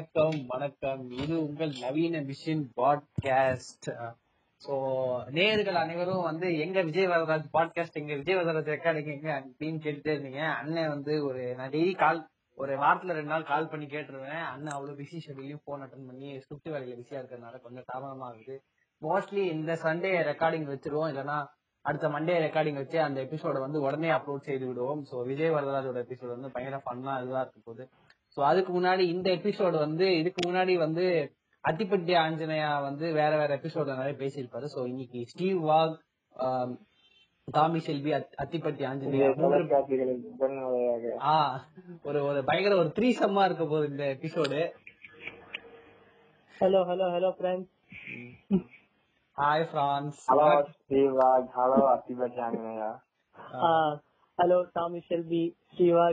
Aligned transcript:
வணக்கம் 0.00 0.44
வணக்கம். 0.48 1.10
இது 1.10 1.46
உங்கள் 1.46 1.72
நவீன 1.80 2.20
விஷன் 2.20 2.62
பாட்காஸ்ட். 2.76 3.88
சோ 4.66 4.74
நேர்கள் 5.38 5.78
அனைவரும் 5.80 6.22
வந்து 6.22 6.58
எங்க 6.58 6.82
விஜய் 6.82 7.06
வரராஜ் 7.06 7.44
பாட்காஸ்ட் 7.52 7.98
எங்க 8.00 8.14
விஜய் 8.14 8.36
வரராஜ் 8.36 8.70
ரெக்கார்டிங் 8.74 9.10
எங்க 9.14 9.28
அப்படின்னு 9.40 9.82
கேட்டுட்டே 9.86 10.14
இருந்தீங்க. 10.14 10.40
அண்ணன் 10.54 10.88
வந்து 10.88 11.24
ஒரு 11.24 11.54
நான் 11.54 11.70
டெய்லி 11.70 11.96
கால் 11.96 12.28
ஒரு 12.54 12.76
வாரத்துல 12.76 13.16
ரெண்டு 13.18 13.32
நாள் 13.34 13.44
கால் 13.44 13.68
பண்ணி 13.68 13.86
கேட்டுருவேன். 13.86 14.42
அண்ணன் 14.54 14.72
அவ்வளவு 14.72 14.98
பிஸி 15.00 15.20
ஷெடியூலையும் 15.26 15.64
போன் 15.64 15.82
அட்டன் 15.82 16.06
பண்ணி 16.06 16.40
ஸ்கிரிப்ட் 16.40 16.74
வேலையில 16.74 16.98
பிஸியா 17.00 17.20
இருக்கிறதுனால 17.20 17.60
கொஞ்சம் 17.60 17.88
தாமதமா 17.92 18.28
ஆகுது. 18.30 18.62
மோஸ்ட்லி 19.02 19.44
இந்த 19.56 19.72
சண்டே 19.82 20.12
ரெக்கார்டிங் 20.32 20.68
வச்சிருவோம். 20.74 21.10
இல்லைன்னா 21.12 21.46
அடுத்த 21.80 22.08
மண்டே 22.08 22.38
ரெக்கார்டிங் 22.46 22.80
வச்சு 22.82 23.02
அந்த 23.02 23.22
எபிசோட 23.22 23.58
வந்து 23.58 23.80
உடனே 23.80 24.08
அப்லோட் 24.08 24.48
செய்து 24.48 24.66
விடுவோம். 24.66 25.04
சோ 25.10 25.26
விஜய் 25.26 25.50
வரதராஜோட 25.50 26.00
எபிசோட் 26.06 26.36
வந்து 26.36 26.50
பயங்கர 26.50 26.82
ஃபன்னா 26.86 27.22
இதுவா 27.22 27.40
இருக்க 27.40 27.60
போகுது. 27.64 27.84
சோ 28.40 28.46
அதுக்கு 28.46 28.72
முன்னாடி 28.72 29.04
இந்த 29.10 29.28
எபிசோடு 29.30 29.76
வந்து 29.78 30.06
இதுக்கு 30.16 30.40
முன்னாடி 30.46 30.74
வந்து 30.78 31.04
அத்திப்பட்டி 31.64 32.12
ஆஞ்சநேயா 32.20 32.70
வந்து 32.82 33.06
வேற 33.12 33.32
வேற 33.36 33.50
எபிசோட 33.56 33.94
நிறைய 33.94 34.14
பேசியிருப்பாரு. 34.16 34.66
சோ 34.74 34.86
இன்னைக்கு 34.86 35.20
ஸ்டீவ் 35.26 35.58
வாக் 35.66 35.96
தாமி 37.48 37.78
செல்வி 37.80 38.10
அத்- 38.12 38.36
அத்திப்பட்டி 38.38 38.82
ஆஞ்சநேயா 38.88 39.28
மூன்று 39.32 39.44
தொலைக்காட்சிகளுக்கு 39.46 40.30
பொன்னுரையாக 40.40 41.12
ஆ 41.26 41.34
ஒரு 42.04 42.20
ஒரு 42.24 42.40
பயங்கர 42.44 42.76
ஒரு 42.76 42.90
த்ரீ 42.96 43.08
சம்மா 43.18 43.44
இருக்க 43.44 43.64
போகுது 43.64 43.90
இந்த 43.90 44.04
episode 44.14 44.60
hello 46.54 46.80
hello 46.88 47.08
hello 47.14 47.30
friends 47.36 47.70
hi 49.38 49.66
friends 49.70 50.22
hello 50.30 50.48
ஸ்ரீவாக் 50.78 51.50
hello 51.58 51.80
அத்திபத்தி 51.92 52.40
ஆஞ்சநேயா 52.46 52.90
ஹலோ 54.38 54.58
டாமி 54.72 55.00
செல்வி 55.08 55.44
ஸ்ரீவா 55.72 56.06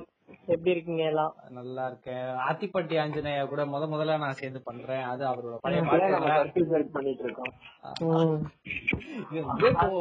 எப்படி 0.54 0.72
இருக்கீங்க 0.74 1.04
எல்லாம்? 1.12 1.34
நல்லா 1.58 1.84
இருக்கேன். 1.90 2.28
ஆத்திப்பட்டி 2.48 2.96
ஆஞ்சநேயா 3.04 3.44
கூட 3.52 3.62
முத 3.74 3.84
முதல்ல 3.94 4.18
நான் 4.24 4.40
சேர்ந்து 4.42 4.60
பண்றேன். 4.70 5.04
அது 5.12 5.24
அவரோட 5.30 5.56
பழைய 5.66 5.82
பாட்டு 5.92 6.64
பண்ணிட்டு 6.96 7.24
இருக்கோம். 7.28 7.54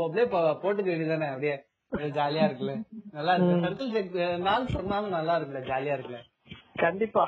அப்படியே 0.03 0.27
போட்டுக்க 0.63 0.89
வேண்டியதானே 0.91 1.29
அப்படியே 1.33 1.55
ஜாலியா 2.19 2.47
இருக்குல்ல. 2.49 2.75
நல்லா 3.17 3.35
இருக்கு. 3.35 3.93
சர்க்கிள் 3.97 4.45
நாள் 4.49 4.73
சொன்னாலும் 4.77 5.17
நல்லா 5.19 5.37
இருக்குல்ல 5.39 5.63
ஜாலியா 5.73 5.97
இருக்குல்ல? 5.97 6.23
கண்டிப்பா. 6.85 7.25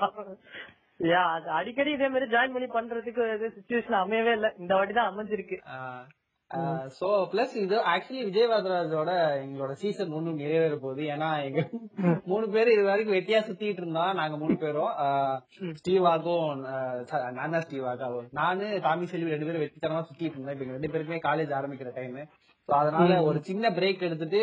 அடிக்கடி 1.59 1.91
இதே 1.97 2.09
மாதிரி 2.13 2.27
ஜாயின் 2.35 2.55
பண்ணி 2.55 2.69
பண்றதுக்கு 2.77 3.51
சுச்சுவேஷன் 3.59 4.03
அமையவே 4.05 4.33
இல்ல. 4.39 4.49
இந்த 4.63 4.73
வாட்டி 4.79 4.95
தான் 4.95 5.11
அமைஞ்சிருக்கு. 5.13 5.59
சோ 6.99 7.07
பிளஸ் 7.31 7.55
இது 7.63 7.77
ஆக்சுவலி 7.93 8.23
விஜய் 8.27 8.49
வரதராஜோட 8.53 9.11
எங்களோட 9.43 9.73
சீசன் 9.81 10.15
ஒண்ணு 10.19 10.31
நிறைவேற 10.39 10.77
போகுது. 10.85 11.03
ஏன்னா 11.15 11.29
எங்க 11.47 11.61
மூணு 12.31 12.47
பேரும் 12.55 12.75
இது 12.75 12.85
வரைக்கும் 12.89 13.17
வெட்டியா 13.17 13.41
சுத்திட்டு 13.49 13.83
இருந்தோம் 13.83 14.17
நாங்க 14.21 14.37
மூணு 14.43 14.55
பேரும் 14.63 14.93
ஸ்டீவாகும் 15.81 16.53
நான் 17.39 17.55
தான் 17.55 17.65
ஸ்டீவாகும் 17.67 18.31
நானு 18.41 18.69
டாமி 18.87 19.09
செல்வி 19.13 19.35
ரெண்டு 19.35 19.49
பேரும் 19.49 19.65
வெட்டித்தனமா 19.65 20.03
சுத்திட்டு 20.09 20.37
இருந்தோம். 20.37 20.55
இப்ப 20.57 20.73
ரெண்டு 20.73 20.93
பேருக்குமே 20.95 21.21
காலேஜ் 21.29 21.53
ஆரம்பிக்கிற 21.59 21.93
டைம் 21.99 22.17
சோ 22.69 22.73
அதனால 22.81 23.21
ஒரு 23.29 23.41
சின்ன 23.51 23.71
பிரேக் 23.79 24.07
எடுத்துட்டு 24.09 24.43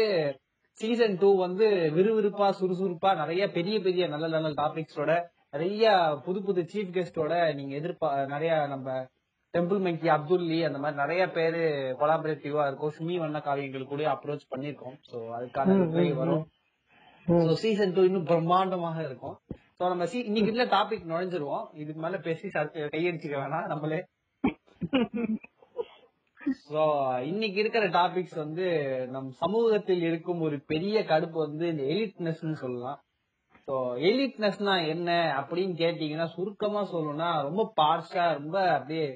சீசன் 0.77 1.19
டூ 1.19 1.27
வந்து 1.45 1.65
விறுவிறுப்பா 1.97 2.47
சுறுசுறுப்பா 2.59 3.09
நிறைய 3.21 3.43
பெரிய 3.57 3.75
பெரிய 3.85 4.05
நல்ல 4.13 4.25
நல்ல 4.35 4.47
டாபிக்ஸோட 4.61 5.11
நிறைய 5.53 5.83
புது 6.25 6.39
புது 6.47 6.61
சீஃப் 6.71 6.95
கெஸ்டோட 6.95 7.33
நீங்க 7.59 7.73
எதிர்பா 7.79 8.09
நிறைய 8.33 8.53
நம்ம 8.73 8.87
டெம்பிள் 9.55 9.81
மெங்கி 9.85 10.07
அப்துல்லி 10.15 10.59
அந்த 10.67 10.77
மாதிரி 10.83 11.01
நிறைய 11.01 11.23
பேரு 11.37 11.61
கொலாபரேட்டிவா 11.99 12.63
இருக்கும். 12.69 12.93
சுமி 12.97 13.15
வண்ண 13.23 13.39
காவியங்கள் 13.47 13.91
கூட 13.91 14.03
அப்ரோச் 14.13 14.51
பண்ணிருக்கோம் 14.53 14.97
சோ 15.09 15.17
அதுக்கான 15.37 15.77
வரும். 16.21 16.43
சீசன் 17.61 17.93
டூ 17.95 18.01
இன்னும் 18.07 18.27
பிரம்மாண்டமாக 18.31 18.97
இருக்கும். 19.07 19.37
சோ 19.77 19.83
நம்ம 19.91 20.07
இன்னைக்கு 20.27 20.51
இல்ல 20.53 20.65
டாபிக் 20.75 21.07
நுழைஞ்சிருவோம். 21.11 21.65
இதுக்கு 21.81 22.01
மேல 22.03 22.17
பேசி 22.27 22.51
கையடிச்சுக்க 22.55 23.35
வேணாம். 23.43 23.67
நம்மளே. 23.71 24.01
சோ 26.69 26.83
இன்னைக்கு 27.29 27.57
இருக்கிற 27.61 27.85
டாபிக்ஸ் 27.97 28.37
வந்து 28.43 28.65
நம் 29.13 29.29
சமூகத்தில் 29.41 30.03
இருக்கும் 30.09 30.43
ஒரு 30.47 30.57
பெரிய 30.71 30.99
கடுப்பு 31.11 31.37
வந்து 31.47 31.65
இந்த 31.73 31.83
எலிட்னஸ்னு 31.93 32.55
சொல்லலாம். 32.63 32.99
சோ 33.67 33.75
எலிட்னஸ்னா 34.09 34.73
என்ன 34.93 35.09
அப்படின்னு 35.39 35.75
கேட்டீங்கன்னா 35.83 36.27
சுருக்கமா 36.35 36.81
சொல்லணும்னா 36.91 37.29
ரொம்ப 37.47 37.63
பார்ஷா 37.81 38.25
ரொம்ப 38.39 38.57
அப்படியே 38.75 39.07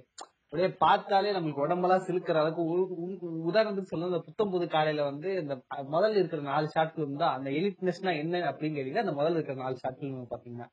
அப்படியே 0.51 0.75
பார்த்தாலே 0.77 1.31
நம்மளுக்கு 1.31 1.63
உடம்பெல்லாம் 1.63 2.03
சிலுக்கிற 2.07 2.33
அளவுக்கு 2.33 2.63
உ- 2.63 3.49
உதாரணத்துக்கு 3.49 3.91
சொல்லணும் 3.91 4.05
இந்த 4.05 4.19
புத்தம் 4.19 4.49
புது 4.49 4.67
காலையில 4.67 5.03
வந்து 5.03 5.35
இந்த 5.35 5.55
முதல்ல 5.91 6.09
இருக்கிற 6.09 6.41
நாலு 6.41 6.69
ஷார்ட் 6.69 6.93
ஃபிலிம் 6.95 7.15
தான் 7.15 7.35
அந்த 7.37 7.49
எலிட்னஸ்னா 7.49 8.17
என்ன 8.17 8.51
அப்படின்னு 8.51 8.77
கேட்டீங்கன்னா 8.77 9.03
அந்த 9.05 9.11
முதல்ல 9.11 9.31
இருக்கிற 9.31 9.61
நாலு 9.61 9.77
ஷார்ட் 9.77 10.01
பாத்தீங்கன்னா. 10.31 10.67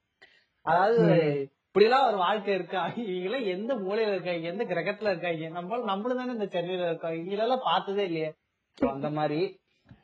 அதாவது 0.66 1.02
இப்படி 1.66 1.84
எல்லாம் 1.84 2.06
ஒரு 2.08 2.16
வாழ்க்கை 2.16 2.54
இருக்கா? 2.54 2.88
இவங்களாம் 2.88 3.46
எந்த 3.46 3.74
மூலையில 3.74 4.12
இருக்காங்க? 4.12 4.48
எந்த 4.48 4.64
கிரகத்துல 4.64 5.10
இருக்காங்க? 5.10 5.48
நம்ம 5.48 5.84
நம்மளும் 5.84 6.16
தானே 6.16 6.32
இந்த 6.32 6.46
சென்னையில 6.46 6.86
இருக்கோம். 6.86 7.12
இவங்களெல்லாம் 7.12 7.64
பார்த்ததே 7.64 8.04
இல்லையே. 8.04 8.30
அந்த 8.78 9.10
மாதிரி. 9.10 9.40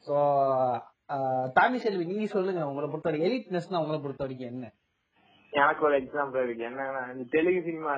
சோ 0.06 0.16
தாமி 1.54 1.74
செல்வி 1.76 2.04
நீங்க 2.04 2.26
சொல்லுங்க. 2.26 2.66
உங்களை 2.66 2.88
பொறுத்த 2.90 3.10
வரைக்கும் 3.10 3.30
எலிட்னஸ்னா 3.30 3.78
உங்களை 3.78 4.00
பொறுத்த 4.00 4.24
வரைக்கும் 4.24 4.48
என்ன? 4.48 4.66
எனக்கு 5.50 5.84
ஒரு 5.84 5.96
எக்ஸாம்பிள் 6.00 6.44
இருக்கு. 6.44 6.64
என்னன்னா 6.64 7.12
இந்த 7.12 7.24
தெலுங்கு 7.30 7.62
சினிமா 7.62 7.92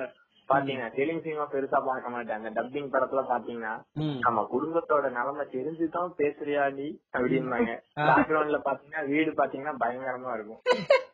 பாத்தீங்கன்னா 0.49 0.93
தெலுங்கு 0.93 1.21
சினிமா 1.21 1.49
பெருசா 1.51 1.85
பார்க்க 1.85 2.09
மாட்டேன் 2.09 2.35
அந்த 2.35 2.49
டப்பிங் 2.51 2.89
படத்துல 2.91 3.21
பாத்தீங்கன்னா. 3.29 3.73
நம்ம 4.19 4.47
குடும்பத்தோட 4.51 5.09
நிலைமை 5.09 5.45
தெரிஞ்சுதான் 5.51 6.11
பேசுறியா 6.17 6.73
நீ 6.73 6.87
அப்படின்னாங்க 7.13 7.73
பேக்ரவுண்ட்ல 8.09 8.59
பாத்தீங்கன்னா 8.65 9.07
வீடு 9.07 9.31
பாத்தீங்கன்னா 9.31 9.75
பயங்கரமா 9.79 10.33
இருக்கும். 10.33 10.61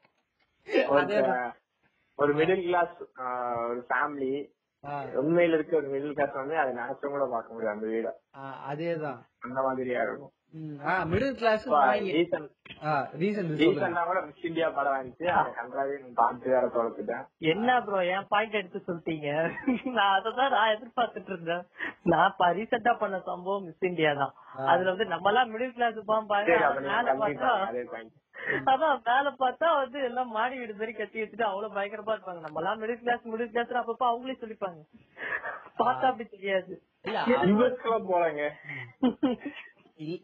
ஒரு 2.18 2.34
மிடில் 2.34 2.62
கிளாஸ் 2.62 2.98
ஒரு 3.68 3.80
ஃபேமிலி 3.90 4.34
உண்மையில 5.20 5.54
இருக்க 5.54 5.76
ஒரு 5.76 5.88
மிடில் 5.88 6.14
கிளாஸ் 6.14 6.34
வந்து 6.34 6.58
அதை 6.58 6.72
நினைச்சும் 6.76 7.10
கூட 7.10 7.26
பார்க்க 7.28 7.54
முடியாது 7.54 7.76
அந்த 7.76 7.88
வீட. 7.88 8.08
அதேதான். 8.68 9.20
அந்த 9.40 9.62
மாதிரியா 9.62 10.02
இருக்கும். 10.02 10.34
மிடில் 11.12 11.36
கிளாஸ் 11.40 11.66
ரீசன் 12.12 12.48
ரீசன் 13.22 13.50
ரீசெண்டா 13.60 14.02
கூட 14.10 14.20
மிஸ் 14.26 14.46
இந்தியா 14.50 14.68
படம் 14.78 14.96
வந்துச்சு. 14.96 15.28
அதை 15.34 15.52
பார்த்து 16.20 16.54
வேற 16.54 16.66
தொலைச்சிட்டேன் 16.76 17.24
என்ன 17.52 17.78
ப்ரோ 17.86 18.00
என் 18.16 18.28
பாயிண்ட் 18.34 18.58
எடுத்து 18.60 18.80
சொல்லிட்டீங்க? 18.88 19.30
நான் 19.98 20.16
அததான் 20.18 20.54
நான் 20.56 20.74
எதிர்பார்த்துட்டு 20.76 21.32
இருந்தேன். 21.34 21.64
நான் 22.12 22.30
இப்ப 22.32 22.50
ரீசெண்டா 22.60 22.94
பண்ண 23.04 23.20
சம்பவம் 23.30 23.66
மிஸ் 23.68 23.88
இந்தியா 23.92 24.12
தான். 24.22 24.34
அதுல 24.72 24.92
வந்து 24.94 25.08
நம்ம 25.14 25.32
எல்லாம் 25.32 25.52
மிடில் 25.54 25.76
கிளாஸ் 25.78 26.00
நீங்க 26.02 26.20
மேல 26.90 27.16
பார்த்தா 27.24 27.52
அதான் 28.72 29.02
மேல 29.08 29.28
பார்த்தா 29.42 29.68
வந்து 29.82 29.98
எல்லாம் 30.08 30.32
மாடி 30.38 30.56
வீடு 30.60 30.78
மாதிரி 30.78 30.94
கட்டி 30.94 31.22
வச்சுட்டு 31.22 31.50
அவ்வளவு 31.50 31.76
பயங்கரமா 31.78 32.14
இருப்பாங்க. 32.16 32.42
நம்ம 32.46 32.60
எல்லாம் 32.62 32.80
மிடில் 32.84 33.04
கிளாஸ் 33.04 33.28
மிடில் 33.34 33.54
கிளாஸ் 33.54 33.82
அப்பப்ப 33.82 34.06
அவங்களே 34.12 34.40
சொல்லிப்பாங்க. 34.44 34.82
பார்த்தா 35.82 36.08
அப்படி 36.12 36.28
தெரியாது. 36.36 36.74
போறாங்க 38.10 38.42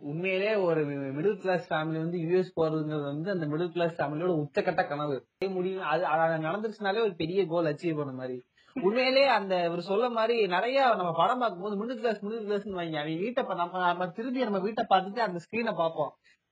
உண்மையிலே 0.10 0.52
ஒரு 0.68 0.82
மிடில் 1.18 1.40
கிளாஸ் 1.44 1.66
ஃபேமிலி 1.70 1.98
வந்து 2.04 2.18
யூஎஸ் 2.26 2.52
போறதுங்கிறது 2.60 3.06
வந்து 3.12 3.30
அந்த 3.34 3.46
மிடில் 3.52 3.74
கிளாஸ் 3.76 3.96
ஃபேமிலியோட 3.98 4.34
உச்சக்கட்ட 4.44 4.84
கனவு. 4.92 5.18
முடியும் 5.58 5.88
அது 5.94 6.04
நடந்துருச்சுனாலே 6.48 7.04
ஒரு 7.08 7.14
பெரிய 7.22 7.46
கோல் 7.54 7.70
அச்சீவ் 7.72 8.00
பண்ண 8.02 8.14
மாதிரி. 8.22 8.38
உண்மையிலே 8.76 9.24
அந்த 9.38 9.54
இவர் 9.68 9.88
சொல்ல 9.90 10.08
மாதிரி 10.18 10.36
நிறைய 10.56 10.80
நம்ம 11.00 11.12
படம் 11.22 11.42
பார்க்கும்போது 11.44 11.78
மிடில் 11.82 12.02
கிளாஸ் 12.02 12.24
மிடில் 12.26 12.48
கிளாஸ் 12.48 12.66
வைங்க. 12.80 12.98
அவங்க 13.04 13.22
வீட்டை 13.26 13.44
நம்ம 13.62 13.86
நம்ம 13.92 14.08
திரும்பி 14.18 14.48
நம்ம 14.48 14.62
வீட்டை 14.66 14.86
பார்த்துட்டு 14.92 15.26
அந்த 15.28 15.40
ஸ்கிரீனை 15.46 15.74
பார்ப்போம். 15.82 16.12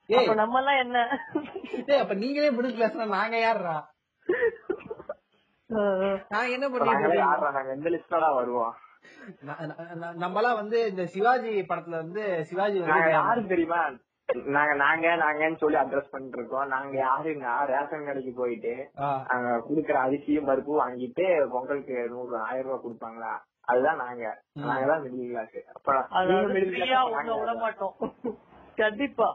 ஏய் 0.09 0.21
அப்ப 0.21 0.33
நம்ம 0.43 0.57
எல்லாம் 0.61 0.79
என்ன? 0.85 0.97
ஏய், 1.91 2.01
அப்ப 2.03 2.13
நீங்களே 2.23 2.49
மிடில் 2.57 2.77
கிளாஸ்னா 2.79 3.05
நாங்க 3.17 3.37
யாருடா 3.47 3.77
நான் 6.33 6.51
என்ன 7.75 7.89
லிஸ்டடா 7.93 8.27
வருவோம்? 8.39 8.73
ந- 9.41 9.59
ந- 9.69 9.95
ந- 9.95 10.16
நம்மலாம் 10.23 10.55
வந்து 10.55 10.89
இந்த 10.89 11.05
சிவாஜி 11.05 11.61
படத்துல 11.63 11.95
வந்து 11.95 12.23
சிவாஜி 12.43 12.79
நாங்க 12.81 12.93
வந்து 12.99 13.16
யாரு 13.19 13.47
தெரியுமா? 13.47 13.81
நாங்க 14.49 14.73
நாங்க 14.75 15.07
நாங்கன்னு 15.16 15.57
சொல்லி 15.57 15.78
அட்ரஸ் 15.78 16.11
பண்ணிட்டு 16.11 16.37
இருக்கோம் 16.37 16.67
நாங்க 16.67 16.93
யாருன்னா 17.02 17.52
ரேஷன் 17.66 18.05
கடைக்கு 18.05 18.34
போயிட்டு 18.34 18.73
அங்க 19.28 19.49
குடுக்கற 19.67 19.97
அரிசியும் 20.02 20.47
பருப்பும் 20.47 20.81
வாங்கிட்டு 20.81 21.25
பொங்கலுக்கு 21.52 21.97
நூறு 22.09 22.37
ஆயிரம் 22.41 22.67
ரூபாய் 22.67 22.84
கொடுப்பாங்களா? 22.85 23.34
அதுதான் 23.63 23.97
நாங்க. 23.97 24.23
மிடில் 25.03 25.29
கிளாஸ் 25.29 25.55
அப்ப 25.73 25.91
நீங்க 26.23 26.47
மிடில் 26.55 26.72
ஃப்ரீயா 26.73 27.02
கிளாஸ் 27.05 27.41
விட 27.41 27.53
மாட்டோம். 27.61 27.96
கண்டிப்பா. 28.78 29.28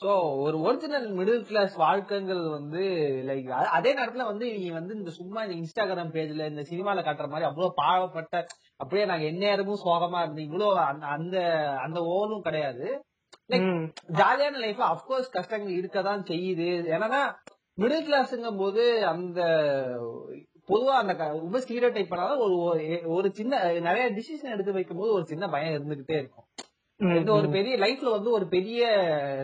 சோ 0.00 0.38
ஒரு 0.38 0.60
ஒரிஜினல் 0.60 1.12
மிடில் 1.14 1.44
கிளாஸ் 1.44 1.78
வாழ்க்கைங்கிறது 1.78 2.50
வந்து 2.50 2.78
லைக் 3.26 3.48
அதே 3.50 3.94
நேரத்துல 3.94 4.24
வந்து 4.24 4.52
நீங்க 4.52 4.72
வந்து 4.72 4.94
இந்த 4.94 5.10
சும்மா 5.10 5.44
இந்த 5.44 5.68
இன்ஸ்டாகிராம் 5.68 6.08
பேஜ்ல 6.08 6.48
இந்த 6.48 6.62
சினிமால 6.62 6.96
காட்டுற 6.96 7.28
மாதிரி 7.28 7.42
அவ்வளவு 7.42 7.74
பாவப்பட்ட 7.82 8.46
அப்படியே 8.76 9.06
நாங்க 9.06 9.24
எந்நேரமும் 9.24 9.78
சோகமா 9.84 10.28
இருந்தீங்களோ 10.28 10.74
அந்த 10.74 11.06
அந்த 11.06 11.66
அந்த 11.78 12.02
ஓலும் 12.02 12.42
கிடையாது. 12.42 13.04
லைக். 13.48 13.92
ஜாலியான 14.12 14.56
லைஃப்ல 14.56 14.94
அப்கோர்ஸ் 14.94 15.30
கஷ்டங்கள் 15.30 15.80
இருக்கதான் 15.80 16.26
செய்யுது. 16.26 16.84
ஏன்னா 16.90 17.34
மிடில் 17.80 18.04
கிளாஸ்ங்கும் 18.04 18.58
போது 18.58 19.06
அந்த 19.06 19.40
பொதுவா 20.68 20.84
அந்த 20.84 21.12
ரொம்ப 21.12 21.58
ஸ்டீரியோ 21.58 21.92
டைப் 21.92 22.08
பண்ணாலும் 22.08 22.38
ஒரு 22.38 22.78
ஒரு- 22.78 23.06
ஒரு 23.06 23.32
சின்ன 23.32 23.72
நிறைய 23.72 24.10
டிசிஷன் 24.10 24.52
எடுத்து 24.52 24.72
வைக்கும் 24.72 24.96
போது 24.96 25.12
ஒரு 25.12 25.26
சின்ன 25.26 25.48
பயம் 25.48 25.74
இருந்துகிட்டே 25.74 26.12
இருக்கும். 26.12 26.44
இந்த 27.00 27.30
ஒரு 27.32 27.48
பெரிய 27.48 27.74
லைஃப்ல 27.76 28.10
வந்து 28.10 28.30
ஒரு 28.30 28.46
பெரிய 28.48 28.82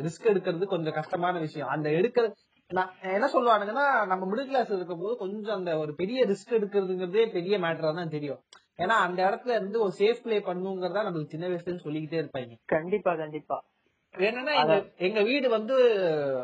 ரிஸ்க் 0.02 0.30
எடுக்கிறது 0.30 0.66
கொஞ்சம் 0.66 0.94
கஷ்டமான 0.94 1.34
விஷயம். 1.38 1.68
அந்த 1.68 1.88
எடுக்கிற 1.90 2.24
நான் 2.70 2.92
என்ன 3.14 3.26
சொல்லுவானுங்கன்னா 3.32 3.86
நம்ம 4.06 4.26
மிடில் 4.26 4.48
கிளாஸ் 4.48 4.70
இருக்கும்போது 4.70 5.14
கொஞ்சம் 5.16 5.56
அந்த 5.56 5.72
ஒரு 5.78 5.92
பெரிய 5.94 6.20
ரிஸ்க் 6.26 6.56
எடுக்கிறதுங்கிறதே 6.58 7.24
பெரிய 7.32 7.58
மேட்டரா 7.58 7.90
தான் 7.94 8.08
தெரியும். 8.08 8.40
ஏன்னா 8.78 8.94
அந்த 8.98 9.20
இடத்துல 9.22 9.50
இருந்து 9.50 9.78
ஒரு 9.80 9.92
சேஃப் 9.98 10.22
பிளே 10.22 10.38
பண்ணுங்கிறதா 10.40 11.04
நம்மளுக்கு 11.04 11.34
சின்ன 11.34 11.48
வயசுல 11.48 11.82
சொல்லிக்கிட்டே 11.84 12.20
இருப்பாங்க. 12.22 12.54
கண்டிப்பா 12.66 13.14
கண்டிப்பா. 13.14 13.58
என்னன்னா 14.14 14.54
எங்க 14.98 15.20
வீடு 15.22 15.46
வந்து 15.48 15.74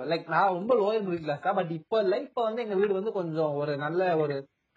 லைக் 0.07 0.29
நான் 0.29 0.55
ரொம்ப 0.55 0.75
லோயர் 0.75 1.07
மிடில் 1.07 1.25
கிளாஸ் 1.25 1.41
தான் 1.41 1.55
பட் 1.55 1.71
இப்ப 1.71 2.03
இல்ல 2.03 2.19
இப்ப 2.19 2.43
வந்து 2.43 2.63
எங்க 2.63 2.75
வீடு 2.75 2.93
வந்து 2.93 3.13
கொஞ்சம் 3.13 3.55
ஒரு 3.55 3.73
நல்ல 3.77 4.17
ஒரு 4.17 4.37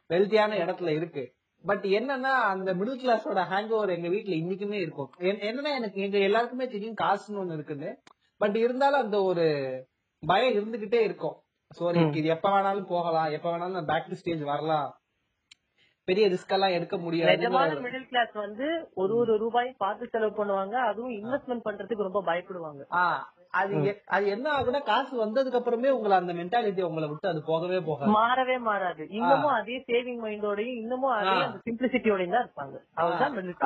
வெல்த்தியான 0.09 0.55
இடத்துல 0.55 0.89
இருக்கு. 0.91 1.23
பட் 1.65 1.85
என்னன்னா 1.85 2.33
அந்த 2.43 2.73
மிடில் 2.73 3.05
கிளாஸோட 3.05 3.43
ஹேங் 3.43 3.69
ஓவர் 3.69 3.89
எங்க 3.89 4.07
வீட்ல 4.07 4.33
இன்னைக்குமே 4.35 4.71
இருக்கும். 4.71 5.11
என்- 5.17 5.43
என்னன்னா 5.43 5.75
எனக்கு 5.75 6.01
எங்க 6.01 6.17
எல்லாருக்குமே 6.17 6.67
தெரியும் 6.67 6.95
காசுன்னு 7.01 7.35
ஒண்ணு 7.35 7.53
இருக்குன்னு. 7.53 7.99
பட் 8.37 8.55
இருந்தாலும் 8.55 9.01
அந்த 9.01 9.23
ஒரு 9.23 9.87
பயம் 10.27 10.53
இருந்துகிட்டே 10.53 10.99
இருக்கும். 10.99 11.41
சோ 11.79 12.15
இது 12.15 12.27
எப்ப 12.27 12.49
வேணாலும் 12.49 12.85
போகலாம் 12.85 13.31
எப்ப 13.31 13.57
வேணாலும் 13.57 13.85
பேக் 13.85 14.07
டு 14.07 14.13
ஸ்டேஜ் 14.13 14.41
வரலாம். 14.41 14.95
பெரிய 16.03 16.29
ரிஸ்க் 16.29 16.47
எல்லாம் 16.47 16.69
எடுக்க 16.69 16.97
முடியாது 16.97 17.37
நிஜமான 17.37 17.71
மிடில் 17.83 18.07
கிளாஸ் 18.07 18.31
வந்து 18.31 18.89
ஒரு 18.93 19.15
ஒரு 19.15 19.37
ரூபாயும் 19.37 19.75
பார்த்து 19.77 20.07
செலவு 20.07 20.45
பண்ணுவாங்க. 20.45 20.73
அதுவும் 20.73 21.11
இன்வெஸ்ட்மெண்ட் 21.11 21.61
பண்றதுக்கு 21.65 22.01
ரொம்ப 22.01 22.23
பயப்படுவாங்க. 22.23 22.85
ஆஹ் 22.91 23.23
அது 23.53 23.71
அது 24.07 24.25
என்ன 24.27 24.47
ஆகுனா 24.51 24.79
காசு 24.85 25.13
வந்ததுக்கு 25.17 25.59
அப்புறமே 25.59 25.89
உங்களை 25.89 26.15
அந்த 26.17 26.33
மென்டாலிட்டி 26.33 26.81
உங்களை 26.81 27.07
விட்டு 27.07 27.27
அது 27.27 27.41
போகவே 27.47 27.79
போகாது. 27.81 28.11
மாறவே 28.13 28.55
மாறாது. 28.63 29.03
இன்னமும் 29.17 29.55
அதே 29.55 29.77
சேவிங் 29.87 30.21
மைண்டோடயும் 30.23 30.77
இன்னமும் 30.77 31.15
அதே 31.15 31.33
சிம்பிளிசிட்டியோடயும் 31.65 32.35
தான் 32.35 32.45
இருப்பாங்க. 32.45 32.77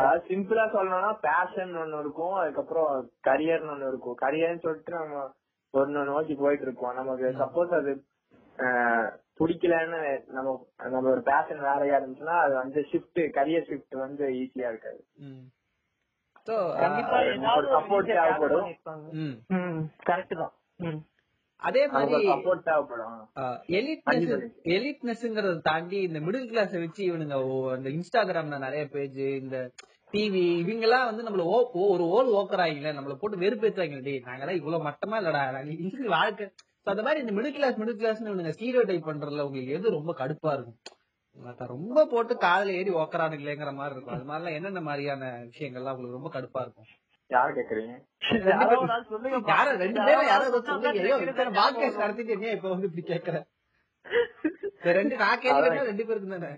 அதாவது 0.02 0.26
சிம்பிளா 0.30 0.66
சொல்லணும்னா 0.74 1.12
பேஷன் 1.24 1.76
ஒண்ணு 1.82 2.00
இருக்கும் 2.00 2.36
அதுக்கப்புறம் 2.38 2.90
கரியர்னு 3.30 3.74
ஒண்ணு 3.76 3.90
இருக்கும். 3.90 4.18
கரியர்னு 4.22 4.66
சொல்லிட்டு 4.66 4.96
நம்ம 4.98 5.22
ஒண்ணு 5.74 6.10
நோக்கி 6.10 6.36
போயிட்டு 6.38 6.68
இருப்போம். 6.68 6.98
நமக்கு 6.98 7.32
சப்போஸ் 7.40 7.74
அது 7.76 7.94
ஆஹ், 8.58 9.08
பிடிக்கலன்னு 9.40 9.98
நம்ம 10.30 10.50
நம்ம 10.88 11.10
ஒரு 11.10 11.22
பேஷன் 11.26 11.64
வேறையா 11.64 11.98
இருந்துச்சுன்னா 11.98 12.36
அது 12.44 12.54
வந்து 12.56 12.80
ஷிஃப்ட் 12.90 13.22
கரியர் 13.36 13.68
ஷிஃப்ட் 13.68 13.96
வந்து 14.02 14.26
ஈஸியா 14.38 14.70
இருக்காது. 14.72 15.02
கரெக்ட் 20.06 20.38
தான். 20.38 20.54
ம். 20.80 21.02
அதே 21.60 21.84
மாதிரி 21.88 22.26
எலிட்னஸ்ங்கிறத 24.70 25.62
தாண்டி 25.62 26.02
இந்த 26.02 26.20
மிடில் 26.20 26.48
கிளாஸ் 26.48 26.72
வச்சு 26.76 27.04
இவனுங்க 27.06 27.38
இந்த 27.78 27.90
இன்ஸ்டாகிராம்ல 27.90 28.58
நிறைய 28.58 28.88
பேஜ் 28.88 29.20
இந்த 29.38 29.58
டிவி 30.14 30.44
இவங்க 30.60 30.82
எல்லாம் 30.82 31.06
வந்து 31.06 31.24
நம்மள 31.24 31.44
ஓ- 31.46 31.72
ஓ- 31.74 31.90
ஒரு 31.90 32.04
ஓல் 32.12 32.30
ஓக்குறாங்களே 32.36 32.92
நம்மள 32.94 33.16
போட்டு 33.16 33.38
வெறுப்பேத்துறாங்க 33.38 34.02
டேய் 34.02 34.24
நாங்கெல்லாம் 34.26 34.56
இவ்வளவு 34.56 34.86
மட்டமா 34.90 35.18
இல்லடா. 35.20 35.42
வாழ்க்கை. 36.10 36.48
அந்த 36.88 37.02
மாதிரி 37.04 37.20
இந்த 37.20 37.34
மிடில் 37.34 37.54
கிளாஸ் 37.54 37.80
மிடில் 37.80 37.96
கிளாஸ் 37.96 38.24
இவனுங்க 38.24 38.54
ஸ்டீரியோ 38.58 38.82
டைப் 38.82 39.08
பண்றதுல 39.08 39.42
உங்களுக்கு 39.42 39.74
எது 39.74 39.90
ரொம்ப 39.90 40.14
கடுப்பா 40.18 40.54
இருக்கும்? 40.54 40.78
ரொம்ப 41.74 42.06
போட்டு 42.12 42.34
காதுல 42.44 42.76
ஏறி 42.80 42.92
ஓக்கறானுங்களேங்கிற 43.02 43.72
மாதிரி 43.80 43.96
இருக்கும். 43.96 44.16
அது 44.18 44.28
மாதிரிலாம் 44.30 44.58
என்னென்ன 44.58 44.82
மாதிரியான 44.88 45.24
விஷயங்கள்லாம் 45.50 45.96
உங்களுக்கு 45.96 46.20
ரொம்ப 46.20 46.32
கடுப்பா 46.36 46.62
இருக்கும்? 46.66 46.90
யாரு 47.30 47.52
கேக்குறீங்க? 47.58 47.94
சொல்லுங்க 49.12 49.76
ரெண்டு 49.84 50.02
பேரும் 50.08 50.30
யாரோ 50.32 50.48
இத்தனை 51.26 51.52
பாட்காஸ்ட் 51.60 52.04
நடத்திட்டு 52.04 52.56
இப்ப 52.58 52.70
வந்து 52.74 52.90
இப்படி 52.90 53.06
கேக்குற? 53.12 53.38
இந்த 54.80 54.94
ரெண்டு 55.00 55.16
நான் 55.24 55.44
கேள்வி 55.44 55.88
ரெண்டு 55.92 56.08
பேருக்கு 56.08 56.36
தானே? 56.36 56.54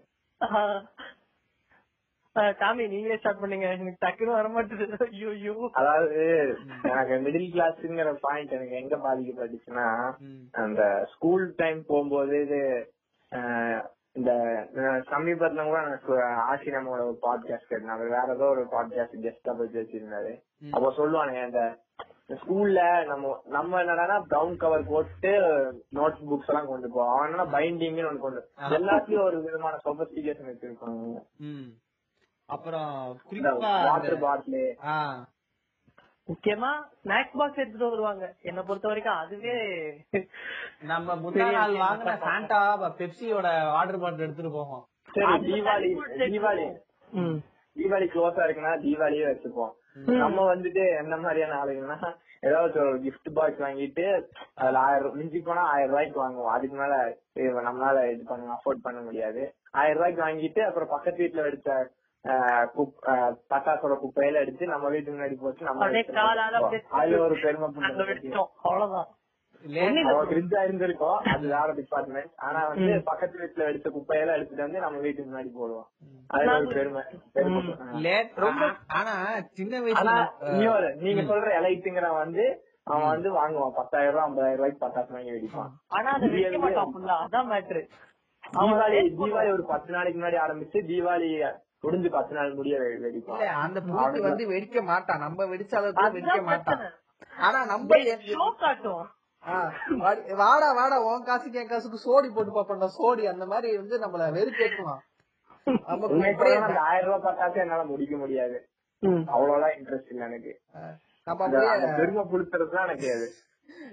டாமி 2.62 2.84
நீங்களே 2.94 3.16
ஸ்டார்ட் 3.20 3.40
பண்ணீங்க. 3.44 3.68
எனக்கு 3.76 4.02
டக்குன்னு 4.06 4.38
வர 4.40 4.48
மாட்டேது 4.56 4.98
ஐயோ 5.06 5.54
அதாவது 5.82 6.20
எனக்கு 6.92 7.16
மிடில் 7.26 7.54
கிளாஸ்ங்கிற 7.54 8.12
பாயிண்ட் 8.26 8.58
எனக்கு 8.58 8.80
எங்க 8.82 8.96
பாதிக்கப்பட்டுச்சுன்னா 9.06 9.88
அந்த 10.66 10.82
ஸ்கூல் 11.14 11.46
டைம் 11.62 11.80
போகும்போது 11.92 12.36
இது 12.46 12.60
இந்த 14.18 14.32
சமீபத்துல 15.10 15.64
கூட 16.04 16.22
ஆசி 16.46 16.70
நம்மளோட 16.72 17.02
ஒரு 17.06 17.18
பாட்காஸ்ட் 17.24 17.72
கேட்டாங்க 17.72 18.06
வேற 18.12 18.28
ஏதோ 18.34 18.48
ஒரு 18.54 18.64
பாட்காஸ்ட் 18.72 19.22
கெஸ்டா 19.24 19.54
போய் 19.58 19.76
வச்சிருந்தாரு 19.76 20.34
அப்ப 20.72 20.92
சொல்லுவானுங்க 20.98 21.44
இந்த 21.48 21.64
ஸ்கூல்ல 22.40 22.80
நம்ம 23.10 23.26
நம்ம 23.48 23.82
என்னன்னா 23.84 24.18
பிரவுன் 24.28 24.58
கவர் 24.58 24.90
போட்டு 24.90 25.32
நோட்ஸ் 25.94 26.26
புக்ஸ் 26.30 26.50
எல்லாம் 26.50 26.72
கொண்டு 26.72 26.88
போவோம் 26.90 27.12
அவன் 27.12 27.28
என்னன்னா 27.28 27.48
பைண்டிங்னு 27.54 28.08
ஒன்று 28.08 28.26
கொண்டு 28.26 28.42
எல்லாத்துலயும் 28.78 29.28
ஒரு 29.28 29.38
விதமான 29.46 29.80
சொபஸ்டிகேஷன் 29.86 30.52
வச்சிருப்பாங்க 30.52 31.22
ம். 31.48 31.70
அப்புறம் 32.50 32.92
வாட்டர் 33.88 34.22
பாட்டில் 34.22 34.62
முக்கியமா 36.28 36.70
ஸ்நாக்ஸ் 37.00 37.38
பாக்ஸ் 37.38 37.60
எடுத்துட்டு 37.60 37.90
வருவாங்க. 37.90 38.26
என்ன 38.44 38.60
பொறுத்த 38.64 38.88
வரைக்கும் 38.88 39.20
அதுவே 39.20 39.56
நம்ம 40.84 41.16
முந்தா 41.22 41.48
நாள் 41.52 41.76
வாங்கின 41.82 42.16
சாண்டா 42.26 42.60
பெப்சியோட 43.00 43.48
வாட்டர் 43.70 44.00
பாட்டில் 44.00 44.26
எடுத்துட்டு 44.26 44.52
போவோம். 44.52 44.84
சரி 45.10 45.36
தீபாவளி 45.48 45.90
தீபாவளி. 46.28 46.66
ம். 47.14 47.38
தீபாவளி 47.76 48.08
க்ளோஸா 48.14 48.46
இருக்குன்னா 48.46 48.74
தீபாவளியே 48.84 49.28
வச்சுப்போம். 49.28 49.74
நம்ம 50.18 50.40
வந்துட்டு 50.50 50.82
என்ன 51.00 51.14
மாதிரியான 51.18 51.58
ஆளுங்கன்னா 51.62 52.00
ஏதாவது 52.44 52.76
ஒரு 52.82 52.98
கிஃப்ட் 53.00 53.30
பாக்ஸ் 53.34 53.64
வாங்கிட்டு 53.64 54.04
அதுல 54.56 54.82
ஆயிரம் 54.82 55.16
மிஞ்சி 55.16 55.40
போனா 55.42 55.62
ஆயிரம் 55.72 55.90
ரூபாய்க்கு 55.90 56.20
வாங்குவோம். 56.22 56.54
அதுக்கு 56.56 56.76
மேல 56.76 56.96
நம்மளால 57.62 58.04
இது 58.12 58.24
பண்ண 58.26 58.58
அஃபோர்ட் 58.58 58.84
பண்ண 58.84 59.00
முடியாது. 59.02 59.42
ஆயிரம் 59.74 59.98
ரூபாய்க்கு 59.98 60.22
வாங்கிட்டு 60.24 60.62
அப்புறம் 60.68 60.92
பக்கத்து 60.92 61.24
வீட்டுல 61.24 61.46
ஆஹ், 61.72 61.88
பட்டாசோட 63.50 63.94
குப்பையில 64.04 64.42
எடுத்து 64.44 64.66
நம்ம 64.68 64.90
வீட்டு 64.90 65.12
முன்னாடி 65.12 65.36
போட்டு 65.42 65.66
நம்ம 65.66 65.86
அதுல 66.90 67.20
ஒரு 67.20 67.36
பெருமை 67.44 67.70
அவ்வளவுதான். 68.62 69.08
இருந்திருக்கும். 70.64 71.20
அது 71.34 71.46
வேற 71.48 71.74
டிபார்ட்மெண்ட் 71.74 72.32
ஆனா 72.38 72.68
வந்து 72.68 73.02
பக்கத்து 73.06 73.36
வீட்டுல 73.44 73.64
எடுத்த 73.70 73.90
குப்பையெல்லாம் 73.90 74.36
எடுத்துட்டு 74.38 74.64
வந்து 74.64 74.80
நம்ம 74.80 74.98
வீட்டுக்கு 74.98 75.32
முன்னாடி 75.32 75.52
போடுவோம். 75.60 75.88
அது 76.28 76.46
ஒரு 76.58 76.68
பெருமை 76.74 77.04
ஆனா 79.00 79.14
சின்ன 79.52 79.80
வயசுல 79.80 80.12
நீங்க 80.96 81.22
சொல்ற 81.34 81.48
எலைட்டுங்கிறவன் 81.60 82.22
வந்து 82.24 82.46
அவன் 82.84 83.08
வந்து 83.08 83.30
வாங்குவான். 83.38 83.76
பத்தாயிரம் 83.76 84.14
ரூபாய் 84.14 84.28
ஐம்பதாயிரம் 84.28 84.60
ரூபாய்க்கு 84.60 84.86
பட்டாசு 84.86 85.12
வாங்கி 85.12 85.32
வெடிப்பான். 85.32 85.72
ஆனா 85.88 86.12
அதை. 86.12 86.28
அதான் 87.26 87.50
மேட்ரு 87.54 87.82
தீபாவளி 88.58 89.00
தீபாவளி 89.18 89.54
ஒரு 89.54 89.66
பத்து 89.66 89.92
நாளைக்கு 89.94 90.22
முன்னாடி 90.22 90.38
ஆரம்பிச்சு 90.46 90.78
தீபாவளி 90.92 91.30
முடிஞ்சு 91.82 92.10
பத்து 92.10 92.36
நாள் 92.36 92.54
முடிய 92.54 92.80
வெ- 92.80 93.00
வெடிப்பான் 93.02 93.32
இல்ல 93.32 93.50
அந்த 93.50 93.82
பூட்டி 93.82 94.20
வந்து 94.20 94.50
வெடிக்க 94.50 94.84
மாட்டான். 94.84 95.20
நம்ம 95.20 95.44
வெடிச்ச 95.44 95.76
அளவுக்கு 95.76 96.04
வெடிக்க 96.04 96.44
மாட்டான். 96.44 96.92
ஆனா 97.38 97.66
நம்ம 97.66 97.98
காட்டும். 98.60 99.10
வாடி- 99.90 100.36
வாடா 100.36 101.02
உன் 101.04 101.24
காசுக்கு 101.24 101.60
என் 101.60 101.68
காசுக்கு 101.68 101.98
சோடி 101.98 102.34
போட்டு 102.34 102.52
பாப்பா 102.52 102.90
சோடி 102.98 103.28
அந்த 103.28 103.46
மாதிரி 103.46 103.78
வந்து 103.78 104.00
நம்மள 104.00 104.32
வெறுப்பேற்றுவான் 104.32 105.00
அந்த 106.64 106.80
ஆயிரம் 106.80 107.10
ரூபாய் 107.12 107.36
பட்டாசு 107.36 107.56
என்னால 107.56 107.84
முடிக்க 107.84 108.18
முடியாது. 108.18 108.68
அவ்வளவுதான் 109.28 109.72
இன்ட்ரெஸ்ட் 109.72 110.10
இல்ல 110.10 110.26
எனக்கு 110.26 110.60
நம்ம 111.24 111.48
பெருமை 111.96 112.24
புடுத்துறதுதான் 112.24 112.84
எனக்கு 112.84 113.12
அது. 113.14 113.32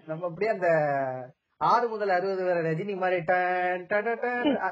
நம்ம 0.06 0.26
அப்படியே 0.26 0.50
அந்த 0.50 0.68
ஆறு 1.60 1.88
முதல் 1.88 2.08
அறுபது 2.08 2.44
வரை 2.44 2.62
ரஜினி 2.62 2.96
மாதிரி 2.96 3.18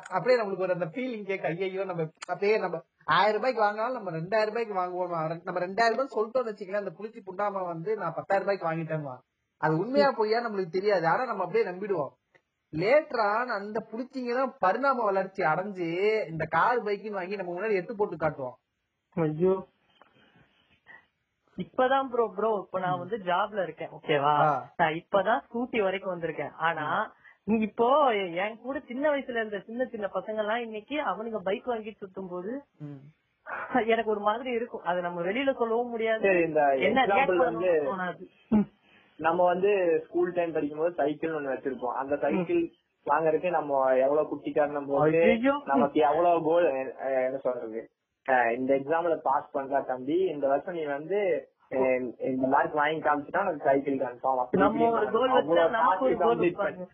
அப்படியே 0.08 0.38
நம்மளுக்கு 0.40 0.66
ஒரு 0.66 0.72
அந்த 0.72 0.86
ஃபீலிங் 0.86 1.24
கேட்க 1.24 1.48
ஐயோ 1.48 1.84
நம்ம 1.84 2.02
அப்படியே 2.26 2.58
நம்ம 2.58 2.80
ஆயிரம் 3.04 3.42
ரூபாய்க்கு 3.42 3.64
வாங்கினாலும் 3.64 3.92
நம்ம 3.92 4.10
ரெண்டாயிரம் 4.10 4.52
ரூபாய்க்கு 4.52 4.80
வாங்குவோம்? 4.80 5.42
நம்ம 5.44 5.60
ரெண்டாயிரம் 5.60 5.96
ரூபாய் 5.96 6.14
சொல்லிட்டோம்னு 6.16 6.50
வச்சுக்கலாம் 6.52 6.84
அந்த 6.84 6.94
புளிச்சி 6.98 7.20
புண்டாம 7.28 7.64
வந்து 7.66 7.96
நான் 7.96 8.14
பத்தாயிரம் 8.14 8.48
ரூபாய்க்கு 8.48 8.68
வாங்கிட்டேன் 8.70 9.22
அது 9.60 9.78
உண்மையா 9.78 10.10
பொய்யா 10.10 10.38
நம்மளுக்கு 10.40 10.68
தெரியாது. 10.68 11.06
ஆனா 11.06 11.24
நம்ம 11.24 11.42
அப்படியே 11.42 11.70
நம்பிடுவோம். 11.70 12.12
லேட்டரான் 12.72 13.50
அந்த 13.58 13.86
புளிச்சிங்க 13.90 14.34
தான் 14.34 14.54
பரிணாம 14.58 15.04
வளர்ச்சி 15.04 15.42
அடைஞ்சு 15.42 15.88
இந்த 16.28 16.44
கார் 16.44 16.84
பைக்குன்னு 16.84 17.18
வாங்கி 17.20 17.36
நம்ம 17.36 17.52
முன்னாடி 17.52 17.72
எடுத்து 17.72 17.96
போட்டு 17.96 18.16
காட்டுவோம். 18.16 18.56
ஐயோ. 19.16 19.54
இப்பதான் 21.62 22.08
ப்ரோ 22.12 22.24
ப்ரோ 22.36 22.50
இப்ப 22.62 22.80
நான் 22.84 23.00
வந்து 23.02 23.16
ஜாப்ல 23.30 23.62
இருக்கேன் 23.66 23.92
ஓகேவா. 23.96 24.34
நான் 24.80 24.98
இப்பதான் 25.00 25.42
ஸ்கூட்டி 25.46 25.80
வரைக்கும் 25.86 26.14
வந்திருக்கேன். 26.14 26.54
ஆனா 26.68 26.86
இப்போ 27.66 27.88
என் 28.42 28.60
கூட 28.64 28.76
சின்ன 28.90 29.04
வயசுல 29.12 29.40
இருந்த 29.40 29.58
சின்ன 29.68 29.84
சின்ன 29.92 30.08
பசங்க 30.16 30.42
எல்லாம் 30.42 30.64
இன்னைக்கு 30.66 30.96
அவனுங்க 31.12 31.38
பைக் 31.48 31.70
வாங்கி 31.72 31.92
சுத்தும் 31.94 32.32
போது 32.34 32.52
எனக்கு 33.92 34.12
ஒரு 34.14 34.22
மாதிரி 34.26 34.50
இருக்கும். 34.58 34.84
அது 34.90 34.98
நம்ம 35.06 35.22
வெளியில 35.28 35.52
சொல்லவும் 35.60 35.92
முடியாது. 35.94 36.22
நம்ம 39.20 39.40
வந்து 39.52 39.70
ஸ்கூல் 40.04 40.30
டைம் 40.36 40.54
படிக்கும்போது 40.54 40.94
சைக்கிள் 41.00 41.36
ஒண்ணு 41.38 41.52
வச்சிருப்போம். 41.54 41.98
அந்த 42.02 42.14
சைக்கிள் 42.24 42.62
வாங்குறதுக்கு 43.06 43.50
நம்ம 43.56 43.80
எவ்வளவு 44.04 44.30
குட்டிக்காரனம் 44.30 44.88
போது. 44.90 45.22
நமக்கு 45.72 46.00
எவ்வளவு 46.10 46.44
கோல் 46.48 46.68
என்ன 47.26 47.40
சொல்றது? 47.46 47.82
இந்த 48.56 48.70
எக்ஸாம்ல 48.78 49.16
பாஸ் 49.28 49.54
பண்றா 49.56 49.78
தம்பி 49.90 50.18
இந்த 50.34 50.46
வருஷம் 50.52 50.78
நீ 50.78 50.84
வந்து 50.98 51.20
இந்த 52.30 52.46
மார்க் 52.54 52.78
வாங்கி 52.80 53.00
காமிச்சுட்டா 53.06 53.42
உனக்கு 53.44 53.66
சைக்கிள் 53.68 54.02
கன்ஃபார்ம் 54.04 54.40
நம்ம 54.64 54.90
வைப்பாங்க. 56.42 56.88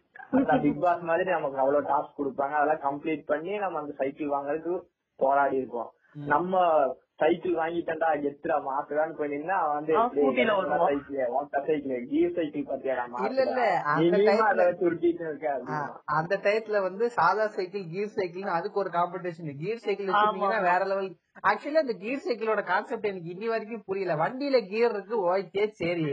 பிக் 0.65 0.81
பாஸ் 0.85 1.05
மாதிரி 1.11 1.31
நமக்கு 1.37 1.63
அவ்வளவு 1.63 1.89
டாஸ்க் 1.91 2.19
கொடுப்பாங்க. 2.21 2.55
அதெல்லாம் 2.59 2.85
கம்ப்ளீட் 2.89 3.29
பண்ணி 3.33 3.53
நம்ம 3.65 3.79
அந்த 3.83 3.95
சைக்கிள் 4.01 4.35
வாங்குறதுக்கு 4.37 4.75
போராடி 5.21 5.57
இருக்கோம் 5.61 5.91
நம்ம 6.33 6.61
சைக்கிள் 7.23 7.55
வாங்கிட்டேன்டா 7.61 8.09
கெத்துடா 8.25 8.57
மாத்துறான்னு 8.67 9.17
போய் 9.19 9.31
நின்னா 9.33 9.57
வந்து. 9.71 9.93
சைக்கிள் 10.17 10.51
ஓட்ட 10.57 11.63
சைக்கிள் 11.69 12.05
கீர் 12.11 12.35
சைக்கிள் 12.37 12.67
இல்ல, 13.29 13.63
அந்த 16.19 16.35
டயத்துல 16.45 16.81
வந்து 16.87 17.05
சாதா 17.17 17.47
சைக்கிள் 17.57 17.85
கீர் 17.95 18.15
சைக்கிள்னு 18.19 18.57
அதுக்கு 18.59 18.83
ஒரு 18.85 18.93
காம்படிஷன் 18.99 19.59
கீர் 19.63 19.85
சைக்கிள் 19.87 20.13
வேற 20.69 20.81
லெவல் 20.93 21.11
ஆக்சுவலி 21.43 21.75
அந்த 21.75 21.95
கீர் 22.01 22.21
சைக்கிளோட 22.25 22.63
கான்செப்ட் 22.63 23.05
எனக்கு 23.05 23.33
இன்னி 23.33 23.47
வரைக்கும் 23.47 23.83
புரியல. 23.87 24.15
வண்டியில 24.15 24.61
கீர் 24.69 24.91
இருக்கு 24.91 25.37
ஓகே 25.37 25.69
சரி. 25.71 26.05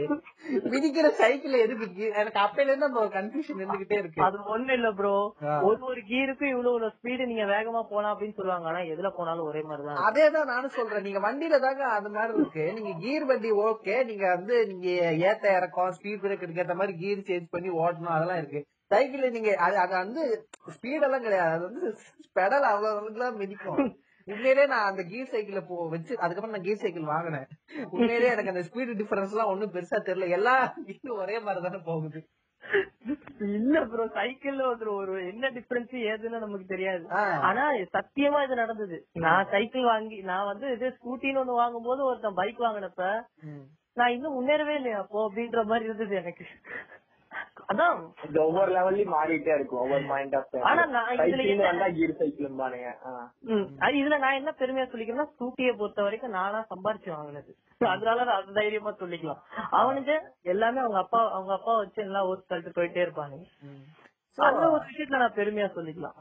மிதிக்கிற 0.52 1.08
சைக்கிள் 1.08 1.52
எதுக்கு 1.52 1.84
gear? 1.84 2.14
எனக்கு 2.14 2.40
அப்பையில 2.40 2.66
இருந்து 2.66 2.86
அந்த 2.86 3.00
கன்ஃபியூஷன் 3.00 3.60
இருந்துகிட்டே 3.60 3.98
இருக்கு. 3.98 4.24
அது 4.24 4.58
ஒண்ணு 4.58 4.72
இல்ல 4.72 4.92
ப்ரோ. 4.92 5.34
ஒரு 5.62 5.78
ஒரு 5.80 6.00
கீருக்கும் 6.00 6.48
இவ்வளவு 6.48 6.54
இவ்வளவு 6.56 6.92
ஸ்பீடு 7.02 7.26
நீங்க 7.26 7.42
வேகமா 7.42 7.82
போலாம் 7.82 8.20
அப்படின்னு 8.20 8.34
சொல்லுவாங்க. 8.34 8.68
ஆனா 8.68 8.78
எதுல 8.78 9.10
போனாலும் 9.16 9.46
ஒரே 9.46 9.62
மாதிரிதான் 9.62 9.96
இருக்கும். 9.96 10.14
அதேதான் 10.14 10.46
நானும் 10.46 10.68
சொல்றேன். 10.68 11.02
நீங்க 11.02 11.18
வண்டியில 11.18 11.60
தாங்க 11.60 11.84
அது 11.84 12.10
மாதிரி 12.10 12.34
இருக்கு. 12.34 12.72
நீங்க 12.72 13.06
கீர் 13.06 13.24
வண்டி 13.24 13.52
ஓகே. 13.52 14.04
நீங்க 14.04 14.34
வந்து 14.34 14.66
நீங்க 14.66 14.88
ஏத்த 15.10 15.56
இறக்கம் 15.56 15.94
ஸ்பீட் 16.02 16.22
பிரேக் 16.22 16.62
ஏத்த 16.62 16.74
மாதிரி 16.74 16.98
கீர் 16.98 17.18
சேஞ்ச் 17.18 17.46
பண்ணி 17.50 17.68
ஓட்டணும். 17.68 18.14
அதெல்லாம் 18.16 18.36
இருக்கு. 18.36 18.64
சைக்கிள் 18.86 19.30
நீங்க 19.30 19.56
அது 19.56 19.76
அது 19.76 19.92
வந்து 19.92 20.48
ஸ்பீட் 20.68 21.02
எல்லாம் 21.02 21.22
கிடையாது. 21.22 21.50
அது 21.50 21.62
வந்து 21.62 21.96
பெடல் 22.34 22.60
அவ்வளவு 22.60 23.36
மிதிக்கும். 23.36 23.98
உண்மையிலே 24.26 24.64
நான் 24.72 24.88
அந்த 24.90 25.02
கீர் 25.10 25.32
சைக்கிள் 25.32 25.66
போ 25.68 25.76
வச்சு 25.92 26.12
அதுக்கப்புறம் 26.22 26.54
நான் 26.54 26.66
கீர் 26.66 26.82
சைக்கிள் 26.82 27.12
வாங்கினேன். 27.12 27.46
உண்மையிலே 27.94 28.32
எனக்கு 28.34 28.52
அந்த 28.52 28.62
ஸ்பீடு 28.68 28.96
டிஃபரன்ஸ் 29.00 29.34
எல்லாம் 29.34 29.50
ஒண்ணும் 29.52 29.74
பெருசா 29.76 29.98
தெரியல. 30.08 30.28
எல்லா 30.38 30.54
கீரும் 30.88 31.22
ஒரே 31.24 31.36
மாதிரி 31.46 31.64
தானே 31.66 31.80
போகுது. 31.90 32.20
இல்ல 33.56 33.80
ப்ரோ 33.90 34.04
சைக்கிள்ல 34.18 34.62
ஒரு 34.72 34.90
ஒரு 35.00 35.14
என்ன 35.32 35.50
டிஃபரன்ஸ் 35.56 35.94
ஏதுன்னு 36.10 36.42
நமக்கு 36.44 36.66
தெரியாது. 36.74 37.04
ஆனா 37.48 37.64
சத்தியமா 37.96 38.38
இது 38.46 38.62
நடந்தது. 38.62 38.96
நான் 39.24 39.50
சைக்கிள் 39.54 39.86
வாங்கி 39.92 40.18
நான் 40.30 40.50
வந்து 40.52 40.68
இது 40.76 40.88
ஸ்கூட்டின்னு 40.96 41.42
ஒண்ணு 41.42 41.60
வாங்கும் 41.62 41.88
போது 41.88 42.02
ஒருத்தன் 42.08 42.38
பைக் 42.40 42.64
வாங்கினப்ப 42.66 43.04
நான் 43.96 44.14
இன்னும் 44.14 44.36
முன்னேறவே 44.38 44.74
இல்லையா 44.78 44.98
அப்போ 45.02 45.20
அப்படின்ற 45.26 45.60
மாதிரி 45.70 45.88
இருந்தது 45.88 46.14
எனக்கு. 46.22 46.46
அதான். 47.66 47.98
ஒவ்வொரு 48.42 48.70
லெவல்லயும் 48.72 49.14
மாறிட்டே 49.14 49.52
இருக்கும் 49.54 49.82
ஒவ்வொரு 49.82 50.04
பாயிண்ட் 50.08 50.34
ஆஃப் 50.38 50.54
ஆனா 50.68 50.82
நான் 50.92 51.10
இதுல 51.22 51.46
வந்தா 51.64 51.88
கீர் 51.96 52.16
சைக்கிள் 52.18 52.58
பானுங்க 52.60 52.90
ம், 53.50 53.66
அது 53.80 53.96
இதுல 54.00 54.18
நான் 54.18 54.38
என்ன 54.38 54.52
பெருமையா 54.58 54.86
சொல்லிக்கிறேன்னா 54.86 55.28
ஸ்கூட்டியை 55.32 55.72
பொறுத்த 55.74 56.02
வரைக்கும் 56.02 56.36
நானா 56.36 56.60
சம்பாரிச்சு 56.70 57.10
வாங்கினது. 57.14 57.52
அதனால 57.90 58.26
அது 58.34 58.54
தைரியமா 58.54 58.92
சொல்லிக்கலாம். 59.00 59.40
அவனுக்கு 59.78 60.16
எல்லாமே 60.48 60.80
அவங்க 60.80 61.00
அப்பா 61.00 61.20
அவங்க 61.30 61.52
அப்பா 61.52 61.74
வச்சு 61.76 62.00
எல்லாம் 62.02 62.28
ஊர் 62.28 62.48
தள்ளிட்டு 62.48 62.76
போயிட்டே 62.76 63.04
இருப்பாங்க 63.04 63.36
அந்த 64.38 64.64
ஒரு 64.66 64.82
விஷயத்துல 64.84 65.20
நான் 65.20 65.36
பெருமையா 65.36 65.66
சொல்லிக்கலாம். 65.76 66.16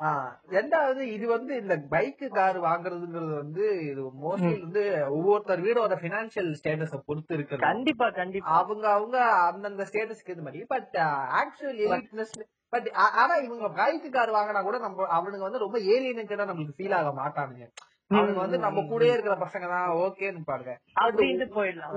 ரெண்டாவது 0.56 1.02
இது 1.16 1.26
வந்து 1.28 1.54
இந்த 1.62 1.76
பைக் 1.94 2.24
கார் 2.36 2.58
வாங்குறதுங்கிறது 2.66 3.34
வந்து 3.36 3.64
இது 3.90 4.04
மோஸ்ட்லி 4.24 4.54
வந்து 4.62 4.84
ஒவ்வொருத்தர் 5.16 5.64
வீடோட 5.66 5.96
பினான்சியல் 6.04 6.52
ஸ்டேட்டஸ 6.60 7.00
பொறுத்து 7.08 7.34
இருக்குது 7.38 7.66
கண்டிப்பா 7.66 8.08
கண்டிப்பா. 8.20 8.52
அவங்க 8.60 8.86
அவங்க 8.98 9.18
அந்தந்த 9.50 9.88
ஸ்டேட்டஸ்க்கு 9.90 10.36
இது 10.36 10.46
மாதிரி. 10.48 10.62
பட் 10.74 10.96
ஆக்சுவல் 11.42 12.46
பட் 12.74 12.88
ஆனா 13.18 13.34
இவங்க 13.48 13.68
பைக் 13.80 14.08
கார் 14.16 14.36
வாங்கினா 14.38 14.62
கூட 14.64 14.78
நம்ம 14.86 15.10
அவனுங்க 15.18 15.46
வந்து 15.48 15.66
ரொம்ப 15.66 15.78
ஏலியனுக்கு 15.94 16.40
நம்மளுக்கு 16.44 16.78
ஃபீல் 16.80 16.98
ஆக 17.00 17.12
மாட்டானுங்க. 17.20 17.68
அவனுங்க 18.12 18.42
வந்து 18.42 18.58
நம்ம 18.64 18.80
கூடயே 18.90 19.14
இருக்கிற 19.14 19.36
பசங்க 19.44 19.68
தான் 19.68 19.92
ஓகேன்னு 20.02 20.42
பாருங்க 20.50 20.74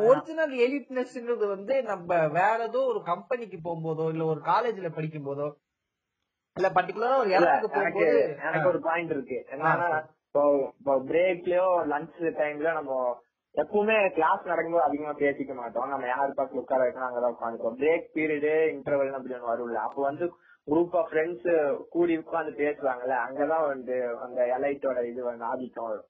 ஒரிஜினல் 0.06 0.54
எலிட்னஸ்ங்கிறது 0.66 1.46
வந்து 1.54 1.75
நம்ம 1.84 2.08
வேற 2.37 2.58
ஏதோ 2.68 2.82
ஒரு 2.92 3.00
கம்பெனிக்கு 3.10 3.58
போகும்போதோ 3.66 4.06
இல்ல 4.14 4.25
ஒரு 4.34 4.42
காலேஜ்ல 4.46 4.90
படிக்கும் 4.90 5.28
போதோ 5.28 5.48
இல்ல 6.59 6.69
பர்டிகுலரா 6.77 7.17
ஒரு 7.23 7.31
எனக்கு 7.31 8.03
எனக்கு 8.49 8.69
ஒரு 8.73 8.81
பாயிண்ட் 8.88 9.15
இருக்கு. 9.17 9.38
என்னன்னா 9.53 9.88
இப்போ 10.29 10.43
இப்போ 10.79 10.95
பிரேக்லயோ 11.11 11.67
லஞ்ச் 11.93 12.19
டைம்ல 12.41 12.73
நம்ம 12.79 12.93
எப்பவுமே 13.55 13.97
கிளாஸ் 14.17 14.50
நடக்கும்போது 14.50 14.87
அதிகமா 14.88 15.12
பேசிக்க 15.23 15.53
மாட்டோம். 15.55 15.88
நம்ம 15.88 16.07
யார் 16.07 16.37
பக்கத்துல 16.37 16.62
உட்கார 16.65 16.81
வைக்கணும் 16.85 17.09
அங்கதான் 17.09 17.37
உட்காந்துக்கோம் 17.37 17.79
பிரேக் 17.83 18.07
பீரியடு 18.17 18.53
இன்டர்வல் 18.75 19.17
அப்படி 19.19 19.35
ஒன்று 19.35 19.50
வரும்ல. 19.53 19.81
அப்ப 19.87 20.03
வந்து 20.03 20.27
குரூப் 20.67 20.95
ஆஃப் 21.00 21.11
ஃப்ரெண்ட்ஸ் 21.11 21.49
கூடி 21.88 22.15
உட்காந்து 22.19 22.53
பேசுவாங்கல்ல 22.62 23.15
அங்கதான் 23.27 23.67
வந்து 23.67 23.97
அந்த 24.25 24.41
எலைட்டோட 24.59 25.05
இது 25.11 25.21
வந்து 25.25 25.45
ஆதிக்கம் 25.45 25.88
வரும். 25.88 26.09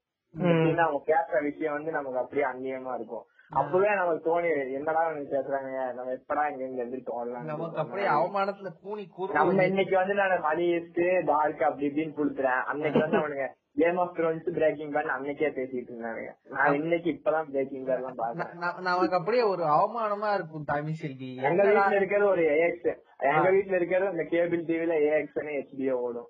அவங்க 0.84 1.00
பேசுற 1.12 1.42
விஷயம் 1.42 1.76
வந்து 1.76 1.90
நமக்கு 1.90 2.18
அப்படியே 2.18 2.46
அந்நியமா 2.52 2.94
இருக்கும். 2.94 3.26
அப்பவே 3.52 3.94
நமக்கு 3.94 4.22
தோணி 4.24 4.48
என்னடா 4.72 5.02
பேசுறாங்க? 5.30 5.94
நம்ம 5.94 6.10
எப்படா 6.12 6.42
இங்க 6.50 6.62
இருந்து 6.64 6.82
எந்திரிச்சு 6.84 7.44
நமக்கு 7.44 7.80
அப்படியே 7.80 8.08
அவமானத்துல 8.08 8.70
நம்ம 8.70 9.06
கூறு 9.14 9.66
இன்னைக்கு 9.66 9.96
வந்து 9.96 10.14
நான் 10.14 10.40
மணி 10.40 10.66
ஈஸ்ட் 10.72 11.00
டார்க் 11.24 11.62
அப்படி 11.62 11.86
இப்படின்னு 11.86 12.18
கொடுத்துறேன் 12.18 12.62
அன்னைக்கு 12.64 12.98
வந்து 12.98 13.18
அவனுங்க 13.18 13.46
Game 13.76 13.98
of 13.98 14.14
Thrones 14.16 14.46
Breaking 14.50 14.92
Bad 14.92 15.10
அன்னைக்கே 15.16 15.48
பேசிட்டு 15.56 15.90
இருந்தானுங்க. 15.92 16.30
நான் 16.50 16.74
இன்னைக்கு 16.74 17.08
இப்பதான் 17.10 17.50
பிரேக்கிங் 17.50 17.84
பேட் 17.86 18.00
எல்லாம் 18.00 18.18
பாக்குறேன் 18.18 18.82
நமக்கு 18.82 19.14
அப்படியே 19.14 19.42
ஒரு 19.44 19.64
அவமானமா 19.74 20.34
இருக்கும் 20.34 20.64
தமிழ் 20.64 21.00
செல்வி. 21.02 21.30
எங்க 21.48 21.62
வீட்டுல 21.64 21.96
இருக்கிறது 21.96 22.28
ஒரு 22.28 22.44
ஏஎக்ஸ் 22.54 22.88
எங்க 23.30 23.48
வீட்டுல 23.50 23.74
இருக்கிறது 23.74 24.10
இந்த 24.10 24.24
கேபிள் 24.24 24.64
டிவில 24.64 24.96
ஏஎக்ஸ் 25.08 25.38
ஹெச்டிஓ 25.50 25.96
ஓடும். 26.06 26.28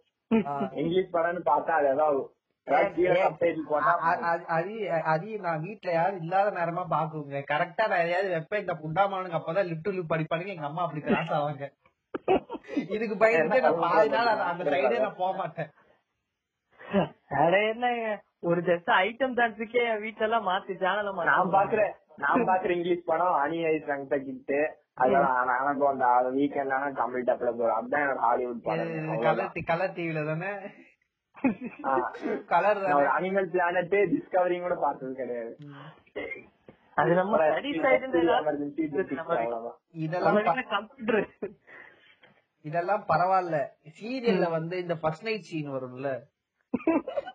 இங்கிலீஷ் 0.72 1.14
படம்னு 1.14 1.42
பார்த்தா 1.46 1.74
அது 1.80 1.88
ஏதாவது 1.88 2.20
அது 5.08 5.28
நான் 5.40 5.62
வீட்ல 5.62 5.90
யாரும் 5.92 6.20
இல்லாத 6.20 6.50
நேரமா 6.50 6.84
பாக்குங்க 6.90 7.42
கரெக்டா 7.50 7.84
நான் 7.88 8.00
எதையாவது 8.00 8.28
வெப்ப 8.28 8.58
இந்த 8.58 8.74
புண்டாமானுங்க 8.74 9.38
அப்பதான் 9.38 9.68
லிப்ட் 9.70 9.90
லிப் 9.90 10.12
படிப்பானுங்க 10.12 10.46
எங்க 10.48 10.66
அம்மா 10.66 10.82
அப்படி 10.82 11.02
கிராஸ் 11.02 11.32
ஆவாங்க. 11.32 11.66
இதுக்கு 12.88 13.16
பயந்து 13.16 13.60
நான் 13.60 13.80
பாதி 13.80 14.08
நாள் 14.08 14.30
அந்த- 14.46 14.64
சைடே 14.72 14.98
நான் 14.98 15.16
போக 15.16 15.36
மாட்டேன். 15.36 15.70
வேற 17.30 17.54
என்னங்க? 17.68 18.08
ஒரு 18.40 18.60
ஜஸ்ட் 18.60 18.90
ஐட்டம் 18.98 19.36
டான்ஸுக்கே 19.36 19.84
வீட்டுல 20.00 20.20
எல்லாம் 20.20 20.46
மாத்தி 20.48 20.74
சேனல 20.78 21.12
நான் 21.30 21.54
பாக்குறேன். 21.54 21.94
நான் 22.16 22.46
பாக்குற 22.46 22.70
இங்கிலீஷ் 22.70 23.04
படம் 23.04 23.34
அனி 23.34 23.64
ஐஸ் 23.64 23.84
ரங்க 23.84 24.18
கிட்டு 24.18 24.60
அதெல்லாம் 24.94 25.50
எனக்கும் 25.60 25.90
அந்த 25.90 26.06
வீக்கெண்ட் 26.30 26.72
ஆனா 26.72 26.90
தமிழ் 26.94 27.24
டப்ல 27.24 27.50
போறோம் 27.52 27.76
அதுதான் 27.76 28.02
எனக்கு 28.02 28.20
ஹாலிவுட் 28.20 28.62
படம். 28.62 29.66
கலர் 29.66 29.94
டிவில 29.94 30.24
தானே. 30.26 30.50
கலர் 32.52 32.80
அனிமல் 33.16 33.48
பிளானட் 33.54 33.96
டிஸ்கவரிங் 34.14 34.64
கூட 34.66 34.76
பார்த்தது 34.84 35.12
கிடையாது. 35.20 35.52
அது 37.00 37.10
நம்ம 37.18 37.38
இதெல்லாம் 40.04 40.38
கம்ப்யூட்டர் 40.74 41.26
இதெல்லாம் 42.64 43.04
பரவாயில்ல. 43.10 43.58
சீரியல்ல 43.98 44.46
வந்து 44.56 44.74
இந்த 44.84 44.94
ஃபர்ஸ்ட் 45.02 45.26
நைட் 45.26 45.48
சீன் 45.50 45.70
வரும்ல. 45.74 46.08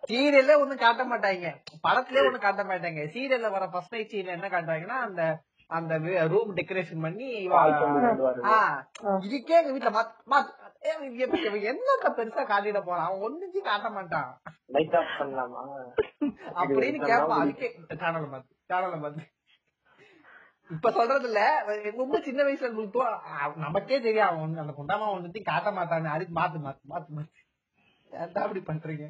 சீரியல்ல 0.09 0.57
ஒண்ணும் 0.61 0.81
காட்ட 0.83 1.03
மாட்டாங்க. 1.11 1.47
படத்திலே 1.85 2.25
ஒண்ணும் 2.27 2.45
காட்ட 2.45 2.63
மாட்டாங்க. 2.71 3.01
சீரியல்ல 3.13 3.49
வர 3.55 3.67
ஃபர்ஸ்ட் 3.73 3.95
நைட் 3.95 4.11
சீன் 4.13 4.35
என்ன 4.37 4.49
காட்டுறாங்கன்னா 4.55 4.97
அந்த 5.07 5.21
அந்த 5.73 5.93
ரூம் 6.27 6.51
டெக்கரேஷன் 6.55 7.01
பண்ணி 7.01 7.27
இதுக்கே 9.25 9.57
எங்க 9.59 9.71
வீட்டுல 9.73 11.59
என்னத்த 11.69 12.07
பெருசா 12.15 12.43
காட்டிட 12.47 12.79
போறான் 12.81 13.05
அவன் 13.05 13.23
ஒண்ணுச்சு 13.25 13.59
காட்ட 13.63 13.89
மாட்டான். 13.89 14.29
லைட் 14.67 14.95
ஆஃப் 14.95 15.13
பண்ணலாமா? 15.19 15.61
அப்படின்னு 16.55 16.99
கேட்பான் 17.03 17.41
அதுக்கே 17.43 17.69
சேனல் 17.95 18.27
மாத்து 18.33 18.51
சேனல 18.69 18.97
மாத்து 18.99 19.23
இப்ப 20.69 20.91
சொல்றது 20.91 21.27
இல்ல 21.27 21.39
ரொம்ப 21.97 22.19
சின்ன 22.19 22.43
வயசுல 22.43 23.07
அ- 23.33 23.57
நமக்கே 23.57 23.97
தெரியும் 23.99 24.27
அவன் 24.27 24.57
அந்த 24.57 24.73
குண்டாமா 24.73 25.07
ஒண்ணுத்தையும் 25.15 25.49
காட்ட 25.49 25.71
மாட்டான்னு. 25.71 26.13
அதுக்கு 26.13 26.33
மாத்து 26.35 26.59
மாத்து 26.65 26.83
மாத்து 26.89 27.11
மாத்து. 27.17 27.39
அப்படி 28.41 28.61
பண்றீங்க? 28.63 29.05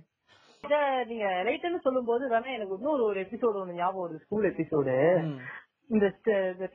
நீங்க 1.05 1.25
லைட்னு 1.45 1.79
சொல்லும் 1.79 2.05
போது 2.05 2.23
வேணா 2.29 2.49
எனக்கு 2.53 2.75
இன்னொரு 2.75 3.03
ஒரு 3.03 3.17
எபிசோடு 3.21 3.57
ஒண்ணு 3.61 3.73
ஞாபகம் 3.73 4.03
வருது 4.03 4.21
ஸ்கூல் 4.21 4.49
எபிசோடு 4.51 4.93
இந்த 5.89 6.05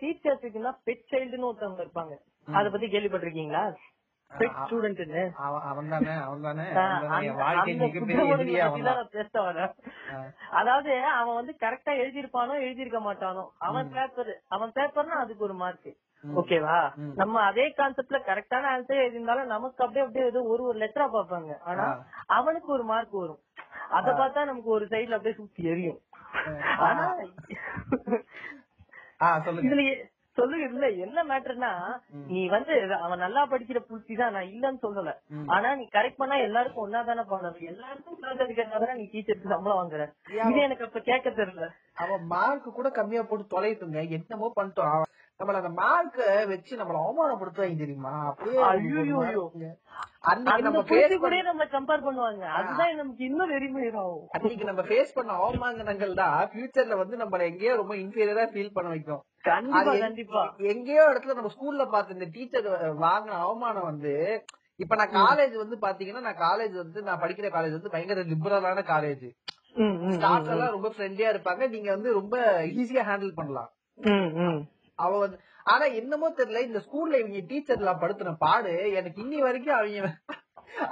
டீச்சர்ஸுக்குன்னா 0.01 0.73
பெட் 0.87 1.07
சைல்டுன்னு 1.13 1.49
ஒருத்தவங்க 1.51 1.85
இருப்பாங்க. 1.87 2.15
அத 2.59 2.65
பத்தி 2.73 2.87
கேள்விப்பட்டிருக்கீங்களா? 2.95 3.63
பெட் 4.31 4.57
ஸ்டூடெண்ட்னு 4.63 5.23
அவன் 5.69 5.93
தானே 5.93 6.15
அவன் 6.25 6.43
தானே 6.47 6.65
பேச. 9.15 9.33
அதாவது 10.59 10.91
அவன் 11.21 11.39
வந்து 11.39 11.55
கரெக்டா 11.63 11.93
எழுதியிருப்பானோ 12.03 12.57
எழுதியிருக்க 12.67 13.01
மாட்டானோ 13.07 13.45
அவன் 13.69 13.89
பேப்பர் 13.97 14.33
அவன் 14.57 14.75
பேப்பர்னா 14.79 15.23
அதுக்கு 15.25 15.47
ஒரு 15.49 15.57
மார்க் 15.63 15.91
ஓகேவா. 16.25 16.77
நம்ம 17.21 17.41
அதே 17.49 17.65
கான்செப்ட்ல 17.79 18.19
கரெக்டான 18.29 18.69
ஆன்சர் 18.75 19.03
எழுதியிருந்தாலும் 19.03 19.53
நமக்கு 19.55 19.85
அப்படியே 19.85 20.05
அப்படியே 20.05 20.31
ஏதோ 20.31 20.41
ஒரு 20.53 20.63
ஒரு 20.71 20.79
லெட்டரா 20.83 21.07
பார்ப்பாங்க. 21.17 21.53
ஆனா 21.71 21.85
அவனுக்கு 22.39 22.71
ஒரு 22.77 22.85
மார்க் 22.93 23.15
வரும். 23.23 23.43
அத 23.99 24.13
பார்த்தா 24.21 24.49
நமக்கு 24.51 24.71
ஒரு 24.79 24.87
சைடுல 24.93 25.17
அப்படியே 25.19 25.39
சுத்தி 25.41 25.71
எரியும். 25.73 26.01
ஆனா 26.87 27.05
ஆ 29.21 29.29
சொல்லுங்க 29.45 29.69
இதுல 29.69 29.85
எ- 29.87 30.01
சொல்லுங்க 30.01 30.18
இல்ல 30.69 30.87
என்ன 31.05 31.25
மேட்டர்னா 31.31 31.71
நீ 32.31 32.41
வந்து 32.55 32.75
அவன் 33.05 33.23
நல்லா 33.25 33.43
படிக்கிற 33.53 33.79
புத்தி 33.91 34.15
தான் 34.21 34.35
நான் 34.37 34.51
இல்லன்னு 34.53 34.83
சொல்லல. 34.87 35.13
ஆனா 35.57 35.75
நீ 35.81 35.85
கரெக்ட் 35.97 36.21
பண்ணா 36.23 36.39
எல்லாருக்கும் 36.49 36.85
ஒன்னா 36.87 37.03
தானே 37.11 37.25
பண்ணணும். 37.33 37.67
எல்லாருக்கும் 37.73 38.19
கிளாஸ் 38.21 38.97
நீ 39.01 39.07
டீச்சருக்கு 39.15 39.55
சம்பளம் 39.55 39.81
வாங்குற? 39.81 40.07
இது 40.51 40.65
எனக்கு 40.69 40.87
அப்ப 40.89 41.03
கேட்க 41.11 41.29
தெரியல. 41.41 41.69
அவன் 42.05 42.25
மார்க் 42.35 42.77
கூட 42.79 42.91
கம்மியா 43.01 43.23
போட்டு 43.31 43.53
தொலைட்டுங்க 43.57 44.03
என்னமோ 44.19 44.51
பண்ணிட்டோம் 44.59 45.05
நம்மள 45.41 45.59
அந்த 45.61 45.71
மார்க்க 45.81 46.23
வச்சு 46.51 46.79
நம்மள 46.79 46.97
அவமானப்படுத்துவாங்க 47.03 47.79
தெரியுமா? 47.83 48.13
அப்படியே. 48.31 48.63
அன்னைக்கு 50.31 50.65
நம்ம 50.67 50.81
ஃபேஸ் 50.89 51.13
கூட 51.25 51.37
நம்ம 51.49 51.65
கம்பேர் 51.75 52.05
பண்ணுவாங்க. 52.07 52.45
அதுதான் 52.59 52.99
நமக்கு 53.01 53.23
இன்னும் 53.29 53.53
வெறிமயிரும் 53.55 54.17
அன்னைக்கு 54.37 54.65
நம்ம 54.71 54.83
ஃபேஸ் 54.89 55.15
பண்ண 55.19 55.37
அவமானங்கள் 55.43 56.19
தான் 56.23 56.41
ஃபியூச்சர்ல 56.53 56.97
வந்து 57.03 57.21
நம்மள 57.23 57.47
எங்கேயோ 57.51 57.77
ரொம்ப 57.83 57.95
இன்ஃபீரியரா 58.03 58.47
ஃபீல் 58.55 58.75
பண்ண 58.77 58.89
வைக்கும். 58.95 59.23
கண்டிப்பா 59.49 60.43
எங்கேயோ 60.73 61.05
இடத்துல 61.11 61.35
நம்ம 61.35 61.51
ஸ்கூல்ல 61.57 61.85
பார்த்த 61.91 62.17
இந்த 62.17 62.29
டீச்சர் 62.37 62.69
வாங்கின 63.05 63.39
அவமானம் 63.45 63.89
வந்து 63.91 64.15
இப்ப 64.77 64.97
நான் 64.97 65.17
காலேஜ் 65.21 65.55
வந்து 65.57 65.77
பாத்தீங்கன்னா 65.83 66.23
நான் 66.27 66.43
காலேஜ் 66.47 66.75
வந்து 66.75 67.03
நான் 67.03 67.21
படிக்கிற 67.21 67.47
காலேஜ் 67.55 67.77
வந்து 67.77 67.95
பயங்கர 67.95 68.25
லிபரலான 68.33 68.85
காலேஜ் 68.95 69.27
எல்லாம் 70.53 70.75
ரொம்ப 70.77 70.89
ஃப்ரெண்ட்லியா 70.89 71.31
இருப்பாங்க. 71.33 71.65
நீங்க 71.69 71.89
வந்து 71.91 72.11
ரொம்ப 72.13 72.37
ஈஸியா 72.81 73.03
ஹேண்டில் 73.09 73.35
பண்ணலாம். 73.35 73.71
அவ 74.99 75.11
வந்து 75.19 75.39
ஆனா 75.67 75.85
என்னமோ 76.01 76.29
தெரியல 76.31 76.61
இந்த 76.67 76.81
ஸ்கூல்ல 76.87 77.19
இவங்க 77.19 77.41
டீச்சர் 77.47 77.81
எல்லாம் 77.83 78.01
படுத்தின 78.03 78.35
பாடு 78.39 78.73
எனக்கு 78.93 79.19
இன்னி 79.25 79.39
வரைக்கும் 79.39 79.79
அவங்க 79.79 80.09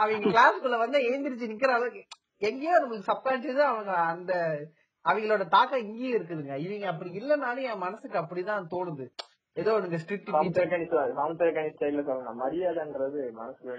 அவங்க 0.03 0.27
கிளாஸ்க்குள்ள 0.27 0.79
வந்து 0.79 0.99
எழுந்திரிச்சு 1.09 1.51
நிக்கிற 1.53 1.73
அளவுக்கு 1.73 2.03
எங்கேயோ 2.49 2.77
நம்மளுக்கு 2.81 3.11
சப்கான்சியஸா 3.13 3.67
அவங்க 3.73 3.93
அந்த 4.13 4.33
அவங்களோட 5.07 5.45
தாக்கம் 5.49 5.85
இங்கேயும் 5.85 6.17
இருக்குதுங்க. 6.17 6.55
இவங்க 6.65 6.87
அப்படி 6.89 7.11
இல்லைனாலும் 7.21 7.69
என் 7.69 7.85
மனசுக்கு 7.85 8.19
அப்படிதான் 8.19 8.71
தோணுது. 8.73 9.07
ஏதோ 9.57 9.75
நீங்க 9.79 9.99
ஸ்ட்ரிக்ட் 10.01 10.27
டீச்சர் 10.27 10.39
சமுத்திரக்கணி 10.39 10.87
சமுத்திரக்கணி 11.19 11.71
ஸ்டைல்ல 11.75 12.03
சொல்லணும் 12.09 12.41
மரியாதைன்றது 12.41 13.21
மனசுல 13.39 13.77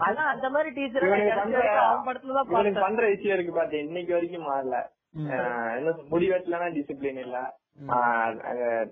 ஆனா 0.00 0.22
அந்த 0.32 0.48
மாதிரி 0.50 0.70
டீச்சர் 0.76 1.06
பண்ற 2.84 3.02
விஷயம் 3.06 3.36
இருக்கு 3.36 3.52
பாத்து 3.52 3.80
இன்னைக்கு 3.80 4.12
வரைக்கும் 4.12 4.48
மாறல. 4.48 4.76
ஆஹ் 5.32 5.74
என்ன 5.76 5.94
முடி 6.10 6.26
வெட்டலனா 6.30 6.68
டிசிப்ளின் 6.74 7.20
இல்ல. 7.20 7.36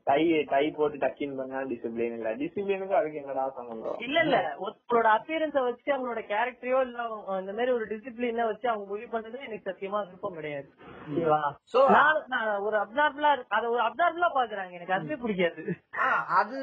டை 0.06 0.20
டை 0.50 0.64
போட்டு 0.70 0.96
டக்கின் 1.02 1.36
பண்ணா 1.36 1.58
டிசிப்ளின் 1.70 2.16
இல்ல. 2.16 2.30
டிசிப்ளினுக்கு 2.40 2.98
அதுக்கு 2.98 3.20
என்னடா 3.20 3.44
சம்பந்தம் 3.56 4.02
இல்ல 4.06 4.18
இல்ல. 4.26 4.38
ஒருத்தரோட 4.64 5.08
அப்பியரன்ஸ 5.14 5.62
வச்சு 5.62 5.88
அவங்களோட 5.94 6.22
கேரக்டரையோ 6.30 6.80
இல்ல 6.86 6.98
அவங்க 7.04 7.38
இந்த 7.40 7.52
மாதிரி 7.52 7.74
ஒரு 7.76 7.86
டிசிப்ளின 7.92 8.46
வச்சு 8.46 8.68
அவங்க 8.68 8.86
முடிவு 8.86 9.10
பண்றது 9.14 9.48
எனக்கு 9.48 9.68
சத்தியமா 9.70 10.00
விருப்பம் 10.02 10.38
கிடையாது. 10.38 10.68
ஓகேவா? 11.06 11.40
சோ 11.72 11.80
நான் 11.96 12.22
நான் 12.26 12.62
ஒரு 12.66 12.78
அப்னார்மலா 12.82 13.32
அத 13.50 13.64
ஒரு 13.70 13.82
அப்னார்மலா 13.82 14.30
பாக்குறாங்க. 14.36 14.72
எனக்கு 14.72 14.96
அதுவே 14.98 15.18
பிடிக்காது. 15.24 15.64
அது 16.40 16.58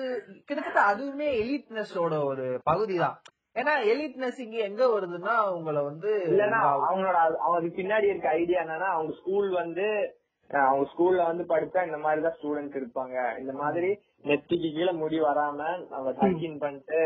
கிட்டத்தட்ட 0.48 0.82
அதுவுமே 0.92 1.30
எலிட்னஸோட 1.42 2.14
ஒரு 2.26 2.48
பகுதி 2.66 2.98
தான் 2.98 3.18
ஏன்னா 3.56 3.74
எலிட்னஸ் 3.92 4.38
இங்க 4.40 4.58
எங்க 4.66 4.84
வருதுன்னா 4.92 5.34
உங்களை 5.56 5.82
வந்து 5.84 6.12
இல்லன்னா 6.28 6.60
அவங்களோட 6.84 7.18
அவங்களுக்கு 7.40 7.80
பின்னாடி 7.80 8.08
இருக்க 8.10 8.30
ஐடியா 8.38 8.62
என்னன்னா 8.62 8.90
அவங்க 8.94 9.14
ஸ்கூல் 9.18 9.50
வந்து 9.58 9.88
அவங்க 10.60 10.86
ஸ்கூல்ல 10.92 11.26
வந்து 11.26 11.44
படிச்சா 11.44 11.86
இந்த 11.86 11.98
மாதிரி 11.98 12.22
தான் 12.22 12.38
ஸ்டூடெண்ட்ஸ் 12.38 12.80
இருப்பாங்க. 12.80 13.18
இந்த 13.40 13.54
மாதிரி 13.54 13.90
நெத்திக்கு 14.26 14.70
கீழே 14.74 14.92
முடி 14.94 15.20
வராம 15.20 15.60
நம்ம 15.90 16.12
டக்கின் 16.20 16.60
பண்ணிட்டு 16.60 17.00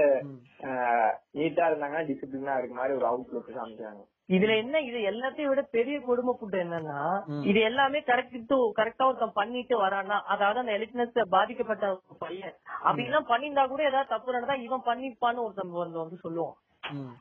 நீட்டா 1.35 1.63
இருந்தாங்கன்னா 1.69 2.03
டிசிப்ளினா 2.09 2.57
இருக்க 2.57 2.75
மாதிரி 2.75 2.97
ஒரு 2.97 3.07
அவுட்லுக் 3.11 3.55
காமிச்சாங்க 3.57 4.03
இதுல 4.29 4.53
என்ன 4.57 4.81
இது 4.81 4.99
எல்லாத்தையும் 5.09 5.47
விட 5.47 5.61
பெரிய 5.71 5.95
கொடுமை 6.01 6.33
புட்டு 6.39 6.57
என்னன்னா. 6.57 6.99
இது 7.43 7.59
எல்லாமே 7.61 7.99
கரெக்ட் 8.07 8.53
கரெக்டா 8.79 9.07
ஒருத்தன் 9.07 9.33
பண்ணிட்டு 9.33 9.75
வரானா 9.81 10.17
அதாவது 10.25 10.59
அந்த 10.59 10.73
எலிட்னஸ் 10.77 11.19
பாதிக்கப்பட்ட 11.29 11.85
ஒரு 11.91 12.17
பையன். 12.19 12.55
அப்படி 12.81 13.05
எல்லாம் 13.05 13.29
பண்ணியிருந்தா 13.29 13.67
கூட 13.67 13.83
ஏதாவது 13.83 14.07
தப்பு 14.07 14.33
நடந்தா 14.33 14.55
இவன் 14.67 14.87
பண்ணிருப்பான்னு 14.87 15.43
ஒருத்தன் 15.45 15.81
வந்து 15.83 16.01
வந்து 16.03 16.17
சொல்லுவான். 16.23 16.55
ம். 16.55 16.64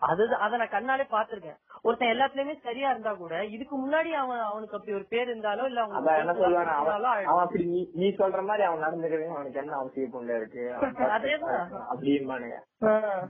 அது 0.07 0.23
அத 0.39 0.57
நான் 0.57 0.73
கண்ணாலே 0.73 1.05
பாத்திருக்கேன் 1.11 1.59
ஒருத்தன் 1.85 2.13
எல்லாத்துலயுமே 2.13 2.55
சரியா 2.63 2.89
இருந்தா 2.91 3.13
கூட 3.17 3.35
இதுக்கு 3.55 3.75
முன்னாடி 3.79 4.11
அவன் 4.19 4.43
அவனுக்கு 4.47 4.77
அப்படி 4.77 4.95
ஒரு 4.95 5.07
பேர் 5.11 5.29
இருந்தாலோ 5.29 5.65
இல்ல 5.67 5.83
அவங்க 5.83 5.99
அதான் 6.01 6.21
என்ன 6.23 6.35
சொல்லுவாங்க 6.39 6.75
அவன். 6.77 7.07
அவன் 7.27 7.45
அப்படி 7.45 7.65
நீ 7.71 7.81
நீ 7.97 8.09
சொல்ற 8.19 8.43
மாதிரி 8.45 8.67
அவன் 8.67 8.85
நடந்துக்கிறது 8.85 9.35
அவனுக்கு 9.35 9.63
என்ன 9.63 9.77
அவசியம் 9.81 10.15
கொண்டு 10.15 10.37
இருக்கு 10.37 10.65
அவன் 10.73 10.95
அதேதான். 11.17 11.73
அப்படின்பானுங்க 11.91 12.59
ஆஹ். 12.89 13.25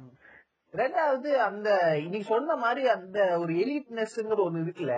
ரெண்டாவது 0.74 1.30
அந்த 1.44 1.68
இன்னைக்கு 2.00 2.28
சொன்ன 2.28 2.56
மாதிரி 2.60 2.84
அந்த 2.94 3.18
ஒரு 3.40 3.52
எலிட்னஸ்ங்கிற 3.62 4.40
ஒண்ணு 4.44 4.64
இருக்குல்ல 4.64 4.96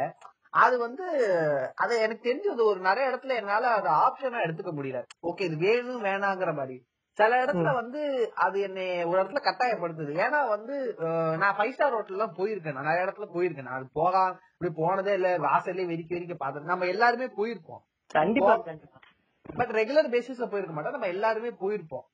அது 0.59 0.77
வந்து 0.81 1.07
அத 1.79 1.91
எனக்கு 2.03 2.27
தெரிஞ்சது 2.27 2.63
ஒரு 2.67 2.81
நிறைய 2.85 3.11
இடத்துல 3.11 3.35
என்னால 3.37 3.73
அதை 3.75 3.91
ஆப்ஷனா 4.05 4.45
எடுத்துக்க 4.45 4.73
முடியல 4.75 5.01
ஓகே 5.25 5.47
இது 5.49 5.57
வேணும் 5.65 6.05
வேணாங்கிற 6.07 6.53
மாதிரி 6.57 6.77
சில 7.17 7.45
இடத்துல 7.45 7.75
வந்து 7.75 8.33
அது 8.35 8.61
என்னை 8.61 9.05
ஒரு 9.05 9.23
இடத்துல 9.23 9.37
கட்டாயப்படுத்துது. 9.43 10.25
ஏன்னா 10.25 10.49
வந்து 10.49 10.95
நான் 11.39 11.57
ஃபைவ் 11.57 11.71
ஸ்டார் 11.71 11.93
ஹோட்டல் 11.93 12.17
எல்லாம் 12.17 12.35
போயிருக்கேன் 12.35 12.73
நான். 12.73 12.85
நிறைய 12.85 13.05
இடத்துல 13.05 13.37
போயிருக்கேன் 13.37 13.63
நான். 13.63 13.91
போகாம 13.93 14.39
இப்படி 14.53 14.73
போனதே 14.75 15.13
இல்ல. 15.13 15.39
வாசல்லே 15.39 15.87
வெறிக்க 15.87 16.15
வெறிக்க 16.15 16.35
பார்த்தது. 16.35 16.65
நம்ம 16.65 16.85
எல்லாருமே 16.85 17.25
போயிருப்போம். 17.25 17.81
கண்டிப்பா 18.07 18.57
கண்டிப்பா. 18.57 18.99
பட் 19.57 19.71
ரெகுலர் 19.71 20.11
பேசிஸ்ல 20.11 20.47
போயிருக்க 20.51 20.73
மாட்டோம். 20.73 20.93
நம்ம 20.93 21.07
எல்லாருமே 21.07 21.49
போயிருப்போம். 21.49 22.07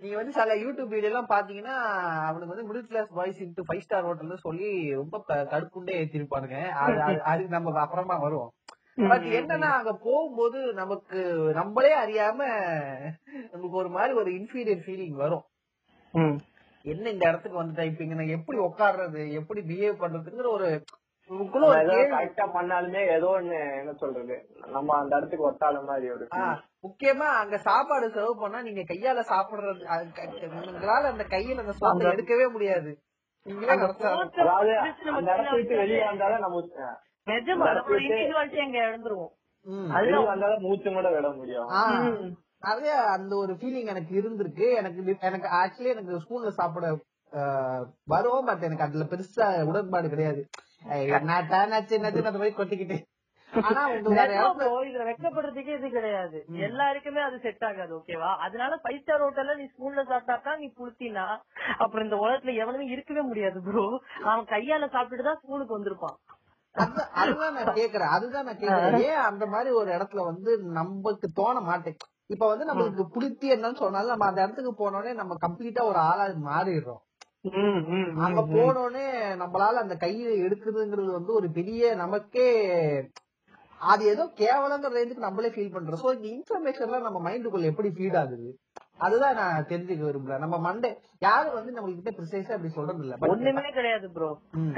நீங்க 0.00 0.16
வந்து 0.16 0.32
சில 0.32 0.54
யூடியூப் 0.54 0.86
வீடியோ 0.86 1.08
எல்லாம் 1.08 1.28
பாத்தீங்கன்னா 1.28 1.96
அவனுக்கு 2.26 2.54
வந்து 2.54 2.74
middle 2.74 2.86
class 2.86 3.12
boys 3.14 3.42
into 3.42 3.62
five 3.68 3.78
star 3.78 4.04
ஹோட்டல்னு 4.04 4.36
சொல்லி 4.36 4.94
ரொம்ப 4.94 5.24
கடுப்புண்டே 5.28 6.04
ஏத்திருப்பானுங்க. 6.04 6.68
அது 6.68 6.92
அது- 6.92 7.18
அதுக்கு 7.18 7.48
நம்ம 7.48 7.80
அப்புறமா 7.80 8.16
வருவோம். 8.16 8.52
பட் 8.98 9.26
என்னன்னா 9.38 9.68
அங்க 9.76 9.92
போகும்போது 10.02 10.58
நமக்கு 10.74 11.20
நம்மளே 11.54 11.92
அறியாம 11.96 12.40
நமக்கு 13.52 13.76
ஒரு 13.76 13.90
மாதிரி 13.90 14.12
ஒரு 14.14 14.30
இன்ஃபீரியர் 14.32 14.84
ஃபீலிங் 14.84 15.16
வரும். 15.22 15.44
என்ன 16.84 17.10
இந்த 17.10 17.24
இடத்துக்கு 17.28 17.60
வந்துட்டா 17.60 17.84
இப்ப 17.84 18.04
இங்க 18.04 18.14
நான் 18.14 18.36
எப்படி 18.36 18.58
உட்கார்றது 18.64 19.22
எப்படி 19.32 19.60
பிஹேவ் 19.68 20.02
பண்றதுங்கிற 20.02 20.48
ஒரு 20.50 20.68
கரெக்டா 22.10 22.46
பண்ணாலுமே 22.54 23.02
ஏதோ 23.14 23.28
ஒண்ணு 23.34 23.58
என்ன 23.78 23.92
சொல்றது? 23.94 24.34
நம்ம 24.66 24.96
அந்த 24.96 25.12
இடத்துக்கு 25.16 25.46
ஒட்டாத 25.48 25.78
மாதிரி 25.86 26.06
ஒரு 26.10 26.24
முக்கியமா 26.84 27.28
அங்க 27.38 27.56
சாப்பாடு 27.68 28.06
சர்வ் 28.16 28.42
பண்ணா 28.42 28.58
நீங்க 28.62 28.82
கையால 28.90 29.22
சாப்பிடுறது 29.30 29.84
உங்களால 30.68 31.10
அந்த 31.12 31.26
கையில 31.30 31.64
அந்த 31.64 31.74
சோத்தை 31.78 32.12
எடுக்கவே 32.12 32.48
முடியாது. 32.52 32.92
அதாவது 33.46 34.74
அந்த 35.12 35.28
இடத்த 35.32 35.54
விட்டு 35.56 35.74
வெளியே 35.76 36.02
வந்தாலும் 36.04 36.44
நம்ம 36.44 36.60
நிஜமா 37.26 37.66
நம்மளோட 37.68 38.00
இண்டிவிஜுவாலிட்டி 38.06 38.60
அங்க 38.60 38.78
இழந்துருவோம் 38.86 39.32
வந்தாலும் 40.26 40.64
மூச்சு 40.64 40.88
கூட 40.90 41.10
விட 41.10 41.28
முடியும். 41.32 41.68
நிறைய 42.66 42.92
அந்த 43.14 43.32
ஒரு 43.36 43.52
ஃபீலிங் 43.54 43.90
எனக்கு 43.92 44.12
இருந்திருக்கு. 44.20 44.66
எனக்கு 44.80 45.00
எனக்கு 45.22 45.48
ஆக்சுவலி 45.60 45.94
எனக்கு 45.94 46.22
ஸ்கூல்ல 46.24 46.52
சாப்பிட 46.58 46.86
ஆஹ், 47.32 47.84
வரும் 48.06 48.46
பட் 48.46 48.62
எனக்கு 48.62 48.86
அதுல 48.86 49.04
பெருசா 49.04 49.46
உடன்பாடு 49.66 50.08
கிடையாது. 50.08 50.42
கொட்டிக்கிட்டு. 52.52 52.98
இதுல 53.52 55.04
வெக்கப்படுறதுக்கே 55.08 55.74
இது 55.76 55.88
கிடையாது. 55.90 56.38
எல்லாருக்குமே 56.66 57.20
அது 57.20 57.36
செட் 57.38 57.64
ஆகாது 57.64 57.92
ஓகேவா 57.98 58.30
அதனால 58.46 58.78
ஃபைவ் 58.82 59.00
ஸ்டார் 59.02 59.24
ஹோட்டல்ல 59.24 59.54
நீ 59.56 59.66
ஸ்கூல்ல 59.72 60.02
சாப்பிட்டாக்கா 60.08 60.52
நீ 60.56 60.66
புளுத்தினா 60.78 61.26
அப்புறம் 61.78 62.04
இந்த 62.04 62.16
உலகத்துல 62.16 62.54
எவனுமே 62.62 62.86
இருக்கவே 62.86 63.22
முடியாது 63.22 63.60
ப்ரோ 63.62 63.84
அவன் 64.24 64.46
கையால 64.46 64.88
சாப்பிட்டுட்டு 64.92 65.28
தான் 65.28 65.40
ஸ்கூலுக்கு 65.42 65.76
வந்திருப்பான். 65.76 66.16
அதுதான் 67.14 67.54
நான் 67.54 67.74
கேக்குறேன். 67.74 68.12
அதுதான் 68.16 68.44
நான் 68.44 68.58
கேக்குறேன். 68.58 68.98
ஏன் 69.00 69.22
அந்த 69.24 69.46
மாதிரி 69.46 69.70
ஒரு 69.70 69.90
இடத்துல 69.92 70.24
வந்து 70.24 70.50
நமக்கு 70.72 71.28
தோண 71.32 71.60
மாட்டேன்? 71.60 71.96
இப்ப 72.26 72.46
வந்து 72.46 72.64
நம்மளுக்கு 72.64 73.04
பிடித்தி 73.14 73.46
என்னன்னு 73.54 73.74
சொன்னாலும் 73.74 74.08
நம்ம 74.08 74.26
அந்த 74.26 74.42
இடத்துக்கு 74.42 74.72
போனோடனே 74.74 75.14
நம்ம 75.14 75.36
கம்ப்ளீட்டா 75.40 75.82
ஒரு 75.84 75.98
ஆளா 75.98 76.26
மாறிடுறோம். 76.46 77.02
அங்க 78.16 78.40
போனோடனே 78.54 79.04
நம்மளால 79.36 79.82
அந்த 79.84 79.94
கையில 79.94 80.30
எடுக்குதுங்கிறது 80.46 81.10
வந்து 81.10 81.32
ஒரு 81.32 81.50
பெரிய 81.50 81.94
நமக்கே 81.94 82.48
அது 83.80 84.04
ஏதோ 84.06 84.24
கேவலங்கிற 84.36 84.92
ரேஞ்சுக்கு 84.96 85.26
நம்மளே 85.28 85.48
ஃபீல் 85.48 85.74
பண்றோம். 85.74 86.02
சோ 86.04 86.12
இந்த 86.14 86.28
இன்ஃபர்மேஷன் 86.28 86.86
எல்லாம் 86.86 87.02
நம்ம 87.02 87.30
மைண்டுக்குள்ள 87.30 87.64
எப்படி 87.64 87.88
ஃபீட் 87.88 88.16
ஆகுது? 88.16 88.48
அதுதான் 89.00 89.38
நான் 89.40 89.66
தெரிஞ்சுக்க 89.70 90.02
விரும்புறேன் 90.06 90.42
நம்ம 90.44 90.56
மண்டே 90.66 90.90
யாரும் 91.24 91.56
வந்து 91.56 91.72
நம்ம 91.74 91.90
கிட்ட 91.90 92.10
ப்ரிசைஸா 92.16 92.54
அப்படி 92.54 92.70
சொல்றது 92.76 93.02
இல்ல 93.04 93.14
ஒண்ணுமே 93.32 93.70
கிடையாது 93.76 94.06
ப்ரோ. 94.14 94.28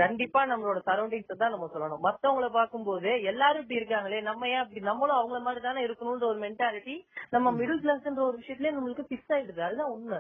கண்டிப்பா 0.01 0.41
நம்மளோட 0.51 0.79
சரௌண்டிங்ஸ் 0.89 1.41
தான் 1.43 1.53
நம்ம 1.55 1.67
சொல்லணும். 1.75 2.03
மத்தவங்கள 2.07 2.47
பாக்கும்போது 2.57 3.11
எல்லாரும் 3.31 3.63
இப்படி 3.63 3.79
இருக்காங்களே 3.81 4.21
நம்ம 4.29 4.49
ஏன் 4.53 4.63
அப்படி 4.63 4.81
நம்மளும் 4.89 5.19
அவங்கள 5.19 5.39
மாதிரி 5.47 5.61
தானே 5.67 5.81
இருக்கணும்ன்ற 5.87 6.27
ஒரு 6.33 6.39
மென்டாலிட்டி 6.45 6.95
நம்ம 7.35 7.53
மிடில் 7.59 7.83
கிளாஸ்ன்ற 7.85 8.23
ஒரு 8.29 8.37
விஷயத்துலயே 8.43 8.75
நம்மளுக்கு 8.77 9.05
பிக்ஸ் 9.11 9.33
ஆயிடுது. 9.37 9.61
அதுதான் 9.69 9.93
உண்மை. 9.97 10.19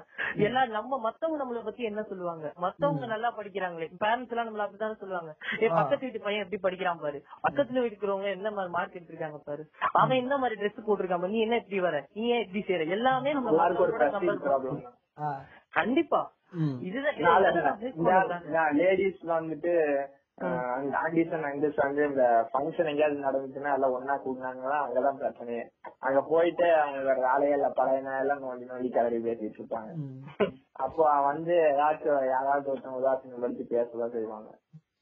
எல்லாரும் 0.48 0.76
நம்ம 0.78 0.98
மத்தவங்க 1.06 1.38
நம்மள 1.42 1.62
பத்தி 1.68 1.82
என்ன 1.90 2.04
சொல்லுவாங்க? 2.10 2.46
மத்தவங்க 2.66 3.06
நல்லா 3.14 3.30
படிக்கிறாங்களே 3.38 3.88
பேரண்ட்ஸ் 4.04 4.34
எல்லாம் 4.34 4.48
நம்மள 4.50 4.64
அப்படித்தானே 4.66 4.98
சொல்லுவாங்க. 5.04 5.32
ஏ 5.62 5.68
பக்கத்து 5.78 6.04
வீட்டு 6.06 6.24
பையன் 6.26 6.44
எப்படி 6.46 6.60
படிக்கிறான் 6.66 7.02
பாரு? 7.04 7.20
பக்கத்துல 7.46 7.86
இருக்கிறவங்க 7.88 8.28
என்ன 8.38 8.50
மாதிரி 8.58 8.74
மார்க் 8.76 8.98
எடுத்திருக்காங்க 8.98 9.40
பாரு? 9.50 9.64
அவன் 10.02 10.20
என்ன 10.24 10.34
மாதிரி 10.44 10.60
ட்ரெஸ் 10.62 10.86
போட்டிருக்கான். 10.88 11.30
நீ 11.36 11.40
என்ன 11.46 11.56
இப்படி 11.62 11.80
வர? 11.88 11.96
நீ 12.18 12.24
ஏன் 12.34 12.44
இப்படி 12.46 12.64
செய்யற 12.68 12.88
எல்லாமே 12.98 13.32
நம்ம 13.38 13.56
கண்டிப்பா. 15.70 16.32
லேடிஸ் 18.72 19.24
வந்துட்டு 19.24 20.06
அண்ட் 20.38 20.94
அங்கிள்ஸ் 20.94 21.76
வந்து 21.76 22.08
இந்த 22.08 22.48
ஃபங்க்ஷன் 22.52 22.86
எங்கேயாவது 22.86 23.26
நடந்துச்சுன்னா 23.26 23.72
எல்லாம் 23.72 23.94
ஒன்னா 23.96 24.16
கூடினாங்கன்னா 24.26 24.78
அங்கதான் 24.84 25.20
பிரச்சனையே. 25.20 25.66
அங்க 25.98 26.22
போயிட்டு 26.22 26.74
அவங்க 26.74 26.98
வேற 26.98 27.32
வேலையே 27.32 27.54
இல்ல 27.54 27.68
பழைய 27.68 28.18
எல்லாம் 28.18 28.42
நோண்டி 28.42 28.64
நோண்டி 28.64 28.88
கிளறி 28.88 29.16
பேசிட்டு 29.16 29.60
இருப்பாங்க. 29.60 29.90
அப்போ 30.72 31.20
வந்து 31.20 31.52
ஏதாச்சும் 31.52 32.28
யாராவது 32.28 32.72
ஒருத்தவங்க 32.72 33.00
உதாசீனப்படுத்தி 33.02 33.66
பேசதான் 33.74 34.10
செய்வாங்க. 34.10 34.58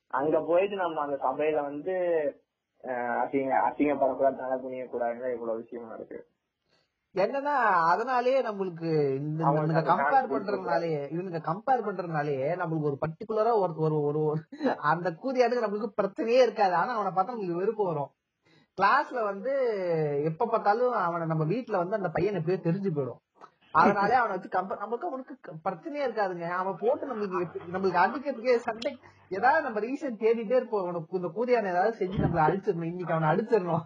அங்க 0.07 0.41
போயிட்டு 0.41 0.77
நம்ம 0.77 1.01
அந்த 1.01 1.17
சபையில 1.23 1.63
வந்து 1.63 1.95
அசிங்க 2.85 3.55
அசிங்கப்படக்கூடாது 3.69 4.37
தலை 4.37 4.61
குனிய 4.61 4.85
கூடாதுங்க 4.85 5.33
இவ்வளவு 5.33 5.57
விஷயம் 5.57 5.95
இருக்கு. 5.95 6.27
என்னன்னா 7.15 7.55
அதனாலேயே 7.89 8.43
நம்மளுக்கு 8.43 9.17
இந்த 9.17 9.45
கம்பேர் 9.45 9.83
confidence 9.83 10.29
பண்றதுனாலே 10.29 11.13
இவனுங்க 11.13 11.41
கம்பேர் 11.45 11.85
பண்றதுனாலேயே 11.87 12.65
நம்மளுக்கு 12.65 12.83
ஒரு 12.83 12.99
பர்டிகுலரா 13.07 13.59
ஒரு 13.59 13.75
ஒரு 13.77 14.01
ஒரு 14.01 14.37
ஒரு- 14.37 14.75
அந்த 14.75 15.11
கூதியானுக்கு 15.11 15.65
நம்மளுக்கு 15.65 15.93
பிரச்சனையே 16.03 16.43
இருக்காது. 16.43 16.75
ஆனா 16.75 16.99
அவனை 16.99 17.13
பார்த்தா 17.13 17.39
நம்மளுக்கு 17.39 17.53
வெறுப்பு 17.53 17.85
வரும். 17.85 18.11
கிளாஸ்ல 18.81 19.25
வந்து 19.25 19.53
எப்ப 20.25 20.47
பார்த்தாலும் 20.47 20.93
அவனை 20.93 21.27
நம்ம 21.27 21.45
வீட்ல 21.45 21.79
வந்து 21.79 21.97
அந்த 21.97 22.09
பையன் 22.09 22.35
எப்படியோ 22.35 22.63
தெரிஞ்சு 22.65 22.93
போயிடும். 22.93 23.47
அதனாலே 23.73 24.13
அவனை 24.13 24.37
வச்சு 24.37 24.59
கம்பேர் 24.59 24.79
நமக்கு 24.79 25.07
அவனுக்கு 25.07 25.37
பிரச்சனையே 25.65 26.09
இருக்காதுங்க. 26.09 26.49
அவன் 26.49 26.77
போட்டு 26.81 27.15
நம்மளுக்கு 27.15 27.47
நம்மளுக்கு 27.73 28.07
அடிக்கிறதுக்கு 28.07 28.57
சண்டை. 28.57 28.99
ஏதாவது 29.29 29.63
நம்ம 29.63 29.81
ரீசன் 29.81 30.21
தேடிட்டே 30.21 30.57
இருப்போம். 30.57 30.83
அவனுக்கு 30.83 31.21
இந்த 31.21 31.33
கூதியான 31.37 31.69
ஏதாவது 31.69 32.07
செஞ்சு 32.07 32.11
நம்மள 32.11 32.41
அடிச்சிடணும் 32.41 32.85
இன்னைக்கு 32.85 33.15
அவனை 33.15 33.29
அடிச்சிடணும் 33.29 33.81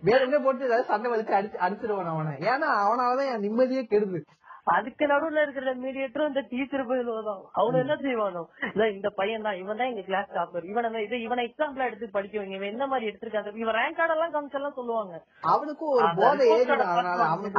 வேற 0.00 0.24
எங்க 0.24 0.38
போட்டு 0.38 0.64
ஏதாவது 0.64 0.86
சண்டை 0.86 1.10
வலிச்சு 1.10 1.38
அடிச்சு 1.38 1.56
அடிச்சிருவான் 1.56 2.06
அவனை. 2.06 2.32
ஏன்னா 2.32 2.68
அவனாலதான் 2.84 3.32
என் 3.32 3.40
நிம்மதியே 3.40 3.80
கெடுது. 3.80 4.20
அதுக்கு 4.68 5.04
நடுவுல 5.06 5.42
இருக்கிற 5.44 5.72
மீடியேட்டரும் 5.82 6.30
இந்த 6.30 6.42
டீச்சர் 6.50 6.88
போயிடுவான் 6.88 7.28
அவனு 7.58 7.82
என்ன 7.82 7.94
செய்வானோ? 8.02 8.42
இல்ல 8.72 8.88
இந்த 8.90 9.08
பையன் 9.18 9.46
தான் 9.46 9.58
இவன் 9.60 9.80
தான் 9.80 9.90
எங்க 9.92 10.02
கிளாஸ் 10.02 10.34
டாப்பர் 10.36 10.68
இவனை 10.70 11.02
இது 11.04 11.22
இவனை 11.22 11.44
எக்ஸாம்பிளா 11.48 11.86
எடுத்து 11.86 12.08
படிக்க 12.10 12.38
வைங்க. 12.38 12.56
இவன் 12.58 12.72
என்ன 12.72 12.86
மாதிரி 12.86 13.08
எடுத்திருக்காங்க? 13.10 13.54
இவன் 13.56 13.78
ரேங்க் 13.78 13.96
கார்டு 13.96 14.14
எல்லாம் 14.16 14.34
காமிச்செல்லாம் 14.34 14.78
சொல்லுவாங்க. 14.78 15.14
அவனுக்கும் 15.52 15.92
ஒரு 15.92 16.06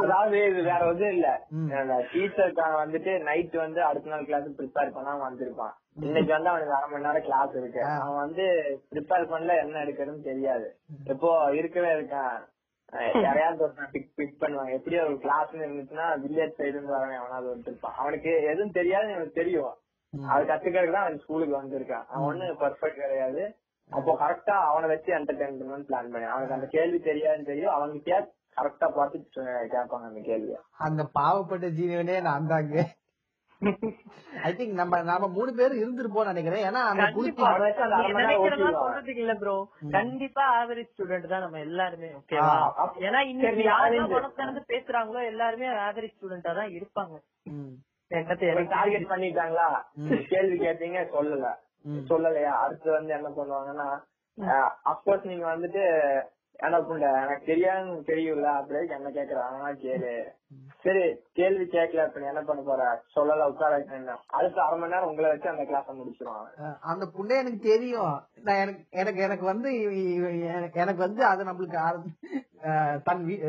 அதாவது 0.00 0.38
இது 0.50 0.62
வேற 0.62 0.82
எதுவும் 0.90 1.14
இல்ல. 1.16 1.28
ம். 1.52 1.68
டீச்சருக்கான 2.12 2.72
வந்துட்டு 2.82 3.12
நைட் 3.22 3.56
வந்து 3.56 3.82
அடுத்த 3.84 4.10
நாள் 4.10 4.24
கிளாஸ் 4.24 4.48
ப்ரிப்பேர் 4.58 4.94
பண்ணாம 4.96 5.24
வந்திருப்பான். 5.28 5.74
இன்னைக்கு 6.02 6.32
வந்து 6.32 6.50
அவனுக்கு 6.50 6.76
அரை 6.76 6.88
மணி 6.90 7.06
நேரம் 7.06 7.26
கிளாஸ் 7.28 7.54
இருக்கு. 7.54 7.82
அவன் 7.96 8.22
வந்து 8.24 8.44
ப்ரிப்பேர் 8.92 9.30
பண்ணல 9.32 9.56
என்ன 9.64 9.84
எடுக்கிறதுன்னு 9.84 10.28
தெரியாது. 10.30 10.68
எப்போ 11.06 11.30
இருக்கவே 11.52 11.90
இருக்கான். 11.98 12.38
யாரையாவது 12.92 13.62
ஒருத்தன் 13.62 13.88
பிக் 13.92 14.16
பிக் 14.16 14.42
பண்ணுவாங்க. 14.42 14.72
எப்படி 14.72 14.98
ஒரு 14.98 15.18
கிளாஸ் 15.18 15.52
இருந்துச்சுன்னா 15.52 16.26
வில்லேஜ் 16.26 16.52
சைடு 16.58 16.64
இருந்து 16.64 16.92
வரவன் 16.92 17.18
எவனாவது 17.18 17.54
ஒருத்தர் 17.54 17.68
இருப்பான். 17.68 17.94
அவனுக்கு 17.96 18.42
எதுவும் 18.42 18.70
தெரியாது 18.70 19.10
எனக்கு 19.10 19.30
தெரியும். 19.30 19.74
அது 20.28 20.44
கத்துக்கிறதுக்கு 20.44 20.92
தான் 20.92 21.04
அவன் 21.04 21.18
ஸ்கூலுக்கு 21.18 21.62
வந்திருக்கான். 21.62 22.06
அவன் 22.06 22.36
ஒண்ணு 22.36 22.42
பர்ஃபெக்ட் 22.42 23.00
கிடையாது. 23.00 23.56
அப்போ 23.90 24.16
கரெக்டா 24.20 24.50
அவனை 24.50 24.88
வச்சு 24.88 25.12
என்டர்டைன் 25.14 25.52
பண்ணணும்னு 25.52 25.84
பிளான் 25.88 26.10
பண்ணி. 26.10 26.22
அவனுக்கு 26.22 26.54
அந்த 26.54 26.66
கேள்வி 26.66 26.96
தெரியாதுன்னு 26.96 27.44
தெரியும். 27.44 27.72
அவனுக்கு 27.72 28.32
கரெக்டா 28.56 28.92
பார்த்து 28.94 29.28
சொ- 29.36 29.44
கேட்பாங்க 29.44 30.04
அந்த 30.04 30.20
கேள்விய. 30.20 30.56
அந்த 30.78 31.08
பாவப்பட்ட 31.20 31.70
ஜீவனே 31.70 32.20
நான் 32.20 32.46
தாங்க. 32.46 32.86
ஐ 34.42 34.50
திங்க் 34.52 34.72
நம்ம 34.72 34.98
நாம 35.02 35.28
மூணு 35.28 35.50
பேரும் 35.54 35.80
இருந்திருப்போம் 35.80 36.28
நினைக்கிறேன். 36.30 36.62
ஏன்னா. 36.68 36.82
சொல்றதுக்கு 38.76 39.22
இல்ல 39.24 39.34
ப்ரோ 39.34 39.54
கண்டிப்பா 39.92 40.44
ஆவரேஜ் 40.58 40.90
ஸ்டூடெண்ட் 40.92 41.26
தான் 41.26 41.44
நம்ம 41.44 41.60
எல்லாருமே 41.60 42.10
ஓகேவா 42.18 42.54
ஏன்னா 43.06 43.20
இன்னைக்கு 43.30 43.64
திறந்து 44.36 44.62
பேசுறாங்களோ 44.70 45.22
எல்லாருமே 45.26 45.68
ஆவரேஜ் 45.82 46.16
ஸ்டூடெண்டா 46.16 46.54
தான் 46.54 46.74
இருப்பாங்க. 46.78 47.14
ம். 47.52 47.72
என்னத்தை 48.10 48.46
டார்கெட் 48.72 49.10
பண்ணிட்டாங்களா? 49.10 49.66
கேள்வி 50.30 50.56
கேட்டீங்க 50.58 51.00
சொல்லல. 51.12 51.48
சொல்லலையா? 52.08 52.52
அடுத்து 52.62 52.88
வந்து 52.92 53.12
என்ன 53.14 53.28
பண்ணுவாங்கன்னா 53.36 53.88
அப்கோர்ஸ் 54.90 55.30
நீங்க 55.30 55.46
வந்துட்டு 55.46 55.82
என்ன 56.60 56.78
புண்ட 56.82 57.06
எனக்கு 57.20 57.44
தெரியாதுன்னு 57.46 58.02
தெரியும்ல 58.08 58.48
அப்படியே 58.56 58.96
என்ன 58.96 59.10
கேக்குறாங்க 59.10 59.70
கேளு. 59.82 60.12
சரி 60.82 61.02
கேள்வி 61.32 61.64
கேட்கல 61.64 62.06
இப்ப 62.06 62.20
நீ 62.20 62.26
என்ன 62.26 62.42
பண்ண 62.42 62.62
போற? 62.62 62.82
சொல்லல 63.16 63.46
உட்கார 63.46 63.72
அடுத்த 64.26 64.62
அரை 64.62 64.78
மணி 64.78 64.92
நேரம் 64.92 65.08
உங்களை 65.08 65.30
வச்சு 65.30 65.48
அந்த 65.48 65.64
கிளாஸ் 65.64 65.90
முடிச்சிருவாங்க 65.90 66.70
அந்த 66.80 67.06
புண்ணே 67.06 67.36
எனக்கு 67.36 67.58
தெரியும். 67.68 68.14
நான் 68.42 68.56
எனக்கு 68.56 68.84
எனக்கு 68.90 69.22
எனக்கு 69.22 69.44
வந்து 69.44 69.70
எனக்கு- 70.50 70.72
எனக்கு 70.74 71.00
வந்து 71.00 71.24
அது 71.24 71.44
நம்மளுக்கு 71.44 71.78
தன் 73.04 73.24
வீ- 73.26 73.40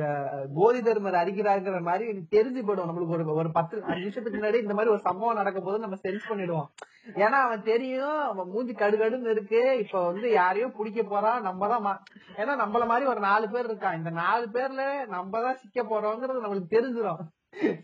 கோதி 0.53 0.81
தர்மர் 0.81 1.13
அறிகிறாருங்கிற 1.13 1.81
மாதிரி 1.81 2.05
தெரிஞ்சு 2.31 2.61
போயிடும் 2.63 2.89
நம்மளுக்கு 2.89 3.15
ஒரு 3.15 3.33
ஒரு 3.33 3.51
பத்து 3.51 3.83
அஞ்சு 3.83 3.99
நிமிஷத்துக்கு 3.99 4.39
முன்னாடி 4.39 4.61
இந்த 4.61 4.73
மாதிரி 4.73 4.91
ஒரு 4.91 4.99
சம்பவம் 4.99 5.35
நடக்க 5.35 5.59
போது 5.59 5.79
நம்ம 5.79 5.95
சென்ஸ் 6.03 6.29
பண்ணிடுவோம். 6.29 6.67
ஏன்னா 7.15 7.39
அவன் 7.45 7.63
தெரியும் 7.63 8.19
அவன் 8.21 8.49
மூஞ்சி 8.49 8.73
கடுகடுன்னு 8.73 9.29
இருக்கு. 9.29 9.77
இப்ப 9.79 10.05
வந்து 10.05 10.31
யாரையும் 10.31 10.75
பிடிக்க 10.77 11.03
போறான். 11.03 11.41
நம்ம 11.41 11.67
தான் 11.67 12.03
ஏன்னா 12.37 12.53
நம்மள 12.63 12.85
மாதிரி 12.85 13.09
ஒரு 13.09 13.19
நாலு 13.19 13.49
பேர் 13.49 13.71
இருக்கான். 13.71 13.97
இந்த 13.97 14.09
நாலு 14.09 14.47
பேர்ல 14.53 15.07
நம்ம 15.07 15.41
தான் 15.41 15.57
சிக்க 15.57 15.83
போறோங்கிறது 15.83 16.43
நம்மளுக்கு 16.43 16.75
தெரிஞ்சிடும் 16.75 17.21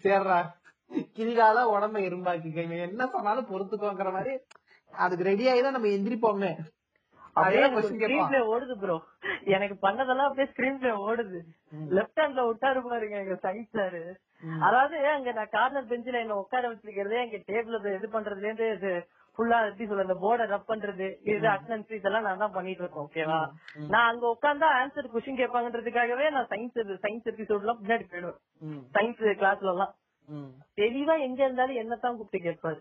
சேர்றா. 0.04 0.40
கிரிகால 1.16 1.63
உடம்ப 1.76 2.00
இரும்பாக்கிக்க 2.00 2.63
இவன் 2.63 2.90
என்ன 2.90 3.08
சொன்னாலும் 3.08 3.48
பொறுத்துக்கோங்கிற 3.48 4.12
மாதிரி 4.12 4.38
அதுக்கு 4.92 5.24
ரெடி 5.24 5.50
ஆகி 5.50 5.62
தான் 5.62 5.72
நம்ம 5.72 5.88
எந்திரிப்போமே. 5.88 6.52
அப்படியே 7.39 8.41
ஓடுது 8.52 8.76
ப்ரோ 8.82 8.95
எனக்கு 9.56 9.76
பண்ணதெல்லாம் 9.84 10.28
அப்படியே 10.28 10.50
ஸ்கிரீன் 10.52 10.80
பிளே 10.80 10.93
ஓடுது 11.08 11.39
லெஃப்ட் 11.97 12.21
ஹேண்ட்ல 12.21 12.45
விட்டாரு 12.47 12.82
பாருங்க 12.86 13.17
எங்க 13.21 13.38
சயின்ஸ் 13.43 13.78
சார் 13.78 14.00
அதாவது 14.62 14.97
அங்க 15.12 15.30
நான் 15.34 15.54
கார்னர் 15.54 15.91
பெஞ்சில 15.91 16.23
என்ன 16.23 16.41
உட்கார 16.41 16.65
வச்சிருக்கிறதே 16.71 17.21
எங்க 17.23 17.38
டேபிள் 17.47 17.78
இது 17.91 18.10
பண்றதுல 18.15 18.47
இருந்து 18.47 18.67
இது 18.73 18.91
ஃபுல்லா 19.38 19.58
எப்படி 19.63 19.88
சொல்ல 19.89 20.06
இந்த 20.06 20.15
போர்டை 20.21 20.45
ரப் 20.52 20.69
பண்றது 20.69 21.08
இது 21.32 21.47
அட்டனன்ஸ் 21.52 21.91
இதெல்லாம் 21.97 22.26
நான் 22.28 22.41
தான் 22.43 22.56
பண்ணிட்டு 22.56 22.82
இருக்கேன் 22.84 23.04
ஓகேவா 23.04 23.39
நான் 23.91 24.10
அங்க 24.12 24.26
உட்கார்ந்தா 24.32 24.69
ஆன்சர் 24.78 25.12
கொஸ்டின் 25.12 25.41
கேட்பாங்கன்றதுக்காகவே 25.41 26.28
நான் 26.36 26.50
சயின்ஸ் 26.54 26.80
சயின்ஸ் 27.04 27.30
எபிசோட் 27.32 27.63
எல்லாம் 27.63 27.82
பின்னாடி 27.82 28.06
போயிடுவேன் 28.08 28.39
சயின்ஸ் 28.95 29.21
கிளாஸ்ல 29.41 29.73
எல்லாம். 29.73 29.93
தெளிவா 30.78 31.15
எங்க 31.26 31.39
இருந்தாலும் 31.43 31.80
என்னத்தான் 31.82 32.17
கூப்பிட்டு 32.17 32.45
கேட்பாரு. 32.47 32.80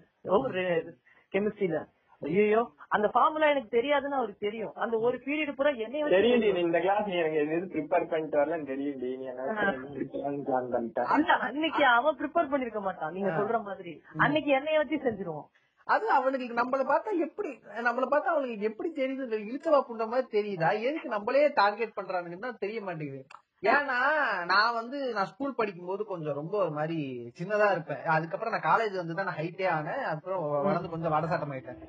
கெமிஸ்ட்ரியில 1.35 1.79
ஐயோ 2.23 2.61
அந்த 2.95 3.07
ஃபார்முலா 3.13 3.47
எனக்கு 3.51 3.71
தெரியாதுன்னு 3.75 4.19
அவருக்கு 4.19 4.47
தெரியும். 4.47 4.73
அந்த 4.77 4.95
ஒரு 5.07 5.17
பீரியட் 5.25 5.57
பூரா 5.57 5.71
என்னைய 5.85 6.03
வச்சு 6.03 6.17
தெரியும்டி 6.17 6.51
நீ 6.53 6.61
இந்த 6.61 6.81
கிளாஸ் 6.81 7.09
நீ 7.11 7.17
எனக்கு 7.23 7.41
எது 7.45 7.67
ப்ரிப்பேர் 7.75 8.09
பண்ணிட்டு 8.11 8.41
வரலன்னு 8.41 8.71
தெரியும்டி 8.73 9.11
நீ 9.17 9.27
என்ன 9.27 9.47
பிளான் 9.51 11.43
அன்னைக்கு 11.49 11.85
அவன் 11.97 12.19
ப்ரிப்பேர் 12.21 12.51
பண்ணிருக்க 12.53 12.81
மாட்டான். 12.81 13.15
நீங்க 13.17 13.31
சொல்ற 13.41 13.59
மாதிரி. 13.63 13.95
அன்னைக்கு 14.25 14.53
என்னைய 14.59 14.81
வச்சு 14.83 14.99
செஞ்சிருவான் 15.07 15.49
அது 15.87 16.07
அவனுக்கு 16.11 16.55
நம்மள 16.61 16.85
பார்த்தா 16.85 17.11
எப்படி 17.27 17.51
நம்மள 17.85 18.07
பார்த்தா 18.07 18.33
அவனுக்கு 18.33 18.69
எப்படி 18.71 18.89
தெரியுது 18.93 19.27
இந்த 19.27 19.39
இழுச்சவா 19.49 19.81
புண்ட 19.89 20.07
மாதிரி 20.07 20.27
தெரியுதா? 20.33 20.71
எதுக்கு 20.89 21.09
நம்மளே 21.09 21.43
டார்கெட் 21.61 21.99
பண்றானுங்கன்னா 21.99 22.51
தெரிய 22.65 22.81
மாட்டேங்குது. 22.81 23.23
ஏன்னா 23.63 23.99
நான் 24.45 24.75
வந்து 24.75 24.99
நான் 25.15 25.27
ஸ்கூல் 25.27 25.55
படிக்கும் 25.55 25.87
போது 25.87 26.03
கொஞ்சம் 26.05 26.35
ரொம்ப 26.35 26.55
ஒரு 26.59 26.71
மாதிரி 26.71 26.99
சின்னதா 27.39 27.69
இருப்பேன். 27.71 28.03
அதுக்கப்புறம் 28.07 28.55
நான் 28.55 28.69
காலேஜ் 28.69 28.97
வந்து 28.97 29.15
தான் 29.15 29.29
நான் 29.31 29.39
ஹைட்டே 29.39 29.67
ஆனேன். 29.77 30.03
அப்புறம் 30.13 30.43
வளர்ந்து 30.67 30.89
கொஞ்சம் 30.89 31.15
வடசாட்டம் 31.15 31.55
ஆயிட்டேன் 31.55 31.81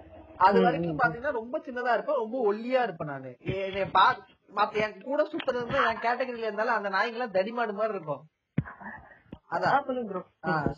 அது 0.45 0.57
வரைக்கும் 0.61 0.99
பாத்தீங்கன்னா 0.99 1.31
ரொம்ப 1.31 1.57
சின்னதா 1.65 1.93
இருப்பேன். 1.93 2.15
ரொம்ப 2.15 2.37
ஒல்லியா 2.49 2.81
இருப்பேன் 2.83 3.11
நானு. 3.11 3.31
என்னைய 3.57 3.85
பா 3.91 4.05
மத்த 4.51 4.81
என் 4.85 4.97
கூட 5.01 5.21
சுத்துறது 5.31 5.77
என் 5.83 6.03
கேட்டகரியில 6.05 6.49
இருந்தாலும் 6.49 6.77
அந்த 6.77 6.89
நாய்ங்கெல்லாம் 6.89 7.35
தடிமாடு 7.37 7.73
மாதிரி 7.73 7.95
இருக்கும். 7.97 8.23
அதான். 9.51 9.75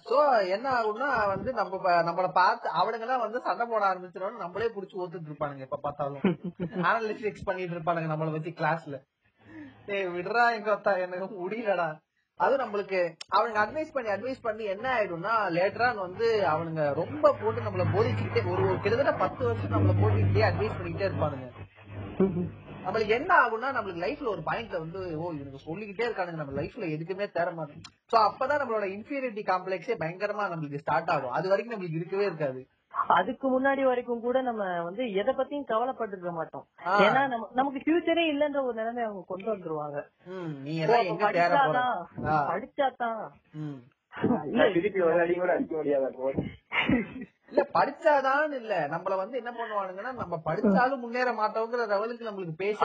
சோ 0.08 0.17
என்ன 0.56 0.67
ஆகும்னா 0.80 1.08
வந்து 1.32 1.49
நம்ம 1.54 1.78
நம்மள 2.08 2.28
பார்த்து 2.34 2.67
அவனுங்க 2.80 3.06
எல்லாம் 3.06 3.23
வந்து 3.23 3.39
சண்டை 3.47 3.65
போட 3.65 3.84
ஆரம்பிச்சிடும் 3.88 4.43
நம்மளே 4.43 4.67
புடிச்சு 4.75 4.99
ஓத்துட்டு 5.02 5.30
இருப்பானுங்க 5.32 5.65
எப்ப 5.67 5.80
பார்த்தாலும். 5.86 6.23
அனாலிசிக்ஸ் 6.88 7.47
பண்ணிட்டு 7.47 7.75
இருப்பானுங்க 7.75 8.12
நம்மள 8.13 8.36
வச்சு 8.36 8.52
கிளாஸ்ல 8.60 8.97
டேய் 9.89 10.10
விடுறா 10.15 10.43
எங்க 10.56 10.69
ஒத்தா 10.75 10.91
எனக்கு 11.06 11.36
முடியலடா. 11.36 11.88
அது 12.39 12.56
நம்மளுக்கு 12.58 12.99
அவனுங்க 13.36 13.60
அட்வைஸ் 13.63 13.93
பண்ணி 13.93 14.10
அட்வைஸ் 14.10 14.41
பண்ணி 14.41 14.63
என்ன 14.63 14.86
ஆயிடும்னா 14.97 15.34
லேட்டரா 15.56 15.88
வந்து 15.95 16.28
அவனுங்க 16.52 16.84
ரொம்ப 16.93 17.32
போட்டு 17.41 17.65
நம்மள 17.65 17.86
போதிச்சுக்கிட்டே 17.95 18.43
ஒரு 18.52 18.65
கிட்டத்தட்ட 18.84 19.13
பத்து 19.13 19.41
வருஷம் 19.45 19.73
நம்மள 19.75 19.95
போட்டுக்கிட்டே 20.02 20.45
அட்வைஸ் 20.49 20.78
பண்ணிக்கிட்டே 20.78 21.10
இருப்பானுங்க. 21.10 21.47
நம்மளுக்கு 22.86 23.13
என்ன 23.19 23.32
ஆகும்னா 23.43 23.69
நம்மளுக்கு 23.78 24.04
லைஃப்ல 24.06 24.28
ஒரு 24.28 24.43
பாயிண்ட்ல 24.45 24.78
வந்து 24.80 24.99
ஓ 25.21 25.32
இவனுக்கு 25.32 25.65
சொல்லிக்கிட்டே 25.65 26.06
இருக்கானுங்க 26.08 26.41
நம்ம 26.41 26.62
லைஃப்ல 26.62 26.86
எதுக்குமே 26.95 27.28
தேர 27.38 27.49
மாட்டோம். 27.54 27.84
சோ 28.12 28.17
அப்பதான் 28.28 28.62
நம்மளோட 28.62 28.88
இன்ஃபீரியாரிட்டி 28.95 29.43
காம்ப்ளெக்ஸே 29.52 29.97
பயங்கரமா 30.04 30.45
நம்மளுக்கு 30.54 30.84
ஸ்டார்ட் 30.86 31.10
ஆகும். 31.10 31.32
அது 31.32 31.49
வரைக்கும் 31.49 31.75
நம்மளுக்கு 31.75 32.02
இருக்கவே 32.02 32.25
இருக்காது. 32.25 32.62
அதுக்கு 33.17 33.47
முன்னாடி 33.49 33.84
வரைக்கும் 33.84 34.21
கூட 34.21 34.41
நம்ம 34.41 34.82
வந்து 34.82 35.04
எதை 35.13 35.34
பத்தியும் 35.34 35.63
கவலைப்பட்டு 35.63 36.32
மாட்டோம். 36.32 36.65
ஏன்னா 37.02 37.28
நம்ம 37.28 37.49
நமக்கு 37.54 37.80
ஃபியூச்சரே 37.80 38.23
இல்லன்ற 38.34 38.63
ஒரு 38.63 38.73
நிலைமை 38.73 39.04
அவங்க 39.04 39.23
கொண்டு 39.28 39.47
வந்துருவாங்க. 39.52 39.99
ம், 40.28 40.54
நீ 40.63 40.73
எல்லாம் 40.78 41.06
எங்க 41.06 41.25
தேர 41.32 41.54
போற? 41.65 41.82
படிச்சாதான் 42.49 43.21
இல்ல 47.52 47.63
படிச்சாதான் 47.73 48.54
இல்ல. 48.54 48.88
நம்மள 48.88 49.15
வந்து 49.17 49.38
என்ன 49.38 49.52
பண்ணுவானுங்கன்னா 49.52 50.12
நம்ம 50.13 50.36
படிச்சாலும் 50.45 50.99
முன்னேற 50.99 51.30
மாட்டோங்கிற 51.34 51.86
லெவலுக்கு 51.88 52.28
நம்மளுக்கு 52.28 52.56
பேசி. 52.56 52.84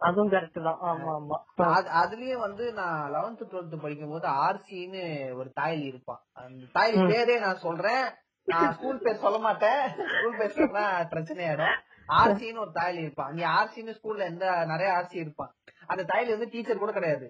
அதுவும் 0.00 0.30
கரெக்ட் 0.30 0.60
தான். 0.62 0.80
ஆமா 0.80 1.10
ஆமா. 1.14 1.38
அது 1.70 1.88
அதுலயும் 2.02 2.38
வந்து 2.38 2.72
நான் 2.72 3.10
லெவன்த் 3.12 3.42
டுவெல்த் 3.50 3.82
படிக்கும் 3.82 4.10
போது 4.10 4.26
ஆர்சின்னு 4.40 5.02
ஒரு 5.34 5.52
தாயலி 5.60 5.86
இருப்பான் 5.86 6.22
அந்த 6.34 6.66
தாயலி 6.74 7.00
பேரே 7.12 7.40
நான் 7.40 7.56
சொல்றேன். 7.56 8.06
நான் 8.48 8.72
ஸ்கூல் 8.74 8.98
பேர் 8.98 9.22
சொல்ல 9.22 9.38
மாட்டேன். 9.38 9.82
ஸ்கூல் 10.10 10.38
பேர் 10.38 10.56
சொன்னா 10.56 10.82
பிரச்சனை 11.04 11.44
ஆயிடும் 11.46 11.76
ஆர்சின்னு 12.18 12.62
ஒரு 12.62 12.72
தாயலி 12.74 13.00
இருப்பான் 13.02 13.32
நீ 13.34 13.42
ஆர்சின்னு 13.52 13.96
ஸ்கூல்ல 13.98 14.24
எந்த 14.24 14.44
நிறைய 14.64 14.88
ஆர்சி 14.96 15.16
இருப்பான் 15.16 15.52
அந்த 15.86 16.02
தாயலி 16.04 16.30
வந்து 16.30 16.48
டீச்சர் 16.48 16.78
கூட 16.78 16.92
கிடையாது. 16.92 17.26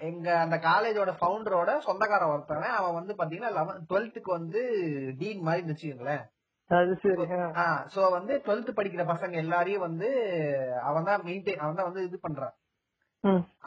எங்க 0.00 0.28
அந்த 0.38 0.56
காலேஜோட 0.62 1.10
ஃபவுண்டரோட 1.18 1.70
சொந்தக்காரன் 1.78 2.32
ஒருத்தவன். 2.32 2.76
அவன் 2.78 2.94
வந்து 2.94 3.12
பாத்தீங்கன்னா 3.12 3.52
லெவன் 3.52 3.84
டுவெல்த்துக்கு 3.90 4.30
வந்து 4.30 4.60
டீன் 5.18 5.42
மாதிரி 5.42 5.62
ஆ. 7.56 7.66
சோ 7.94 8.10
வந்து 8.10 8.32
டுவெல்த் 8.46 8.76
படிக்கிற 8.76 9.04
பசங்க 9.06 9.36
எல்லாரையும் 9.36 9.80
வந்து 9.80 10.08
அவன் 10.82 11.04
தான் 11.04 11.24
மெயின்டைன் 11.24 11.62
அவன் 11.62 11.78
தான் 11.78 11.88
வந்து 11.90 12.04
இது 12.04 12.18
பண்றான். 12.18 12.54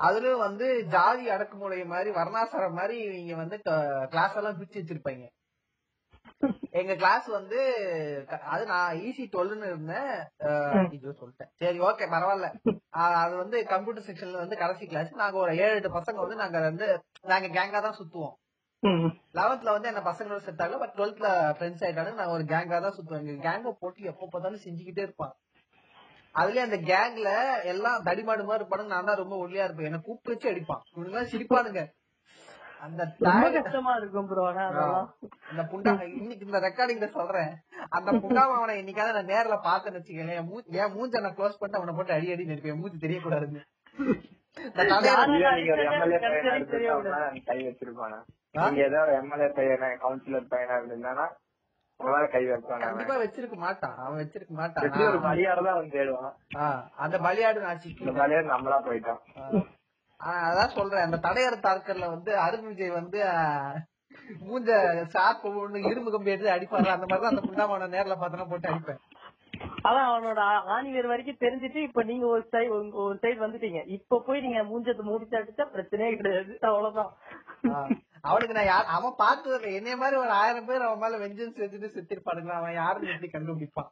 அதுலயும் 0.05 0.45
வந்து 0.47 0.65
ஜாதி 0.87 1.25
அடக்குமுறை 1.29 1.79
மாதிரி 1.85 2.09
வர்ணாசிரம் 2.11 2.77
மாதிரி 2.79 2.95
இவங்க 3.05 3.35
வந்து 3.35 3.57
கிளாஸ் 4.09 4.35
எல்லாம் 4.35 4.57
பிரிச்சு 4.57 4.79
வச்சிருப்பாங்க. 4.81 5.25
எங்க 6.79 6.93
கிளாஸ் 7.01 7.27
வந்து 7.35 7.59
அது 8.53 8.63
நான் 8.71 8.97
ஈசி 9.07 9.23
டுவெல்னு 9.33 9.69
இருந்தேன். 9.71 10.15
சொல்லிட்டேன். 11.21 11.51
சரி 11.61 11.79
ஓகே 11.89 12.05
பரவாயில்ல. 12.13 12.47
அது 13.23 13.35
வந்து 13.43 13.57
கம்ப்யூட்டர் 13.73 14.07
செக்ஷன்ல 14.07 14.41
வந்து 14.43 14.57
கடைசி 14.63 14.85
கிளாஸ் 14.91 15.21
நாங்க 15.23 15.37
ஒரு 15.43 15.53
ஏழு 15.63 15.77
எட்டு 15.77 15.97
பசங்க 15.97 16.19
வந்து 16.23 16.41
நாங்க 16.43 16.59
வந்து 16.69 16.87
நாங்க 17.33 17.49
கேங்கா 17.57 17.81
தான் 17.87 17.97
சுத்துவோம். 17.99 18.35
லெவன்த்ல 19.37 19.73
வந்து 19.75 19.89
என்ன 19.91 20.01
பசங்களோட 20.09 20.41
செட் 20.47 20.61
ஆகல 20.63 20.79
பட் 20.81 20.95
டுவெல்த்ல 20.97 21.29
ஃப்ரெண்ட்ஸ் 21.57 21.83
ஆயிட்டாலும் 21.85 22.19
நாங்க 22.21 22.35
ஒரு 22.37 22.45
கேங்கா 22.53 22.79
தான் 22.85 22.95
சுத்துவோம். 22.97 23.23
எங்க 23.23 23.35
கேங்க 23.47 23.71
போட்டு 23.81 24.09
எப்ப 24.11 24.27
பார்த்தாலும் 24.33 24.65
செஞ்சுக்கிட்டே 24.65 25.05
இருப்பான் 25.07 25.33
அதுலயே 26.35 26.65
அந்த 26.67 26.77
கேங்ல 26.91 27.29
எல்லாம் 27.73 28.05
தடிமாடு 28.07 28.45
மாதிரி 28.47 28.61
இருப்பானுங்க. 28.61 28.93
நான் 28.93 29.09
தான் 29.09 29.21
ரொம்ப 29.21 29.35
ஒல்லியா 29.43 29.65
இருப்பேன். 29.65 29.89
என்ன 29.89 29.99
கூப்பிட்டு 30.07 30.33
வச்சு 30.33 30.51
அடிப்பான். 30.51 30.81
இவனுங்க 30.93 31.21
சிரிப்பானுங்க. 31.33 31.83
அந்த 32.81 33.01
கஷ்டமா 33.59 33.93
இருக்கும் 33.95 34.27
ப்ரோ 34.27 34.43
அந்த 35.49 35.63
புண்டா 35.71 35.91
இன்னைக்கு 36.13 36.45
இந்த 36.45 36.59
ரெக்கார்டிங்ல 36.59 37.07
சொல்றேன். 37.11 37.51
அந்த 37.89 38.09
புண்டாம 38.23 38.55
அவனை 38.55 38.75
என்னைக்காவது 38.81 39.13
நான் 39.13 39.31
நேர்ல 39.31 39.57
பார்த்தேன்னு 39.65 39.99
வச்சுக்கேன் 39.99 40.33
என் 40.77 40.95
மூஞ்ச 40.95 41.21
நான் 41.21 41.37
க்ளோஸ் 41.37 41.59
பண்ணிட்டு 41.59 41.79
அவனை 41.79 41.95
போட்டு 41.95 42.13
அடி 42.13 42.31
அடி 42.31 42.45
நினைப்பேன் 42.45 42.79
மூஞ்சி 42.79 42.99
தெரியக்கூடாதுன்னு. 43.05 43.63
இந்த 44.57 44.81
தலையை- 44.83 45.07
யாரு- 45.09 45.35
இல்ல, 45.35 45.49
நீங்க 45.55 45.71
ஒரு 45.71 45.81
அடிச்சதே 45.81 45.95
எம்எல்ஏ 45.95 46.19
கடைசி 46.19 46.35
பையனா 46.35 46.51
வரைக்கும் 46.51 46.71
தெரிய 46.71 46.91
இருந்திருந்தா 46.91 47.21
கை 47.47 47.59
வச்சிருப்பானா? 47.67 48.19
நீங்க 48.57 48.81
ஏதோ 48.83 48.99
ஒரு 49.01 49.13
எம்எல்ஏ 49.13 49.49
பையனா 49.57 49.89
கவுன்சிலர் 50.03 50.51
பையனா 50.51 50.75
வைப்பானா 50.83 51.25
கண்டிப்பா 52.85 53.15
வச்சிருக்க 53.17 53.55
மாட்டான். 53.55 53.93
அவன் 53.97 54.19
வச்சிருக்க 54.21 54.53
மாட்டான். 54.53 54.85
ஒரு 55.05 55.19
பலியாட 55.21 55.59
தான் 55.63 55.77
வந்து 55.77 55.91
தேடுவான். 55.91 56.33
அந்த 56.97 57.17
பலியாடு 57.19 57.59
நான் 57.61 57.81
பலியாடு 58.17 58.47
நம்மளா 58.49 58.79
போயிட்டோம் 58.87 59.21
அதான் 60.19 60.75
சொல்றேன். 60.77 61.05
அந்த 61.07 61.17
தடையற 61.27 61.55
தாக்கர்ல 61.65 62.07
வந்து 62.15 62.31
அருண் 62.45 62.67
விஜய் 62.69 62.97
வந்து 62.99 63.19
மூஞ்ச 64.47 64.69
ஒண்ணு 65.63 65.89
இரும்பு 65.89 66.11
கம்பி 66.11 66.33
எடுத்து 66.33 66.55
அடிப்பாரு. 66.55 66.89
அந்த 66.93 67.07
மாதிரி 67.09 67.31
அந்த 67.31 67.43
புண்டாமனை 67.47 67.87
நேர்ல 67.95 68.15
பார்த்தனா 68.21 68.49
போட்டு 68.51 68.69
அடிப்பேன். 68.71 69.01
அதான் 69.87 70.07
அவனோட 70.11 70.39
ஆணிவேர் 70.75 71.09
வரைக்கும் 71.11 71.41
தெரிஞ்சுட்டு 71.43 71.79
இப்ப 71.87 72.03
நீங்க 72.03 72.25
ஒரு 72.27 72.43
சைடு 72.53 72.69
ஒரு 73.03 73.15
சைடு 73.21 73.37
வந்துட்டீங்க. 73.43 73.81
இப்ப 73.97 74.19
போய் 74.27 74.43
நீங்க 74.45 74.61
மூஞ்சத்தை 74.69 75.03
முடிச்சு 75.09 75.39
அடிச்சா 75.39 75.65
பிரச்சனையே 75.75 76.15
கிடையாது. 76.21 76.53
அவ்வளவுதான். 76.69 77.11
அவனுக்கு 78.29 78.57
நான் 78.57 78.71
யார் 78.71 78.93
அவன் 78.97 79.19
பார்த்தது 79.23 79.55
இல்லை. 79.57 79.71
என்னைய 79.79 79.97
மாதிரி 80.01 80.19
ஒரு 80.21 80.33
ஆயிரம் 80.41 80.67
பேர் 80.69 80.87
அவன் 80.87 81.03
மேல 81.03 81.19
வெஞ்சன்ஸ் 81.25 81.61
வச்சுட்டு 81.63 81.89
செத்திருப்பானுங்களா? 81.95 82.59
அவன் 82.61 82.79
யாருன்னு 82.81 83.13
எப்படி 83.13 83.29
கண்டுபிடிப்பான்? 83.35 83.91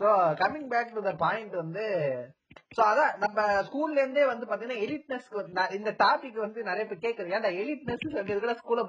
So 0.00 0.10
coming 0.42 0.68
back 0.74 0.94
to 0.96 1.02
the 1.08 1.14
point 1.24 1.56
வந்து 1.62 1.84
சோ 2.76 2.80
அதான் 2.90 3.12
நம்ம 3.22 3.38
ஸ்கூல்ல 3.66 4.00
இருந்தே 4.02 4.24
வந்து 4.30 4.44
பாத்தீங்கன்னா 4.48 4.82
எலிட்னஸ் 4.84 5.28
இந்த 5.78 5.90
டாபிக் 6.02 6.38
வந்து 6.44 6.60
நிறைய 6.68 6.84
பேர் 6.86 7.02
கேக்குறது 7.04 7.34
ஏன்டா 7.36 7.50
எலிட்னஸ் 7.62 8.04
சொல்றது 8.16 8.54
ஸ்கூல 8.60 8.84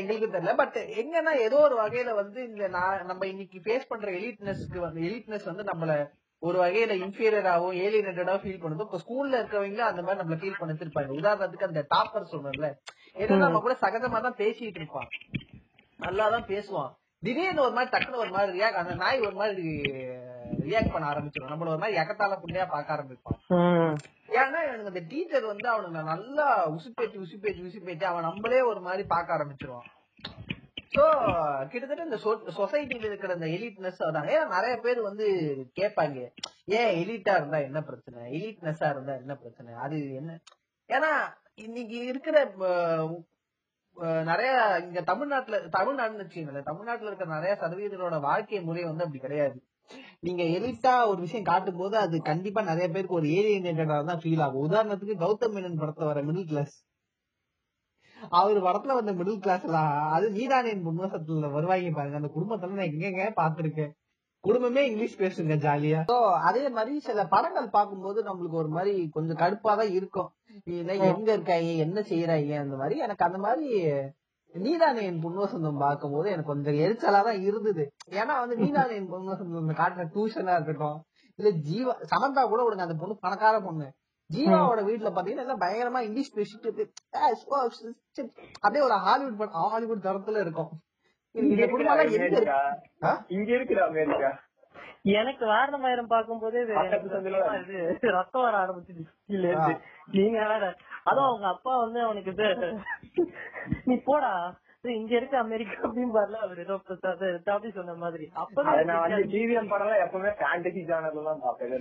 எங்களுக்கு 0.00 0.28
தெரியல. 0.34 0.54
பட் 0.62 0.78
எங்கன்னா 1.02 1.34
ஏதோ 1.46 1.58
ஒரு 1.68 1.76
வகையில 1.82 2.14
வந்து 2.14 2.38
இந்த 2.48 2.68
நம்ம 3.10 3.22
இன்னைக்கு 3.32 3.60
ஃபேஸ் 3.66 3.90
பண்ற 3.92 4.08
எலிட்னஸ்க்கு 4.20 4.80
வந்து 4.86 5.02
எலிட்னஸ் 5.08 5.48
வந்து 5.50 5.64
நம்மள 5.70 5.94
ஒரு 6.42 6.58
வகையில 6.64 6.96
இன்ஃபீரியராகவும் 7.04 7.78
ஏலியேட்டடாவும் 7.84 8.42
ஃபீல் 8.42 8.62
பண்ணுது. 8.62 8.84
இப்ப 8.86 9.00
ஸ்கூல்ல 9.04 9.38
இருக்கிறவங்களும் 9.40 9.90
அந்த 9.90 10.02
மாதிரி 10.02 10.20
நம்மள 10.22 10.38
ஃபீல் 10.42 10.58
பண்ணி 10.60 10.84
இருப்பாங்க 10.86 11.18
உதாரணத்துக்கு 11.20 11.70
அந்த 11.70 11.82
டாப்பர் 11.94 12.32
சொன்னல 12.34 12.68
ஏன்னா 13.22 13.38
நம்ம 13.44 13.60
கூட 13.64 13.74
சகஜமா 13.84 14.20
தான் 14.26 14.40
பேசிட்டு 14.42 14.80
இருப்பான். 14.80 15.08
நல்லா 16.00 16.26
தான் 16.34 16.48
பேசுவான். 16.52 16.90
திடீர்னு 17.26 17.64
ஒரு 17.66 17.74
மாதிரி 17.76 17.92
டக்குனு 17.94 18.22
ஒரு 18.24 18.32
மாதிரி 18.34 18.52
ரியாக்ட் 18.58 18.82
அந்த 18.82 18.94
நாய் 19.04 19.24
ஒரு 19.28 19.36
மாதிரி 19.40 19.64
ரியாக்ட் 20.68 20.92
பண்ண 20.94 21.06
ஆரம்பிச்சிடும் 21.12 21.52
நம்மள 21.52 21.72
ஒரு 21.74 21.82
மாதிரி 21.82 22.00
எகத்தால 22.02 22.38
புள்ளையா 22.42 22.66
பார்க்க 22.74 22.96
ஆரம்பிப்பான். 22.96 23.38
ஏன்னா 24.40 24.58
எனக்கு 24.68 24.90
அந்த 24.92 25.02
டீச்சர் 25.12 25.50
வந்து 25.52 25.68
அவனுக்கு 25.74 26.10
நல்லா 26.14 26.46
உசுப்பேத்தி 26.76 27.18
உசுப்பேத்தி 27.24 27.62
உசுப்பேத்தி 27.68 28.04
அவன் 28.10 28.28
நம்மளே 28.28 28.60
ஒரு 28.72 28.80
மாதிரி 28.88 29.04
பார்க்க 29.14 29.36
ஆரம்பிச்சிருவான். 29.36 29.88
சோ 30.94 31.04
கிட்டத்தட்ட 31.70 32.08
இந்த 32.08 32.18
சொசைட்டில 32.58 33.08
இருக்கிற 33.08 33.34
இந்த 33.38 33.48
எலிட்னஸ் 33.56 34.04
அதான். 34.06 34.28
ஏன்னா 34.34 34.44
நிறைய 34.56 34.74
பேர் 34.84 35.00
வந்து 35.08 35.26
கேட்பாங்க 35.80 36.18
ஏன் 36.78 36.92
எலிட்டா 37.00 37.34
இருந்தா 37.40 37.58
என்ன 37.68 37.80
பிரச்சனை? 37.88 38.22
எலிட்னஸா 38.38 38.88
இருந்தா 38.94 39.14
என்ன 39.22 39.34
பிரச்சனை? 39.42 39.72
அது 39.84 39.98
என்ன? 40.20 40.38
ஏன்னா 40.96 41.10
இன்னைக்கு 41.66 41.98
இருக்கிற 42.10 42.36
நிறைய 44.30 44.52
இங்க 44.86 45.00
தமிழ்நாட்டுல 45.10 45.58
தமிழ்நாடுன்னு 45.76 46.24
வச்சுக்கோங்களேன் 46.24 46.68
தமிழ்நாட்டுல 46.70 47.10
இருக்கிற 47.10 47.30
நிறைய 47.36 47.54
சதவீதங்களோட 47.62 48.18
வாழ்க்கை 48.26 48.60
முறை 48.68 48.84
வந்து 48.90 49.04
அப்படி 49.06 49.22
கிடையாது. 49.24 49.58
நீங்க 50.26 50.42
எலிட்டா 50.56 50.92
ஒரு 51.10 51.20
விஷயம் 51.20 51.48
காட்டும் 51.48 51.76
போது 51.76 51.96
அது 51.98 52.16
கண்டிப்பா 52.22 52.60
நிறைய 52.62 52.86
பேருக்கு 52.88 53.18
ஒரு 53.20 53.28
ஏலியன்டா 53.36 53.98
தான் 54.02 54.22
ஃபீல் 54.22 54.44
ஆகும். 54.46 54.64
உதாரணத்துக்கு 54.66 55.22
கௌதம் 55.22 55.54
மேனன் 55.56 55.80
படத்துல 55.82 56.08
வர 56.10 56.22
மிடில் 56.22 56.50
கிளாஸ் 56.50 56.76
அவர் 58.32 58.58
படத்துல 58.62 58.96
வந்த 58.96 59.12
மிடில் 59.12 59.40
கிளாஸ் 59.40 59.66
எல்லாம் 59.68 59.92
அது 60.14 60.26
நீதானே 60.30 60.70
என் 60.70 60.86
முன்வசத்துல 60.86 61.50
வருவாங்க 61.52 61.92
பாருங்க. 61.92 62.20
அந்த 62.20 62.30
குடும்பத்துல 62.36 62.78
நான் 62.78 62.90
எங்கெங்க 62.92 63.26
பாத்திருக்கேன் 63.40 63.92
குடும்பமே 64.44 64.82
இங்கிலீஷ் 64.88 65.20
பேசுங்க 65.20 65.54
ஜாலியா. 65.64 66.00
சோ 66.10 66.16
அதே 66.48 66.64
மாதிரி 66.76 66.92
சில 67.06 67.22
படங்கள் 67.32 67.74
பார்க்கும்போது 67.76 68.18
நம்மளுக்கு 68.22 68.60
ஒரு 68.62 68.70
மாதிரி 68.76 68.92
கொஞ்சம் 69.16 69.40
கடுப்பா 69.40 69.72
தான் 69.80 69.94
இருக்கும் 69.98 70.30
எங்க 70.82 71.30
இருக்காங்க 71.36 71.70
என்ன 71.86 72.00
செய்யறாங்க 72.10 72.54
அந்த 72.64 72.76
மாதிரி 72.76 72.96
எனக்கு 73.06 73.26
அந்த 73.28 73.38
மாதிரி 73.38 73.66
நீதானே 74.54 75.02
என் 75.08 75.22
பொன்வசந்தம் 75.24 75.82
பார்க்கும்போது 75.84 76.28
எனக்கு 76.30 76.52
கொஞ்சம் 76.52 76.78
எரிச்சலா 76.84 77.20
தான் 77.28 77.40
இருந்தது. 77.48 77.84
ஏன்னா 78.20 78.34
வந்து 78.42 78.56
நீதானே 78.56 78.94
என் 78.94 79.10
பொன்வசந்தம் 79.12 79.78
காட்டுற 79.80 80.04
டியூஷனா 80.14 80.54
இருக்கட்டும் 80.58 80.98
இல்ல 81.38 81.50
ஜீவா 81.68 81.92
சமந்தா 82.12 82.42
கூட 82.52 82.60
விடுங்க 82.62 82.86
அந்த 82.86 82.96
பொண்ணு 83.02 83.16
பணக்கார 83.24 83.56
பொண்ணு. 83.66 83.86
ஜீவாவோட 84.30 84.80
வீட்டுல 84.88 85.10
பாத்தீங்கன்னா 85.16 85.44
எல்லாம் 85.46 85.62
பயங்கரமா 85.64 86.00
இங்கிலீஷ் 86.06 86.36
பேசிட்டு 86.38 86.68
அப்படியே, 88.62 88.82
ஒரு 88.88 88.96
ஹாலிவுட் 89.06 89.38
படம் 89.38 89.70
ஹாலிவுட் 89.74 90.06
தரத்துல 90.08 90.40
இருக்கும். 90.44 90.72
இங்க 91.34 91.64
இந்த 93.34 93.50
இருக்கிற 93.56 93.80
அமெரிக்கா. 93.86 94.30
எனக்கு 95.18 95.44
வாரணமாயிரம் 95.46 96.10
பார்க்கும் 96.12 96.40
போதே 96.40 96.60
ரத்தம் 98.16 98.44
வர 98.46 98.54
ஆரம்பிச்சிருச்சு. 98.62 99.12
நீங்க 100.16 100.38
வேற. 100.52 100.64
அதுவும் 101.10 101.28
அவங்க 101.30 101.46
அப்பா 101.54 101.74
வந்து 101.82 102.00
அவனுக்கு 102.06 102.32
இது 102.34 102.48
நீ 103.90 103.96
போடா. 104.08 104.32
இங்க 104.84 105.12
இருக்க 105.16 105.36
அமெரிக்கா 105.38 105.76
அப்படின்னு 105.86 106.12
பாருல 106.16 106.36
அவர் 106.44 106.58
ஏதோ 106.64 106.74
டாபிக் 107.46 107.76
சொன்ன 107.78 107.94
மாதிரி. 108.02 108.26
அது 108.40 108.84
நான் 108.90 109.00
வந்து 109.02 109.16
அப்பதான் 109.16 109.32
டிவிஎம் 109.32 109.70
படம் 109.72 110.02
எப்பவுமே 110.04 110.30
ஃபேண்டசி 110.40 110.82
சேனல் 110.90 111.26
தான் 111.28 111.42
பாப்பேன் 111.44 111.74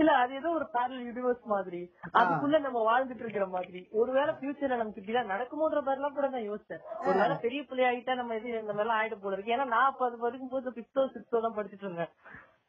இல்ல 0.00 0.10
அது 0.22 0.32
ஏதோ 0.40 0.50
ஒரு 0.58 0.66
பேரல் 0.76 1.02
யூனிவர்ஸ் 1.08 1.44
மாதிரி. 1.54 1.80
அதுக்குள்ள 2.20 2.60
நம்ம 2.66 2.82
வாழ்ந்துட்டு 2.90 3.24
இருக்கிற 3.26 3.46
மாதிரி. 3.56 3.82
ஒருவேளை 4.02 4.34
ஃபியூச்சர்ல 4.38 4.80
நமக்கு 4.82 5.02
இப்படிலாம் 5.02 5.32
நடக்குமோன்ற 5.34 5.82
மாதிரி 5.88 6.00
எல்லாம் 6.00 6.16
கூட 6.18 6.28
நான் 6.36 6.48
யோசிச்சேன். 6.50 6.84
ஒருவேளை 7.08 7.36
பெரிய 7.46 7.62
பிள்ளை 7.70 7.84
ஆகிட்டா 7.90 8.16
நம்ம 8.22 8.38
இது 8.40 8.48
இந்த 8.62 8.72
மாதிரி 8.72 8.86
எல்லாம் 8.86 9.00
ஆயிட்டு 9.00 9.22
போல 9.24 9.36
இருக்கு. 9.36 9.56
ஏன்னா 9.56 9.68
நான் 9.74 9.90
அப்ப 9.90 10.08
அது 10.10 10.24
படிக்கும் 10.26 10.54
போது 10.54 10.76
பிப்தோ 10.78 11.04
சிக்ஸ்தோ 11.16 11.42
தான் 11.46 11.58
படிச்சிட்டு 11.58 11.86
இருந்தேன். 11.88 12.12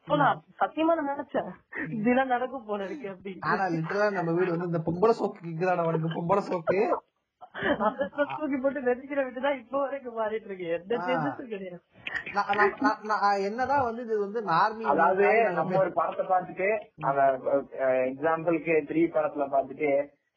சத்தியமா 0.07 0.93
நான் 0.97 1.09
நினைச்சேன். 1.09 1.49
இதெல்லாம் 1.95 2.27
நடக்கும் 2.27 2.65
போல 2.65 2.85
இருக்கு 2.85 3.07
அப்படின்னு 3.09 3.47
ஆனா 3.49 3.63
லிட்டரலா 3.73 4.07
நம்ம 4.11 4.31
வீடு 4.31 4.53
வந்து 4.53 4.69
இந்த 4.71 4.81
பொம்பளை 4.87 5.13
சோக்கு 5.19 5.41
இருக்குதான 5.43 5.83
அவனுக்கு 5.85 6.09
பொம்பளை 6.09 6.43
சோக்கு? 6.47 6.79
தூக்கி 8.31 8.57
போட்டு 8.57 8.81
நெருக்கிற 8.81 9.21
விட்டுதான் 9.25 9.57
இப்போ 9.57 9.77
வரைக்கும் 9.79 10.17
மாறிட்டு 10.19 10.47
இருக்கு. 10.49 10.67
எந்த. 10.75 10.97
சேஞ்சஸும் 11.07 11.51
கிடையாது. 11.53 11.79
என்னதான் 13.47 13.85
வந்து 13.87 14.01
இது 14.03 14.17
வந்து 14.19 14.41
நார்மி 14.51 14.85
அதாவது 14.93 15.27
நம்ம 15.57 15.77
ஒரு 15.77 15.91
படத்தை 15.93 16.25
பார்த்துட்டு 16.27 16.69
அந்த 17.09 17.21
எக்ஸாம்பிளுக்கு 18.11 18.75
த்ரீ 18.89 19.03
படத்துல 19.15 19.47
பார்த்துட்டு 19.55 19.91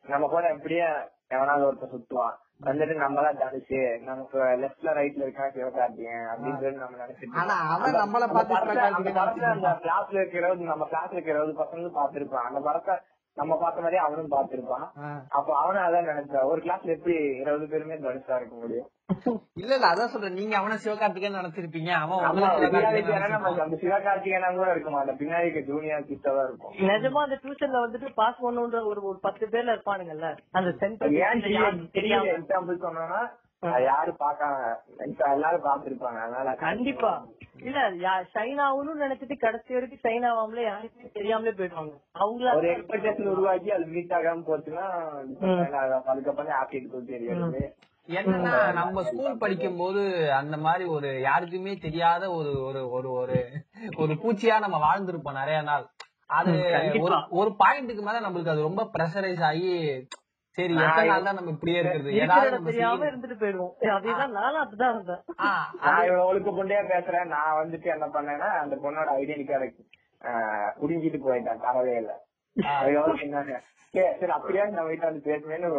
நம்ம 0.05 0.29
கூட 0.29 0.45
எப்படியே 0.55 0.89
எவனாவது 1.29 1.67
ஒருத்தர் 1.69 1.95
சுத்துவான். 1.95 2.35
வந்துட்டு 2.65 2.95
நம்ம 2.97 3.23
தான் 3.23 3.39
தனுஷு 3.41 3.79
நமக்கு 4.03 4.39
லெஃப்ட்ல 4.63 4.95
ரைட்ல 4.97 5.25
இருக்கான் 5.25 5.55
சிவகார்த்திகேயன் 5.55 6.29
அப்படின்னு 6.31 6.53
நம்ம 6.77 6.99
நினைச்சிட்டு 7.01 7.39
அந்த- 7.77 8.03
நம்மள 8.03 8.29
அந்த 9.57 9.73
கிளாஸ்ல 9.83 10.17
இருக்கிற 10.17 10.45
நம்ம 10.67 10.87
கிளாஸ்ல 10.87 11.17
இருக்கிற 11.17 11.37
இருபது 11.37 11.61
பசங்களும் 11.61 11.99
பார்த்திருப்பான் 11.99 12.49
அந்த 12.49 12.61
படத்தை 12.61 12.97
நம்ம 13.37 13.53
பார்த்த 13.61 13.83
மாதிரியே 13.83 14.03
அவனும் 14.05 14.33
பார்த்திருப்பான். 14.33 14.85
அப்ப 15.39 15.49
அவனும் 15.61 15.85
அதான் 15.87 16.11
நினைச்சான் 16.11 16.51
ஒரு 16.51 16.61
கிளாஸ்ல 16.65 16.95
எப்படி 16.97 17.15
இருபது 17.41 17.67
பேருமே 17.73 17.97
தனுஷா 18.05 18.37
இருக்க 18.37 18.55
முடியும்? 18.57 18.89
இல்ல 19.61 19.73
இல்ல 19.77 19.87
அதான் 19.89 20.13
சொல்றேன். 20.13 20.37
நீங்க 20.39 20.55
அவன 20.61 20.77
சிவகார்த்திகேயன் 20.85 21.39
நினைச்சிருப்பீங்க. 21.41 21.91
அவன். 22.03 22.23
அந்த 23.65 23.77
சிவகார்த்திகேயனா 23.83 24.51
கூட 24.59 24.69
இருக்க 24.75 24.91
மாட்டோம். 24.91 25.19
பின்னாடி 25.23 25.65
ஜூனியர் 25.71 26.09
கிட்டதான் 26.11 26.47
இருக்கும். 26.49 26.75
நிஜமா 26.91 27.23
அந்த 27.27 27.39
டியூஷன்ல 27.45 27.83
வந்துட்டு 27.85 28.11
பாஸ் 28.21 28.43
பண்ணுன்ற 28.45 28.81
ஒரு 28.91 29.03
ஒரு 29.11 29.19
பத்து 29.27 29.47
பேர்ல 29.47 29.75
இருப்பானுங்கல்ல? 29.77 30.31
அந்த 30.53 30.71
அது 31.01 31.19
ஏன் 31.27 31.43
சென்டர் 31.47 31.81
தெரியாம. 31.99 32.31
எக்ஸாம்பிள் 32.39 32.85
சொன்னோம்னா 32.87 33.21
அது 33.23 33.44
யாரும் 33.85 34.19
பாக்காம 34.19 34.73
எல்லாரும் 35.29 35.65
பாத்துருப்பாங்க 35.65 36.19
அதனால 36.25 36.55
கண்டிப்பா. 36.61 37.13
இல்ல 37.61 37.79
ஆகணும்னு 38.65 39.05
நினைச்சிட்டு 39.05 39.37
கடைசி 39.39 39.75
வரைக்கும் 39.75 40.03
ஷைன் 40.05 40.27
ஆகாமலே 40.31 40.65
யாருக்குமே 40.65 41.11
தெரியாமலே 41.13 41.53
போயிடுவாங்க. 41.53 41.95
அவங்கள 42.15 42.55
ஒரு 42.55 42.69
எக்ஸ்பெக்டேஷன் 42.73 43.33
உருவாக்கி 43.33 43.73
அது 43.73 43.87
மீட் 43.87 44.15
ஆகாம 44.17 44.45
போச்சுன்னா 44.47 44.87
அதுக்கப்புறம் 46.07 46.55
ஹாப்பி 46.55 46.81
தெரியாது 47.07 47.63
என்னன்னா 48.09 48.55
நம்ம 48.73 49.03
ஸ்கூல் 49.03 49.39
படிக்கும் 49.39 49.79
போது 49.79 50.01
அந்த 50.39 50.57
மாதிரி 50.57 50.85
ஒரு 50.91 51.11
யாருக்குமே 51.21 51.73
தெரியாத 51.79 52.25
ஒரு 52.31 52.51
ஒரு 52.63 52.81
ஒரு 52.91 53.11
ஒரு 53.13 53.37
ஒரு 53.97 54.13
பூச்சியா 54.23 54.57
நம்ம 54.61 54.79
வாழ்ந்திருப்போம் 54.85 55.41
நிறைய 55.41 55.61
நாள். 55.63 55.87
அது 56.31 56.53
ஒரு 57.01 57.17
ஒரு 57.31 57.51
பாயிண்ட்டுக்கு 57.59 58.03
மேல 58.03 58.21
நம்மளுக்கு 58.21 58.53
அது 58.53 58.63
ரொம்ப 58.63 58.83
ப்ரெஷரைஸ் 58.95 59.43
ஆகி 59.43 59.73
சரி 60.59 60.75
நம்ம 61.33 61.51
இப்படியே 61.51 61.79
இருக்கிறது? 61.79 62.11
ஏதாவது 62.15 62.51
நம்ம. 62.51 62.71
இருந்துட்டு 63.07 63.37
போயிடுவோம். 63.41 63.73
அதேதான் 63.95 64.31
நானும் 64.31 64.63
அப்படிதான் 64.63 64.91
இருந்தேன். 64.91 65.23
ஆ, 65.41 65.49
நான் 65.83 66.05
இவ்வளவு 66.05 66.27
ஒழுக்க 66.27 66.51
பொண்டையா 66.51 66.83
பேசுறேன். 66.89 67.25
நான் 67.25 67.57
வந்துட்டு 67.57 67.87
என்ன 67.87 68.07
பண்ணேன்னா 68.07 68.49
அந்த 68.59 68.77
பொண்ணோட 68.77 69.09
ஐடென்டி 69.17 69.47
கார்டு 69.47 69.69
புடிங்கிட்டு 70.81 71.19
போயிட்டேன். 71.21 71.63
தரவே 71.63 71.97
இல்ல. 71.97 72.13
அதுக்கப்புறம் 72.75 73.19
சொன்னாங்க 73.19 73.53
"ஏய், 73.95 74.15
சரி 74.21 74.33
அப்படியா 74.33 74.65
நான் 74.67 74.87
வீட்டுல 74.87 75.03
வந்து 75.03 75.23
பேசுவேன்னு 75.25 75.71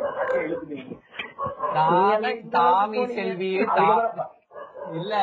தாமி 2.52 3.02
செல்வி 3.14 3.52
இல்ல. 4.94 5.14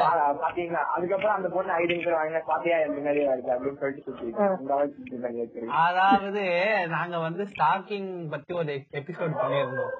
பாத்தீங்களா? 0.40 0.82
அதுக்கப்புறம் 0.94 1.34
அந்த 1.34 1.48
பொண்ணு 1.48 1.72
ஐடென்டி 1.74 2.04
கார்டு 2.04 2.18
வாங்கினா 2.18 2.40
பாத்தியா 2.46 2.76
என் 2.78 2.94
பின்னாடியே 2.96 3.26
இருக்கு 3.28 3.52
அப்படின்னு 3.52 3.80
சொல்லிட்டு 3.80 4.06
சுத்தி 4.06 4.30
நான் 5.48 5.74
அதாவது 5.82 6.42
நாங்க 6.92 7.18
வந்து 7.18 7.44
ஸ்டாக்கிங் 7.50 8.10
பத்தி 8.30 8.52
ஒரு 8.54 8.72
எபிசோட் 9.00 9.40
பண்ணியிருந்தோம். 9.40 9.92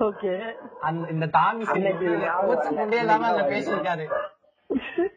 ஓகே. 0.00 0.32
அந்த 0.82 1.04
இந்த 1.12 1.26
தாமி. 1.34 1.64
முண்டே 1.68 1.90
இல்லாம 2.98 3.28
இன்னைக்கு 3.28 3.52
பேசியிருக்காரு. 3.54 4.06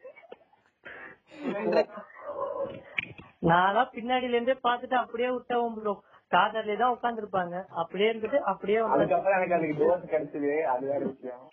நான்லாம் 3.43 3.91
பின்னாடில 3.91 4.35
இருந்தே 4.35 4.55
பாத்துட்டு 4.63 4.95
அப்படியே 4.95 5.27
விட்டவன் 5.31 5.75
ப்ரோ 5.75 5.93
காதர்லயே 6.33 6.77
தான் 6.79 6.93
உட்கார்ந்து 6.95 7.21
இருப்பாங்க 7.21 7.55
அப்படியே 7.81 8.07
இருந்துட்டு 8.11 8.39
அப்படியே 8.51 8.79
வந்து 8.81 8.97
அதுக்கப்புறம் 8.97 9.37
எனக்கு 9.37 9.55
அதுக்கு 9.57 9.77
டோஸ் 9.79 10.03
கிடைச்சது 10.11 10.51
அது 10.73 10.83
வேற 10.91 11.01
விஷயம். 11.11 11.45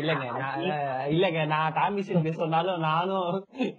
இல்லங்க 0.00 0.26
நான் 0.42 0.62
இல்லங்க 1.14 1.40
நான் 1.54 1.98
செல்வி 2.08 2.32
சொன்னாலும் 2.40 2.80
நானும் 2.88 3.34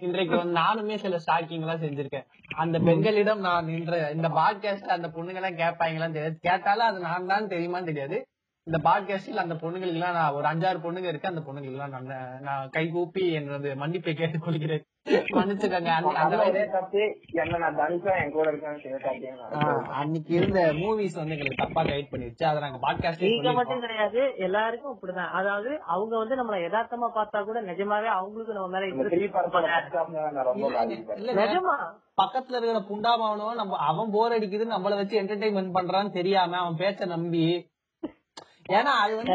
இன்றைக்கு 0.08 0.34
வந்து 0.36 0.58
நானுமே 0.60 0.98
சில 1.04 1.18
ஸ்டாக்கிங் 1.24 1.64
எல்லாம் 1.66 1.82
செஞ்சிருக்கேன். 1.84 2.28
அந்த 2.64 2.76
பெண்களிடம் 2.88 3.42
நான் 3.48 3.72
இன்ற 3.78 3.96
இந்த 4.16 4.30
பாட்காஸ்ட் 4.38 4.96
அந்த 4.98 5.10
பொண்ணுங்க 5.16 5.42
எல்லாம் 5.42 5.60
கேட்பாங்களான்னு 5.62 6.16
தெரியாது. 6.18 6.38
கேட்டாலும் 6.48 6.88
அது 6.90 7.00
நான் 7.08 7.30
தான் 7.34 7.52
தெரியுமான்னு 7.54 7.90
தெரியாது. 7.90 8.18
இந்த 8.66 8.78
பாட்காஸ்டில் 8.88 9.44
அந்த 9.44 9.54
பொண்ணுங்களுக்கு 9.62 10.00
எல்லாம் 10.00 10.18
நான் 10.18 10.36
ஒரு 10.38 10.46
அஞ்சாறு 10.50 10.78
பொண்ணுங்க 10.84 11.08
இருக்கு. 11.12 11.32
அந்த 11.32 11.42
பொண்ணுங்களுக்கு 11.46 11.78
எல்லாம் 11.78 11.94
நான் 11.96 12.42
நான் 12.48 12.70
கை 12.76 12.86
கூப்பி 12.96 13.24
என்னது 13.40 13.72
மன்னிப்பை 13.82 14.14
கேட்டுக் 14.20 14.46
கொள்கிறேன் 14.46 14.84
அன்னைக்கு 19.94 20.32
இருந்த 20.34 20.60
மூவிஸ் 20.72 21.16
வந்து 21.16 21.34
எங்களுக்கு 21.34 21.62
தப்பா 21.62 21.82
கைட் 21.82 22.10
பண்ணிருச்சு. 22.12 22.44
அதை 22.44 22.58
நாங்க 22.60 22.78
பாட்காஸ்ட் 22.82 23.24
நீங்க 23.24 23.52
மட்டும் 23.52 23.80
கிடையாது 23.80 24.20
எல்லாருக்கும் 24.38 24.92
அப்படிதான். 24.94 25.30
அதாவது 25.30 25.70
அவங்க 25.86 26.14
வந்து 26.18 26.34
நம்மள 26.34 26.58
யதார்த்தமா 26.60 27.08
பார்த்தா 27.14 27.44
கூட 27.44 27.60
நிஜமாவே 27.62 28.08
அவங்களுக்கு 28.14 28.52
நம்ம 28.52 28.68
மேல 28.68 28.86
நிஜமா? 31.42 31.76
பக்கத்துல 32.18 32.56
இருக்கிற 32.56 32.80
புண்டாமாவனும் 32.88 33.54
நம்ம 33.54 33.76
அவன் 33.84 34.12
போர் 34.12 34.32
அடிக்குது 34.32 34.66
நம்மள 34.68 34.96
வச்சு 34.96 35.20
என்டர்டைன்மெண்ட் 35.22 35.76
பண்றான்னு 35.76 36.12
தெரியாம 36.12 36.58
அவன் 36.58 36.76
பேச்ச 36.76 37.06
நம்பி 37.06 37.44
ஏன்னா 38.68 38.92
அது 38.98 39.14
வந்து 39.16 39.34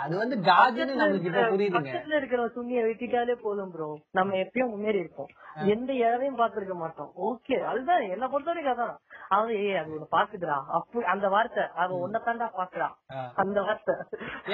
அது 0.00 0.14
வந்து 0.16 0.36
காஜுன்னு 0.46 0.92
நம்மளுக்கு 0.94 1.28
இப்ப 1.30 1.42
புரியுதுங்க. 1.50 1.80
பக்கத்துல 1.80 2.14
இருக்கிற 2.16 2.42
துணியை 2.54 2.82
வெட்டிட்டாலே 2.84 3.34
போதும் 3.42 3.72
ப்ரோ 3.72 3.88
நம்ம 4.10 4.36
எப்பயும் 4.36 4.70
முன்னேறி 4.70 4.98
இருப்போம். 4.98 5.30
எந்த 5.68 5.90
இழவையும் 6.00 6.38
பாத்துருக்க 6.38 6.74
மாட்டோம். 6.76 7.10
ஓகே 7.26 7.56
அதுதான் 7.70 8.04
என்ன 8.08 8.24
பொறுத்த 8.28 8.50
வரைக்கும் 8.50 8.74
அதான். 8.74 8.94
அவன் 9.30 9.50
ஏய் 9.58 9.78
அது 9.78 9.90
ஒண்ணு 9.92 10.06
பாக்குதுடா 10.12 10.56
அப்படி 10.76 11.04
அந்த 11.06 11.28
வார்த்தை 11.28 11.64
அவன் 11.76 12.02
உன்னை 12.02 12.20
தாண்டா 12.20 12.48
பாக்குறா 12.56 12.88
ஆ. 13.12 13.24
அந்த 13.36 13.58
வார்த்தை. 13.62 13.94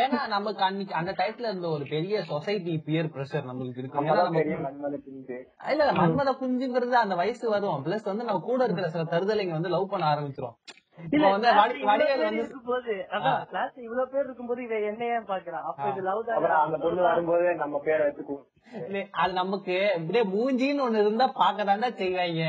ஏன்னா 0.03 0.21
நமக்கு 0.35 0.63
அன்னைக்கு 0.63 0.95
அந்த 0.95 1.15
டைத்துல 1.19 1.51
இருந்த 1.51 1.69
ஒரு 1.71 1.87
பெரிய 1.91 2.25
சொசைட்டி 2.25 2.75
பியர் 2.87 3.13
பிரஷர் 3.15 3.49
நம்மளுக்கு 3.49 3.83
இருக்கு. 3.83 4.03
இல்ல 5.71 5.87
மன்மத 6.01 6.33
குஞ்சுங்கிறது 6.41 6.97
அந்த 6.99 7.17
வயசு 7.17 7.47
வரும். 7.51 7.85
பிளஸ் 7.87 8.11
வந்து 8.11 8.25
நம்ம 8.25 8.43
கூட 8.45 8.61
இருக்கிற 8.65 8.89
சில 8.89 9.07
தருதலைங்க 9.11 9.53
வந்து 9.53 9.69
லவ் 9.69 9.91
பண்ண 9.91 10.07
ஆரம்பிச்சிரும். 10.09 10.57
இவ்வளவு 10.99 11.41
பேர் 11.47 12.37
இருக்கும்போது 12.37 12.93
அதான் 13.15 13.41
கிளாஸ் 13.49 13.75
இவ்வளவு 13.79 14.11
பேர் 14.13 14.25
இருக்கும்போது 14.25 14.61
இவ 14.63 14.77
என்ன 14.91 15.03
ஏன் 15.15 15.29
பாக்குறா? 15.29 15.59
அப்ப 15.69 15.89
இது 15.91 16.03
லவ் 16.03 16.23
அப்புறம் 16.37 16.63
அந்த 16.63 16.79
பொண்ணு 16.79 17.03
வரும்போது 17.03 17.49
நம்ம 17.57 17.81
பேரை 17.87 18.05
வச்சுக்குவோம். 18.07 18.47
இல்ல, 18.81 19.01
அது 19.15 19.33
நமக்கு 19.33 19.75
இப்படியே 19.99 20.25
மூஞ்சின்னு 20.33 20.85
ஒண்ணு 20.87 21.03
இருந்தா 21.05 21.27
பாக்கதாண்டா 21.37 21.91
செய்வாங்க. 22.01 22.45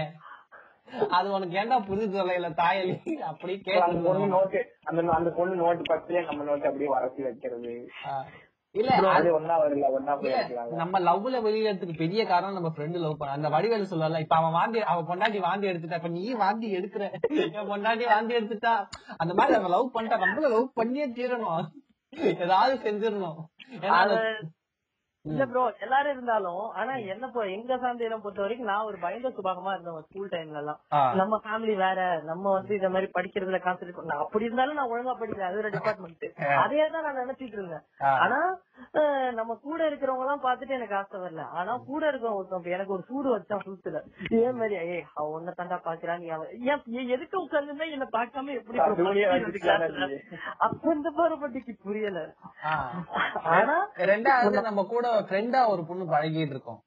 அது 1.12 1.28
உனக்கு 1.32 1.58
ஏன்டா 1.58 1.78
புது 1.88 2.04
தொலைல 2.12 2.50
தாயலி? 2.60 2.96
அப்படி 3.32 3.54
அந்த 3.80 3.98
பொண்ணு 4.06 4.28
நோட்டு 4.36 4.60
அந்த 4.86 5.10
அந்த 5.14 5.30
பொண்ணு 5.32 5.56
நோட்டு 5.56 5.84
பக்கத்துலயே 5.90 6.24
நம்ம 6.30 6.44
நோட்டு 6.44 6.70
அப்படியே 6.70 6.92
வரச்சு 6.94 7.22
வைக்கிறது. 7.24 7.74
நம்ம 10.72 11.00
லவ்ல 11.00 11.36
வெளியேறதுக்கு 11.42 11.96
பெரிய 11.98 12.22
காரணம் 12.26 12.54
நம்ம 12.54 12.70
ஃப்ரெண்டு 12.76 12.98
லவ் 12.98 13.18
பண்ண 13.18 13.34
அந்த 13.34 13.50
வடிவேலு 13.50 13.92
சொல்லல 13.92 14.20
இப்ப 14.20 14.36
அவன் 14.36 14.52
வாந்தி 14.52 14.80
அவன் 14.84 15.08
பொண்டாட்டி 15.10 15.40
வாந்தி 15.40 15.68
எடுத்துட்டா 15.68 15.94
இப்ப 15.94 16.08
நீ 16.08 16.34
வாந்தி 16.34 16.70
எடுக்கிற? 16.78 17.04
என் 17.52 17.70
பொண்டாட்டி 17.72 18.06
வாந்தி 18.06 18.36
எடுத்துட்டா? 18.36 18.74
அந்த 19.18 19.34
மாதிரி 19.34 19.56
நம்ம 19.58 19.72
லவ் 19.76 19.94
பண்ணிட்டா 19.94 20.20
நம்மள 20.26 20.50
லவ் 20.50 20.68
பண்ணியே 20.74 21.08
தீரணும். 21.10 21.66
ஏதாவது 22.36 22.76
செஞ்சிடணும். 22.86 23.40
ஏன்னா 23.82 23.98
இல்ல 25.28 25.44
ப்ரோ 25.48 25.64
எல்லாரும் 25.86 26.14
இருந்தாலும் 26.14 26.64
ஆனா 26.80 26.94
என்ன 27.14 27.26
எங்க 27.56 27.74
ஃபேமிலியில 27.82 28.18
பொறுத்த 28.20 28.44
வரைக்கும் 28.44 28.70
நான் 28.70 28.88
ஒரு 28.90 28.98
பயந்த 29.04 29.30
சுபாகமா 29.38 29.72
இருந்தேன் 29.74 30.06
ஸ்கூல் 30.08 30.32
டைம்ல 30.34 30.62
எல்லாம். 30.62 30.80
நம்ம 31.20 31.40
ஃபேமிலி 31.44 31.76
வேற 31.82 32.00
நம்ம 32.30 32.46
வந்து 32.58 32.74
இந்த 32.78 32.90
மாதிரி 32.94 33.10
படிக்கிறதுல 33.16 33.60
கான்சென்ட்ரேட் 33.66 34.00
பண்ண 34.00 34.18
அப்படி 34.24 34.48
இருந்தாலும் 34.48 34.80
நான் 34.80 34.92
ஒழுங்கா 34.94 35.16
படிக்கிறேன் 35.18 35.50
அது 35.50 35.62
ஒரு 35.64 35.72
டிபார்ட்மெண்ட் 35.76 36.26
அதே 36.64 36.86
தான் 36.88 37.06
நான் 37.08 37.22
நினைச்சிட்டு 37.22 37.58
இருந்தேன். 37.60 37.86
ஆனா 38.18 38.40
நம்ம 39.38 39.56
கூட 39.64 39.80
இருக்கிறவங்க 39.90 40.26
எல்லாம் 40.26 40.44
பாத்துட்டு 40.44 40.78
எனக்கு 40.78 40.98
ஆசை 40.98 41.18
வரல. 41.22 41.44
ஆனா 41.58 41.72
கூட 41.88 42.02
இருக்கிறவங்க 42.10 42.40
ஒருத்தன் 42.40 42.62
இப்ப 42.62 42.76
எனக்கு 42.76 42.96
ஒரு 42.96 43.04
சூடு 43.10 43.28
வச்சான் 43.34 43.66
சுத்துல 43.68 44.02
இதே 44.30 44.52
மாதிரி 44.60 44.76
ஏய் 44.86 45.06
அவ 45.16 45.26
ஒன்ன 45.36 45.56
தாண்டா 45.58 45.80
பாக்குறா 45.88 46.16
நீ 46.22 46.28
அவ 46.36 46.46
ஏன் 46.72 46.84
எதுக்கு 47.16 47.38
உட்கார்ந்து 47.42 47.66
என்ன 47.98 48.08
பார்க்காம 48.14 48.54
எப்படி 48.60 48.78
வச்சு. 48.80 50.20
அப்ப 50.66 50.94
இந்த 50.94 51.10
பாரபட்டிக்கு 51.18 51.74
புரியல. 51.86 52.20
ஆனா 53.54 53.76
ரெண்டாவது 54.12 54.62
நம்ம 54.68 54.84
கூட 54.88 55.06
ஃப்ரெண்டா 55.26 55.60
ஒரு 55.74 55.84
பொண்ணு 55.86 56.06
பழகிட்டு 56.14 56.54
இருக்கோம். 56.56 56.80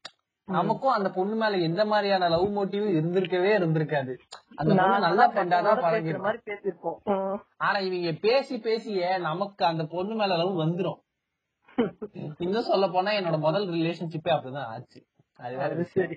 நமக்கும் 0.48 0.94
அந்த 0.94 1.08
பொண்ணு 1.16 1.34
மேல 1.40 1.58
எந்த 1.66 1.82
மாதிரியான 1.84 2.28
லவ் 2.28 2.46
மோட்டிவ் 2.56 2.86
இருந்திருக்கவே 2.98 3.50
இருந்திருக்காது. 3.58 4.12
அந்த 4.60 4.72
நல்லா 5.06 5.24
ஃப்ரெண்டா 5.32 5.58
தான் 5.66 5.82
பழகிருக்கோம். 5.84 6.98
ஆனா 7.56 7.78
இவங்க 7.88 8.12
பேசி 8.26 8.58
பேசியே 8.58 9.10
நமக்கு 9.18 9.64
அந்த 9.64 9.84
பொண்ணு 9.84 10.14
மேல 10.14 10.36
லவ் 10.36 10.60
வந்துரும். 10.64 10.98
இன்னும் 12.38 12.68
சொல்ல 12.70 12.86
போனா 12.88 13.10
என்னோட 13.10 13.38
முதல் 13.38 13.68
ரிலேஷன்ஷிப்பே 13.76 14.32
அப்படிதான் 14.36 14.70
ஆச்சு. 14.74 15.00
அது 15.44 15.54
வேற 15.56 15.72
விஷயம். 15.74 16.16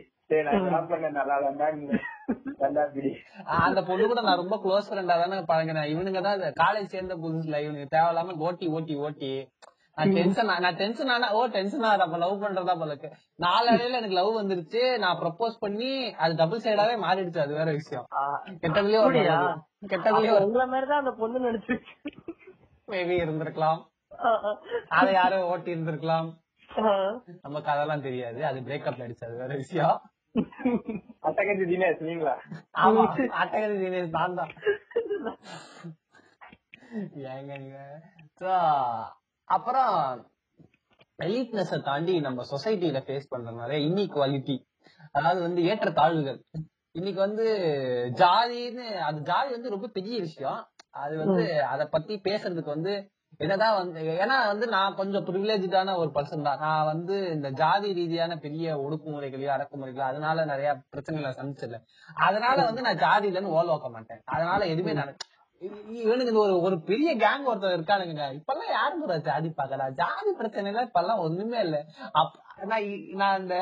அந்த 3.66 3.80
பொண்ணு 3.88 4.08
கூட 4.08 4.22
நான் 4.22 4.42
ரொம்ப 4.42 4.56
க்ளோஸ் 4.64 4.90
ஃப்ரெண்டா 4.90 5.16
தானே 5.22 5.38
பழகினேன். 5.52 5.90
இவனுங்க 5.94 6.22
தான் 6.22 6.40
காலேஜ் 6.64 6.94
சேர்ந்த 6.96 7.16
புதுசுல 7.16 7.62
இவனுக்கு 7.66 7.94
தேவையில்லாம 7.98 8.36
ஓட்டி 8.48 8.68
ஓட்டி 8.68 8.96
ஓட்டி. 8.96 9.32
நான் 9.98 10.76
டென்ஷன் 10.76 11.10
ஆனா 11.10 11.28
ஓ 11.32 11.42
டென்ஷன் 11.48 11.84
ஆகுது 11.84 12.04
அப்ப 12.04 12.18
லவ் 12.18 12.44
பண்றதா 12.44 12.74
போலக்கு 12.80 13.10
நாலடையில 13.40 13.98
எனக்கு 14.00 14.18
லவ் 14.20 14.38
வந்துருச்சு 14.38 14.98
நான் 14.98 15.20
ப்ரப்போஸ் 15.20 15.56
பண்ணி 15.60 15.92
அது 16.14 16.36
டபுள் 16.36 16.64
சைடாவே 16.64 16.96
மாறிடுச்சு 17.06 17.40
அது 17.40 17.54
வேற 17.54 17.72
விஷயம். 17.72 18.06
கெட்டதுலயே 18.62 19.02
ஒரு. 19.04 19.22
கெட்டதுலயே 19.88 20.32
உங்களை 20.40 20.66
மாதிரிதான் 20.68 21.04
அந்த 21.04 21.12
பொண்ணு 21.12 21.40
நினைச்சு 21.40 21.76
மேபி 22.88 23.16
இருந்திருக்கலாம். 23.24 23.82
அதை 24.88 25.14
யாரும் 25.14 25.44
ஓட்டி 25.44 25.74
இருந்திருக்கலாம். 25.74 26.28
நமக்கு 27.42 27.70
அதெல்லாம் 27.72 28.02
தெரியாது. 28.02 28.46
அது 28.46 28.60
பிரேக்கப்ல 28.60 29.08
அது 29.26 29.38
வேற 29.38 29.54
விஷயம். 29.56 29.98
அட்டகத்தி 31.28 31.66
தினேஷ் 31.72 32.00
நீங்களா? 32.00 32.36
ஆமா. 32.78 33.04
அட்டகதி 33.42 33.76
தினேஷ் 33.84 34.10
நான் 34.10 34.36
தான் 34.36 34.54
ஏங்க 37.34 37.54
நீங்க? 37.60 37.80
அப்புறம் 39.56 39.96
எலிட்னஸ் 41.20 41.74
தாண்டி 41.82 42.20
நம்ம 42.20 42.44
சொசைட்டில 42.52 43.00
ஃபேஸ் 43.06 43.30
பண்ற 43.30 43.52
நிறைய 43.54 43.80
இன்இக்வாலிட்டி 43.88 44.56
அதாவது 45.12 45.42
வந்து 45.42 45.62
ஏற்ற 45.64 45.90
தாழ்வுகள். 45.92 46.40
இன்னைக்கு 46.92 47.20
வந்து 47.20 47.46
ஜாதின்னு 48.16 48.86
அது 49.02 49.20
ஜாதி 49.22 49.52
வந்து 49.52 49.70
ரொம்ப 49.70 49.88
பெரிய 49.88 50.20
விஷயம். 50.20 50.60
அது 50.96 51.14
வந்து 51.18 51.44
அத 51.64 51.86
பத்தி 51.88 52.22
பேசுறதுக்கு 52.24 52.70
வந்து 52.70 52.94
என்னதான் 53.38 53.76
வந்து 53.76 54.00
ஏன்னா 54.16 54.48
வந்து 54.48 54.68
நான் 54.68 54.96
கொஞ்சம் 54.96 55.26
ப்ரிவிலேஜான 55.26 55.96
ஒரு 55.98 56.10
பர்சன் 56.10 56.42
தான். 56.42 56.60
நான் 56.60 56.86
வந்து 56.86 57.16
இந்த 57.32 57.50
ஜாதி 57.52 57.94
ரீதியான 57.94 58.38
பெரிய 58.38 58.76
ஒடுக்குமுறைகளையோ 58.78 59.52
அடக்குமுறைகளோ 59.56 60.04
அதனால 60.04 60.46
நிறைய 60.46 60.72
பிரச்சனைகளை 60.92 61.32
சந்திச்சிடல 61.40 61.80
அதனால 62.22 62.58
வந்து 62.66 62.82
நான் 62.82 63.02
ஜாதியில 63.06 63.38
இருந்து 63.38 63.56
ஓல 63.58 63.68
வைக்க 63.68 63.90
மாட்டேன். 63.90 64.22
அதனால 64.30 64.66
எதுவுமே 64.66 64.94
நான் 64.94 65.14
இ- 65.14 65.32
இவனுக்கு 66.04 66.40
ஒரு 66.44 66.54
ஒரு 66.62 66.76
பெரிய 66.90 67.10
கேங் 67.24 67.48
ஒருத்தர் 67.50 67.76
இருக்கானுங்க 67.76 68.24
இப்பெல்லாம் 68.38 68.72
யாரும் 68.78 69.26
ஜாதி 69.28 69.50
பாக்கடா 69.60 69.86
ஜாதி 70.02 70.32
பிரச்சனை 70.40 70.70
எல்லாம் 70.72 70.88
இப்பெல்லாம் 70.88 71.22
ஒண்ணுமே 71.26 71.60
இல்ல. 71.66 71.78
அப் 72.22 72.36
நான் 72.72 72.88
நான் 73.22 73.40
இந்த 73.42 73.56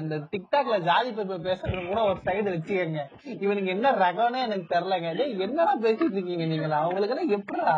இந்த 0.00 0.16
டிக்டாக்ல 0.32 0.76
ஜாதி 0.88 1.10
பேப்பர் 1.12 1.46
பேசுறது 1.48 1.82
கூட 1.86 2.00
ஒரு 2.10 2.18
சைடு 2.26 2.48
வச்சுக்கங்க. 2.54 3.02
இவனுக்கு 3.44 3.70
என்ன 3.76 3.92
ரகம்னு 4.04 4.40
எனக்கு 4.46 4.66
தெரியலங்க. 4.74 5.10
என்னடா 5.46 5.74
பேசிட்டு 5.86 6.16
இருக்கீங்க 6.18 6.46
நீங்களா? 6.52 6.80
அவங்களுக்கு 6.84 7.14
எல்லாம் 7.16 7.34
எப்படா 7.38 7.74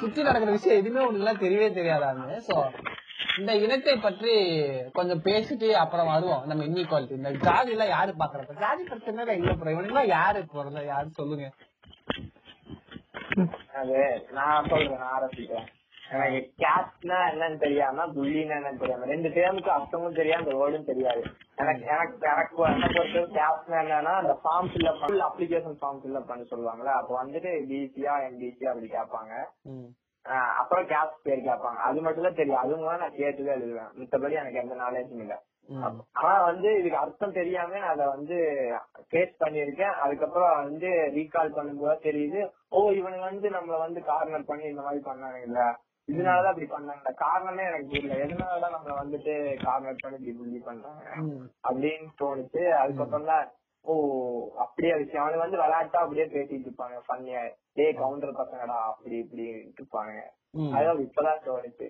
சுத்தி 0.00 0.26
நடக்கிற 0.28 0.50
விஷயம் 0.56 0.80
எதுவுமே 0.80 1.04
உனக்கு 1.06 1.22
எல்லாம் 1.24 1.42
தெரியவே 1.44 1.70
தெரியாதாங்க. 1.78 2.26
சோ 2.48 2.56
இந்த 3.40 3.52
இனத்தை 3.64 3.94
பற்றி 4.06 4.32
கொஞ்சம் 4.92 5.22
பேசிட்டு 5.28 5.68
அப்புறம் 5.82 6.12
வருவோம். 6.14 6.44
நம்ம 6.46 6.64
இன்இக்வாலிட்டி 6.68 7.18
இந்த 7.20 7.32
ஜாதி 7.46 7.72
எல்லாம் 7.76 7.94
யாரு 7.96 8.14
பாக்குறப்ப 8.22 8.60
ஜாதி 8.66 8.84
பிரச்சனை 8.92 9.36
இல்ல 9.40 9.54
ப்ரோ 9.60 9.74
இவனுக்கு 9.76 10.14
யாரு 10.18 10.40
பிறந்த 10.54 10.82
யாரு 10.94 11.10
சொல்லுங்க? 11.20 11.48
அது 13.80 13.98
நான் 14.38 14.68
சொல்றேன் 14.70 15.02
நான் 15.02 15.14
ஆரம்பிக்கிறேன். 15.18 15.68
எனக்கு 16.14 16.38
கேஸ்ட்னா 16.62 17.18
என்னன்னு 17.30 17.58
தெரியாம 17.64 18.06
புள்ளின்னா 18.14 18.54
என்னன்னு 18.58 18.80
தெரியாம 18.82 19.08
ரெண்டு 19.10 19.28
டேமுக்கு 19.36 19.70
அர்த்தமும் 19.74 20.18
தெரியாது 20.20 20.42
அந்த 20.42 20.54
வேர்டும் 20.60 20.88
தெரியாது. 20.88 21.22
எனக்கு 21.62 21.84
எனக்கு 21.94 22.26
எனக்கு 22.32 22.62
என்ன 22.70 22.88
பொறுத்த 22.96 23.20
கேஸ்ட்னா 23.38 23.78
என்னன்னா 23.84 24.14
அந்த 24.22 24.34
form 24.42 24.70
full 24.72 25.24
application 25.28 25.78
form 25.82 26.00
fill up 26.02 26.30
பண்ண 26.30 26.48
சொல்லுவாங்கல்ல 26.52 26.94
அப்ப 27.00 27.12
வந்துட்டு 27.22 27.52
பிசியா 27.70 28.14
எம்பிசியா 28.28 28.72
அப்படி 28.72 28.90
கேட்பாங்க. 28.96 29.32
அப்புறம் 30.60 30.88
கேஸ்ட் 30.88 31.24
பேர் 31.26 31.46
கேட்பாங்க. 31.46 31.78
அது 31.88 32.00
மட்டும் 32.00 32.26
தான் 32.28 32.40
தெரியும். 32.40 32.62
அதுவும் 32.62 33.04
நான் 33.04 33.20
கேட்டுதான் 33.20 33.56
எழுதுவேன். 33.58 33.92
மித்தபடி 34.00 34.40
எனக்கு 34.42 34.62
எந்த 34.64 34.74
நாலேஜும் 34.82 35.22
இல்ல. 35.26 35.36
ஆனா 36.14 36.44
வந்து 36.44 36.78
இதுக்கு 36.78 36.96
அர்த்தம் 36.96 37.32
தெரியாம 37.32 37.78
நான் 37.78 37.92
அதை 37.92 38.06
வந்து 38.06 38.36
கேஸ் 39.08 39.34
பண்ணிருக்கேன் 39.40 39.94
அதுக்கப்புறம் 39.98 40.56
வந்து 40.64 40.88
ரீகால் 41.14 41.56
பண்ணும்போது 41.56 42.04
தெரியுது 42.04 42.40
ஓ 42.68 42.90
இவனுங்க 42.90 43.26
வந்து 43.30 43.50
நம்மள 43.50 43.78
வந்து 43.78 44.02
கார்னர் 44.02 44.44
பண்ணி 44.44 44.64
இந்த 44.64 44.82
மாதிரி 44.82 45.02
பண்ணானுங்கல்ல 45.04 45.62
இதனாலதான் 46.08 46.52
அப்படி 46.52 46.66
பண்ணாங்க. 46.66 47.10
காரணமே 47.14 47.62
எனக்கு 47.64 47.92
தெரியல 47.92 48.14
எதனாலதான் 48.24 48.74
நம்மள 48.74 48.94
வந்துட்டு 49.00 49.32
கார்னர் 49.62 50.02
பண்ணி 50.02 50.18
இப்படி 50.18 50.36
புள்ளி 50.38 50.58
பண்றாங்க 50.58 51.04
அப்படின்னு 51.68 52.08
தோணுச்சு. 52.20 52.62
அதுக்கப்புறம் 52.72 53.24
தான் 53.24 53.46
ஓ 53.84 53.92
அப்படியே 54.56 54.94
விஷயம். 54.94 55.22
அவனுக்கு 55.22 55.44
வந்து 55.44 55.56
விளையாட்டா 55.56 55.98
அப்படியே 56.00 56.26
பேசிட்டு 56.26 56.66
இருப்பாங்க. 56.68 56.96
ஃபன்னியா 57.06 57.42
டே 57.74 57.92
கவுண்டர் 57.92 58.40
பசங்கடா 58.40 58.78
அப்படி 58.90 59.16
இப்படி 59.16 59.44
இருப்பாங்க. 59.74 60.14
அதான் 60.74 61.04
இப்பதான் 61.06 61.44
தோணுச்சு. 61.46 61.88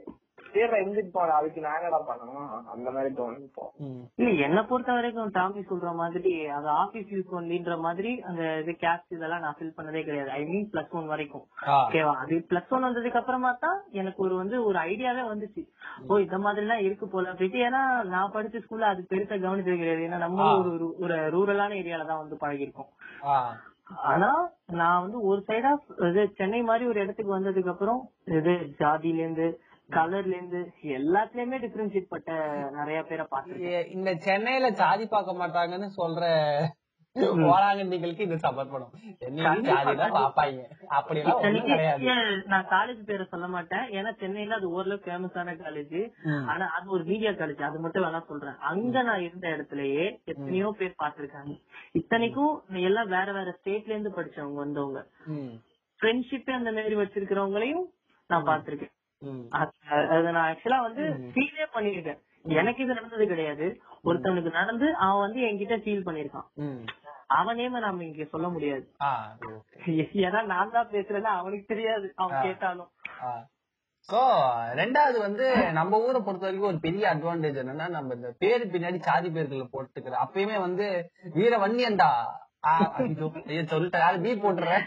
சரி 0.54 0.78
இருந்துட்டு 0.80 1.12
போன 1.16 1.34
அதுக்கு 1.38 1.60
நான் 1.64 1.76
என்னடா 1.78 1.98
பண்ணணும்? 2.08 2.48
அந்த 2.72 2.88
மாதிரி 2.94 3.10
தோணுது 3.18 3.44
இப்போ. 3.48 3.64
இல்ல 4.20 4.30
என்ன 4.46 4.60
பொறுத்த 4.70 4.96
வரைக்கும் 4.96 5.32
டாமி 5.36 5.60
சொல்ற 5.70 5.90
மாதிரி 6.00 6.32
அது 6.56 6.68
ஆபீஸ் 6.82 7.12
யூஸ் 7.14 7.34
ஒன்லின்ற 7.38 7.76
மாதிரி 7.86 8.12
அந்த 8.30 8.42
இது 8.62 8.72
கேஸ்ட் 8.84 9.14
இதெல்லாம் 9.16 9.44
நான் 9.44 9.56
ஃபில் 9.58 9.74
பண்ணதே 9.78 10.02
கிடையாது. 10.08 10.30
ஐ 10.38 10.40
மீன் 10.50 10.68
பிளஸ் 10.74 10.94
ஒன் 11.00 11.10
வரைக்கும். 11.12 11.44
ஓகேவா 11.76 12.14
அது 12.24 12.40
பிளஸ் 12.52 12.72
ஒன் 12.76 12.86
வந்ததுக்கு 12.88 13.20
அப்புறமா 13.22 13.52
தான் 13.66 13.80
எனக்கு 14.02 14.22
ஒரு 14.26 14.36
வந்து 14.42 14.58
ஒரு 14.68 14.80
ஐடியாவே 14.90 15.24
வந்துச்சு. 15.32 15.64
ஓ 16.08 16.20
இந்த 16.26 16.38
மாதிரி 16.44 16.64
எல்லாம் 16.66 16.84
இருக்கு 16.88 17.08
போல 17.14 17.32
அப்படின்ட்டு. 17.32 17.64
ஏன்னா 17.68 17.82
நான் 18.14 18.34
படிச்ச 18.36 18.64
ஸ்கூல்ல 18.66 18.92
அது 18.92 19.08
பெருசா 19.12 19.38
கவனிச்சது 19.46 19.80
கிடையாது. 19.82 20.04
ஏன்னா 20.08 20.20
நம்ம 20.26 20.50
ஒரு 20.60 20.72
ஒரு 21.04 21.16
ரூரலான 21.36 21.78
ஏரியால 21.82 22.08
தான் 22.12 22.22
வந்து 22.24 22.42
பழகிருக்கோம் 22.44 22.92
ஆனா 24.10 24.28
நான் 24.80 25.02
வந்து 25.04 25.18
ஒரு 25.28 25.40
சைடா 25.46 25.70
இது 26.08 26.22
சென்னை 26.38 26.60
மாதிரி 26.68 26.84
ஒரு 26.90 26.98
இடத்துக்கு 27.04 27.32
வந்ததுக்கு 27.34 27.72
அப்புறம் 27.72 28.00
இது 28.36 28.52
ஜாதியில 28.80 29.22
இருந்து 29.22 29.46
கலர்ல 29.90 30.36
இருந்து 30.36 30.60
எல்லாத்துலயுமே 30.98 31.58
டிஃபரன்ஷியேட் 31.64 32.12
பட்ட 32.12 32.30
நிறைய 32.78 33.00
பேரை 33.04 33.26
பாத்துருக்கேன் 33.32 33.88
இந்த 33.96 34.12
சென்னையில 34.26 34.70
ஜாதி 34.82 35.06
பார்க்க 35.08 35.40
மாட்டாங்கன்னு 35.40 35.90
சொல்ற 36.00 36.24
ஓராங்கண்டிகளுக்கு 37.46 38.26
இது 38.26 38.36
சமர்ப்பணம். 38.44 38.90
நான் 42.52 42.68
காலேஜ் 42.72 43.00
பேரை 43.08 43.24
சொல்ல 43.32 43.46
மாட்டேன். 43.54 43.86
ஏன்னா 43.96 44.10
சென்னையில 44.20 44.58
அது 44.58 44.68
ஓரளவு 44.70 45.02
ஃபேமஸான 45.06 45.54
காலேஜ் 45.62 45.96
ஆனா 46.52 46.66
அது 46.76 46.86
ஒரு 46.96 47.04
மீடியா 47.04 47.32
காலேஜ் 47.40 47.62
அது 47.68 47.80
மட்டும் 47.84 48.04
வேணா 48.06 48.20
சொல்றேன். 48.28 48.56
அங்க 48.70 49.02
நான் 49.02 49.24
இருந்த 49.26 49.48
இடத்துலயே 49.48 50.04
எத்தனையோ 50.24 50.70
பேர் 50.80 51.00
பாத்திருக்காங்க 51.02 51.56
இத்தனைக்கும் 51.92 52.54
எல்லாம் 52.90 53.12
வேற 53.16 53.28
வேற 53.32 53.56
ஸ்டேட்ல 53.58 53.94
இருந்து 53.94 54.16
படிச்சவங்க 54.18 54.64
வந்தவங்க. 54.64 55.02
ம், 55.34 55.52
ஃப்ரெண்ட்ஷிப் 56.00 56.56
அந்த 56.60 56.72
மாதிரி 56.78 56.96
வச்சிருக்கிறவங்களையும் 57.02 57.84
நான் 58.30 58.48
பாத்திருக்கேன். 58.50 58.94
அது- 59.22 60.30
நான் 60.30 60.50
ஆக்சுவலா 60.50 60.80
வந்து 60.80 61.02
ஃபீலே 61.34 61.66
பண்ணிருக்கேன். 61.74 62.18
எனக்கு 62.44 62.84
இது 62.84 62.94
நடந்தது 62.94 63.26
கிடையாது. 63.26 63.66
ஒருத்தவனுக்கு 64.04 64.50
நடந்து 64.50 64.94
அவன் 64.96 65.20
வந்து 65.20 65.40
என்கிட்ட 65.40 65.78
ஃபீல் 65.78 66.06
பண்ணிருக்கான். 66.06 66.48
அவன் 67.26 67.56
நேம 67.56 68.00
இங்க 68.00 68.24
சொல்ல 68.24 68.48
முடியாது. 68.48 68.94
ஏன்னா 70.26 70.44
நான் 70.44 70.70
தான் 70.70 70.88
பேசுறேன்னா 70.88 71.32
அவனுக்கு 71.34 71.64
தெரியாது. 71.74 72.12
அவன் 72.16 72.42
கேட்டாலும். 72.42 72.90
சோ 74.08 74.20
ரெண்டாவது 74.74 75.18
வந்து 75.18 75.72
நம்ம 75.72 75.98
ஊரை 75.98 76.20
பொறுத்த 76.20 76.46
வரைக்கும் 76.46 76.70
ஒரு 76.70 76.80
பெரிய 76.80 77.14
அட்வான்டேஜ் 77.14 77.58
என்னன்னா 77.62 77.88
நம்ம 77.88 78.14
இந்த 78.14 78.34
பேரு 78.38 78.64
பின்னாடி 78.64 78.96
சாதி 78.98 79.28
பேர்களை 79.28 79.66
போட்டுக்கிற 79.72 80.14
அப்பயுமே 80.24 80.60
வந்து 80.60 81.10
வீர 81.34 81.58
வன்னியன்டா 81.58 82.10
சொல்லிட்டேன் 83.70 84.02
யாரு 84.04 84.18
பீ 84.24 84.30
போட்டுறேன் 84.42 84.82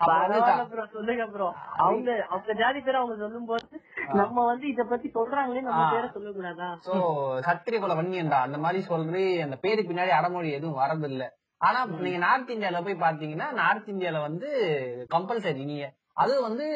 அப்புறம் 0.00 0.20
வந்து 0.22 0.38
பரவாயில்ல 0.40 0.66
bro, 0.72 0.84
சொல்லுங்க 0.96 1.24
ப்ரோ 1.32 1.48
அவங்க 1.84 2.10
அவங்க 2.30 2.54
ஜாதி 2.60 2.80
பேரை 2.86 2.98
அவங்க 3.00 3.16
சொல்லும் 3.22 3.48
போது 3.50 3.80
நம்ம 4.20 4.44
வந்து 4.50 4.66
இத 4.72 4.84
பத்தி 4.92 5.08
சொல்றாங்களே 5.16 5.64
நம்ம. 5.68 5.88
பேரை 5.94 6.08
சோ 6.88 6.94
சத்திரிய 7.48 7.80
குல 7.84 7.96
வன்னியன்டா. 8.00 8.38
அந்த 8.46 8.58
மாதிரி 8.64 8.80
சொல்றி 8.90 9.24
அந்த 9.46 9.58
பேருக்கு 9.64 9.90
பின்னாடி 9.92 10.14
அடமொழி 10.18 10.50
எதுவும் 10.58 10.80
வரதில்ல. 10.82 11.26
ஆனா 11.60 11.78
நீங்க 12.04 12.18
நார்த் 12.26 12.54
இந்தியால 12.54 12.84
போய் 12.86 13.02
பாத்தீங்கன்னா 13.04 13.50
நார்த் 13.60 13.92
இந்தியால 13.94 14.20
வந்து 14.28 14.48
கம்பல்சரி 15.14 15.62
நீங்க. 15.72 15.86
அது 16.22 16.34
வந்து 16.48 16.66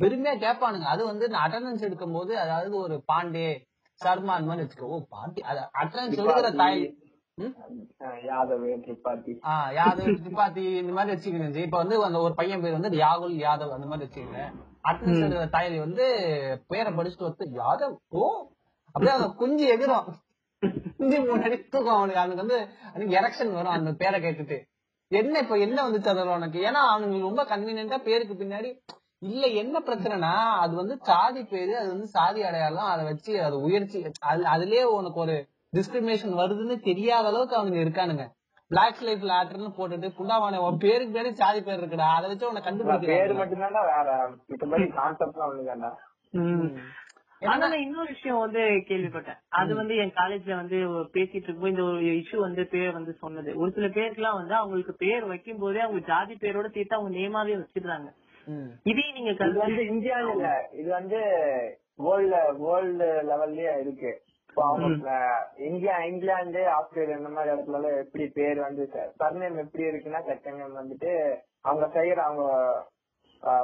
பெருமையா 0.00 0.34
கேட்பானுங்க. 0.46 0.88
அது 0.94 1.02
வந்து 1.10 1.24
அட்டண்டன்ஸ் 1.44 1.86
எடுக்கும் 1.88 2.16
போது 2.18 2.32
அதாவது 2.44 2.74
ஒரு 2.84 2.96
பாண்டே 3.12 3.48
சர்மா 4.00 4.34
அந்த 4.36 4.48
மாதிரி 4.50 4.64
வச்சுக்கோ. 4.64 4.90
ஓ 4.94 4.98
பாண்டி 5.16 5.40
அட்டண்டன்ஸ் 5.80 6.18
எடுக்கிற 6.20 6.50
தாய் 6.62 6.82
யாதவ் 8.28 8.64
திரிபாதி 8.84 9.32
ஆ 9.46 9.52
யாதவ் 9.72 10.18
திரிபாதி 10.18 10.64
இந்த 10.80 10.92
மாதிரி 10.92 11.12
வச்சுக்கணும் 11.14 11.56
இப்ப 11.66 11.76
வந்து 11.76 12.04
அந்த 12.04 12.18
ஒரு 12.18 12.34
பையன் 12.34 12.62
பேர் 12.62 12.76
வந்து 12.78 12.90
யாகுல் 12.96 13.36
யாதவ் 13.44 13.76
அந்த 13.76 13.86
மாதிரி 13.86 14.06
வச்சுக்கங்க. 14.06 14.42
அட்டண்டன்ஸ் 14.88 15.24
எடுக்கிற 15.24 15.48
தாய் 15.50 15.78
வந்து 15.78 16.04
பேரை 16.68 16.90
படிச்சுட்டு 16.92 17.28
வந்து 17.28 17.46
யாதவ்? 17.60 17.94
ஓ 18.10 18.22
அப்படியே 18.94 19.14
அந்த 19.16 19.28
குஞ்சு 19.32 19.64
எகிரும். 19.74 20.06
குஞ்சு 20.98 21.18
முன்னாடி 21.20 21.68
தூக்கம் 21.68 21.98
அவனுக்கு. 21.98 22.20
அவனுக்கு 22.20 22.44
வந்து 22.44 22.58
அவனுக்கு 22.90 23.16
எரக்ஷன் 23.20 23.54
வரும் 23.54 23.76
அந்த 23.76 23.92
பேரை 23.92 24.18
கேட்டுட்டு. 24.20 24.58
என்ன 25.10 25.38
இப்ப 25.38 25.58
என்ன 25.58 25.78
வந்துச்சு 25.82 26.08
அதுல 26.08 26.34
உனக்கு? 26.34 26.58
ஏன்னா 26.60 26.82
அவனுக்கு 26.90 27.26
ரொம்ப 27.28 27.42
கன்வீனியன்டா 27.44 27.98
பேருக்கு 28.04 28.34
பின்னாடி 28.34 28.70
இல்ல 29.22 29.46
என்ன 29.46 29.80
பிரச்சனைனா 29.80 30.30
அது 30.62 30.74
வந்து 30.74 30.94
சாதி 31.02 31.44
பேரு 31.44 31.76
அது 31.76 31.88
வந்து 31.88 32.06
சாதி 32.08 32.42
அடையாளம் 32.42 32.90
அதை 32.92 33.04
வச்சு 33.04 33.42
அது 33.42 33.56
உயர்ச்சி 33.60 33.98
அது 34.30 34.42
அதுலயே 34.54 34.84
உனக்கு 34.92 35.18
ஒரு 35.20 35.36
டிஸ்கிரிமினேஷன் 35.72 36.38
வருதுன்னு 36.38 36.76
தெரியாத 36.82 37.26
அளவுக்கு 37.26 37.58
அவனுங்க 37.58 37.80
இருக்கானுங்க. 37.84 38.24
பிளாக் 38.70 39.02
லைஃப் 39.02 39.24
லேட்டர்னு 39.30 39.70
போட்டுட்டு 39.76 40.08
புண்டாவான 40.18 40.60
உன் 40.66 40.78
பேருக்கு 40.78 41.16
பேரு 41.16 41.30
சாதி 41.40 41.60
பேர் 41.60 41.80
இருக்குடா 41.80 42.06
அதை 42.12 42.26
வச்சு 42.30 42.48
உன்னை 42.48 42.60
பேரு 42.60 42.68
கண்டுபிடிக்கிறாங்க 42.68 43.36
மட்டும்தான்டா 43.40 43.82
வேற 43.90 44.08
மித்தபடி 44.50 44.86
கான்செப்ட் 44.96 45.42
ஒண்ணுதான்டா. 45.46 45.90
ஆனா 47.42 47.62
நான் 47.62 47.82
இன்னொரு 47.84 48.08
விஷயம் 48.12 48.42
வந்து 48.42 48.60
கேள்விப்பட்டேன். 48.88 49.38
அது 49.58 49.72
வந்து 49.74 49.94
என் 50.02 50.14
காலேஜ்ல 50.18 50.56
வந்து 50.58 50.76
பேசிட்டு 51.14 51.46
இருக்கும்போது 51.46 51.72
இந்த 51.72 51.84
ஒரு 51.84 52.10
இஷ்யூ 52.20 52.38
வந்து 52.38 52.62
பேர் 52.74 52.96
வந்து 52.98 53.12
சொன்னது. 53.22 53.50
ஒரு 53.60 53.70
சில 53.76 53.86
பேருக்குலாம் 53.96 54.38
வந்து 54.40 54.54
அவங்களுக்கு 54.54 54.94
பேர் 55.00 55.24
வைக்கும் 55.24 55.58
போதே 55.58 55.80
அவங்க 55.86 56.02
ஜாதி 56.06 56.34
பேரோட 56.42 56.68
சேர்த்து 56.68 56.98
அவங்க 56.98 57.12
நேமாவே 57.18 57.56
வச்சிடுறாங்க 57.58 58.08
ம். 58.46 58.68
இதையும் 58.90 59.16
நீங்க 59.16 59.30
இது 59.30 59.40
கல்வி 59.40 59.60
வந்து 59.64 59.82
இந்தியால 59.92 60.30
இல்ல 60.36 60.50
இது 60.80 60.88
வந்து 60.90 61.18
வேர்ல்டு 62.06 62.38
வேர்ல்டு 62.62 63.08
லெவல்லயே 63.30 63.74
இருக்கு. 63.82 64.12
அஹ், 64.56 65.42
இந்தியா 65.66 65.94
இங்கிலாந்து 66.04 66.62
ஆஸ்திரேலியா 66.70 67.18
இந்த 67.18 67.30
மாதிரி 67.30 67.54
இடத்துல 67.54 67.92
எப்படி 68.00 68.24
பேர் 68.34 68.58
வந்து 68.60 68.84
சர்நேம் 69.20 69.60
எப்படி 69.60 69.84
இருக்குன்னா 69.88 70.22
செகண்ட் 70.28 70.60
நேம் 70.60 70.80
வந்துட்டு 70.80 71.12
அவங்க 71.62 71.86
செய்யற 71.94 72.20
அவங்க 72.22 72.46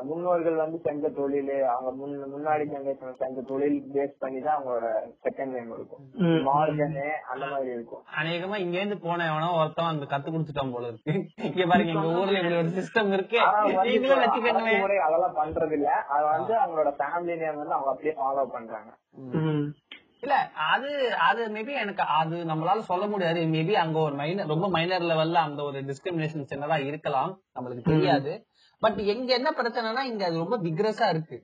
முன்னோர்கள் 0.05 0.57
வந்து 0.57 0.79
செஞ்ச 0.85 1.09
தொழில் 1.17 1.51
அவங்க 1.67 1.91
முன் 1.99 2.15
முன்னாடி 2.33 2.65
ஜெனரேஷன் 2.71 3.21
செஞ்ச 3.21 3.43
தொழில் 3.43 3.77
பேஸ் 3.93 4.15
பண்ணி 4.19 4.41
தான் 4.41 4.57
அவங்களோட 4.57 4.87
செகண்ட் 5.25 5.55
நேம் 5.55 5.71
இருக்கும். 5.73 6.03
மார்கனு 6.49 7.05
அந்த 7.33 7.45
மாதிரி 7.47 7.71
இருக்கும். 7.73 8.03
அநேகமா 8.19 8.57
இங்க 8.57 8.77
இருந்து 8.79 8.99
போன 9.05 9.27
எவனோ 9.27 9.51
ஒருத்தன் 9.59 9.93
அந்த 9.93 10.07
கத்து 10.07 10.29
குடுத்துட்டான் 10.31 10.75
போல 10.75 10.89
இருக்கு. 10.89 11.15
இங்க 11.49 11.67
பாருங்க 11.67 11.95
எங்க 11.95 12.11
ஊர்ல 12.17 12.41
இப்படி 12.41 12.59
ஒரு 12.59 12.75
சிஸ்டம் 12.79 13.13
இருக்கு. 13.13 13.39
அதெல்லாம் 15.07 15.39
பண்றது 15.39 15.77
இல்ல 15.79 15.93
அது 16.11 16.27
வந்து 16.29 16.55
அவங்களோட 16.59 16.93
ஃபேமிலி 16.99 17.37
நேம் 17.37 17.61
வந்து 17.61 17.77
அவங்க 17.77 17.93
அப்படியே 17.93 18.17
ஃபாலோ 18.19 18.47
பண்றாங்க. 18.53 18.91
இல்ல 20.23 20.35
அது 20.55 20.91
அது 21.19 21.49
மேபி 21.49 21.73
எனக்கு 21.81 22.03
அது 22.03 22.45
நம்மளால 22.45 22.79
சொல்ல 22.81 23.07
முடியாது. 23.07 23.41
மேபி 23.41 23.73
அங்க 23.73 23.99
ஒரு 23.99 24.15
மைனர் 24.15 24.47
ரொம்ப 24.47 24.69
மைனர் 24.69 25.03
லெவல்ல 25.03 25.35
அந்த 25.35 25.63
ஒரு 25.63 25.81
டிஸ்கிரிமினேஷன் 25.81 26.51
சின்னதா 26.51 26.85
இருக்கலாம். 26.85 27.43
நம்மளுக்கு 27.55 27.83
தெரியாது. 27.83 28.33
பட் 28.83 28.99
எங்க 28.99 29.35
என்ன 29.35 29.51
பிரச்சனைனா 29.51 30.03
இங்க 30.03 30.25
அது 30.25 30.37
ரொம்ப 30.39 30.59
விக்ரஸா 30.59 31.09
இருக்கு. 31.09 31.39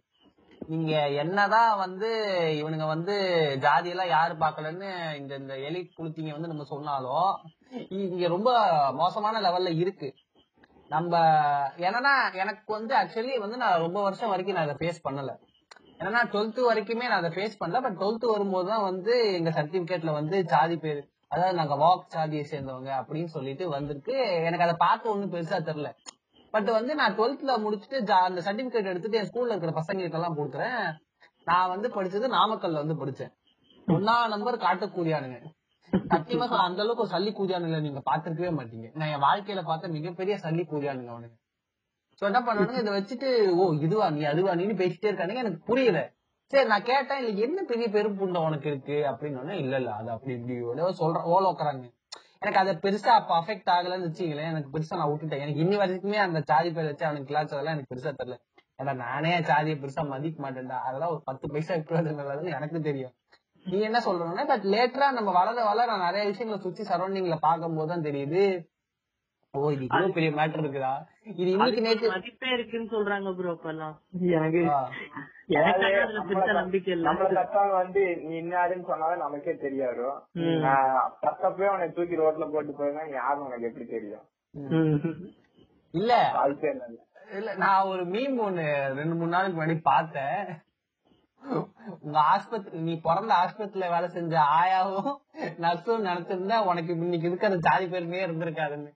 இங்க 0.68 1.08
என்னதான் 1.08 1.78
வந்து 1.78 2.10
இவனுங்க 2.54 2.86
வந்து 2.86 3.14
ஜாதி 3.60 3.88
எல்லாம் 3.88 4.08
யாரு 4.08 4.34
பாக்கலன்னு 4.34 5.16
இந்த 5.16 5.34
இந்த 5.34 5.58
எலி 5.58 5.90
புளுத்திங்க 5.96 6.32
வந்து 6.32 6.48
நம்ம 6.48 6.64
சொன்னாலும் 6.64 7.30
இங்க 7.88 8.28
ரொம்ப 8.28 8.50
மோசமான 8.92 9.40
லெவல்ல 9.40 9.72
இருக்கு. 9.76 10.08
நம்ம 10.88 11.12
என்னன்னா 11.78 12.14
எனக்கு 12.34 12.72
வந்து 12.72 12.94
ஆக்சுவலி 12.94 13.38
வந்து 13.38 13.56
நான் 13.56 13.80
ரொம்ப 13.80 14.02
வருஷம் 14.02 14.28
வரைக்கும் 14.28 14.56
நான் 14.56 14.68
அதை 14.68 14.76
ஃபேஸ் 14.80 15.06
பண்ணல. 15.08 15.32
ஏன்னா 15.98 16.20
டுவெல்த் 16.32 16.60
வரைக்குமே 16.68 17.06
நான் 17.10 17.22
அதை 17.22 17.30
ஃபேஸ் 17.36 17.60
பண்ணல. 17.60 17.80
பட் 17.86 17.98
டுவெல்த் 18.00 18.26
வரும்போது 18.32 18.68
தான் 18.68 18.82
வந்து 18.82 19.12
எங்க 19.32 19.50
சர்டிபிகேட்ல 19.50 20.12
வந்து 20.12 20.44
சாதி 20.52 20.76
பேர் 20.76 21.02
அதாவது 21.28 21.56
நாங்க 21.58 21.74
வாக் 21.84 22.12
சாதியை 22.14 22.44
சேர்ந்தவங்க 22.50 22.90
அப்படின்னு 23.00 23.30
சொல்லிட்டு 23.36 23.68
வந்திருக்கு. 23.68 24.16
எனக்கு 24.48 24.66
அதை 24.66 24.74
பார்த்து 24.78 25.10
ஒண்ணும் 25.12 25.32
பெருசா 25.32 25.58
தெரியல. 25.68 25.90
பட் 26.50 26.68
வந்து 26.78 26.94
நான் 26.94 27.16
டுவெல்த்ல 27.18 27.54
முடிச்சுட்டு 27.64 28.12
அந்த 28.28 28.40
சர்டிபிகேட் 28.48 28.90
எடுத்துட்டு 28.92 29.18
என் 29.20 29.30
ஸ்கூல்ல 29.30 29.54
இருக்கிற 29.54 29.74
பசங்களுக்கு 29.80 30.18
எல்லாம் 30.20 30.38
கொடுக்குறேன். 30.38 30.84
நான் 31.44 31.68
வந்து 31.68 31.88
படிச்சது 31.88 32.28
நாமக்கல்ல 32.36 32.82
வந்து 32.82 32.98
படிச்சேன். 33.00 33.32
ஒன்னா 33.88 34.14
நம்பர் 34.34 34.64
காட்டக்கூடியானுங்க 34.66 35.40
சத்தியமா 36.12 36.46
அந்த 36.66 36.80
அளவுக்கு 36.82 37.04
சல்லி 37.14 37.30
கூதியானுங்க 37.38 37.80
நீங்க 37.80 38.00
பாத்துருக்கவே 38.10 38.52
மாட்டீங்க. 38.58 38.86
நான் 38.98 39.08
என் 39.08 39.24
வாழ்க்கையில 39.26 39.62
பார்த்த 39.64 39.88
மிகப்பெரிய 39.88 40.36
சல்லி 40.44 40.64
கூதியானுங்க 40.70 41.10
அவனுங்க. 41.14 41.36
சோ 42.24 42.28
என்ன 42.28 42.40
பண்ணுவானுங்க 42.44 42.82
இதை 42.82 42.92
வச்சுட்டு 42.92 43.30
ஓ 43.52 43.64
இதுவா 43.86 44.10
நீ 44.10 44.20
அதுவா 44.24 44.52
நீன்னு 44.58 44.74
பேசிட்டே 44.78 45.08
இருக்கானுங்க 45.10 45.40
எனக்கு 45.42 45.58
புரியல. 45.70 45.98
சரி 46.52 46.68
நான் 46.68 46.86
கேட்டேன் 46.90 47.18
இல்ல 47.20 47.42
என்ன 47.46 47.62
பெரிய 47.62 47.86
பெரும்புண்டை 47.86 48.40
உனக்கு 48.48 48.68
இருக்கு? 48.70 48.96
அப்படின்னு 49.10 49.56
இல்ல 49.62 49.74
இல்ல 49.76 49.90
அது 49.94 50.08
அப்படி 50.10 50.32
இப்படி 50.34 50.54
ஏதோ 50.74 50.88
சொல்ற 51.00 51.20
ஓலோக்குறாங்க. 51.34 51.84
எனக்கு 52.40 52.60
அதை 52.62 52.72
பெருசா 52.84 53.12
அப்ப 53.20 53.32
அஃபெக்ட் 53.40 53.70
ஆகலன்னு 53.74 54.08
வச்சுங்களேன் 54.08 54.50
எனக்கு 54.52 54.72
பெருசா 54.74 54.98
நான் 55.00 55.10
விட்டுட்டேன். 55.12 55.42
எனக்கு 55.44 55.62
இன்னி 55.64 55.76
வரைக்குமே 55.82 56.18
அந்த 56.26 56.40
சாதி 56.50 56.70
பேர் 56.70 56.90
வச்சு 56.90 57.06
அவனுக்கு 57.08 57.30
கிளாச்சதெல்லாம் 57.32 57.76
எனக்கு 57.76 57.92
பெருசா 57.94 58.12
தெரியல. 58.20 58.38
ஏன்னா 58.78 58.94
நானே 59.04 59.42
சாதியை 59.42 59.76
பெருசா 59.78 60.04
மதிக்க 60.14 60.44
மாட்டேன்டா. 60.46 60.78
அதெல்லாம் 60.88 61.12
ஒரு 61.14 61.22
பத்து 61.24 61.52
பைசா 61.54 61.74
விட்டுறதுன்னு 61.74 62.56
எனக்கு 62.58 62.80
தெரியும். 62.90 63.14
நீ 63.66 63.78
என்ன 63.80 63.98
சொல்றேன்னா 64.06 64.46
பட் 64.52 64.64
லேட்டரா 64.74 65.08
நம்ம 65.18 65.32
வளர 65.40 65.64
வளர 65.64 65.96
நிறைய 66.06 66.24
விஷயங்களை 66.30 66.60
சுத்தி 66.62 66.82
சரௌண்டிங்ல 66.82 67.36
பார்க்கும் 67.48 67.76
போதுதான் 67.80 68.06
தெரியுது. 68.08 68.44
ஓ 69.54 69.70
இது 69.72 69.84
இவ்வளவு 69.84 70.16
பெரிய 70.18 70.30
மேட்டர் 70.30 70.64
இருக்குதா 70.64 70.94
இது 71.26 71.48
இன்னைக்கு 71.50 72.06
மதிப்பே 72.08 72.48
இருக்குன்னு 72.48 72.88
சொல்றாங்க 72.90 73.28
ப்ரோ 73.36 73.52
இப்பெல்லாம். 73.52 73.94
எனக்கு 74.24 74.60
வந்து 77.72 78.02
நீ 78.24 78.34
இன்னாருன்னு 78.40 78.88
சொன்னாதான் 78.90 79.16
நமக்கே 79.16 79.54
தெரியாது. 79.56 80.04
தத்தப்பே 81.22 81.70
உன்னை 81.72 81.88
தூக்கி 81.90 82.16
ரோட்ல 82.16 82.50
போட்டு 82.50 82.72
போயிருந்தா 82.72 83.06
யாரும் 83.12 83.46
உனக்கு 83.46 83.66
எப்படி 83.66 83.86
தெரியும். 83.86 84.24
இல்ல. 85.94 86.12
வாழ்க்கை 86.34 86.70
இல்லை 87.30 87.52
நான் 87.56 87.88
ஒரு 87.88 88.02
மீம் 88.04 88.36
ஒண்ணு 88.46 88.64
ரெண்டு 88.96 89.14
மூணு 89.14 89.34
நாளுக்கு 89.34 89.58
முன்னாடி 89.58 89.76
பார்த்தேன். 89.82 90.42
உங்க 92.02 92.18
ஆஸ்பத்திரி 92.32 92.78
நீ 92.78 92.92
பிறந்த 93.00 93.32
ஆஸ்பத்திரியில 93.34 93.88
வேலை 93.90 94.08
செஞ்ச 94.08 94.34
ஆயாவும் 94.58 95.10
நர்ஸும் 95.58 96.06
நினைச்சிருந்தா 96.06 96.58
உனக்கு 96.66 96.92
இன்னைக்கு 96.96 97.28
இருக்கிற 97.28 97.56
ஜாதி 97.66 97.86
பெருமையே 97.86 98.26
இருந்திருக்காதுன்னு. 98.26 98.90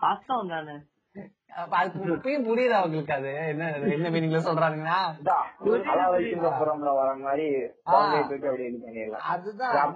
வாஸ்தவம் 0.00 0.48
தானே? 0.48 0.76
இப்பயும் 2.08 2.46
புரியுது 2.46 2.74
அவங்களுக்கு 2.76 3.12
அது? 3.12 3.30
என்ன 3.48 3.68
என்ன 3.90 4.10
மீனிங்ல 4.10 4.40
சொல்றாங்கன்னா 4.46 4.98
வர 6.94 7.14
மாதிரி 7.22 7.46
அதுதான். 9.28 9.94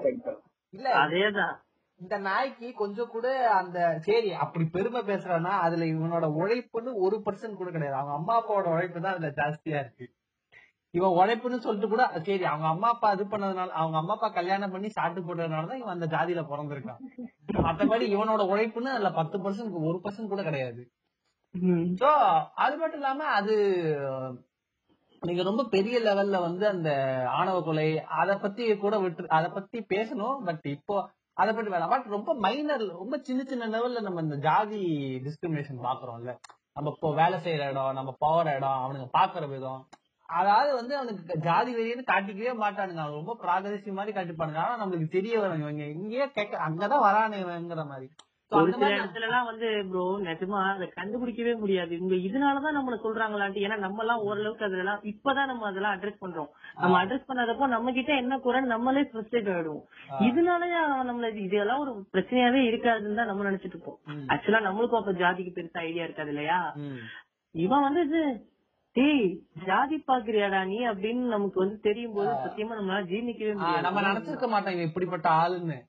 இல்ல. 0.74 0.88
அதேதான். 1.02 1.54
இந்த 2.00 2.18
நாய்க்கு 2.18 2.74
கொஞ்சம் 2.74 3.08
கூட 3.08 3.26
அந்த 3.52 3.78
சரி 4.00 4.32
அப்படி 4.34 4.64
பெருமை 4.66 5.00
பேசுறான்னா 5.02 5.52
அதுல 5.60 5.84
இவனோட 5.86 6.26
உழைப்புன்னு 6.38 6.92
ஒரு 6.98 7.16
பர்சன்ட் 7.24 7.54
கூட 7.54 7.70
கிடையாது. 7.70 7.96
அவங்க 7.96 8.14
அம்மா 8.14 8.34
அப்பாவோட 8.36 8.68
உழைப்பு 8.68 9.00
தான் 9.00 9.12
அதுல 9.12 9.30
ஜாஸ்தியா 9.30 9.78
இருக்கு. 9.78 10.06
இவன் 10.94 11.16
உழைப்புன்னு 11.18 11.58
சொல்லிட்டு 11.58 11.88
கூட 11.88 12.04
சரி 12.22 12.44
அவங்க 12.44 12.66
அம்மா 12.66 12.88
அப்பா 12.88 13.10
இது 13.10 13.24
பண்ணதுனால 13.24 13.68
அவங்க 13.74 13.96
அம்மா 13.96 14.14
அப்பா 14.14 14.28
கல்யாணம் 14.30 14.70
பண்ணி 14.70 14.88
சாட்டு 14.88 15.20
போட்டதுனாலதான் 15.20 15.76
இவன் 15.76 15.96
அந்த 15.96 16.06
ஜாதியில 16.06 16.42
பிறந்திருக்கான். 16.46 17.02
மத்தபடி 17.62 18.06
இவனோட 18.14 18.42
உழைப்புன்னு 18.52 18.94
அதுல 18.94 19.10
பத்து 19.12 19.38
பர்சன்ட் 19.38 19.76
ஒரு 19.82 20.00
பர்சன்ட் 20.04 20.28
கூட 20.28 20.42
கிடையாது. 20.42 20.82
சோ 22.00 22.10
அது 22.54 22.74
மட்டும் 22.76 23.00
இல்லாம 23.00 23.24
அது 23.38 23.54
நீங்க 25.22 25.42
ரொம்ப 25.42 25.62
பெரிய 25.64 25.96
லெவல்ல 26.00 26.36
வந்து 26.40 26.64
அந்த 26.68 26.90
ஆணவ 27.30 27.56
கொலை 27.62 27.86
அத 28.20 28.36
பத்தி 28.36 28.76
கூட 28.76 28.98
விட்டு 28.98 29.28
அத 29.28 29.46
பத்தி 29.48 29.78
பேசணும் 29.94 30.38
பட் 30.44 30.66
இப்போ 30.66 30.96
அத 31.36 31.48
பத்தி 31.52 31.70
வேணாம். 31.72 31.88
பட் 31.88 32.06
ரொம்ப 32.06 32.30
மைனர் 32.34 32.84
ரொம்ப 33.00 33.16
சின்ன 33.18 33.40
சின்ன 33.42 33.66
லெவல்ல 33.66 34.00
நம்ம 34.00 34.20
இந்த 34.20 34.36
ஜாதி 34.36 34.80
டிஸ்கிரிமினேஷன் 35.26 35.84
பாக்குறோம்ல. 35.88 36.32
நம்ம 36.74 36.90
இப்போ 36.94 37.08
வேலை 37.14 37.36
செய்யற 37.38 37.68
இடம் 37.70 37.92
நம்ம 37.92 38.10
போற 38.18 38.54
இடம் 38.56 38.80
அவனுங்க 38.82 39.08
பாக்குற 39.18 39.44
விதம். 39.48 39.82
அதாவது 40.28 40.72
வந்து 40.74 40.94
அவனுக்கு 40.96 41.38
ஜாதி 41.40 41.70
வெறியன்னு 41.74 42.10
காட்டிக்கவே 42.12 42.52
மாட்டானுங்க. 42.64 43.02
அவன் 43.04 43.18
ரொம்ப 43.20 43.36
பிராகதிசி 43.42 43.92
மாதிரி 43.92 44.12
காட்டிப்பானுங்க. 44.16 44.60
ஆனா 44.64 44.74
நம்மளுக்கு 44.82 45.08
தெரிய 45.08 45.34
வரும் 45.40 45.62
இவங்க 45.64 45.84
இங்கேயே 45.96 46.26
கேட்க 46.30 46.66
அங்கதான் 46.68 47.06
வரானுங்கிற 47.08 47.84
மாதிரி. 47.92 48.08
ஒரு 48.50 48.72
சில 48.72 48.86
இடத்துல 48.96 49.20
எல்லாம் 49.20 49.44
வந்து 49.44 49.84
ப்ரோ 49.90 50.18
நிஜமா 50.18 50.70
அதை 50.70 50.92
கண்டுபிடிக்கவே 50.96 51.58
முடியாது. 51.58 51.98
இவங்க 51.98 52.14
இதனாலதான் 52.14 52.78
நம்மள 52.78 52.96
சொல்றாங்களான்ட்டு. 52.96 53.62
ஏன்னா 53.64 53.76
நம்ம 53.78 54.00
எல்லாம் 54.00 54.18
ஓரளவுக்கு 54.18 54.64
அதுல 54.64 54.78
எல்லாம் 54.78 55.00
இப்பதான் 55.02 55.46
நம்ம 55.46 55.66
அதெல்லாம் 55.66 56.00
அட்ரஸ் 56.00 56.16
பண்றோம். 56.20 56.48
நம்ம 56.74 57.04
அட்ரஸ் 57.04 57.28
பண்ணாதப்போ 57.28 57.68
நம்ம 57.68 57.92
கிட்ட 57.92 58.14
என்ன 58.14 58.36
குறைன்னு 58.36 58.60
நம்மளே 58.60 59.00
ஃப்ரஸ்ட்ரேட் 59.00 59.50
ஆயிடுவோம். 59.54 59.84
இதனாலயே 60.20 60.78
நம்மள 61.02 61.32
இது- 61.32 61.44
இதெல்லாம் 61.44 61.80
ஒரு 61.80 62.06
பிரச்சனையாவே 62.12 62.62
இருக்காதுன்னு 62.70 63.14
தான் 63.14 63.26
நம்ம 63.26 63.50
நினைச்சிட்டு 63.50 63.64
இருப்போம். 63.64 63.98
ஆக்சுவலா 64.28 64.66
நம்மளுக்கும் 64.66 64.98
அப்ப 64.98 65.12
ஜாதிக்கு 65.12 65.52
பெருசா 65.54 65.78
ஐடியா 65.78 66.04
இருக்காது 66.04 66.28
இல்லையா. 66.28 66.72
இவன் 67.50 67.80
வந்து 67.80 68.04
இது 68.06 68.48
டேய் 68.92 69.40
ஜாதி 69.66 70.04
பாக்குறியாடா 70.08 70.66
நீ? 70.66 70.88
அப்படின்னு 70.88 71.26
நமக்கு 71.28 71.60
வந்து 71.60 71.80
தெரியும் 71.80 72.12
போது 72.12 72.30
சத்தியமா 72.30 72.70
நம்மளால 72.70 73.04
ஜீர்ணிக்கவே 73.04 73.80
நம்ம 73.80 74.00
நினைச்சிருக்க 74.00 74.48
மாட்டோம் 74.48 74.72
இவன் 74.72 74.86
இப்படிப்பட்ட 74.86 75.28
ஆளுன்னு. 75.30 75.88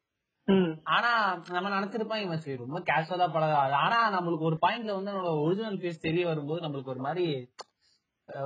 ஆனா 0.92 1.12
நம்ம 1.50 1.72
நினைச்சிருப்போம் 1.76 2.22
இவன் 2.22 2.44
சரி 2.44 2.58
ரொம்ப 2.58 2.80
கேஷுவலா 2.88 3.28
பழக 3.34 3.56
ஆனா 3.82 4.00
நம்மளுக்கு 4.16 4.50
ஒரு 4.50 4.58
பாயிண்ட்ல 4.64 4.96
வந்து 4.96 5.12
நம்மளோட 5.12 5.44
ஒரிஜினல் 5.44 5.82
ஃபேஸ் 5.82 6.06
தெரிய 6.06 6.24
வரும்போது 6.28 6.64
நம்மளுக்கு 6.64 6.94
ஒரு 6.94 7.04
மாதிரி 7.08 7.26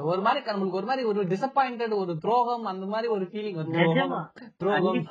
ஒரு 0.08 0.22
மாதிரி 0.22 0.40
நம்மளுக்கு 0.48 0.80
ஒரு 0.80 0.90
மாதிரி 0.90 1.04
ஒரு 1.10 1.24
டிசப்பாயிண்டட் 1.32 1.96
ஒரு 1.98 2.14
துரோகம் 2.22 2.66
அந்த 2.72 2.86
மாதிரி 2.88 3.08
ஒரு 3.12 3.26
ஃபீலிங் 3.26 3.58
நிஜமா. 3.76 4.22
துரோகம் 4.62 5.02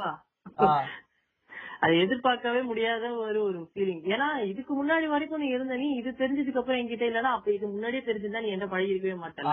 அது 1.80 1.95
எதிர்பார்க்கவே 2.03 2.61
முடியாத 2.62 3.05
ஒரு 3.22 3.38
ஒரு 3.45 3.59
ஃபீலிங் 3.70 4.03
ஏன்னா 4.11 4.28
இதுக்கு 4.51 4.72
முன்னாடி 4.74 5.07
வரைக்கும் 5.09 5.42
நீ 5.42 5.49
இருந்த 5.49 5.76
நீ 5.76 5.88
இது 5.97 6.11
தெரிஞ்சதுக்கு 6.18 6.61
அப்புறம் 6.61 6.80
என்கிட்ட 6.80 7.05
இல்லனா 7.11 7.32
அப்ப 7.34 7.51
இது 7.53 7.66
முன்னாடியே 7.68 8.03
தெரிஞ்சிருந்தா 8.07 8.42
நீ 8.42 8.51
என்ன 8.51 8.66
பழகி 8.66 8.95
இருக்கவே 8.95 9.16
மாட்டேன் 9.16 9.51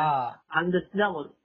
அந்த 0.53 0.75
இதுதான் 0.81 1.15
வரும். 1.17 1.37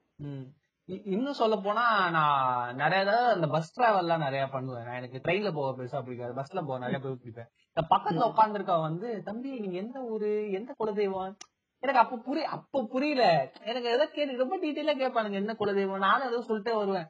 இன்னும் 0.88 1.38
சொல்ல 1.40 1.54
போனா 1.56 1.84
நான் 2.10 2.74
நிறைய 2.74 3.04
தடவை 3.04 3.30
அந்த 3.32 3.46
பஸ் 3.46 3.70
டிராவல்லாம் 3.76 4.24
நிறைய 4.24 4.46
பண்ணுவேன். 4.46 4.90
எனக்கு 4.98 5.20
ட்ரெயின்ல 5.24 5.50
போக 5.52 5.68
பெருசா 5.78 6.00
பிடிக்காது. 6.02 6.32
பஸ்ல 6.34 6.62
போக 6.66 6.78
நிறைய 6.78 6.98
பேர் 6.98 7.20
பிடிப்பேன். 7.22 7.48
இந்த 7.72 7.82
பக்கத்துல 7.92 8.28
உட்காந்துருக்க 8.30 8.80
வந்து 8.80 9.22
தம்பி 9.22 9.60
நீங்க 9.60 9.76
எந்த 9.76 10.00
ஊரு? 10.00 10.52
எந்த 10.52 10.74
குலதெய்வம்? 10.78 11.34
எனக்கு 11.82 12.02
அப்ப 12.02 12.16
புரிய 12.16 12.48
அப்ப 12.48 12.82
புரியல. 12.92 13.24
எனக்கு 13.64 13.88
எதை 13.90 14.06
கேட்டு 14.10 14.42
ரொம்ப 14.42 14.56
டீட்டெயிலா 14.58 14.94
கேட்பானுங்க 15.02 15.40
என்ன 15.42 15.56
குலதெய்வம்? 15.58 16.04
நானும் 16.06 16.28
ஏதோ 16.28 16.40
சொல்லிட்டே 16.48 16.74
வருவேன். 16.76 17.08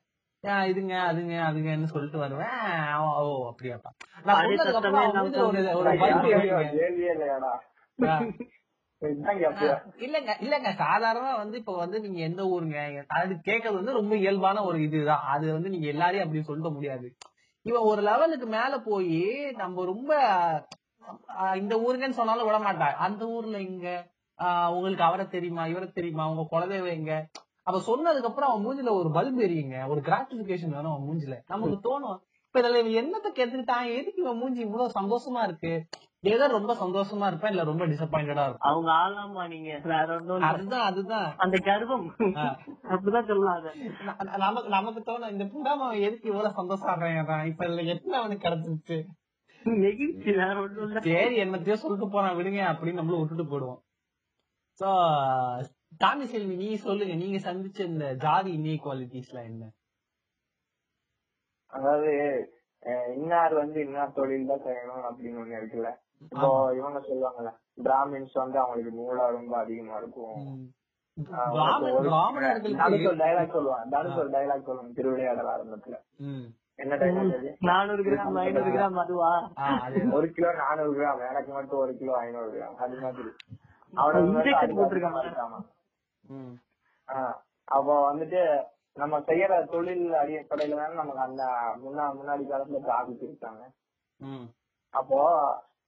இதுங்க 0.71 0.95
அதுங்க 1.11 1.35
அதுங்கன்னு 1.49 1.93
சொல்லிட்டு 1.93 2.19
வருவேன். 2.19 2.59
ஓ 2.97 3.53
அப்படியாப்பா. 3.53 3.91
நான் 4.25 4.43
சொன்னதுக்கு 4.43 4.81
அப்புறம் 4.81 5.13
ஒரு 5.75 5.93
இல்லங்க 10.05 10.31
இல்லங்க. 10.41 10.71
சாதாரணமா 10.83 11.33
வந்து 11.37 11.57
இப்ப 11.59 11.73
வந்து 11.77 11.97
நீங்க 12.01 12.21
எந்த 12.21 12.43
ஊருங்க 12.47 12.79
அது 13.19 13.33
கேட்கறது 13.47 13.79
வந்து 13.81 13.93
ரொம்ப 13.93 14.15
இயல்பான 14.17 14.63
ஒரு 14.65 14.79
இதுதான். 14.83 15.25
அது 15.35 15.47
வந்து 15.53 15.69
நீங்க 15.69 15.87
எல்லாரையும் 15.87 16.25
அப்படி 16.25 16.43
சொல்ல 16.43 16.71
முடியாது. 16.71 17.09
இவன் 17.67 17.89
ஒரு 17.91 18.01
லெவலுக்கு 18.03 18.47
மேல 18.55 18.75
போய் 18.85 19.21
நம்ம 19.57 19.85
ரொம்ப 19.85 20.11
இந்த 21.57 21.75
ஊருங்கன்னு 21.83 22.19
சொன்னாலும் 22.19 22.47
விட 22.47 22.59
மாட்டான் 22.61 22.97
அந்த 23.05 23.23
ஊர்ல 23.35 23.59
இங்க 23.69 23.89
ஆஹ், 24.39 24.71
உங்களுக்கு 24.73 25.05
அவரை 25.05 25.25
தெரியுமா 25.29 25.63
இவரை 25.67 25.87
தெரியுமா 25.91 26.25
உங்க 26.27 26.43
குலதெய்வம் 26.51 26.97
எங்க? 26.97 27.13
அவ 27.67 27.79
சொன்னதுக்கு 27.87 28.29
அப்புறம் 28.29 28.51
அவன் 28.51 28.65
மூஞ்சில 28.65 28.91
ஒரு 28.97 29.09
பல்ப் 29.11 29.39
எரியுங்க. 29.41 29.77
ஒரு 29.89 30.01
கிராட்டிபிகேஷன் 30.01 30.75
வேணும் 30.75 30.93
அவன் 30.93 31.07
மூஞ்சில. 31.07 31.37
நமக்கு 31.49 31.77
தோணும் 31.87 32.19
இப்ப 32.47 32.61
இதுல 32.61 32.81
இவன் 32.83 32.99
என்னத்தை 33.01 33.31
கேட்டுக்கிட்டான் 33.33 33.87
எதுக்கு 33.95 34.23
இவன் 34.23 34.39
மூஞ்சி 34.39 34.61
இவ்வளவு 34.61 34.97
சந்தோஷமா 34.99 35.41
இருக்கு? 35.43 35.73
ஏதோ 36.27 36.47
ரொம்ப 36.49 36.75
சந்தோஷமா 36.75 37.27
இருப்பேன் 37.27 37.51
இல்ல 37.51 37.65
ரொம்ப 37.65 37.87
டிசப்பாயிண்டடா 37.87 38.45
இருக்கும் 38.45 38.69
அவங்க 38.69 38.91
ஆளாமா 38.95 39.49
நீங்க. 39.49 39.71
இல்ல. 39.77 40.47
அதுதான் 40.47 40.81
அதுதான். 40.81 41.35
அந்த 41.37 41.59
கர்வம். 41.59 42.07
அப்படிதான் 42.85 43.27
சொல்லலாம் 43.27 43.57
அத. 43.57 43.73
ந- 44.07 44.17
ந- 44.21 44.37
நமக்கு 44.37 44.69
நமக்கு 44.69 45.01
தோணும் 45.03 45.31
இந்த 45.31 45.71
அவன் 45.71 46.01
எதுக்கு 46.01 46.29
இவ்வளவு 46.29 46.55
சந்தோஷம் 46.55 46.89
ஆடுறான் 46.89 47.47
இப்ப 47.47 47.67
இதுல 47.67 47.87
எத்தனை 47.87 48.19
அவனுக்கு 48.19 48.49
கிடைச்சிருச்சு? 48.49 48.99
நெகிழ்ச்சி 49.65 50.31
வேற 50.37 50.61
ஒன்றும் 50.61 50.87
இல்ல. 50.87 51.01
சரி 51.01 51.43
என்னத்தையோ 51.43 51.73
சொல்லிட்டு 51.75 52.09
போறான் 52.11 52.37
விடுங்க 52.37 52.61
அப்படின்னு 52.71 52.93
நம்மளும் 52.93 53.21
விட்டுட்டு 53.21 53.47
போயிடுவோம். 53.47 53.81
சோ 54.81 54.89
தாமி 56.01 56.25
செல்வி 56.25 56.57
நீ 56.57 56.75
சொல்லுங்க 56.75 57.15
நீங்க 57.15 57.39
சந்திச்ச 57.39 57.81
இந்த 57.85 58.15
ஜாதி 58.15 58.51
இன்இக்வாலிட்டிஸ்லாம் 58.59 59.45
என்ன? 59.45 59.65
அதாவது 61.73 62.11
அஹ், 62.83 63.15
இன்னார் 63.15 63.55
வந்து 63.55 63.81
இன்னார் 63.81 64.13
தொழில் 64.13 64.47
தான் 64.47 64.65
செய்யணும் 64.65 65.07
அப்படின்னு 65.07 65.39
ஒண்ணு 65.39 65.57
இருக்குல்ல. 65.57 65.91
இப்போ 66.23 66.49
இவங்க 66.77 66.99
சொல்லுவாங்கல்ல 67.01 67.51
பிராமின்ஸ் 67.85 68.35
வந்து 68.35 68.59
அவங்களுக்கு 68.59 68.91
மூளை 68.91 69.31
ரொம்ப 69.31 69.57
அதிகமா 69.57 69.97
இருக்கும். 69.97 70.37
டைலாக் 73.17 73.55
சொல்லுவான். 73.55 73.89
தனுஷ் 73.89 74.17
ஒரு 74.17 74.31
டைலாக் 74.31 74.65
சொல்லுவாங்க 74.65 74.93
திருவிளையாடல் 74.95 75.47
ஆரம்பத்துல. 75.47 75.97
ம். 76.23 76.47
என்ன 76.75 76.95
டைலாக் 76.97 77.35
அது 77.35 77.51
நானூறு 77.61 78.03
கிராம் 78.03 78.39
ஐநூறு 78.39 78.71
கிராம் 78.71 78.99
அதுவா? 78.99 79.31
ஒரு 80.13 80.33
கிலோ 80.33 80.53
நானூறு 80.55 81.01
கிராம் 81.01 81.29
எனக்கு 81.29 81.53
மட்டும் 81.53 81.79
ஒரு 81.79 81.97
கிலோ 81.97 82.17
ஐநூறு 82.17 82.51
கிராம். 82.53 82.77
அது 82.77 83.01
மாதிரி. 83.01 83.31
அப்போ 87.69 87.95
வந்துட்டு 88.13 88.41
நம்ம 88.97 89.19
செய்யற 89.21 89.67
தொழில் 89.67 90.13
அடிப்படையில 90.13 90.77
தானே 90.77 90.95
நமக்கு 90.95 91.21
அந்த 91.21 91.43
முன்னா 91.77 92.05
முன்னாடி 92.19 92.45
காலத்துல 92.45 92.81
பிரித்தாங்க 93.15 93.63
ம். 94.21 94.47
அப்போ 94.95 95.19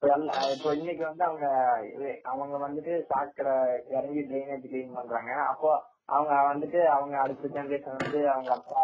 இப்போ 0.03 0.71
இன்னைக்கு 0.79 1.03
வந்து 1.07 1.25
அவங்க 1.25 1.47
இது 1.95 2.09
அவங்க 2.23 2.57
வந்துட்டு 2.67 2.93
சாக்கடை 3.11 3.55
இறங்கி 3.97 4.21
ட்ரைனேஜ் 4.29 4.67
கிளீன் 4.67 4.97
பண்றாங்க. 4.99 5.33
அப்போ 5.53 5.71
அவங்க 6.15 6.35
வந்துட்டு 6.51 6.81
அவங்க 6.97 7.15
அடுத்த 7.19 7.49
ஜென்ரேஷன் 7.57 7.99
வந்து 8.03 8.21
அவங்க 8.35 8.51
அப்பா 8.59 8.83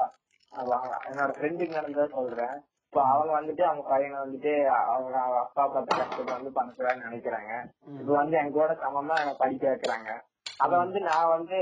என்னோட 1.10 1.30
ஃப்ரெண்டுக்கு 1.36 1.78
நடந்ததை 1.78 2.06
சொல்றேன். 2.16 2.56
இப்போ 2.88 3.00
அவங்க 3.12 3.32
வந்துட்டு 3.38 3.62
அவங்க 3.68 3.84
பையனை 3.90 4.18
வந்துட்டு 4.24 4.52
அவங்க 4.94 5.16
அப்பா 5.44 5.62
பத்த 5.76 5.90
கஷ்டத்தை 6.00 6.34
வந்து 6.34 6.52
பண்ணக்கூடாதுன்னு 6.58 7.06
நினைக்கிறாங்க. 7.08 7.52
இப்போ 8.00 8.12
வந்து 8.12 8.36
என் 8.40 8.56
கூட 8.58 8.72
சமமா 8.84 9.16
படிக்க 9.42 9.64
வைக்கிறாங்க. 9.70 10.10
அத 10.57 10.76
வந்து 10.76 11.00
நான் 11.00 11.28
வந்து 11.28 11.57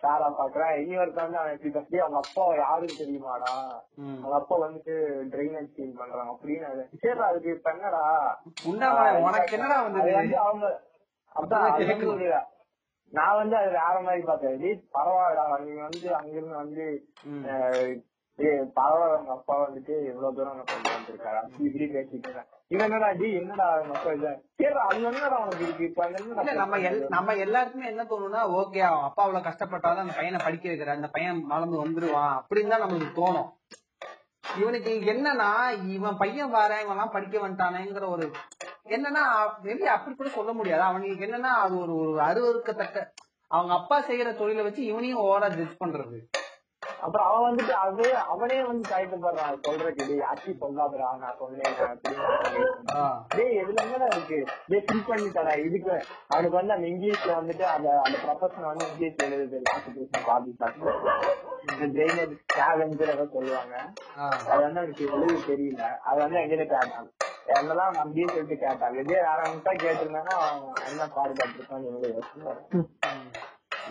சாரா 0.00 0.26
பாக்குறேன். 0.30 0.76
இனி 0.76 0.98
ஒருத்தன் 0.98 1.24
வந்து 1.24 1.38
அவன் 1.38 1.52
எப்படி 1.52 1.70
பத்தி 1.70 1.98
அவங்க 1.98 2.18
அப்பா 2.18 2.54
யாருக்கு 2.56 2.96
தெரியுமாடா. 2.98 3.52
அவங்க 4.16 4.34
அப்பா 4.34 4.56
வந்துட்டு 4.58 4.94
ட்ரைனேஜ் 5.30 5.70
கிளீன் 5.74 5.92
பண்றாங்க 5.92 6.32
அப்படின்னு 6.32 6.68
சரி 6.96 7.18
அதுக்கு 7.20 7.52
உண்டாமா 8.64 8.98
உனக்கு 9.22 9.56
என்னடா 9.58 9.78
வந்து 9.82 10.00
அவங்க 10.40 10.66
ஒரு- 12.16 12.42
நான் 13.12 13.36
வந்து 13.36 13.56
அது 13.56 13.70
வேற 13.72 14.00
மாதிரி 14.00 14.22
பார்த்தேன். 14.22 14.60
டேய் 14.60 14.88
பரவாயில்லடா 14.94 15.58
நீங்க 15.60 15.82
வந்து 15.82 16.14
அங்கிருந்து 16.14 16.56
வந்து 16.56 16.84
பரவாயில்ல 18.76 19.18
உங்க 19.18 19.32
அப்பா 19.32 19.66
வந்துட்டு 19.66 19.94
எவ்வளவு 20.06 20.34
தூரம் 20.34 20.62
கொண்டு 20.64 20.90
வந்திருக்காரு? 20.90 21.38
அப்படி 21.38 21.64
இப்படி. 21.66 22.30
இவன் 22.30 22.50
என்னடா 22.74 23.08
டி 23.18 23.28
என்னடா 23.40 23.66
நம்ம 26.60 26.78
நம்ம 27.08 27.34
எல்லாருக்குமே 27.44 27.86
என்ன 27.86 28.02
தோணும்னா 28.04 28.42
ஓகே 28.60 28.80
அவன் 28.80 29.06
அப்பா 29.08 29.22
அவ்வளவு 29.22 29.46
கஷ்டப்பட்டாலும் 29.48 30.04
அந்த 30.04 30.14
பையனை 30.16 30.40
படிக்க 30.44 30.64
வைக்கிற 30.68 30.92
அந்த 30.94 31.08
பையன் 31.08 31.40
வளர்ந்து 31.46 31.82
வந்துருவான் 31.82 32.34
அப்படின்னு 32.38 32.72
தான் 32.72 32.84
நமக்கு 32.86 33.08
தோணும். 33.20 33.48
இவனுக்கு 34.60 34.92
என்னன்னா 35.12 35.50
இவன் 35.94 36.20
பையன் 36.22 36.54
வாரேன் 36.54 36.82
இவன் 36.82 36.96
எல்லாம் 36.96 37.14
படிக்க 37.16 37.36
வந்துட்டானேங்கிற 37.38 38.08
ஒரு 38.08 38.26
என்னன்னா 38.88 39.22
வெளியே 39.62 39.90
அப்படி 39.96 40.14
கூட 40.14 40.30
சொல்ல 40.38 40.52
முடியாது. 40.52 40.82
அவனுக்கு 40.82 41.26
என்னன்னா 41.26 41.52
அது 41.64 41.74
ஒரு 41.78 41.94
ஒரு 42.04 42.20
அருவருக்கத்தக்க 42.20 42.98
அவங்க 43.50 43.72
அப்பா 43.74 43.96
செய்யற 44.00 44.28
தொழிலை 44.36 44.62
வச்சு 44.64 44.82
இவனையும் 44.84 45.22
ஓவரா 45.24 45.48
ஜட்ஜ் 45.56 45.82
பண்றது. 45.84 46.18
அப்புறம் 47.04 47.26
அவன் 47.28 47.46
வந்துட்டு 47.46 47.74
அது 47.84 48.04
அவனே 48.32 48.58
வந்து 48.68 48.84
தயக்கப்படுறான் 48.92 49.58
சொல்றதுக்கு 49.66 50.06
டேய் 50.10 50.22
யாச்சி 50.24 50.50
சொல்லாதடா 50.62 51.08
நான் 51.22 51.38
சொன்னேன். 51.40 51.74
டேய் 53.34 53.58
இதுல 53.62 53.82
என்னடா 53.84 54.06
இருக்கு? 54.12 54.38
டேய் 54.70 54.84
ஃபில் 54.86 55.08
பண்ணி 55.08 55.28
தரேன் 55.36 55.64
இதுக்கு 55.66 55.94
அவனுக்கு 56.32 56.56
வந்து 56.60 56.76
அந்த 56.76 56.86
இங்கிலீஷ்ல 56.92 57.34
வந்துட்டு 57.40 57.66
அந்த 57.74 57.88
அந்த 58.06 58.16
ப்ரொஃபஷன் 58.24 58.70
வந்து 58.70 58.86
இங்கிலீஷ் 58.90 59.24
எழுதுது 59.26 59.60
கான்ஸ்டிடியூஷன் 59.70 60.26
பாதி 60.30 60.52
ட்ரைனேஜ் 61.94 62.34
ஸ்கேவெஞ்சர் 62.44 63.12
ஏதோ 63.14 63.24
சொல்லுவாங்க. 63.36 63.74
அது 64.50 64.60
வந்து 64.66 64.80
அவனுக்கு 64.80 65.04
எழுத 65.14 65.38
தெரியல. 65.50 65.84
அது 66.08 66.18
வந்து 66.24 66.40
எங்கிட்ட 66.40 66.66
கேட்டான். 66.74 67.08
என்னெல்லாம் 67.54 67.98
நம்பியே 68.00 68.26
சொல்லிட்டு 68.32 68.56
கேட்டான். 68.64 68.94
இதே 69.02 69.18
வேற 69.26 69.38
அவன்கிட்ட 69.44 69.72
கேட்டிருந்தானா 69.84 70.34
அவன் 70.42 70.62
என்ன 70.90 71.08
பாடுபட்டிருக்கான்னு 71.16 71.90
எனக்கு 71.90 72.12
யோசனை. 72.14 72.54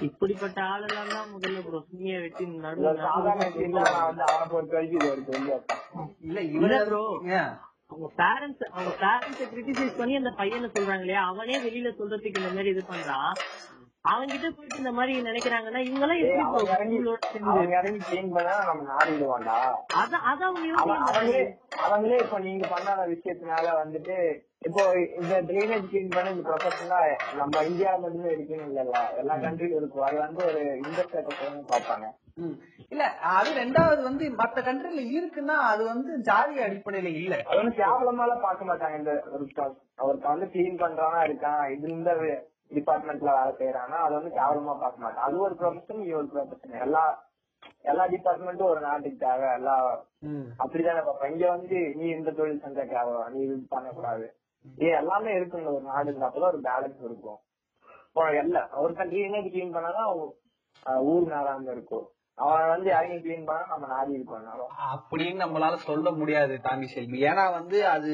இப்படிப்பட்ட 0.04 0.60
ஆளெல்லாம் 0.72 1.12
தான் 1.12 1.32
முதல்ல 1.34 1.60
ப்ரோ 1.66 1.80
சுனிய 1.88 2.20
வெட்டி 2.20 2.44
இல்ல 6.24 6.40
இல்ல. 6.48 6.58
bro. 6.86 7.04
அவங்க 7.90 8.08
பேரண்ட்ஸ் 8.20 8.64
அவங்க 8.70 8.92
பேரண்ட்ஸ 9.02 9.46
கிரிட்டிசைஸ் 9.50 9.98
பண்ணி 9.98 10.14
அந்த 10.16 10.32
பையனை 10.38 10.68
சொல்றாங்க 10.70 11.04
இல்லையா? 11.06 11.24
அவனே 11.32 11.58
வெளியில 11.66 11.90
சொல்றதுக்கு 11.98 12.42
இந்த 12.42 12.52
மாதிரி 12.54 12.70
இது 12.70 12.84
பண்றான். 12.88 13.34
அவன்கிட்ட 14.06 14.48
போயிட்டு 14.50 14.80
இந்த 14.80 14.92
மாதிரி 14.92 15.14
நினைக்கிறாங்கன்னா 15.22 15.82
இவங்க 15.82 16.06
எல்லாம் 16.06 16.22
ஏய், 16.22 16.32
எப்படி 16.32 16.48
அவங்க 16.54 16.72
அவங்க 21.12 21.38
அவங்களே 21.86 22.18
இப்ப 22.18 22.40
நீங்க 22.40 22.66
பண்ணாத 22.68 23.06
விஷயத்தினால 23.12 23.68
வந்துட்டு 23.78 24.16
இப்போ 24.62 24.84
இந்த 25.20 25.36
ட்ரைனேஜ் 25.48 25.88
கிளீன் 25.88 26.14
பண்ண 26.14 26.34
இந்த 26.34 26.44
ப்ரொஃபஷனா 26.50 27.00
நம்ம 27.38 27.64
இந்தியால 27.64 28.02
மட்டுமே 28.02 28.30
இருக்குன்னு 28.32 28.68
இல்லல்ல? 28.68 29.00
எல்லா 29.18 29.36
கண்ட்ரிலும் 29.42 29.80
இருக்கும். 29.80 30.06
அது 30.08 30.18
வந்து 30.20 30.42
ஒரு 30.46 30.62
இண்டஸ்ட்ரி 30.82 31.24
பார்ப்பாங்க. 31.72 32.06
ம். 32.38 32.56
இல்ல 32.92 33.04
அது 33.34 33.50
ரெண்டாவது 33.58 34.02
வந்து 34.02 34.26
மத்த 34.38 34.62
கண்ட்ரில 34.62 35.02
இருக்குன்னா 35.12 35.56
அது 35.72 35.84
வந்து 35.86 36.14
ஜாதி 36.24 36.56
அடிப்படையில 36.60 37.12
இல்ல. 37.20 37.36
அது 37.48 37.60
வந்து 37.62 37.76
கேவலமால 37.82 38.40
பார்க்க 38.42 38.70
மாட்டாங்க 38.72 38.98
இந்த 38.98 39.14
ஒரு 40.04 40.18
வந்து 40.26 40.48
கிளீன் 40.54 40.82
பண்றானா 40.82 41.22
இருக்கான். 41.24 41.64
இது 41.76 41.88
இந்த 41.94 42.14
டிபார்ட்மெண்ட்ல 42.72 43.32
வேலை 43.38 43.54
செய்யறானா 43.60 43.98
அது 44.06 44.14
வந்து 44.14 44.36
கேவலமா 44.36 44.80
பார்க்க 44.80 44.98
மாட்டான் 44.98 45.24
அது 45.24 45.40
ஒரு 45.40 45.56
ப்ரொஃபஷன் 45.60 46.06
இது 46.06 46.18
ஒரு 46.18 46.30
ப்ரொஃபஷன் 46.34 46.82
எல்லா 46.82 47.32
எல்லா 47.82 48.08
டிபார்ட்மெண்ட்டும் 48.08 48.72
ஒரு 48.74 48.80
நாட்டுக்கு 48.80 49.28
தேவை. 49.28 49.54
எல்லா. 49.54 50.06
அப்படிதானே 50.58 51.06
பாப்பேன் 51.06 51.32
இங்க 51.32 51.50
வந்து 51.50 51.92
நீ 51.96 52.06
இந்த 52.10 52.32
தொழில் 52.32 52.62
செஞ்சா 52.64 52.86
கேவலம். 52.88 53.32
நீ 53.34 53.42
இது 53.42 53.66
பண்ணக்கூடாது. 53.70 54.36
இது 54.78 54.90
எல்லாமே 54.92 55.32
இருக்குங்க. 55.34 55.66
ஒரு 55.66 55.82
நாடு 55.82 56.12
அப்பதான் 56.12 56.52
ஒரு 56.52 56.62
பேலன்ஸ் 56.64 57.04
இருக்கும். 57.04 57.40
இப்போ 58.08 58.34
எல்லா 58.34 58.70
ஒருத்தன் 58.78 59.10
ட்ரைனேஜ் 59.10 59.54
கிளீன் 59.54 59.76
பண்ணாதான் 59.76 60.34
ஊர் 61.04 61.24
நாடாம 61.24 61.72
இருக்கும். 61.72 62.10
அவன் 62.36 62.68
வந்து 62.68 62.90
இறங்கி 62.90 63.16
கிளீன் 63.16 63.46
பண்ணா 63.46 63.66
நம்ம 63.68 63.88
நாடி 63.88 64.12
இருக்கோம் 64.12 64.68
அப்படின்னு 64.94 65.44
நம்மளால 65.44 65.76
சொல்ல 65.76 66.12
முடியாது 66.12 66.60
தாண்டி 66.62 66.86
செல்வி. 66.86 67.22
ஏன்னா 67.24 67.52
வந்து 67.52 67.88
அது 67.88 68.14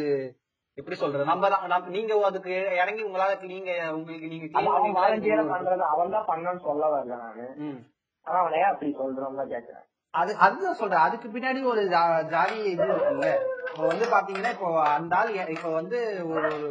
எப்படி 0.79 0.95
சொல்றது? 0.95 1.25
நம்ம 1.25 1.49
நீங்க 1.89 2.13
அதுக்கு 2.27 2.53
இறங்கி 2.81 3.03
உங்களால 3.03 3.37
நீங்க 3.53 3.71
உங்களுக்கு 3.97 4.27
நீங்க? 4.27 4.47
பண்றது 5.51 5.85
அவன் 5.91 6.15
தான் 6.15 6.29
பண்ணணும்னு 6.31 6.65
சொல்ல 6.67 6.89
வரல 6.93 7.19
நானு. 7.23 7.45
ஆனா 8.25 8.39
அவன் 8.41 8.71
அப்படி 8.71 8.91
சொல்றோம் 8.99 9.39
தான் 9.41 9.53
கேக்குறேன். 9.53 9.85
அது 10.13 10.31
அதுதான் 10.45 10.77
சொல்றேன். 10.77 11.05
அதுக்கு 11.07 11.27
பின்னாடி 11.29 11.59
ஒரு 11.71 11.81
ஜாதி 12.33 12.57
இது 12.71 12.85
இருக்குல்ல 12.85 13.27
இப்போ 13.69 13.83
வந்து 13.89 14.05
பாத்தீங்கன்னா 14.13 14.51
இப்போ 14.55 14.69
அந்த 14.93 15.15
ஆள் 15.17 15.29
இப்போ 15.55 15.69
வந்து 15.71 15.97
ஒரு 16.31 16.47
ஒரு 16.59 16.69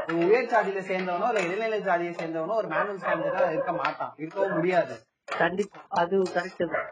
ஒரு 0.00 0.14
உயர் 0.24 0.50
ஜாதியில 0.52 0.82
சேர்ந்தவனோ 0.90 1.28
இல்ல 1.30 1.42
இடைநிலை 1.46 1.80
ஜாதியை 1.80 2.12
சேர்ந்தவனோ 2.14 2.58
ஒரு 2.60 2.68
மேனுவல் 2.68 3.00
ஸ்டாண்டர்டா 3.02 3.50
இருக்க 3.54 3.72
மாட்டான். 3.80 4.12
இருக்கவும் 4.16 4.56
முடியாது. 4.56 4.96
கண்டிப்பா. 5.28 5.78
அது 6.00 6.16
கரெக்ட் 6.34 6.62
தான். 6.66 6.86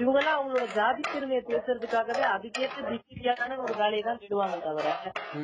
இவங்க 0.00 0.18
எல்லாம் 0.18 0.36
அவங்களோட 0.36 0.64
ஜாதி 0.76 1.02
பெருமையை 1.10 1.42
பேசுறதுக்காகவே 1.50 2.24
அதுக்கேற்ற 2.32 2.80
டிகிரியான 2.88 3.58
ஒரு 3.64 3.74
வேலையை 3.80 4.02
தான் 4.02 4.18
விடுவாங்க 4.22 4.56
தவிர. 4.66 4.86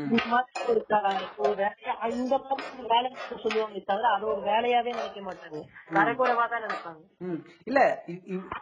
இந்த 0.06 0.22
மாதிரி 0.32 0.64
ஒரு 1.38 1.52
வேலையா 1.60 1.94
இந்த 2.14 2.34
மாதிரி 2.38 2.66
ஒரு 2.78 2.88
வேலை 2.94 3.10
சொல்லுவாங்க 3.44 3.82
தவிர 3.90 4.10
அது 4.16 4.26
ஒரு 4.32 4.42
வேலையாவே 4.50 4.96
நினைக்க 4.98 5.20
மாட்டாங்க. 5.28 5.60
தரக்குறைவா 5.94 6.46
தான் 6.46 6.64
நினைப்பாங்க. 6.66 7.02
இல்ல 7.70 7.80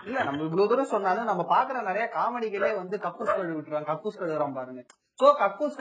இல்ல 0.04 0.18
நம்ம 0.24 0.42
இவ்வளவு 0.48 0.70
தூரம் 0.72 0.92
சொன்னாலும் 0.94 1.30
நம்ம 1.32 1.46
பாக்குற 1.54 1.82
நிறைய 1.82 2.06
காமெடிகளே 2.18 2.72
வந்து 2.76 2.98
கக்கூஸ் 3.06 3.36
கழுவி 3.36 3.56
விட்டுறாங்க 3.56 3.90
கக்கூஸ் 3.92 4.20
கழுவுறான் 4.22 4.58
பாருங்க. 4.58 4.82
சோ 5.20 5.28
கக்கூஸ் 5.40 5.74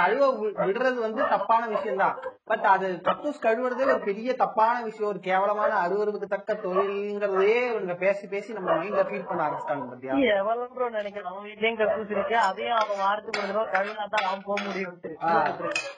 கழுவ 0.00 0.24
விடுறது 0.66 0.98
வந்து 1.04 1.22
தப்பான 1.32 1.62
விஷயம் 1.72 2.02
தான் 2.02 2.16
பட் 2.50 2.66
அது 2.72 2.86
கக்கூஸ் 3.08 3.40
கழுவுறதே 3.46 3.86
ஒரு 3.94 4.02
பெரிய 4.08 4.30
தப்பான 4.42 4.74
விஷயம். 4.88 5.10
ஒரு 5.12 5.20
கேவலமான 5.26 5.72
அருவருக்கு 5.84 6.28
தக்க 6.34 6.54
தொழில்ங்கிறதே 6.64 7.56
இவங்க 7.70 7.94
பேசி 8.04 8.24
பேசி 8.34 8.56
நம்ம 8.58 8.68
மைண்ட்ல 8.80 9.04
ஃபீல் 9.08 9.26
பண்ண 9.30 9.46
ஆரம்பிச்சிட்டாங்க 9.46 9.86
பாத்தியா? 9.90 10.14
எவ்வளவு 10.36 10.68
ப்ரோ 10.76 10.88
நினைக்கிறேன். 10.98 11.30
அவன் 11.32 11.46
வீட்லயும் 11.48 11.80
கக்கூஸ் 11.80 12.14
இருக்கு. 12.14 12.36
அதையும் 12.48 12.78
அவன் 12.82 13.02
வாரத்துக்கு 13.04 13.42
ஒரு 13.42 13.50
தடவை 13.50 13.66
கழுவினா 13.74 14.06
தான் 14.14 14.26
அவன் 14.28 14.46
போக 14.48 14.58
முடியும். 14.66 14.96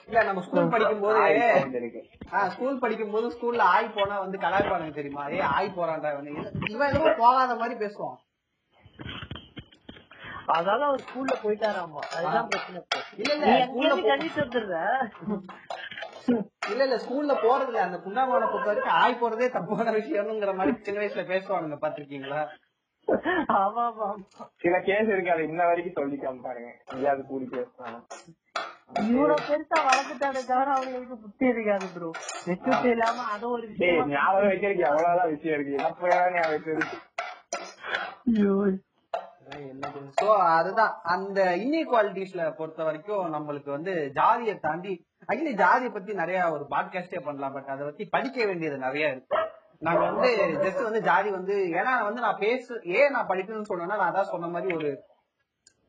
இல்ல 0.09 0.23
நம்ம 0.29 0.43
ஸ்கூல் 0.47 0.73
படிக்கும் 0.75 1.05
போது 1.05 1.19
ஸ்கூல் 2.55 2.81
படிக்கும் 2.83 3.13
போது 3.15 3.27
ஸ்கூல்ல 3.35 3.69
ஆய் 3.75 3.95
போனா 3.99 4.17
வந்து 4.25 4.43
கலாய்ப்பானுங்க 4.45 4.95
தெரியுமா? 4.99 5.25
ஏ 5.37 5.39
ஆய் 5.57 5.75
போறான்டா 5.79 6.11
இவனு. 6.15 6.35
இவன் 6.75 6.89
ஏதோ 6.91 7.13
போகாத 7.23 7.55
மாதிரி 7.61 7.77
பேசுவான். 7.85 8.19
அதாவது 10.53 10.83
அவர் 10.85 11.03
ஸ்கூல்ல 11.03 11.33
போயிட்டாராமா. 11.41 12.01
அதுதான் 12.15 12.47
பிரச்சனை. 12.47 12.81
இல்ல 13.17 13.33
நீ 13.73 13.81
இல்ல 13.83 14.01
கழிச்சு 14.07 14.39
வந்துடுற 14.39 14.75
இல்ல 16.69 16.81
இல்ல 16.85 16.97
ஸ்கூல்ல 16.97 17.33
போறதுல 17.43 17.79
அந்த 17.83 17.97
குண்டாமான 17.97 18.47
பொறுத்த 18.47 18.69
வரைக்கும் 18.69 18.97
ஆய் 18.99 19.19
போறதே 19.21 19.47
தப்பான 19.49 19.93
விஷயம்ங்கிற 19.95 20.53
மாதிரி 20.55 20.75
சின்ன 20.79 20.99
வயசுல 21.01 21.23
பேசுவானுங்க. 21.31 21.77
பாத்திருக்கீங்களா. 21.81 22.41
சில 24.61 24.75
கேஸ் 24.81 25.09
இருக்கு. 25.11 25.33
அது 25.33 25.47
இன்ன 25.49 25.61
வரைக்கும் 25.65 25.97
சொல்லிக்காம 25.97 26.43
பாருங்க. 26.43 26.69
எங்கேயாவது 26.91 27.23
கூடி 27.25 27.47
பேசுவாங்க 27.53 27.99
இவ்வளவு 29.03 29.43
பெருசா 29.47 29.77
வளர்த்துட்டானே 29.85 30.39
தவிர 30.47 30.69
அவங்களுக்கு 30.75 31.15
புத்தி 31.17 31.45
இருக்காது 31.47 31.85
ப்ரோ 31.93 32.09
மெச்சூரிட்டி 32.47 32.89
இல்லாம 32.95 33.25
அது 33.33 33.45
ஒரு 33.49 33.61
டேய் 33.67 33.75
விஷயம் 33.91 34.11
ஞாபகம் 34.13 34.49
வைக்கிறதுக்கு 34.49 34.87
எவ்வளவுதான் 34.89 35.31
விஷயம் 35.33 35.55
இருக்கு. 35.57 35.75
அப்ப 35.85 36.07
ஞாபகம் 36.35 36.53
வைக்கிறது 36.53 36.85
சோ 40.21 40.27
அதுதான். 40.51 40.93
அந்த 41.05 41.39
இன்இக்வாலிட்டிஸ்ல 41.63 42.55
பொறுத்த 42.55 42.83
வரைக்கும் 42.83 43.33
நம்மளுக்கு 43.33 43.69
வந்து 43.69 43.93
ஜாதியை 44.15 44.59
தாண்டி 44.59 44.93
ஆக்சுவலி 45.29 45.53
ஜாதியை 45.53 45.91
பத்தி 45.91 46.13
நிறைய 46.13 46.51
ஒரு 46.51 46.65
பாட்காஸ்டே 46.69 47.19
பண்ணலாம் 47.19 47.53
பட் 47.53 47.65
அதை 47.65 47.85
பத்தி 47.85 48.05
படிக்க 48.05 48.45
வேண்டியது 48.45 48.77
நிறைய 48.77 49.09
இருக்கு. 49.09 49.39
நாங்க 49.79 50.01
வந்து 50.09 50.29
ஜஸ்ட் 50.65 50.83
வந்து 50.83 51.01
ஜாதி 51.01 51.29
வந்து 51.29 51.55
ஏன்னா 51.79 52.03
வந்து 52.03 52.21
நான் 52.21 52.39
பேசு 52.39 52.81
ஏன் 52.97 53.11
நான் 53.11 53.27
படிக்கணும்னு 53.27 53.69
சொன்னேன்னா 53.71 53.97
நான் 53.97 54.11
அதான் 54.11 54.31
சொன்ன 54.31 54.47
மாதிரி 54.47 54.75
ஒரு 54.75 54.91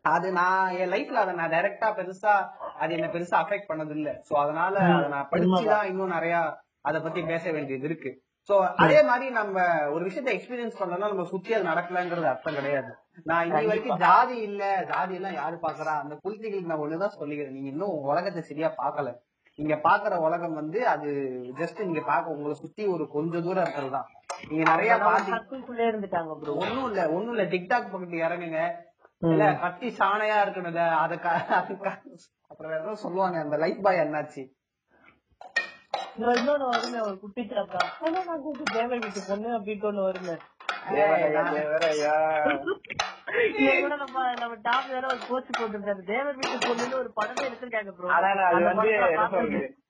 அது 0.04 0.32
நான் 0.32 0.72
என் 0.72 0.92
லைஃப்ல 0.92 1.12
அதை 1.14 1.34
நான் 1.34 1.50
டைரக்டா 1.50 1.88
பெருசா 1.98 2.32
அது 2.78 2.94
என்ன 2.94 3.06
பெருசா 3.06 3.36
அஃபெக்ட் 3.42 3.68
பண்ணது 3.68 3.90
இல்ல 3.90 4.10
சோ 4.30 4.32
அதனால 4.34 4.74
அதை 4.88 5.08
நான் 5.08 5.28
படிச்சுதான் 5.30 5.84
இன்னும் 5.84 6.08
நிறைய 6.08 6.36
அத 6.80 7.00
பத்தி 7.00 7.22
பேச 7.22 7.44
வேண்டியது 7.52 7.84
இருக்கு. 7.84 8.10
சோ 8.48 8.54
அதே 8.76 9.02
மாதிரி 9.02 9.30
நம்ம 9.30 9.56
ஒரு 9.90 10.04
விஷயத்த 10.04 10.30
எக்ஸ்பீரியன்ஸ் 10.32 10.78
பண்ணோம்னா 10.80 11.08
நம்ம 11.08 11.24
சுத்தி 11.24 11.54
அது 11.54 11.68
நடக்கலங்கிறது 11.68 12.24
அர்த்தம் 12.24 12.54
கிடையாது. 12.54 12.90
நான் 13.24 13.46
இன்னி 13.46 13.66
வரைக்கும் 13.66 14.00
ஜாதி 14.00 14.36
இல்ல 14.42 14.62
ஜாதி 14.88 15.14
எல்லாம் 15.14 15.34
யாரு 15.34 15.56
பாக்குறா 15.62 15.92
அந்த 15.98 16.14
புலித்திகளுக்கு 16.22 16.70
நான் 16.70 16.84
ஒண்ணுதான் 16.84 17.18
சொல்லிக்கிறேன். 17.18 17.50
நீங்க 17.50 17.68
இன்னும் 17.68 17.98
உலகத்தை 18.06 18.42
சரியா 18.42 18.70
பாக்கல 18.78 19.10
நீங்க 19.58 19.74
பாக்குற 19.84 20.18
உலகம் 20.20 20.54
வந்து 20.54 20.88
அது 20.88 21.08
ஜஸ்ட் 21.56 21.84
நீங்க 21.84 22.02
பாக்க 22.02 22.30
உங்களை 22.30 22.54
சுத்தி 22.54 22.82
ஒரு 22.86 23.04
கொஞ்ச 23.08 23.40
தூரம் 23.40 23.64
இருக்கிறது 23.64 23.90
தான் 23.90 24.08
நீங்க 24.48 24.62
நிறைய 24.70 24.92
இருந்துட்டாங்க 25.86 26.30
ஒண்ணும் 26.62 26.86
இல்ல 26.86 27.02
ஒண்ணும் 27.10 27.34
இல்ல. 27.34 27.44
டிக்டாக் 27.46 27.90
பக்கத்து 27.90 28.24
இறங்குங்க. 28.24 28.60
இல்ல 29.22 29.44
கட்டி 29.56 29.88
சாணையா 29.98 30.36
இருக்கணுங்க 30.44 30.82
அத 30.96 31.16
க- 31.18 31.34
அது 31.56 31.74
க- 31.78 32.00
அப்புறம் 32.50 32.72
ஏதோ 32.72 32.94
சொல்லுவாங்க. 32.96 33.36
அந்த 33.38 33.56
லைஃப் 33.56 33.82
பாய் 33.82 34.00
என்னாச்சு? 34.00 34.42
இன்னொன்னு 36.14 36.64
வருமே 36.66 36.98
ஒரு 37.00 37.16
குட்டி 37.18 37.42
சாப்பா 37.50 37.80
ஆனா 38.00 38.18
நான் 38.24 38.42
கூப்பிட்டு 38.42 38.74
தேவை 38.74 38.96
வீட்டு 38.98 39.20
பொண்ணு 39.28 39.48
அப்படின்ட்டு 39.56 39.88
ஒண்ணு 39.90 40.02
வருமே. 40.02 40.34
நம்ம 43.92 44.56
டாப் 44.62 44.88
வேற 44.88 45.04
ஒரு 45.06 45.20
போஸ்ட் 45.28 45.58
போட்டுருக்காரு 45.58 46.02
தேவர் 46.04 46.38
வீட்டு 46.38 46.66
பொண்ணுன்னு 46.66 46.98
ஒரு 46.98 47.10
படமே 47.16 47.46
எடுத்திருக்காங்க 47.46 47.92
ப்ரோ 47.92 48.10
நான் 49.10 49.80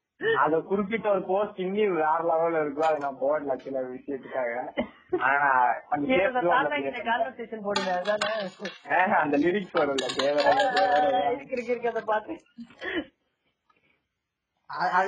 அது 0.40 0.56
குறிப்பிட்ட 0.62 1.06
ஒரு 1.10 1.22
போஸ்ட் 1.24 1.60
இன்னி 1.60 1.84
வேற 1.92 2.18
லெவல்ல 2.28 2.60
இருக்கும் 2.60 2.88
அது 2.88 2.98
நான் 2.98 3.22
போடல 3.22 3.54
சில 3.64 3.78
விஷயத்துக்காக. 3.88 4.52
ஆனா 5.22 5.48
அந்த 9.18 9.36
லிரிக்ஸ் 9.38 9.78
வரும்ல 9.78 10.06
தேவரையா 10.16 10.52
இருக்கு 11.32 11.72
இருக்கு 11.72 11.90
அதை 11.92 12.02
அது 12.10 12.36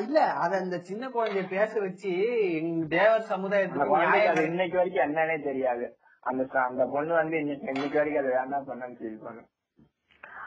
இல்ல 0.01 0.19
அத 0.43 0.53
அந்த 0.57 0.77
சின்ன 0.89 1.05
குழந்தைய 1.09 1.49
பேச 1.49 1.73
வச்சு 1.81 2.11
எங்க 2.59 2.87
தேவர் 2.95 3.31
சமுதாயத்துக்கு 3.31 4.47
இன்னைக்கு 4.51 4.77
வரைக்கும் 4.77 5.07
என்னன்னே 5.07 5.37
தெரியாது. 5.43 5.87
அந்த 6.23 6.43
அந்த 6.62 6.83
பொண்ணு 6.87 7.12
வந்து 7.15 7.37
இன்னைக்கு 7.39 7.73
இன்னைக்கு 7.75 7.99
வரைக்கும் 7.99 8.23
அது 8.23 8.33
வேண்டாம் 8.39 8.69
பண்ணு 8.69 8.97
ஃபீல் 9.01 9.25
பண்ணும் 9.25 9.51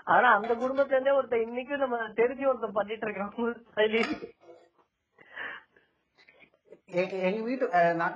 ஆனா 0.05 0.27
அந்த 0.35 0.51
குடும்பத்துல 0.55 0.95
இருந்தே 0.95 1.15
ஒருத்தன் 1.17 1.45
இன்னைக்கும் 1.47 1.83
நம்ம 1.83 1.97
தெரிஞ்சு 2.19 2.45
ஒருத்தன் 2.49 2.77
பண்ணிட்டு 2.79 3.07
இருக்கான். 3.07 3.33
எங்க 6.89 7.39
வீட்டு 7.47 7.65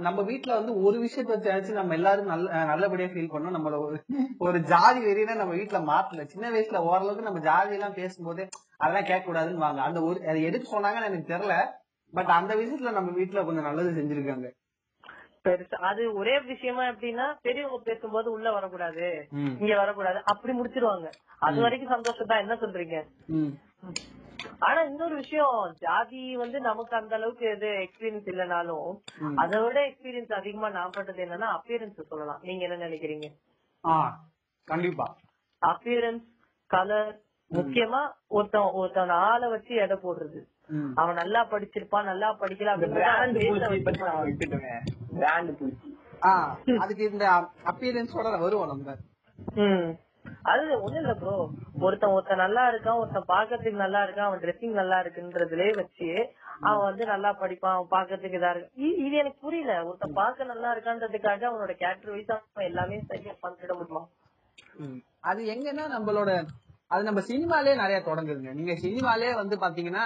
நம்ம 0.05 0.19
வீட்ல 0.28 0.51
வந்து 0.57 0.74
ஒரு 0.84 0.97
விஷயத்த 1.05 1.38
வச்சு 1.53 1.74
நம்ம 1.80 1.95
எல்லாரும் 1.97 2.30
நல்ல 2.32 2.63
நல்லபடியா 2.69 3.09
ஃபீல் 3.13 3.34
பண்ணோம். 3.34 3.55
நம்மள 3.57 3.78
ஒரு 3.86 3.97
ஒரு 4.45 4.57
ஜாதி 4.72 5.01
வெறினா 5.07 5.34
நம்ம 5.41 5.55
வீட்ல 5.59 5.80
மாத்தல. 5.89 6.26
சின்ன 6.34 6.51
வயசுல 6.53 6.82
ஓரளவுக்கு 6.89 7.28
நம்ம 7.28 7.41
ஜாதி 7.47 7.76
எல்லாம் 7.78 7.97
பேசும்போது 7.99 8.43
அதெல்லாம் 8.84 9.07
கேட்க 9.09 9.24
கூடாதுன்னு 9.26 9.65
வாங்க 9.65 9.82
அந்த 9.88 10.01
ஒரு 10.09 10.17
அதை 10.30 10.39
எதுக்கு 10.49 10.72
சொன்னாங்கன்னு 10.74 11.09
எனக்கு 11.09 11.32
தெரியல. 11.34 11.57
பட் 12.13 12.32
அந்த 12.39 12.53
விஷயத்துல 12.61 12.93
நம்ம 12.97 13.11
வீட்ல 13.19 13.43
கொஞ்சம் 13.49 13.67
நல்லது 13.69 13.91
செஞ்சிருக்காங்க. 13.97 14.47
பெருசா 15.45 15.78
அது 15.89 16.01
ஒரே 16.22 16.34
விஷயமா 16.49 16.84
எப்படின்னா 16.91 17.28
பெரியவங்க 17.45 17.80
பேசும்போது 17.89 18.28
உள்ள 18.36 18.47
வரக்கூடாது. 18.57 19.05
இங்க 19.61 19.74
வரக்கூடாது. 19.84 20.19
அப்படி 20.32 20.53
முடிச்சிருவாங்க. 20.59 21.07
அது 21.47 21.57
வரைக்கும் 21.65 21.93
சந்தோஷம் 21.95 22.30
தான். 22.32 22.43
என்ன 22.45 22.55
சொல்றீங்க. 22.63 22.97
ஆனா 24.59 24.81
இன்னொரு 24.81 25.15
விஷயம். 25.15 25.75
ஜாதி 25.79 26.35
வந்து 26.37 26.59
நமக்கு 26.59 26.95
அந்த 26.95 27.15
அளவுக்கு 27.15 27.45
எது 27.45 27.67
எக்ஸ்பீரியன்ஸ் 27.67 28.29
இல்லைனாலும். 28.29 28.99
அதை 29.35 29.61
விட 29.61 29.87
எக்ஸ்பீரியன்ஸ் 29.87 30.33
அதிகமா 30.33 30.69
நான் 30.69 30.89
பட்டது 30.91 31.25
என்னன்னா 31.25 31.57
அப்பியரன்ஸ் 31.57 32.01
சொல்லலாம். 32.01 32.39
நீங்க 32.41 32.67
என்ன 32.67 32.87
நினைக்கிறீங்க? 32.87 33.25
ஆ 33.85 34.19
கண்டிப்பா. 34.63 35.15
அப்பியரன்ஸ் 35.65 36.25
கலர் 36.67 37.21
முக்கியமா 37.53 38.11
ஒருத்தன் 38.27 38.69
ஒருத்தன் 38.73 39.09
ஆளை 39.09 39.49
வச்சு 39.49 39.75
எடை 39.75 39.97
போடுறது. 39.97 40.49
அவன் 40.95 41.13
நல்லா 41.13 41.45
படிச்சிருப்பான் 41.45 42.03
நல்லா 42.03 42.37
படிக்கல 42.39 42.75
அப்படின்னு 42.75 43.09
அதுக்கு 46.77 47.11
இந்த 47.11 47.49
அப்பியரன்ஸோட 47.65 48.39
வருவோம் 48.39 48.67
நம்ம. 48.67 48.95
ம். 49.55 49.95
அது 50.51 50.63
ஒண்ணு 50.86 50.99
இல்ல 51.01 51.13
ப்ரோ 51.19 51.34
ஒருத்தன் 51.86 52.13
ஒருத்தன் 52.15 52.43
நல்லா 52.43 52.63
இருக்கான் 52.72 52.99
ஒருத்தன் 53.01 53.30
பாக்குறதுக்கு 53.34 53.84
நல்லா 53.84 53.99
இருக்கான் 54.05 54.28
அவன் 54.28 54.41
ட்ரெஸ்ஸிங் 54.43 54.80
நல்லா 54.80 54.97
இருக்குன்றதுலயே 55.03 55.74
வச்சு 55.80 56.09
அவன் 56.67 56.88
வந்து 56.88 57.03
நல்லா 57.05 57.30
படிப்பான் 57.41 57.76
அவன் 57.76 57.93
பாக்குறதுக்கு 57.93 58.39
இதா 58.39 58.51
இருக்கு 58.53 58.89
இது 59.05 59.15
எனக்கு 59.22 59.39
புரியல. 59.45 59.76
ஒருத்தன் 59.89 60.17
பார்க்க 60.22 60.51
நல்லா 60.53 60.72
இருக்கான்றதுக்காக 60.74 61.47
அவனோட 61.49 61.74
கேரக்டர் 61.82 62.13
வைஸ் 62.15 62.34
அவன் 62.36 62.67
எல்லாமே 62.72 62.99
சரியா 63.11 63.34
பண்ணிட 63.43 63.74
முடியுமா. 63.80 64.03
அது 65.30 65.41
எங்கன்னா 65.53 65.86
நம்மளோட 65.95 66.30
அது 66.93 67.01
நம்ம 67.09 67.22
சினிமாலே 67.30 67.74
நிறைய 67.82 67.97
தொடங்குதுங்க. 68.07 68.53
நீங்க 68.59 68.74
சினிமாலே 68.86 69.32
வந்து 69.41 69.57
பாத்தீங்கன்னா 69.63 70.03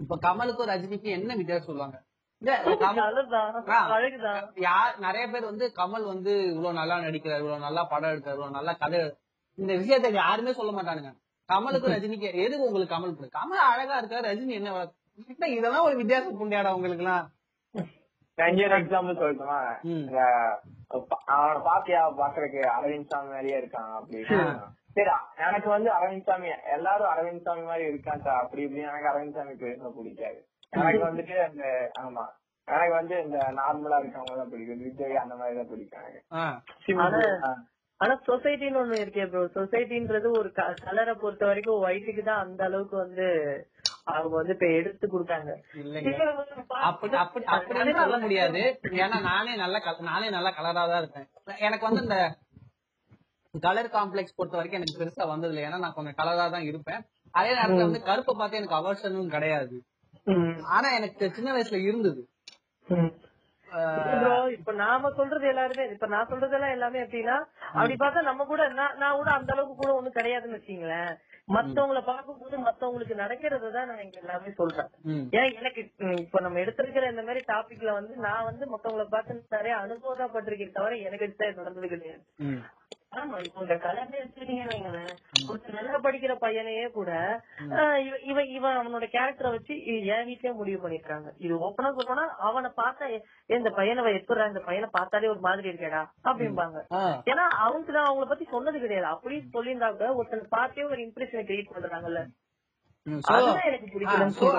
இப்ப 0.00 0.16
கமலுக்கும் 0.26 0.70
ரஜினிக்கும் 0.72 1.16
என்ன 1.18 1.34
வித்தியாசம் 1.40 1.68
சொல்லுவாங்க? 1.68 1.96
நிறைய 5.02 5.24
பேர் 5.26 5.50
வந்து 5.50 5.66
கமல் 5.76 6.06
வந்து 6.06 6.32
இவ்வளவு 6.50 6.78
நல்லா 6.80 6.96
நடிக்கிறார் 7.04 7.42
இவ்வளவு 7.42 7.66
நல்லா 7.66 7.82
படம் 7.84 8.12
எடுக்கிறார் 8.12 8.36
இவ்வளவு 8.36 8.56
நல்லா 8.58 8.72
கதை 8.82 9.00
இந்த 9.58 9.72
விஷயத்த 9.74 10.10
யாருமே 10.16 10.52
சொல்ல 10.52 10.72
மாட்டானுங்க. 10.72 11.10
கமலுக்கும் 11.48 11.94
ரஜினிக்கு 11.94 12.28
எதுக்கு 12.42 12.66
உங்களுக்கு 12.66 12.94
கமல் 12.94 13.14
கமல் 13.34 13.66
அழகா 13.70 13.94
இருக்காரு 14.00 14.28
ரஜினி 14.28 14.54
என்ன 14.54 14.88
இதெல்லாம் 15.52 15.86
ஒரு 15.88 15.96
வித்தியாசம் 15.96 16.38
புண்டியாடா 16.40 16.74
உங்களுக்கு 16.76 17.04
எல்லாம் 17.04 17.24
எக்ஸாம்பிள் 18.78 19.18
சொல்லட்டுமா? 19.18 19.56
அவனை 21.34 21.58
பாத்தியா 21.66 22.00
பாக்குறதுக்கு 22.20 22.60
அரவிந்த் 22.76 23.10
சாமி 23.10 23.28
மாதிரியே 23.32 23.58
இருக்கான் 23.58 23.90
அப்படி 23.98 24.22
சரி 24.96 25.10
எனக்கு 25.44 25.68
வந்து 25.68 25.90
அரவிந்த் 25.96 26.28
சாமி 26.28 26.48
எல்லாரும் 26.76 27.10
அரவிந்த் 27.12 27.46
சாமி 27.46 27.62
மாதிரி 27.68 27.84
இருக்கான் 27.90 28.24
சார் 28.24 28.40
அப்படி 28.42 28.62
இப்படி 28.66 28.82
எனக்கு 28.86 29.10
அரவிந்த் 29.12 29.38
சாமி 29.38 29.54
பெருசா 29.62 29.90
பிடிக்காது. 29.96 30.40
எனக்கு 30.72 31.02
வந்துட்டு 31.06 31.36
அந்த 31.46 31.64
ஆமா. 32.02 32.24
எனக்கு 32.68 32.94
வந்து 32.98 33.14
இந்த 33.24 33.38
நார்மலா 33.58 33.96
இருக்கவங்க 34.02 34.36
தான் 34.40 34.50
பிடிக்கும். 34.52 34.82
விஜய் 34.86 35.22
அந்த 35.22 35.34
மாதிரி 35.40 35.56
தான் 35.58 35.70
பிடிக்கும். 35.72 37.58
ஆனா 38.00 38.14
சொசைட்டின்னு 38.28 38.80
ஒண்ணு 38.80 38.96
இருக்கே 39.02 39.24
ப்ரோ 39.32 39.42
சொசைட்டின்றது 39.56 40.28
ஒரு 40.38 40.48
கலரை 40.86 41.12
பொறுத்த 41.14 41.42
வரைக்கும் 41.48 41.82
ஒயிட்டுக்கு 41.86 42.22
தான் 42.28 42.42
அந்த 42.44 42.62
அளவுக்கு 42.68 42.96
வந்து 43.02 43.26
அவங்க 44.12 44.34
வந்து 44.38 44.54
இப்ப 44.56 44.68
எடுத்து 44.78 45.06
கொடுத்தாங்க. 45.06 45.50
அப்படி 46.88 47.14
அப்படி 47.22 47.44
அப்படின்னு 47.56 47.92
சொல்ல 48.00 48.18
முடியாது. 48.24 48.62
ஏன்னா 49.02 49.18
நானே 49.28 49.52
நல்ல 49.62 49.76
நானே 50.10 50.30
நல்ல 50.36 50.50
கலரா 50.58 50.84
தான் 50.92 51.02
இருப்பேன். 51.02 51.28
எனக்கு 51.66 51.88
வந்து 51.88 52.02
இந்த 52.04 52.18
கலர் 53.54 53.94
காம்ப்ளெக்ஸ் 53.96 54.36
பொறுத்த 54.36 54.58
வரைக்கும் 54.58 54.80
எனக்கு 54.80 55.00
பெருசா 55.00 55.24
வந்தது 55.32 55.52
இல்லை 55.52 55.64
ஏன்னா 55.68 55.80
நான் 55.84 55.96
கொஞ்சம் 55.98 56.18
கலரா 56.20 56.46
தான் 56.56 56.68
இருப்பேன். 56.70 57.02
அதே 57.34 57.50
நேரத்துல 57.58 57.88
வந்து 57.88 58.06
கருப்பை 58.10 58.34
பார்த்து 58.34 58.60
எனக்கு 58.60 58.80
அவர்ஷனும் 58.80 59.32
கிடையாது. 59.36 59.76
ஆனா 60.68 60.88
எனக்கு 60.94 61.30
சின்ன 61.30 61.50
வயசுல 61.52 61.80
இருந்தது. 61.82 62.22
இப்ப 64.52 64.72
நாம 64.80 65.10
சொல்றது 65.10 65.46
எல்லாருமே 65.48 65.84
இப்ப 65.92 66.06
நான் 66.06 66.30
சொல்றதெல்லாம் 66.30 66.70
எல்லாமே 66.70 66.98
எப்படின்னா 67.00 67.36
அப்படி 67.72 67.94
பார்த்தா 67.94 68.22
நம்ம 68.22 68.44
கூட 68.44 68.62
நான் 68.70 68.96
நான் 68.96 69.16
கூட 69.16 69.30
அந்த 69.30 69.52
அளவுக்கு 69.52 69.76
கூட 69.76 69.92
ஒண்ணும் 69.94 70.16
கிடையாதுன்னு 70.16 70.58
வச்சுங்களேன் 70.58 71.12
மத்தவங்கள 71.48 72.00
பார்க்கும்போது 72.04 72.56
மத்தவங்களுக்கு 72.58 73.14
நடக்கிறத 73.14 73.70
தான் 73.70 73.88
நான் 73.88 74.02
இங்க 74.02 74.18
எல்லாமே 74.20 74.50
சொல்றேன். 74.52 74.90
ஏன் 75.30 75.54
எனக்கு 75.60 75.80
இப்ப 76.20 76.40
நம்ம 76.40 76.60
எடுத்திருக்கிற 76.60 77.08
இந்த 77.10 77.22
மாதிரி 77.22 77.40
டாபிக்ல 77.48 77.92
வந்து 77.92 78.14
நான் 78.16 78.44
வந்து 78.44 78.66
மத்தவங்கள 78.66 79.06
பார்த்து 79.08 79.56
நிறைய 79.56 79.76
அனுபவப்பட்டிருக்கேன் 79.76 80.76
தவிர 80.78 80.96
எனக்கு 81.08 81.28
நடந்தது 81.56 81.88
கிடையாது. 81.88 82.22
ஆமா 83.12 83.36
இப்போ 83.46 83.58
இந்த 83.64 83.74
கலர்ல 83.84 84.14
எடுத்துட்டீங்கன்னு 84.20 84.72
வைங்களேன். 84.72 85.10
ஒரு 85.50 85.72
நல்லா 85.76 85.98
படிக்கிற 86.04 86.34
பையனையே 86.44 86.84
கூட 86.96 87.10
இவன் 88.30 88.48
இவன் 88.56 88.78
அவனோட 88.80 89.06
கேரக்டரை 89.14 89.50
வச்சு 89.54 89.74
என் 90.14 90.26
வீட்லயே 90.28 90.52
முடிவு 90.60 90.78
பண்ணிருக்காங்க 90.84 91.28
இது 91.44 91.54
ஓப்பனா 91.66 91.90
சொல்லணும்னா 91.98 92.26
அவனை 92.48 92.70
பார்த்தா 92.80 93.10
இந்த 93.58 93.70
பையனை 93.78 94.14
எப்படா 94.20 94.48
இந்த 94.52 94.62
பையனை 94.68 94.88
பார்த்தாலே 94.98 95.32
ஒரு 95.34 95.42
மாதிரி 95.48 95.70
இருக்கேடா 95.72 96.02
அப்படிம்பாங்க. 96.30 96.78
ஏன்னா 97.30 97.44
நான் 97.56 98.08
அவங்கள 98.08 98.26
பத்தி 98.32 98.46
சொன்னது 98.54 98.78
கிடையாது. 98.84 99.08
அப்படி 99.14 99.38
சொல்லியிருந்தா 99.56 99.90
கூட 99.96 100.08
ஒருத்தனை 100.18 100.46
பார்த்தே 100.58 100.88
ஒரு 100.90 101.00
இம்ப்ரெஷனை 101.06 101.44
கிரியேட் 101.50 101.74
பண்றாங்கல்ல. 101.76 102.22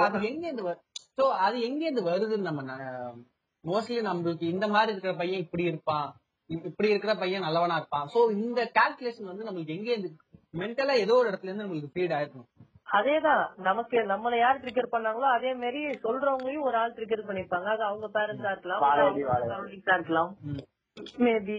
அது 0.07 0.25
எங்க 0.31 0.45
இருந்து 0.47 0.75
சோ 1.17 1.25
அது 1.45 1.57
எங்க 1.67 1.81
இருந்து 1.85 2.09
வருதுன்னு 2.11 2.49
நம்ம 2.49 2.61
மோஸ்ட்லி 3.63 3.99
நம்மளுக்கு 4.07 4.45
இந்த 4.53 4.65
மாதிரி 4.75 4.91
இருக்கிற 4.93 5.13
பையன் 5.19 5.43
இப்படி 5.45 5.63
இருப்பான். 5.71 6.09
இப்படி 6.57 6.89
இருக்கிற 6.89 7.15
பையன் 7.15 7.41
நல்லவனா 7.41 7.75
இருப்பான். 7.75 8.07
சோ 8.13 8.31
இந்த 8.31 8.71
கால்குலேஷன் 8.79 9.31
வந்து 9.31 9.45
நம்மளுக்கு 9.45 9.75
எங்க 9.77 9.89
இருந்து 9.91 10.11
மென்டலா 10.53 10.95
ஏதோ 10.95 11.15
ஒரு 11.15 11.29
இடத்துல 11.29 11.49
இருந்து 11.49 11.65
நம்மளுக்கு 11.65 11.93
ஃபீட் 11.93 12.15
ஆயிருக்கும். 12.17 12.47
அதேதான். 12.91 13.43
நமக்கு 13.57 13.97
நம்மள 14.03 14.37
யார் 14.37 14.61
ட்ரிகர் 14.61 14.91
பண்ணாங்களோ 14.91 15.27
அதே 15.35 15.53
மாதிரி 15.53 15.79
சொல்றவங்களையும் 16.03 16.61
ஒரு 16.61 16.77
ஆள் 16.77 16.93
ட்ரிகர் 16.93 17.27
பண்ணிருப்பாங்க 17.27 17.69
அது 17.75 17.83
அவங்க 17.83 18.07
பேரண்ட்ஸா 18.07 18.51
இருக்கலாம் 18.51 19.95
இருக்கலாம். 19.95 20.31
ம். 20.41 20.63
மேபி. 21.17 21.57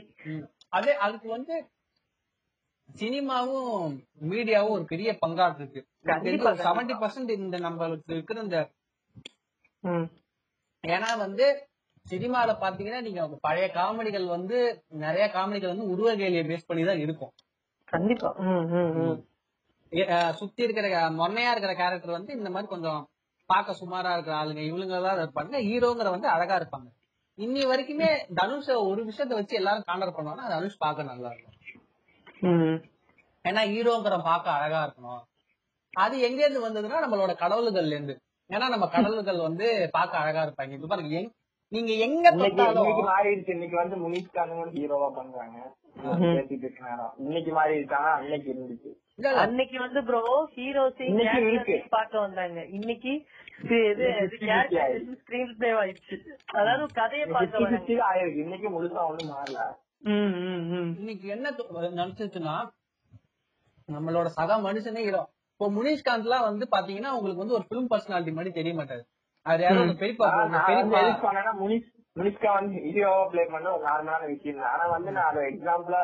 அதே 0.69 0.93
அதுக்கு 0.97 1.29
வந்து 1.29 1.55
சினிமாவும் 2.89 3.95
மீடியாவும் 4.31 4.75
ஒரு 4.77 4.85
பெரிய 4.85 5.19
பங்காற்று 5.27 5.61
இருக்கு. 5.61 5.81
கண்டிப்பா, 6.03 6.51
செவன்டி 6.51 6.95
பர்சன்ட் 7.01 7.31
இந்த 7.31 7.59
நம்மளுக்கு 7.59 8.13
இருக்கிற 8.13 8.41
இந்த 8.41 8.59
ம். 9.85 10.07
ஏன்னா 10.85 11.19
வந்து 11.19 11.47
சினிமால 12.07 12.53
பாத்தீங்கன்னா 12.63 13.01
நீங்க 13.07 13.23
பழைய 13.47 13.67
காமெடிகள் 13.77 14.27
வந்து 14.37 14.57
நிறைய 15.05 15.27
காமெடிகள் 15.37 15.73
வந்து 15.73 15.91
உருவ 15.93 16.09
கேலியை 16.21 16.43
பேஸ் 16.51 16.69
பண்ணி 16.69 16.83
தான் 16.89 17.03
இருக்கும் 17.05 17.33
கண்டிப்பா 17.93 18.31
சுத்தி 20.39 20.63
இருக்கிற 20.67 20.87
மொன்னையா 21.19 21.51
இருக்கிற 21.55 21.73
கேரக்டர் 21.81 22.17
வந்து 22.19 22.33
இந்த 22.39 22.49
மாதிரி 22.55 22.69
கொஞ்சம் 22.73 23.01
பார்க்க 23.51 23.81
சுமாரா 23.81 24.13
இருக்கிற 24.15 24.35
ஆளுங்க 24.41 24.63
இவளுங்க 24.69 24.97
தான் 25.07 25.19
இருப்பாங்க. 25.23 25.55
ஹீரோங்கிற 25.69 26.09
வந்து 26.15 26.29
அழகா 26.35 26.55
இருப்பாங்க. 26.61 26.89
இன்னி 27.39 27.63
வரைக்குமே 27.71 28.09
தனுஷ 28.39 28.77
ஒரு 28.91 29.01
விஷயத்த 29.09 29.33
வச்சு 29.39 29.59
எல்லாரும் 29.61 29.87
காண்டர் 29.89 30.15
பண்ணுவாங்கன்னா 30.17 30.53
தனுஷ் 30.55 30.83
பார்க்க 30.85 31.11
நல்லா 31.11 31.31
இருக்கும். 31.35 31.57
ஏன்னா 33.45 33.63
ஹீரோங்கிற 33.73 34.17
பார்க்க 34.31 34.57
அழகா 34.59 34.81
இருக்கணும். 34.87 35.23
அது 35.95 36.15
எங்க 36.29 36.41
இருந்து 36.45 36.67
வந்ததுன்னா 36.67 37.03
நம்மளோட 37.05 37.33
கடவுள்கள்ல 37.45 37.97
இருந்து 37.97 38.15
ஏன்னா 38.51 38.67
நம்ம 38.75 38.87
கடவுள்கள் 38.97 39.47
வந்து 39.49 39.67
பார்க்க 39.97 40.23
அழகா 40.23 40.43
இருப்பாங்க. 40.47 40.73
இப்ப 40.79 40.91
பாருங்க 40.93 41.23
நீங்க 41.75 41.93
எங்க 42.07 42.25
இன்னைக்கு 42.31 42.57
தொட்டாலும் 42.57 42.83
இன்னைக்கு 42.83 43.05
மாறிடுச்சு. 43.09 43.49
இன்னைக்கு 43.49 43.77
வந்து 43.77 43.97
முனிஷ் 43.97 44.35
கானுங்க 44.35 44.65
ஹீரோவா 44.75 45.09
பண்றாங்க. 45.15 45.57
இன்னைக்கு 47.23 47.51
மாறிடுச்சாங்க 47.53 48.11
அன்னைக்கு 48.15 48.49
இருந்துச்சு. 48.55 48.91
அன்னைக்கு 49.43 49.77
வந்து 49.79 50.01
ப்ரோ 50.05 50.21
இருக்கு. 51.49 51.77
பார்க்க 51.89 52.21
வந்தாங்க. 52.21 52.61
இன்னைக்கு 52.71 53.13
ஸ்கிரீன் 55.21 55.55
பிளே 55.57 55.71
ஆயிடுச்சு. 55.73 56.17
அதாவது 56.53 56.87
கதையை 56.93 57.27
பார்க்க 57.29 57.65
ஆயிருக்கு. 58.09 58.41
இன்னைக்கு 58.41 58.71
முழுசா 58.71 59.03
ஒண்ணும் 59.07 59.33
மாறல. 59.35 59.61
ம், 60.15 60.35
ம், 60.45 60.65
ம். 60.71 60.91
இன்னைக்கு 60.99 61.29
என்ன 61.29 61.53
நினைச்சிச்சுன்னா 61.95 62.57
நம்மளோட 63.89 64.27
சக 64.27 64.59
மனுஷனே 64.61 65.03
ஹீரோ 65.03 65.23
இப்போ 65.53 65.67
முனிஷ்காந்த் 65.71 66.27
எல்லாம் 66.27 66.43
வந்து 66.43 66.65
பாத்தீங்கன்னா 66.71 67.11
உங்களுக்கு 67.11 67.43
வந்து 67.43 67.55
ஒரு 67.55 67.65
பிலிம் 67.71 67.91
பர்சனாலிட்டி 67.91 68.33
மாதிரி 68.33 68.53
தெரிய 68.55 68.75
மாட்டாரு. 68.75 69.03
அது 69.47 69.63
உங்க 69.75 69.95
பெரியப்பா 70.01 70.27
பெரியப்பா. 70.69 71.01
எதுக்கு 72.17 72.49
வந்து 72.51 72.77
ஹீரோவா 72.87 73.23
ப்ளே 73.31 73.45
பண்ண 73.53 73.67
ஒரு 73.75 73.85
நார்மலான 73.87 74.27
விஷயம் 74.29 74.67
ஆனா 74.71 74.85
வந்து 74.93 75.11
நான் 75.17 75.29
அதை 75.31 75.43
எக்ஸாம்பிளா 75.51 76.03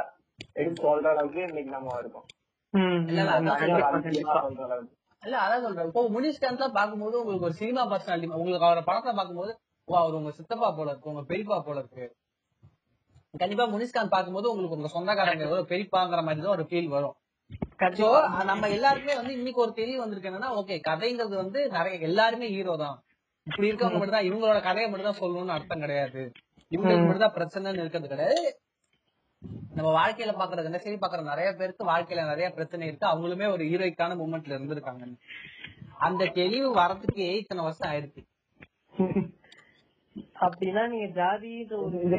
எடுத்து 0.56 0.82
சொல்ற 0.86 1.08
அளவுக்கு 1.12 1.40
இன்னைக்கு 1.46 1.72
நம்ம 1.74 1.96
இருக்கோம். 2.00 2.26
இல்ல, 5.22 5.36
அதான் 5.44 5.64
சொல்றேன். 5.64 5.88
இப்போ 5.90 6.02
முனிஷ்காந்த் 6.14 6.76
பாக்கும்போது 6.76 7.16
உங்களுக்கு 7.20 7.46
ஒரு 7.48 7.56
சினிமா 7.58 7.82
பர்சனாலிட்டி 7.90 8.38
உங்களுக்கு 8.38 8.66
அவரோட 8.66 8.82
படத்தை 8.86 9.12
பாக்கும்போது 9.18 9.52
ஓ 9.88 9.96
அவர் 10.00 10.18
உங்க 10.18 10.32
சித்தப்பா 10.36 10.68
போல 10.72 10.90
இருக்கு 10.92 11.10
உங்க 11.12 11.22
பெரியப்பா 11.30 11.58
போல 11.66 11.78
இருக்கு. 11.82 12.04
கண்டிப்பா 13.34 13.64
முனிஷ்காந்த் 13.72 14.14
பாக்கும்போது 14.14 14.50
உங்களுக்கு 14.52 14.78
உங்க 14.78 14.90
சொந்தக்காரங்க 14.94 15.46
ஒரு 15.54 15.64
பெரியப்பாங்கிற 15.70 16.22
மாதிரி 16.26 16.42
தான் 16.42 16.56
ஒரு 16.56 16.66
ஃபீல் 16.70 16.90
வரும். 16.94 17.16
நம்ம 18.50 18.64
எல்லாருக்குமே 18.74 19.14
வந்து 19.20 19.36
இன்னைக்கு 19.36 19.62
ஒரு 19.64 19.72
தெளிவு 19.78 20.02
வந்திருக்கு 20.02 20.30
என்னன்னா 20.30 20.50
ஓகே 20.58 20.76
கதைங்கிறது 20.88 21.36
வந்து 21.36 21.60
நிறைய 21.76 22.08
எல்லாருமே 22.08 22.48
ஹீரோ 22.54 22.74
தான். 22.82 22.96
இப்படி 23.46 23.68
இருக்கவங்க 23.70 23.98
மட்டும் 24.00 24.16
தான் 24.16 24.28
இவங்களோட 24.28 24.58
கதையை 24.66 24.88
மட்டும் 24.90 25.08
தான் 25.10 25.20
சொல்லணும்னு 25.22 25.56
அர்த்தம் 25.56 25.84
கிடையாது. 25.84 26.22
இவங்களுக்கு 26.72 27.06
மட்டும் 27.06 27.26
தான் 27.26 27.36
பிரச்சனைன்னு 27.38 27.82
இருக்கிறது 27.82 28.12
கிடையாது. 28.12 28.42
நம்ம 29.76 29.90
வாழ்க்கையில 29.98 30.32
பாக்குற 30.40 30.62
தினசரி 30.66 30.96
பாக்குற 31.02 31.22
நிறைய 31.30 31.50
பேருக்கு 31.58 31.90
வாழ்க்கையில 31.90 32.24
நிறைய 32.30 32.46
பிரச்சனை 32.56 32.88
இருக்கு. 32.88 33.06
அவங்களுமே 33.12 33.46
ஒரு 33.54 33.64
ஹீரோய்க்கான 33.70 34.16
மூமெண்ட்ல 34.20 34.56
இருந்திருக்காங்க. 34.56 35.04
அந்த 36.08 36.30
தெளிவு 36.38 36.68
வரதுக்கு 36.80 37.26
இத்தனை 37.40 37.64
வருஷம் 37.66 37.90
ஆயிருக்கு. 37.90 38.22
அப்படின்னா 40.44 40.82
நீங்க 40.92 41.06
ஒரு 41.84 41.96
இந்த 42.06 42.16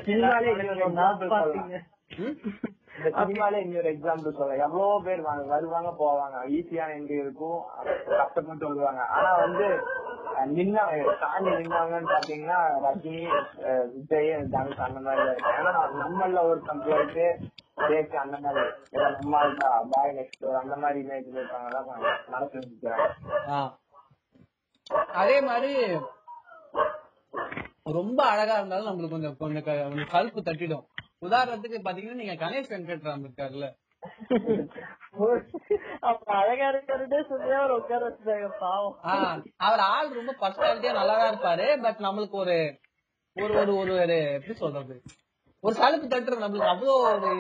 இந்த 2.96 3.10
சினிமால 3.18 3.60
இன்னொரு 3.62 3.90
எக்ஸாம்பிள் 3.92 4.38
சொல்றேன். 4.38 4.64
எவ்வளவு 4.64 5.04
பேர் 5.04 5.22
வாங்க 5.22 5.44
வருவாங்க 5.52 5.92
போவாங்க. 6.00 6.38
ஈஸியான 6.52 6.96
எங்க 6.96 7.14
இருக்கும். 7.16 7.60
கஷ்டப்பட்டு 8.14 8.66
வருவாங்க 8.68 9.04
ஆனா 9.16 9.32
வந்து 9.40 9.68
அஹ், 10.34 10.50
நின்ன 10.52 10.84
தாண்டி 11.22 11.52
நின்னாங்கன்னு 11.56 12.12
பாத்தீங்கன்னா 12.12 12.58
ரஜினி 12.84 13.24
அஹ், 13.66 13.88
விஜய் 13.94 14.30
தனுஷ் 14.54 14.84
அந்த 14.86 15.00
மாதிரி 15.00 15.22
தான் 15.22 15.34
இருக்கு 15.34 15.56
ஏன்னா 15.60 15.72
நம்மள 16.02 16.44
ஒரு 16.46 16.60
போயிட்டு 16.86 17.26
பேசி 17.84 18.16
அந்த 18.18 18.38
மாதிரி 18.40 18.64
ஏதோ 18.94 19.08
நம்ம 19.16 19.42
பாய் 19.92 20.16
நெக்ஸ்ட் 20.18 20.46
அந்த 20.62 20.76
மாதிரி 20.78 21.00
இமேஜ்ல 21.04 21.38
இருக்காங்க 21.38 21.94
நடத்தி 22.30 22.58
வச்சுக்கிறாங்க 22.58 23.60
அதே 25.20 25.38
மாதிரி 25.44 25.74
ரொம்ப 27.94 28.20
அழகா 28.32 28.56
இருந்தாலும் 28.58 28.90
நம்மளுக்கு 28.90 29.16
கொஞ்சம் 29.16 29.38
கொஞ்சம் 29.38 29.66
க- 29.66 29.84
கொஞ்சம் 29.86 30.12
கருப்பு 30.12 30.42
தட்டிடும். 30.42 30.86
உதாரணத்துக்கு 31.22 31.80
பாத்தீங்கன்னா 31.86 32.20
நீங்க 32.22 32.36
கணேஷ் 32.44 32.72
வெங்கட்ராம் 32.74 33.26
இருக்காருல்ல. 33.26 33.68
அவர் 39.66 39.82
ஆள் 39.96 40.16
ரொம்ப 40.20 40.34
பர்சனாலிட்டியா 40.44 40.94
நல்லா 41.00 41.16
தான் 41.20 41.32
இருப்பாரு. 41.34 41.66
பட் 41.86 42.00
நம்மளுக்கு 42.08 42.38
ஒரு 42.44 42.56
ஒரு 43.36 43.54
ஒரு 43.62 43.74
ஒரு 43.82 43.94
ஒரு 44.04 44.18
எப்படி 44.38 44.56
சொல்றது? 44.64 44.96
ஒரு 45.64 45.76
சலுப்பு 45.82 46.08
தட்டுறது 46.14 46.44
நம்மளுக்கு 46.46 46.74
அவ்வளோ 46.74 46.96
ஒரு 47.10 47.32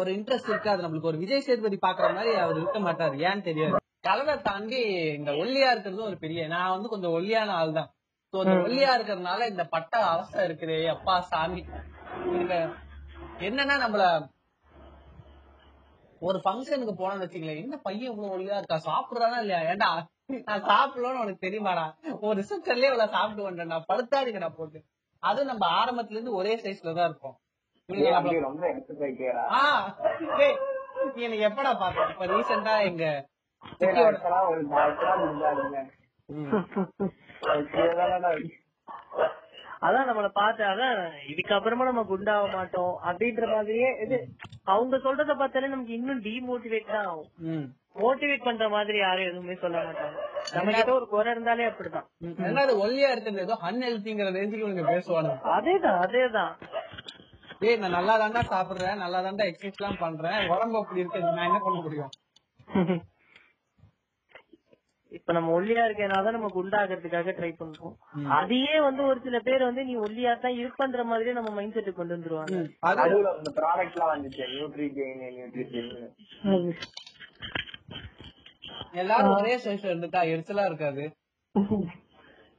ஒரு 0.00 0.10
இன்ட்ரெஸ்ட் 0.16 0.52
இருக்காது. 0.52 0.80
நம்மளுக்கு 0.84 1.10
ஒரு 1.12 1.22
விஜய் 1.22 1.46
சேதுபதி 1.46 1.78
பாக்குற 1.86 2.08
மாதிரி 2.16 2.32
அவர் 2.44 2.60
இருக்க 2.62 2.78
மாட்டாரு. 2.86 3.16
ஏன்னு 3.28 3.48
தெரியாது. 3.50 3.78
கலரை 4.08 4.34
தாண்டி 4.48 4.80
இந்த 5.18 5.30
ஒல்லியா 5.42 5.68
இருக்கிறது 5.74 6.02
ஒரு 6.10 6.18
பெரிய 6.24 6.40
நான் 6.54 6.74
வந்து 6.74 6.88
கொஞ்சம் 6.88 7.14
ஒல்லியான 7.18 7.54
ஆள் 7.60 7.78
தான் 7.78 7.88
சோ 8.36 8.42
இந்த 8.44 8.54
ஒல்லியா 8.64 8.90
இருக்கிறதுனால 8.96 9.46
இந்த 9.50 9.64
பட்ட 9.66 9.92
அவஸ்தை 10.06 10.40
இருக்குதே 10.46 10.78
அப்பா 10.90 11.14
சாமி. 11.28 11.60
என்னன்னா 13.46 13.74
நம்மள 13.82 14.02
ஒரு 16.22 16.38
ஃபங்க்ஷனுக்கு 16.44 16.94
போனோம்னு 16.94 17.24
வச்சுங்களேன் 17.24 17.60
என்ன 17.62 17.76
பையன் 17.78 18.10
இவ்வளவு 18.10 18.34
ஒல்லியா 18.34 18.58
இருக்கா? 18.58 18.78
சாப்பிடுறானா 18.86 19.38
இல்லையா? 19.42 19.60
ஏன்டா 19.70 19.90
நான் 20.46 20.66
சாப்பிடலன்னு 20.68 21.22
உனக்கு 21.24 21.44
தெரியுமாடா? 21.46 21.84
ஒரு 22.22 22.36
ரிசப்ஷன்லயே 22.40 22.90
இவ்வளவு 22.90 23.14
சாப்பிட்டு 23.16 23.48
வந்தேன் 23.48 23.72
நான் 23.72 23.88
படுத்தாடிக்கடா 23.90 24.50
போட்டு. 24.56 24.78
அதுவும் 25.22 25.50
நம்ம 25.50 25.66
ஆரம்பத்துல 25.78 26.16
இருந்து 26.16 26.34
ஒரே 26.34 26.54
சைஸ்ல 26.64 26.94
தான் 26.94 27.08
இருப்போம் 27.10 27.36
எனக்கு 31.18 31.38
எப்படா 31.48 31.72
பாத்த 31.80 32.10
இப்ப 32.12 32.26
ரீசெண்டா 32.32 32.74
எங்க 32.82 33.04
அதான் 39.82 40.06
நம்மள 40.08 40.28
பார்த்து 40.36 40.62
அதான் 40.68 40.98
இதுக்கப்புறமா 41.30 41.86
நம்ம 41.88 42.02
குண்டாக 42.10 42.46
மாட்டோம் 42.54 42.94
அப்படின்ற 43.08 43.44
மாதிரியே 43.50 43.88
இது. 44.04 44.18
அவங்க 44.66 44.96
சொல்றத 45.04 45.32
பார்த்தாலே 45.34 45.68
நமக்கு 45.68 45.96
இன்னும் 45.98 46.22
டிமோட்டிவேட் 46.24 46.92
தான் 46.92 47.08
ஆகும். 47.10 47.66
மோட்டிவேட் 47.96 48.46
பண்ற 48.46 48.64
மாதிரி 48.68 48.98
யாரும் 49.00 49.28
எதுவுமே 49.28 49.54
சொல்ல 49.60 49.76
மாட்டாங்க. 49.84 50.16
நம்ம 50.54 50.72
கிட்ட 50.72 50.92
ஒரு 50.94 51.06
குறை 51.06 51.30
இருந்தாலே 51.34 51.66
அப்படிதான். 51.70 52.06
ரெண்டாவது 52.40 52.74
ஒல்லியா 52.82 53.10
இருக்கிறது 53.12 53.44
ஏதோ 53.46 53.56
அன்ஹெல்த்திங்கிற 53.68 54.30
ரேஞ்சுக்கு 54.36 54.66
இவங்க 54.66 54.84
பேசுவானுங்க 54.90 55.52
அதேதான் 55.56 55.98
அதேதான். 56.04 56.52
டேய் 57.60 57.80
நான் 57.82 57.96
நல்லா 57.96 58.14
தாண்டா 58.22 58.42
சாப்பிடுறேன் 58.50 59.02
நல்லா 59.02 59.20
தாண்டா 59.22 59.44
எக்ஸசைஸ் 59.50 59.78
எல்லாம் 59.80 60.00
பண்றேன் 60.02 60.40
உடம்பு 60.54 60.78
அப்படி 60.80 61.02
இருக்கு 61.02 61.20
நான் 61.28 61.48
என்ன 61.50 61.60
பண்ண 61.60 61.78
முடியும்? 61.82 62.12
இப்ப 65.16 65.32
நம்ம 65.32 65.52
ஒல்லியா 65.58 65.82
இருக்கனால 65.86 66.32
நம்ம 66.32 66.48
குண்டாகிறதுக்காக 66.54 67.32
ட்ரை 67.38 67.50
பண்றோம். 67.58 67.94
அதையே 68.36 68.74
வந்து 68.80 69.02
ஒரு 69.04 69.18
சில 69.20 69.38
பேர் 69.40 69.62
வந்து 69.62 69.84
நீ 69.84 69.94
ஒல்லியா 69.98 70.32
தான் 70.40 70.58
இருப்பன்ற 70.60 71.04
மாதிரியே 71.04 71.34
நம்ம 71.34 71.50
மைண்ட் 71.50 71.76
செட்டுக்கு 71.76 72.00
கொண்டு 72.00 72.16
வந்துருவாங்க. 72.16 72.56
இந்த 73.38 73.52
ப்ராடக்ட் 73.58 73.96
எல்லாம் 73.96 74.12
வந்துச்சு. 74.14 74.42
நியூட்ரி 74.54 74.88
கெயின் 74.96 75.22
நியூட்ரி 75.36 75.64
கெயின் 75.70 75.92
எல்லாரும் 78.94 79.36
ஒரே 79.36 79.54
சைஸ்ல 79.64 79.90
இருந்துட்டா 79.90 80.20
எரிச்சலா 80.32 80.64
இருக்காது. 80.64 81.04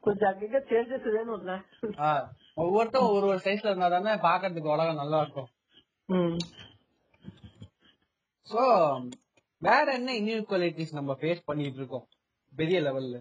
கொஞ்சம் 0.04 0.30
அங்கங்க 0.32 0.60
சேஞ்சஸ் 0.70 1.08
வேணும்ல 1.16 1.54
ஆ, 2.00 2.10
ஒவ்வொருத்தரும் 2.56 3.14
ஒரு 3.16 3.26
ஒரு 3.28 3.40
சைஸ்ல 3.46 3.72
இருந்தா 3.72 3.90
தானே 3.90 4.14
பாக்குறதுக்கு 4.24 4.74
உலகம் 4.74 5.02
நல்லா 5.02 5.20
இருக்கும். 5.22 5.50
சோ 8.48 8.62
வேற 9.62 9.86
என்ன 9.94 10.14
இன்இக்வாலிட்டிஸ் 10.20 10.94
நம்ம 10.94 11.12
ஃபேஸ் 11.22 11.42
பண்ணிட்டு 11.46 11.80
இருக்கோம்? 11.82 12.06
பெரிய 12.58 12.78
லெவல்ல. 12.82 13.18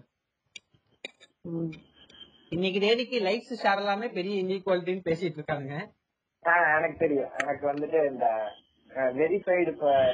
இன்னைக்கு 2.51 2.79
தேதிக்கு 2.79 3.17
லைக்ஸ் 3.27 3.61
ஷேர் 3.63 3.81
எல்லாமே 3.81 4.07
பெரிய 4.17 4.35
இன்இக்வாலிட்டின்னு 4.43 5.07
பேசிட்டு 5.09 5.39
இருக்காங்க 5.39 5.73
எனக்கு 6.77 6.97
தெரியும் 7.03 7.31
எனக்கு 7.41 7.63
வந்துட்டு 7.69 7.99
இந்த 8.11 8.25
வெரிஃபைடு 9.19 9.71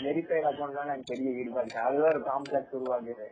வெரிஃபைடு 0.08 0.46
அக்கௌண்ட்ல 0.52 0.86
எனக்கு 0.88 1.12
பெரிய 1.12 1.40
ஈடுபாடு. 1.42 1.74
அதுதான் 1.86 2.12
ஒரு 2.14 2.22
காம்ப்ளெக்ஸ் 2.30 2.76
உருவாக்குது. 2.80 3.28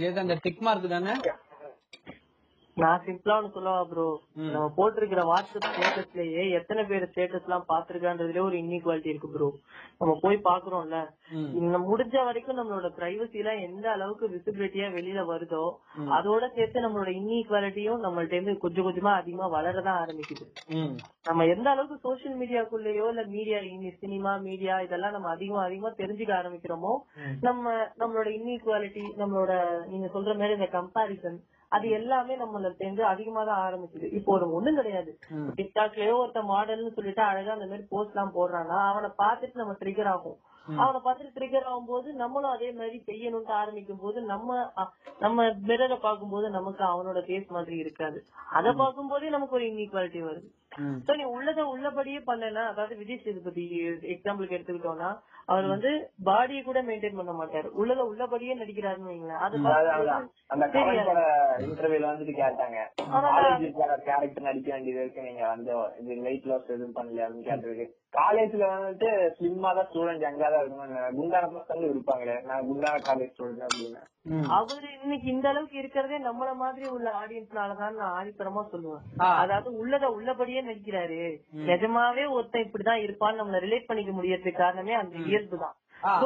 இது 0.00 0.20
அந்த 0.22 0.34
டிக் 0.44 0.64
மார்க் 0.66 0.94
தானே 0.94 1.14
நான் 2.76 3.02
சிம்பிளா 3.06 3.34
ஒண்ணு 3.38 3.54
சொல்லவா 3.54 3.80
ப்ரோ. 3.88 4.06
நம்ம 4.52 4.66
போட்டிருக்கிற 4.76 5.22
வாட்ஸ்அப் 5.30 5.66
ஸ்டேட்டஸ்லயே 5.70 6.44
எத்தனை 6.58 6.82
பேர் 6.90 7.04
ஸ்டேட்டஸ் 7.10 7.46
எல்லாம் 7.48 7.66
பாத்துருக்கான்றதுல 7.72 8.44
ஒரு 8.46 8.56
இன்இக்வாலிட்டி 8.62 9.12
இருக்கு 9.12 9.30
ப்ரோ 9.34 9.48
நம்ம 10.00 10.12
போய் 10.22 10.38
பாக்குறோம்ல 10.48 10.98
முடிஞ்ச 11.86 12.24
வரைக்கும் 12.24 12.58
நம்மளோட 12.58 12.88
பிரைவசி 12.96 13.40
எல்லாம் 13.42 13.60
எந்த 13.60 13.86
அளவுக்கு 13.90 14.26
விசிபிலிட்டியா 14.28 14.86
வெளியில 14.96 15.20
வருதோ 15.30 15.62
அதோட 16.16 16.44
சேர்த்து 16.54 16.84
நம்மளோட 16.86 17.10
இன்இக்வாலிட்டியும் 17.20 18.04
நம்மள்ட்ட 18.06 18.36
இருந்து 18.38 18.54
கொஞ்சம் 18.58 18.86
கொஞ்சமா 18.88 19.12
அதிகமா 19.20 19.46
வளரதான் 19.56 20.00
ஆரம்பிக்குது. 20.02 20.44
நம்ம 21.28 21.46
எந்த 21.46 21.66
அளவுக்கு 21.70 21.96
சோசியல் 22.06 22.38
மீடியாக்குள்ளேயோ 22.40 23.06
இல்ல 23.08 23.24
மீடியா 23.28 23.58
சினிமா 24.02 24.34
மீடியா 24.46 24.80
இதெல்லாம் 24.80 25.12
நம்ம 25.12 25.28
அதிகமா 25.28 25.62
அதிகமா 25.64 25.90
தெரிஞ்சுக்க 26.02 26.34
ஆரம்பிக்கிறோமோ 26.40 26.92
நம்ம 27.40 27.64
நம்மளோட 27.98 28.28
இன்இக்வாலிட்டி 28.38 29.04
நம்மளோட 29.22 29.52
நீங்க 29.86 30.08
சொல்ற 30.14 30.32
மாதிரி 30.36 30.52
இந்த 30.52 30.70
கம்பாரிசன் 30.78 31.40
அது 31.72 31.86
எல்லாமே 31.90 32.34
நம்மள 32.36 32.70
சேர்ந்து 32.78 33.02
அதிகமா 33.04 33.42
தான் 33.44 33.62
ஆரம்பிக்குது. 33.66 34.06
இப்போ 34.12 34.30
ஒரு 34.32 34.46
ஒண்ணும் 34.52 34.76
கிடையாது. 34.76 35.12
டிக்டாக்லயோ 35.58 36.14
ஒருத்த 36.22 36.40
மாடல்னு 36.50 36.96
சொல்லிட்டு 36.96 37.22
அழகா 37.22 37.52
அந்த 37.52 37.66
மாதிரி 37.66 37.86
போஸ்ட் 37.88 38.12
எல்லாம் 38.14 38.34
போடுறான்னா 38.34 38.78
அவனை 38.90 39.10
பார்த்துட்டு 39.22 39.54
நம்ம 39.54 39.76
ட்ரிகர் 39.80 40.10
ஆகும். 40.14 40.36
அவனை 40.80 40.98
பார்த்துட்டு 41.04 41.36
ட்ரிகர் 41.36 41.68
ஆகும்போது 41.70 42.08
நம்மளும் 42.22 42.54
அதே 42.54 42.68
மாதிரி 42.78 42.98
செய்யணும்னு 43.10 43.52
ஆரம்பிக்கும் 43.60 44.02
போது 44.04 44.18
நம்ம 44.32 44.58
நம்ம 45.24 45.44
மிரரை 45.68 45.98
பார்க்கும்போது 46.06 46.46
நமக்கு 46.58 46.82
அவனோட 46.92 47.20
ஃபேஸ் 47.26 47.54
மாதிரி 47.56 47.76
இருக்காது. 47.84 48.18
அத 48.58 48.66
பார்க்கும்போதே 48.82 49.30
நமக்கு 49.36 49.56
ஒரு 49.58 49.66
இன்இக்வாலிட்டி 49.70 50.20
வருது. 50.28 50.48
சோ 51.06 51.12
நீ 51.18 51.24
உள்ளத 51.36 51.60
உள்ளபடியே 51.72 52.20
பண்ணனா 52.28 52.62
அதாவது 52.72 52.94
விஜய் 53.00 53.22
சேதுபதி 53.24 53.64
எக்ஸாம்பிளுக்கு 54.14 54.56
எடுத்துக்கிட்டோம்னா 54.56 55.10
அவர் 55.52 55.66
வந்து 55.72 55.90
பாடியை 56.28 56.62
கூட 56.62 56.78
மெயின்டைன் 56.88 57.18
பண்ண 57.18 57.32
மாட்டாரு. 57.40 57.68
உள்ளத 57.80 58.00
உள்ளபடியே 58.10 58.54
நடிக்கிறாருன்னு 58.60 59.10
வைங்களேன். 59.10 59.42
அது 59.44 59.56
இன்டர்வியூல 61.66 62.10
வந்துட்டு 62.12 62.34
கேட்டாங்க. 62.42 62.78
கேரக்டர் 64.08 64.48
நடிக்க 64.48 64.70
வேண்டியது 64.74 65.02
இருக்கு. 65.02 65.26
நீங்க 65.28 65.44
வந்து 65.54 65.72
இது 66.02 66.20
வெயிட் 66.28 66.48
லாஸ் 66.52 66.72
எதுவும் 66.76 66.96
பண்ணல 67.00 67.26
அப்படின்னு 67.26 67.48
கேட்டிருக்கு 67.50 67.88
காலேஜ்ல 68.12 68.64
வந்துட்டு 68.72 69.10
ஸ்லிம்மா 69.36 69.70
தான் 69.76 69.86
ஸ்டூடெண்ட் 69.88 70.26
எங்கா 70.30 70.48
தான் 70.52 70.62
இருக்கணும் 70.62 71.14
குண்டான 71.18 71.50
பசங்க 71.54 71.84
இருப்பாங்களே 71.92 72.34
நான் 72.48 72.66
குண்டான 72.68 73.00
காலேஜ் 73.06 73.32
ஸ்டூடெண்ட் 73.32 73.66
அப்படின்னு. 73.66 74.00
அவரு 74.56 74.88
இன்னைக்கு 74.96 75.28
இந்த 75.34 75.46
அளவுக்கு 75.52 75.76
இருக்கிறதே 75.82 76.18
நம்மள 76.26 76.50
மாதிரி 76.54 76.86
உள்ள 76.96 77.08
ஆடியன்ஸ்னாலதான் 77.20 77.96
நான் 78.00 78.16
ஆணித்தரமா 78.18 78.62
சொல்லுவேன். 78.72 79.06
அதாவது 79.42 79.70
உள்ளத 79.82 80.04
உள்ளபடியே 80.16 80.62
நடிக்கிறாரு. 80.68 81.20
நிஜமாவே 81.70 82.26
ஒருத்தன் 82.36 82.66
இப்படிதான் 82.66 83.04
இருப்பான்னு 83.06 83.40
நம்மள 83.40 83.62
ரிலேட் 83.66 83.88
பண்ணிக்க 83.90 84.12
முடியறதுக்கு 84.18 84.62
காரணமே 84.64 84.96
அந்த 85.02 85.16
இயல்பு 85.30 85.58
தான் 85.64 85.76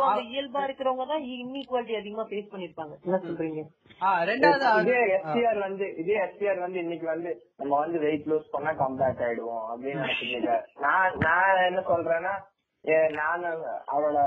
அந்த 0.05 0.23
இயல்பா 0.31 0.61
இருக்கிறவங்க 0.65 1.05
தான் 1.07 1.25
இன்இக்வாலிட்டி 1.35 1.97
அதிகமா 1.99 2.25
ஃபேஸ் 2.29 2.53
பண்ணிருப்பாங்க 2.53 2.95
என்ன 3.01 3.19
சொல்றீங்க? 3.25 3.63
ஆ, 4.01 4.09
ரெண்டாவது 4.25 4.65
இதே 4.85 4.99
எஸ்டிஆர் 5.17 5.61
வந்து 5.63 5.87
இதே 6.03 6.17
எஸ்டிஆர் 6.23 6.61
வந்து 6.61 6.79
இன்னைக்கு 6.83 7.07
வந்து 7.07 7.31
நம்ம 7.57 7.73
வந்து 7.79 7.99
வெயிட் 8.05 8.29
லூஸ் 8.31 8.53
பண்ணா 8.55 8.73
கம்பேக் 8.81 9.23
ஆயிடுவோம் 9.27 9.67
அப்படின்னு 9.71 10.05
நினைச்சிட்டு 10.05 10.57
நான் 10.85 11.19
நான் 11.27 11.67
என்ன 11.67 11.83
சொல்றேன்னா 11.91 12.35
நான் 13.17 13.47
அவரோட 13.89 14.19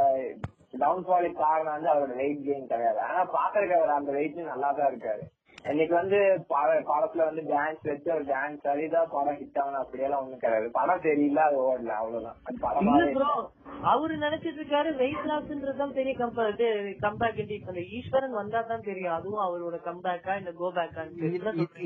டவுன்ஃபாலுக்கு 0.79 1.37
காரணம் 1.39 1.75
வந்து 1.75 1.91
அவரோட 1.91 2.13
வெயிட் 2.17 2.45
கெயின் 2.45 2.71
கிடையாது. 2.71 2.99
ஆனா 3.05 3.21
பாக்குறதுக்கு 3.35 3.77
அவர் 3.77 3.93
அந்த 3.93 4.11
வெயிட் 4.11 4.35
நல்லா 4.49 4.69
தான் 4.73 4.89
இருக்காரு. 4.91 5.23
இன்னைக்கு 5.65 5.93
வந்து 5.93 6.17
பட- 6.47 6.83
படத்துல 6.87 7.25
வந்து 7.25 7.41
டான்ஸ் 7.49 7.81
வச்சு 7.83 8.09
ஒரு 8.13 8.23
டான்ஸ் 8.25 8.61
சரிதான் 8.61 9.09
படம் 9.09 9.37
ஹிட் 9.39 9.57
ஆகணும் 9.57 9.81
அப்படியெல்லாம் 9.81 10.21
ஒண்ணும் 10.21 10.39
கிடையாது. 10.39 10.67
படம் 10.71 11.01
தெரியல 11.03 11.39
அது 11.45 11.57
ஓடல 11.63 11.91
அவ்வளவுதான். 11.95 12.37
அவரு 13.89 14.13
நினைச்சிட்டு 14.17 14.59
இருக்காரு 14.59 14.89
வெயிட் 14.95 15.27
லாஸ்ன்றதுதான் 15.27 15.93
பெரிய 15.93 16.13
கம்பேர் 16.17 16.63
கம்பேக் 16.99 17.41
அந்த 17.67 17.81
ஈஸ்வரன் 17.91 18.33
வந்தா 18.33 18.61
தான் 18.63 18.81
தெரியும் 18.81 19.13
அதுவும் 19.13 19.43
அவரோட 19.45 19.79
கம்பேக்கா 19.85 20.35
இல்ல 20.37 20.51
கோ 20.53 20.69
பேக்கா 20.71 21.03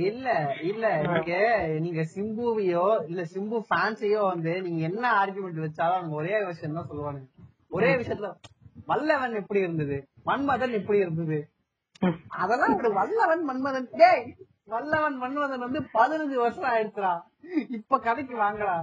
இல்ல 0.06 0.30
இல்ல 0.64 0.86
நீங்க 1.06 1.34
நீங்க 1.80 2.04
சிம்புவையோ 2.14 2.86
இல்ல 3.08 3.24
சிம்பு 3.34 3.60
ஃபேன்ஸையோ 3.70 4.22
வந்து 4.28 4.54
நீங்க 4.62 4.82
என்ன 4.84 5.06
ஆர்குமெண்ட் 5.20 5.66
வச்சாலும் 5.66 6.00
அவங்க 6.00 6.16
ஒரே 6.16 6.38
விஷயம் 6.46 6.74
தான் 6.74 6.88
சொல்லுவாங்க 6.88 7.22
ஒரே 7.72 7.92
விஷயத்துல 7.96 8.32
வல்லவன் 8.88 9.36
எப்படி 9.36 9.60
இருந்தது? 9.60 9.98
மன்மதன் 10.26 10.74
எப்படி 10.74 10.98
இருந்தது? 11.00 11.38
அதெல்லாம் 12.44 12.76
ஒரு 12.80 12.92
வல்லவன் 13.00 13.46
மன்மதன். 13.50 13.88
டேய் 14.02 14.26
வல்லவன் 14.74 15.18
மன்மதன் 15.22 15.66
வந்து 15.68 15.80
பதினஞ்சு 15.94 16.38
வருஷம் 16.44 16.72
ஆயிடுச்சுடா. 16.74 17.14
இப்ப 17.78 18.00
கதைக்கு 18.08 18.36
வாங்கடா. 18.44 18.76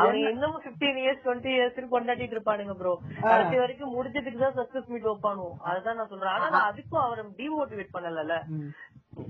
அவங்க 0.00 0.30
இன்னமும் 0.34 0.62
பிப்டீன் 0.64 0.98
இயர்ஸ் 1.02 1.22
டுவெண்ட்டி 1.24 1.50
இயர்ஸ் 1.56 1.76
கொண்டாடிட்டு 1.92 2.34
இருப்பானுங்க 2.36 2.74
ப்ரோ 2.80 2.92
கடைசி 3.22 3.56
வரைக்கும் 3.62 3.94
முடிச்சதுக்கு 3.96 4.40
தான் 4.44 4.56
சக்சஸ் 4.58 4.88
மீட் 4.92 5.06
வைப்பானுவோம். 5.10 5.58
அதுதான் 5.68 5.98
நான் 6.00 6.10
சொல்றேன். 6.12 6.34
ஆனா 6.46 6.60
அதுக்கும் 6.70 7.04
அவரை 7.04 7.24
டிமோட்டிவேட் 7.40 7.94
பண்ணல 7.96 8.36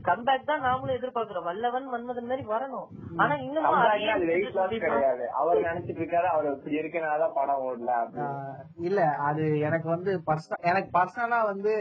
கம்பேக் 0.07 0.49
தான் 0.49 0.63
நாமளும் 0.67 0.97
எதிர்பார்க்கிறோம். 0.97 1.47
வல்லவன் 1.49 1.87
மன்மதன் 1.93 2.29
மாதிரி 2.31 2.45
வரணும். 2.53 2.89
ஆனா 3.23 3.35
வெயிட் 4.31 4.57
லாஸ் 4.57 4.73
meet 4.73 4.83
கிடையாது. 4.85 5.25
அவர் 5.41 5.59
நினைச்சிட்டு 5.69 6.01
இருக்காரு 6.03 6.29
அவர் 6.33 6.49
இப்படி 6.53 6.77
இருக்கனாலதான் 6.81 7.35
படம் 7.39 7.63
ஓடல 7.67 7.95
இல்ல 8.89 9.01
அது 9.29 9.45
எனக்கு 9.69 9.89
வந்து 9.95 10.11
எனக்கு 10.71 10.91
பர்சனலா 10.99 11.41
வந்து 11.53 11.73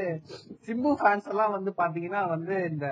சிம்பு 0.68 0.92
ஃபேன்ஸ் 1.02 1.30
எல்லாம் 1.34 1.56
வந்து 1.58 1.74
பாத்தீங்கன்னா 1.82 2.24
வந்து 2.36 2.56
இந்த 2.72 2.88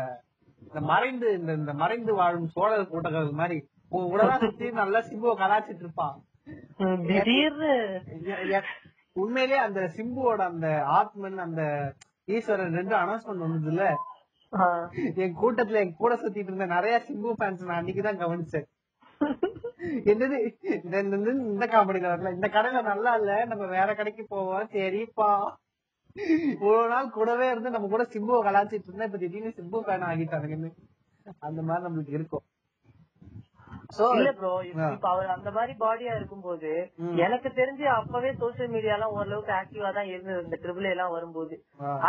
இந்த 0.62 0.82
மறைந்து 0.92 1.28
இந்த 1.40 1.52
இந்த 1.62 1.74
மறைந்து 1.84 2.14
வாழும் 2.20 2.50
சோழர் 2.56 2.92
கூட்டங்கள் 2.94 3.40
மாதிரி 3.42 3.58
உங்க 3.92 4.06
கூடலாம் 4.12 4.44
சுத்தி 4.46 4.70
நல்லா 4.82 5.00
சிம்புவை 5.10 5.36
கலாச்சிட்டு 5.42 5.84
இருப்பான். 5.86 6.16
உண்மையிலேயே 9.22 9.60
அந்த 9.68 9.82
சிம்புவோட 9.98 10.42
அந்த 10.52 10.68
ஆத்மன் 10.98 11.40
அந்த 11.46 11.62
ஈஸ்வரன் 12.36 12.78
ரெண்டு 12.80 12.96
அனௌன்ஸ்மெண்ட் 13.02 13.46
வந்தது 13.46 13.72
இல்ல. 13.74 13.86
என் 15.16 15.38
கூட்டத்துல 15.38 15.74
என் 15.74 15.96
கூட 15.96 16.16
சுத்திட்டு 16.16 16.38
இருந்த 16.38 16.66
நிறைய 16.66 17.04
சிம்பு 17.08 17.34
ஃபேன்ஸ் 17.40 17.66
நான் 17.66 17.84
அன்னைக்குதான் 17.84 18.22
கவனிச்சேன். 18.22 18.66
என்னது? 19.82 20.56
இந்த- 20.84 21.00
இந்த 21.00 21.66
காமெடி 21.66 21.98
கலர்ல 21.98 22.34
இந்த 22.34 22.48
கடையில 22.48 22.84
நல்லா 22.84 23.16
இல்ல. 23.16 23.46
நம்ம 23.46 23.66
வேற 23.66 23.96
கடைக்கு 23.96 24.26
போவோம். 24.30 24.68
சரிப்பா. 24.72 25.54
இவ்வளவு 26.52 26.88
நாள் 26.88 27.10
கூடவே 27.10 27.52
இருந்து 27.52 27.70
நம்ம 27.70 27.88
கூட 27.88 28.04
சிம்புவை 28.04 28.46
கலாச்சிட்டு 28.46 28.84
இருந்தா 28.84 29.04
இப்ப 29.04 29.18
திடீர்னு 29.18 29.54
சிம்பு 29.56 29.84
ஃபேன் 29.86 30.04
ஆகிட்டானுங்கன்னு. 30.04 30.72
அந்த 31.40 31.62
மாதிரி 31.62 31.94
நம்மளுக்கு 31.94 32.14
இருக்கும். 32.14 32.42
இல்ல 34.18 34.30
ப்ரோ 34.38 34.52
இப்ப 34.68 35.08
அவர் 35.12 35.34
அந்த 35.36 35.50
மாதிரி 35.52 35.74
பாடியா 35.82 36.14
இருக்கும்போது 36.18 36.72
எனக்கு 37.26 37.50
தெரிஞ்சு 37.60 37.86
அப்பவே 37.96 38.32
சோசியல் 38.42 38.72
மீடியா 38.74 38.96
எல்லாம் 38.96 39.14
ஓரளவுக்கு 39.18 39.54
ஆக்டிவா 39.58 39.90
தான் 39.98 40.10
இருந்தது 40.14 40.44
இந்த 40.46 40.58
ட்ரிபிள் 40.64 40.90
எல்லாம் 40.92 41.14
வரும்போது. 41.16 41.56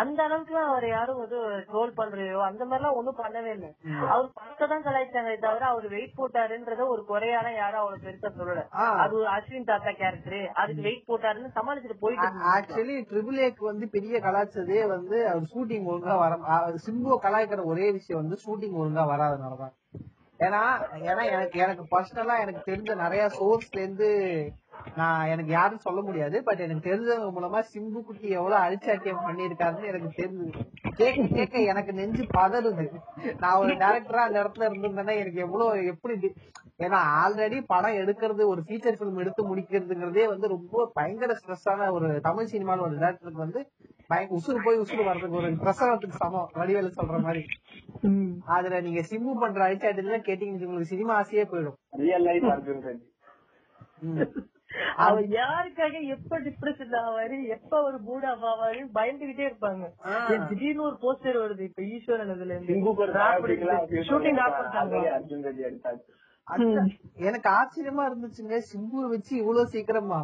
அந்த 0.01 0.18
அளவுக்கு 0.26 0.53
எல்லாம் 0.55 0.70
அவர் 0.72 0.87
யாரும் 0.89 1.20
வந்து 1.22 1.39
ட்ரோல் 1.70 1.95
பண்றையோ 2.01 2.41
அந்த 2.49 2.62
மாதிரி 2.64 2.81
எல்லாம் 2.81 2.99
ஒண்ணும் 3.01 3.20
பண்ணவே 3.20 3.53
இல்லை. 3.57 3.70
அவர் 4.12 4.29
படத்தை 4.39 4.68
தான் 4.72 4.85
கலாய்ச்சாங்க 4.87 5.35
தவிர 5.47 5.66
அவர் 5.72 5.87
வெயிட் 5.95 6.18
போட்டாருன்றத 6.18 6.89
ஒரு 6.95 7.05
குறையான 7.11 7.55
யாரும் 7.55 7.83
அவ்வளவு 7.83 8.05
பெருசா 8.07 8.33
சொல்லல. 8.39 8.64
அது 9.05 9.14
ஒரு 9.20 9.31
அஸ்வின் 9.37 9.70
தாத்தா 9.70 9.95
கேரக்டர் 10.03 10.41
அதுக்கு 10.62 10.87
வெயிட் 10.89 11.09
போட்டாருன்னு 11.11 11.57
சமாளிச்சுட்டு 11.59 12.03
போயிட்டு. 12.05 12.29
ஆக்சுவலி 12.55 12.97
ட்ரிபிள் 13.12 13.41
ஏக்கு 13.49 13.64
வந்து 13.72 13.89
பெரிய 13.97 14.16
கலாச்சதே 14.26 14.83
வந்து 14.97 15.16
அவர் 15.33 15.51
ஷூட்டிங் 15.55 15.89
ஒழுங்கா 15.93 16.16
வர 16.24 16.35
சிம்புவை 16.87 17.18
கலாய்க்கிற 17.26 17.64
ஒரே 17.72 17.89
விஷயம் 17.99 18.22
வந்து 18.22 18.39
ஷூட்டிங் 18.45 18.79
ஒழுங்கா 18.83 19.05
வராதனாலதான். 19.12 19.74
ஏன்னா 20.39 20.61
ஏன்னா 21.09 21.22
எனக்கு 21.30 21.57
எனக்கு 21.59 21.84
பர்சனலா 21.91 22.34
எனக்கு 22.41 22.61
தெரிஞ்ச 22.70 22.95
நிறைய 22.95 23.22
சோர்ஸ்ல 23.39 23.78
இருந்து 23.78 24.09
நான் 24.95 25.26
எனக்கு 25.26 25.53
யாரும் 25.53 25.78
சொல்ல 25.78 26.01
முடியாது. 26.01 26.36
பட் 26.45 26.61
எனக்கு 26.61 26.89
தெரிஞ்சவங்க 26.91 27.28
மூலமா 27.36 27.61
சிம்பு 27.72 28.01
குட்டி 28.05 28.28
எவ்வளவு 28.28 28.62
அழிச்சாட்டியம் 28.64 29.24
பண்ணிருக்காருன்னு 29.26 29.91
எனக்கு 29.93 30.11
தெரிஞ்சது. 30.22 30.61
கேட்க 30.97 31.22
கேட்க 31.34 31.59
எனக்கு 31.59 31.93
நெஞ்சு 31.93 32.24
பதறுது. 32.36 32.86
நான் 33.39 33.59
ஒரு 33.59 33.74
டேரக்டரா 33.74 34.22
அந்த 34.26 34.39
இடத்துல 34.43 34.68
இருந்திருந்தேன்னா 34.68 35.16
எனக்கு 35.18 35.41
எவ்வளவு 35.41 35.86
எப்படி 35.86 36.32
ஏன்னா 36.78 36.99
ஆல்ரெடி 37.22 37.59
படம் 37.66 37.99
எடுக்கிறது 38.03 38.43
ஒரு 38.47 38.61
ஃபீச்சர் 38.66 38.99
ஃபிலிம் 38.99 39.20
எடுத்து 39.20 39.43
முடிக்கிறதுங்கிறதே 39.49 40.26
வந்து 40.28 40.49
ரொம்ப 40.49 40.91
பயங்கர 40.95 41.34
ஸ்ட்ரெஸ்ஸான 41.41 41.91
ஒரு 41.93 42.20
தமிழ் 42.20 42.47
சினிமாவில் 42.47 42.86
ஒரு 42.86 42.97
டேரக்டருக்கு 42.99 43.47
வந்து 43.47 43.62
பயங்க 44.15 44.35
உசுறு 44.39 44.59
போய் 44.65 44.79
உசுறு 44.79 45.05
வர்றதுக்கு 45.05 45.37
ஒரு 45.37 45.51
பிரசவத்துக்கு 45.51 46.19
சமம். 46.23 46.51
வடிவேலு 46.53 46.93
சொல்ற 46.97 47.21
மாதிரி. 47.23 47.43
அதுல 48.47 48.81
நீங்க 48.81 49.01
சிம்பு 49.11 49.39
பண்ற 49.41 49.67
அழிச்சாட்டில 49.69 50.17
கேட்டீங்க 50.29 50.53
உங்களுக்கு 50.53 50.85
சினிமா 50.85 51.15
ஆசையே 51.15 51.45
போயிடும். 51.45 51.77
ரியல் 51.91 52.23
லைஃப் 52.23 52.45
அர்ஜுன் 52.45 52.83
ரெட்டி 52.87 53.07
அவர் 54.97 55.25
யாருக்காக 55.37 55.95
எப்ப 56.07 56.41
டிப்ரெஷன் 56.41 56.93
ஆவாரு 57.03 57.37
எப்ப 57.49 57.83
ஒரு 57.83 57.99
மூட் 58.09 58.27
ஆஃப் 58.33 58.45
ஆவாரு 58.45 58.83
பயந்துகிட்டே 58.95 59.47
இருப்பாங்க. 59.51 59.85
திடீர்னு 60.49 60.83
ஒரு 60.83 60.97
போஸ்டர் 61.05 61.37
வருது 61.43 61.61
இப்ப 61.61 61.83
ஈஸ்வரன் 61.83 62.31
இதுல 62.35 62.45
இருந்து. 62.45 62.75
ஷூட்டிங். 66.49 66.91
எனக்கு 67.15 67.49
ஆச்சரியமா 67.51 68.05
இருந்துச்சுங்க 68.11 68.61
சிம்புவை 68.73 69.09
வச்சு 69.09 69.37
இவ்வளவு 69.37 69.67
சீக்கிரமா. 69.67 70.21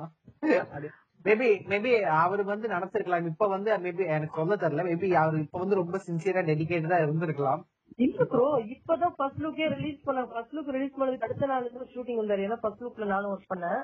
மேபி 1.25 1.49
மேபி 1.71 1.91
அவர் 2.25 2.43
வந்து 2.45 2.69
நடத்திருக்கலாம். 2.69 3.29
இப்ப 3.33 3.49
வந்து 3.49 3.71
மேபி 3.77 4.05
எனக்கு 4.17 4.39
சொல்ல 4.41 4.57
தெரியல. 4.57 4.85
மேபி 4.91 5.09
அவர் 5.15 5.39
இப்ப 5.39 5.59
வந்து 5.59 5.81
ரொம்ப 5.83 6.01
சின்சியரா 6.07 6.43
டெடிகேட்டடா 6.51 6.99
இருந்திருக்கலாம். 7.05 7.63
இல்ல 7.97 8.25
ப்ரோ 8.25 8.47
இப்பதான் 8.75 9.15
ஃபர்ஸ்ட் 9.17 9.43
லுக்கே 9.43 9.67
ரிலீஸ் 9.75 10.01
பண்ண 10.05 10.21
ஃபர்ஸ்ட் 10.27 10.55
லுக் 10.57 10.71
ரிலீஸ் 10.77 10.97
பண்ணதுக்கு 10.99 11.27
அடுத்த 11.29 11.47
நாள் 11.47 11.67
இருந்து 11.67 11.93
ஷூட்டிங் 11.95 12.21
வந்தாரு. 12.23 12.45
ஏன்னா 12.47 12.59
ஃபர்ஸ்ட் 12.61 12.85
லுக்ல 12.85 13.07
நானும் 13.07 13.33
ஒர்க் 13.33 13.53
பண்ணேன். 13.53 13.81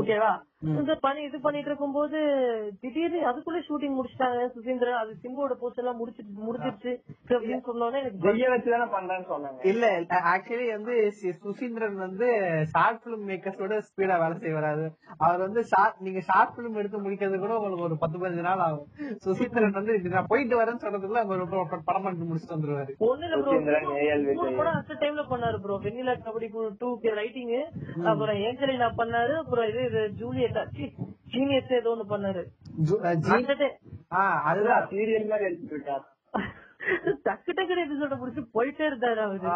ஓகேவா 0.00 0.32
இது 0.64 0.96
பண்ணி 1.00 1.22
இது 1.22 1.40
பண்ணிட்டு 1.40 1.68
இருக்கும்போது 1.68 2.18
திடீர்னு 2.80 3.20
அதுக்குள்ள 3.30 3.58
ஷூட்டிங் 3.68 3.96
முடிச்சிட்டாங்க. 3.96 4.40
சுசீந்திரன் 4.54 4.98
அது 4.98 5.12
சிம்போட 5.22 5.52
போஸ்ட் 5.54 5.78
எல்லாம் 5.78 5.96
முடிச்சிட்டு 5.96 6.46
முடிச்சிருச்சு 6.46 6.92
அப்படின்னு 7.28 7.62
சொன்னோன்னே 7.68 7.98
எனக்கு 8.00 8.22
ஜெய்ய 8.24 8.46
வச்சுதானே 8.52 8.86
பண்றேன்னு 8.94 9.28
சொன்னாங்க. 9.32 9.58
இல்ல 9.64 9.84
ஆக்சுவலி 10.32 10.70
வந்து 10.70 10.94
சுசீந்திரன் 11.44 11.96
வந்து 11.96 12.28
ஷார்ட் 12.72 13.02
பிலிம் 13.04 13.26
மேக்கர்ஸோட 13.28 13.74
ஸ்பீடா 13.88 14.16
வேலை 14.22 14.36
செய்வாரு. 14.44 14.86
அவர் 15.18 15.38
வந்து 15.38 15.64
ஷார்ட் 15.64 16.00
நீங்க 16.00 16.20
ஷார்ட் 16.20 16.54
பிலிம் 16.56 16.74
எடுத்து 16.74 17.02
முடிக்கிறது 17.02 17.38
கூட 17.38 17.56
உங்களுக்கு 17.56 17.82
ஒரு 17.82 17.98
பத்து 17.98 18.18
பதினஞ்சு 18.18 18.40
நாள் 18.40 18.58
ஆகும். 18.58 18.88
சுசீந்திரன் 19.24 19.70
வந்து 19.70 19.94
இது 19.94 20.08
நான் 20.08 20.26
போயிட்டு 20.28 20.60
வரேன்னு 20.60 20.82
சொல்றதுக்குள்ள 20.84 21.22
அவங்க 21.22 21.34
ஒரு 21.34 21.46
ப- 21.46 21.82
படம் 21.84 22.02
பண்ணிட்டு 22.02 22.30
முடிச்சுட்டு 22.30 22.56
வந்துருவாரு. 22.56 22.92
ஒண்ணு 23.00 23.24
இல்ல 23.24 24.70
அடுத்த 24.70 24.94
டைம்ல 24.94 25.22
பண்ணாரு 25.30 25.58
bro 25.58 25.78
Vennila 25.82 26.14
kabaddi 26.24 26.48
two 26.78 26.98
K 27.00 27.10
writing 27.12 27.54
அப்புறம் 28.04 28.36
ஏஞ்சலினா 28.38 28.88
பண்ணாரு. 28.98 29.34
அப்புறம் 29.34 29.68
இது 29.68 29.82
இது 29.84 30.00
ஜூலியட் 30.56 30.98
ஜீனியஸ் 31.32 31.72
ஏதோ 31.78 31.90
ஒண்ணு 31.94 32.04
பண்ணாரு. 32.10 32.42
அதுதான் 34.48 34.88
சீரியல் 34.90 35.30
மாதிரி 35.30 35.48
எடுத்துட்டு 35.48 35.76
இருக்காரு 35.76 36.04
டக்கு 37.26 37.50
டக்கு 37.58 37.74
எபிசோட 37.82 38.14
முடிச்சு 38.20 38.42
போயிட்டே 38.56 38.84
இருந்தாரு 38.88 39.20
அவரு. 39.24 39.50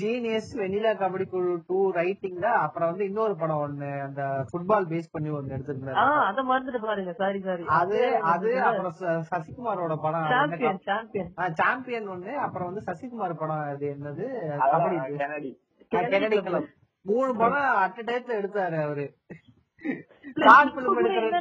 ஜீனியஸ் 0.00 0.50
வெனிலா 0.60 0.90
கபடி 1.00 1.24
குழு 1.32 1.54
டூ 1.68 1.78
ரைட்டிங்ல 1.96 2.48
அப்புறம் 2.64 2.90
வந்து 2.90 3.04
இன்னொரு 3.04 3.34
படம் 3.36 3.62
ஒண்ணு 3.64 3.88
அந்த 4.04 4.22
ஃபுட்பால் 4.50 4.86
பேஸ் 4.92 5.10
பண்ணி 5.10 5.30
ஒண்ணு 5.30 5.54
எடுத்திருந்தாரு. 5.56 5.96
அத 6.28 6.42
மறந்துட்டு 6.50 6.80
பாருங்க 6.84 7.14
சாரி 7.22 7.40
சாரி 7.48 7.64
அது 7.78 7.98
அது 8.32 8.52
அப்புறம் 8.68 8.94
சசிகுமாரோட 9.32 9.96
படம் 10.06 10.30
சாம்பியன் 10.34 10.80
சாம்பியன் 10.90 11.32
சாம்பியன் 11.62 12.08
ஒண்ணு 12.08 12.34
அப்புறம் 12.44 12.70
வந்து 12.70 12.84
சசிகுமார் 12.90 13.40
படம் 13.42 13.64
அது 13.72 13.88
என்னது? 13.96 14.26
கபடி 14.66 14.98
கெனடி 15.16 15.50
மூணு 17.06 17.30
படம் 17.36 17.68
அட் 17.78 18.00
டயத்துல 18.08 18.38
எடுத்தாரு 18.40 18.76
அவரு. 18.82 19.06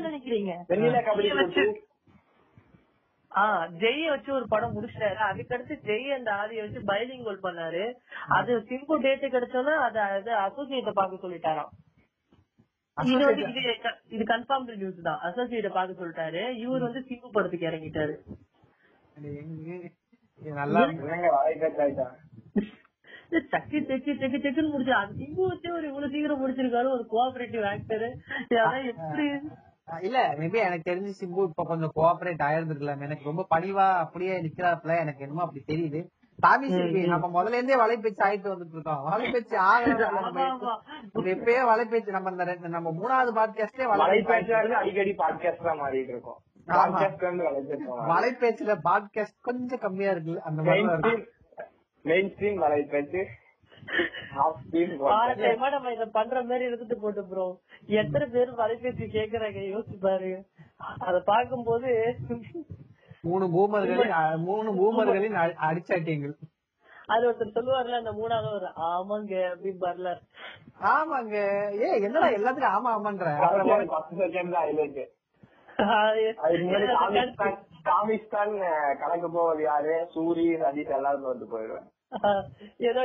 நினைக்கிறீங்க? 0.08 0.52
ஜெய் 1.24 1.38
வச்சு 1.42 1.64
குழு 1.64 1.90
ஆஹ் 3.32 3.66
ஜெய 3.82 4.10
வச்சு 4.10 4.34
ஒரு 4.34 4.46
படம் 4.48 4.74
முடிச்சிட்டாரு. 4.76 5.20
அதுக்கடுத்து 5.28 5.74
ஜெய் 5.90 6.16
அந்த 6.16 6.30
ஆதியை 6.32 6.64
வச்சு 6.64 6.80
பைலிங் 6.90 7.24
கோல் 7.24 7.44
பண்ணாரு. 7.44 7.84
அது 8.38 8.58
சிம்பு 8.70 8.96
டேட் 9.06 9.24
கிடைச்சோன்னா 9.36 9.76
அது 9.86 10.00
அது 10.00 10.32
அசோசியேட்ட 10.46 10.92
பாக்க 10.92 11.28
சொல்லிட்டாராம். 11.28 11.72
இது 12.98 13.26
வந்து 13.26 13.46
இது 13.52 13.62
இது 14.10 14.24
கன்ஃபார்ம் 14.34 14.76
நியூஸ் 14.76 15.02
தான். 15.02 15.20
அசோசியேட்ட 15.24 15.70
பாக்க 15.70 15.94
சொல்லிட்டாரு. 16.02 16.42
இவர் 16.56 16.82
வந்து 16.82 17.06
சிம்பு 17.10 17.30
படத்துக்கு 17.32 17.70
இறங்கிட்டாரு. 17.70 18.16
நல்லா 20.42 20.82
சக்கி 23.52 23.80
செக்கி 23.82 24.12
செக்கி 24.20 24.38
செக்குன்னு 24.38 24.72
முடிச்சு 24.72 24.94
அது 24.94 25.14
சிம்பு 25.14 25.42
வச்சு 25.48 25.74
ஒரு 25.74 25.88
இவ்வளவு 25.88 26.12
சீக்கிரம் 26.12 26.42
முடிச்சிருக்காரு 26.42 26.90
ஒரு 26.92 27.06
கோஆபரேட்டிவ் 27.12 27.66
ஆக்டர் 27.66 28.06
அதான் 28.62 28.88
எப்படி? 28.88 29.26
இல்ல 30.02 30.18
மேபி 30.38 30.58
எனக்கு 30.66 30.90
தெரிஞ்சு 30.90 31.12
சிம்பு 31.20 31.44
இப்ப 31.48 31.64
கொஞ்சம் 31.64 31.94
கோஆபரேட் 31.96 32.44
ஆயிருந்திருக்கலாம். 32.48 33.02
எனக்கு 33.02 33.24
ரொம்ப 33.24 33.46
பணிவா 33.50 33.98
அப்படியே 33.98 34.42
நிக்கிறாப்புல 34.42 35.00
எனக்கு 35.00 35.24
என்னமோ 35.24 35.42
அப்படி 35.42 35.64
தெரியுது. 35.68 36.02
சாமி 36.40 36.68
சிற்பி 36.68 37.02
நம்ம 37.06 37.28
முதல்ல 37.34 37.54
இருந்தே 37.54 37.76
வலைபேச்சு 37.76 38.22
ஆயிட்டு 38.28 38.52
வந்துட்டு 38.52 38.76
இருக்கோம். 38.76 39.02
ஆமா, 39.02 40.46
ஆமா. 40.46 40.74
எப்பயே 41.34 41.62
வலைபேச்சு 41.72 42.10
நம்ம 42.10 42.32
இந்த 42.32 42.46
நம்ம 42.70 42.92
மூணாவது 42.92 43.34
பாட்காஸ்டே 43.36 43.88
வந்து 43.88 44.06
அடிக்கடி 44.76 45.14
பாட்காஸ்ட் 45.18 45.64
தான் 45.64 45.82
மாறிட்டு 45.82 46.14
இருக்கும். 46.16 46.40
ஆமா. 46.68 48.08
பாட்காஸ்ட் 48.86 49.38
கொஞ்சம் 49.42 49.80
கம்மியா 49.80 50.12
இருக்குல்ல 50.12 50.42
அந்த 50.42 50.62
மாதிரி 50.62 51.14
மெயின் 52.06 52.30
ஸ்ட்ரீம் 52.34 52.60
பார்ட் 55.04 55.40
டைமா 55.44 55.68
நம்ம 55.72 55.92
இத 55.92 56.06
பண்ற 56.12 56.42
மாதிரி 56.44 56.68
எடுத்துட்டு 56.68 56.96
போட்டு 56.98 57.22
ப்ரோ 57.26 57.46
எத்தனை 57.98 58.26
பேர் 58.30 58.52
வலைபேசி 58.60 59.06
கேக்குறாங்க? 59.16 59.60
யோசிச்சு 59.72 59.98
பாருங்க. 60.02 60.38
அத 61.08 61.18
பாக்கும்போது 61.28 61.90
மூணு 63.24 63.46
பூமர்களின் 63.54 64.14
மூணு 64.46 64.70
பூமர்களின் 64.78 65.36
அ- 65.42 65.58
அடிச்சாட்டியங்கள் 65.68 66.36
அது 67.08 67.24
ஒருத்தர் 67.28 67.56
சொல்லுவார்ல 67.56 68.00
அந்த 68.00 68.12
மூணாவது 68.14 68.50
ஒரு 68.52 68.68
ஆமாங்க 68.90 69.34
அப்படின்னு 69.52 69.82
வரல 69.82 70.10
ஆமாங்க. 70.92 71.36
ஏ 71.82 71.90
என்னடா 72.00 72.28
எல்லாத்துக்கும் 72.38 72.76
ஆமா 72.76 72.92
ஆமான்ற? 72.96 73.28
காமிஸ்தான் 77.86 78.54
கலக்க 79.02 79.28
போவது 79.30 79.64
யாரு? 79.64 79.96
சூரி 80.14 80.46
ரஜித் 80.62 80.96
எல்லாரும் 80.96 81.32
வந்து 81.32 81.48
போயிடுவேன் 81.52 81.90
ஏதோ 82.88 83.02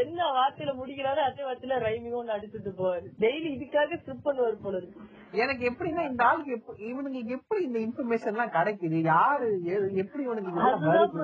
என்ன 0.00 0.18
வார்த்தையில 0.34 0.72
முடிக்கிறாரோ 0.76 1.22
அதே 1.24 1.42
வார்த்தையில 1.42 1.78
ரைமிங் 1.84 2.18
ஒண்ணு 2.18 2.34
அடிச்சுட்டு 2.34 2.70
போவாரு. 2.76 3.06
டெய்லி 3.22 3.48
இதுக்காக 3.54 3.96
ஸ்கிரிப்ட் 4.00 4.26
பண்ணுவார் 4.26 4.60
போல 4.60 4.76
இருக்கு. 4.76 5.00
எனக்கு 5.34 5.62
எப்படின்னா 5.70 6.02
இந்த 6.06 6.22
ஆளுக்கு 6.24 6.52
எப்ப- 6.52 6.76
இவனுக்கு 6.90 7.34
எப்படி 7.36 7.64
இந்த 7.64 7.78
இன்ஃபர்மேஷன் 7.78 8.32
எல்லாம் 8.32 8.54
கிடைக்குது? 8.54 9.00
யாரு 9.08 9.48
எப்படி 9.96 10.22
இவனுக்கு 10.22 10.52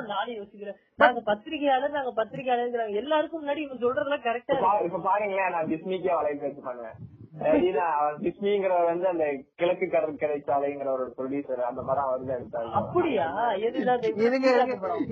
நானும் 0.09 0.36
யோசிக்கிறேன். 0.36 0.78
நாங்க 0.99 1.22
பத்திரிகையாளர் 1.22 1.97
நாங்க 1.99 2.12
பத்திரிகையாளர் 2.12 2.70
எல்லாருக்கும் 3.03 3.43
முன்னாடி 3.45 3.62
இவங்க 3.64 3.82
சொல்றதெல்லாம் 3.84 4.26
கரெக்டா 4.26 4.72
இப்ப 4.88 5.03
பாருங்களேன் 5.09 5.55
நான் 5.57 5.70
டிஸ்னிக்கே 5.72 6.14
வலைபேச்சு 6.18 6.62
பண்ணுவேன் 6.62 6.99
வந்து 7.32 9.06
அந்த 9.08 9.24
கிழக்கு 9.56 9.86
கடற்கரை 9.88 10.36
சாலைங்கிற 10.46 10.88
ஒரு 10.92 11.04
ப்ரொடியூசர் 11.16 11.62
அந்த 11.62 11.82
படம் 11.82 12.06
அவர் 12.06 12.24
தான் 12.24 12.38
எடுத்தாரு. 12.38 12.68
அப்படியா? 12.80 13.26
எதுதான் 13.66 13.98
அது? 13.98 14.10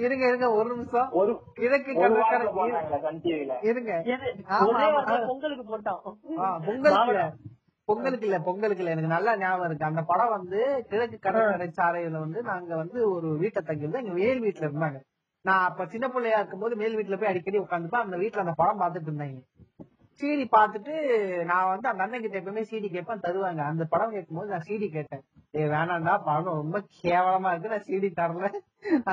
இருங்க 0.02 0.24
இருங்க 0.26 0.48
ஒரு 0.52 0.68
நிமிஷம். 0.74 1.08
ஒரு 1.12 1.32
கிழக்கு 1.54 1.92
கடற்கரை 1.94 2.48
போட்டாங்களே 2.58 3.00
சன் 3.02 3.22
டிவில 3.24 3.56
இருங்க. 3.62 3.92
பொங்கலுக்கு 4.60 5.64
பொங்கலுக்கு 6.66 7.12
இல்ல. 7.12 7.22
பொங்கலுக்கு 7.88 8.26
இல்ல 8.26 8.38
பொங்கலுக்கு 8.40 8.82
இல்ல. 8.82 8.92
எனக்கு 8.92 9.14
நல்லா 9.14 9.32
ஞாபகம் 9.36 9.66
இருக்கு. 9.66 9.84
அந்த 9.84 10.02
படம் 10.02 10.34
வந்து 10.36 10.58
கிழக்கு 10.90 11.16
கடற்கரை 11.18 11.68
சாலையில 11.78 12.18
வந்து 12.18 12.42
நாங்க 12.42 12.76
வந்து 12.76 12.98
ஒரு 13.12 13.30
வீட்டை 13.38 13.62
தங்கியிருந்தோம். 13.62 14.04
எங்க 14.04 14.14
மேல் 14.20 14.44
வீட்டுல 14.44 14.68
இருந்தாங்க. 14.68 15.00
நான் 15.44 15.64
அப்ப 15.64 15.86
சின்ன 15.86 16.06
பிள்ளையா 16.08 16.38
இருக்கும்போது 16.38 16.74
மேல் 16.76 16.96
வீட்டுல 16.96 17.16
போய் 17.16 17.28
அடிக்கடி 17.28 17.58
உட்காந்துப்பேன். 17.58 18.04
அந்த 18.04 18.16
வீட்டுல 18.16 18.44
அந்த 18.44 18.54
படம் 18.56 18.80
பார்த்துட்டு 18.80 19.10
இருந்தாங்க 19.10 19.38
சீடி 20.20 20.44
பார்த்துட்டு 20.56 20.94
நான் 21.50 21.68
வந்து 21.70 21.86
அந்த 21.90 22.02
அண்ணன் 22.04 22.22
கிட்ட 22.24 22.36
எப்பவுமே 22.40 22.62
சீடி 22.70 22.88
கேட்பேன் 22.94 23.24
தருவாங்க. 23.26 23.62
அந்த 23.70 23.84
படம் 23.92 24.14
கேட்கும்போது 24.16 24.52
நான் 24.52 24.66
சீடி 24.68 24.86
கேட்டேன். 24.96 25.22
ஏ 25.58 25.68
வேணாம்டா 25.74 26.14
படம் 26.28 26.58
ரொம்ப 26.62 26.78
கேவலமா 27.00 27.50
இருக்கு 27.52 27.72
நான் 27.74 27.86
சீடி 27.88 28.08
தரல. 28.20 28.48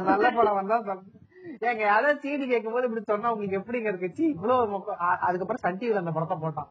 நல்ல 0.10 0.32
படம் 0.40 0.58
வந்தா 0.60 0.78
சொல்றேன். 0.88 1.24
ஏங்க 1.68 1.84
யாராவது 1.90 2.22
சீடி 2.24 2.46
கேட்கும்போது 2.52 2.88
இப்படி 2.88 3.04
சொன்னா 3.12 3.32
உங்களுக்கு 3.34 3.60
எப்படிங்க 3.60 3.92
இருக்குச்சு 3.92 4.24
இவ்வளவு 4.34 4.80
அதுக்கப்புறம் 5.28 5.64
சன் 5.66 5.80
டிவில 5.82 6.02
அந்த 6.04 6.14
படத்தை 6.18 6.38
போட்டான். 6.44 6.70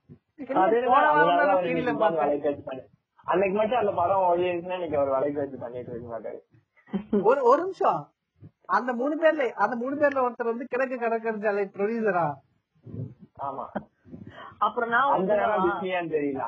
அன்னைக்கு 3.26 3.56
மட்டும் 3.60 3.80
அந்த 3.82 3.92
படம் 4.00 4.24
ஓடிச்சுன்னா 4.26 4.76
இன்னைக்கு 4.78 4.98
அவர் 5.00 5.14
வலைபேச்சு 5.16 5.58
பண்ணிட்டு 5.62 5.90
இருக்க 5.92 6.08
மாட்டாரு. 6.10 6.38
ஒரு 7.30 7.40
ஒரு 7.50 7.60
நிமிஷம். 7.64 8.02
அந்த 8.76 8.90
மூணு 9.00 9.14
பேர்ல 9.22 9.44
அந்த 9.64 9.74
மூணு 9.82 9.94
பேர்ல 10.00 10.24
ஒருத்தர் 10.26 10.52
வந்து 10.52 10.66
கிழக்கு 10.72 10.96
கடற்கரை 10.98 11.40
சாலை 11.44 11.64
ப்ரொடியூசரா 11.76 12.26
ஆமா. 13.48 13.64
அப்புறம் 14.58 14.88
நான் 14.90 15.22
தெரியல 15.22 16.40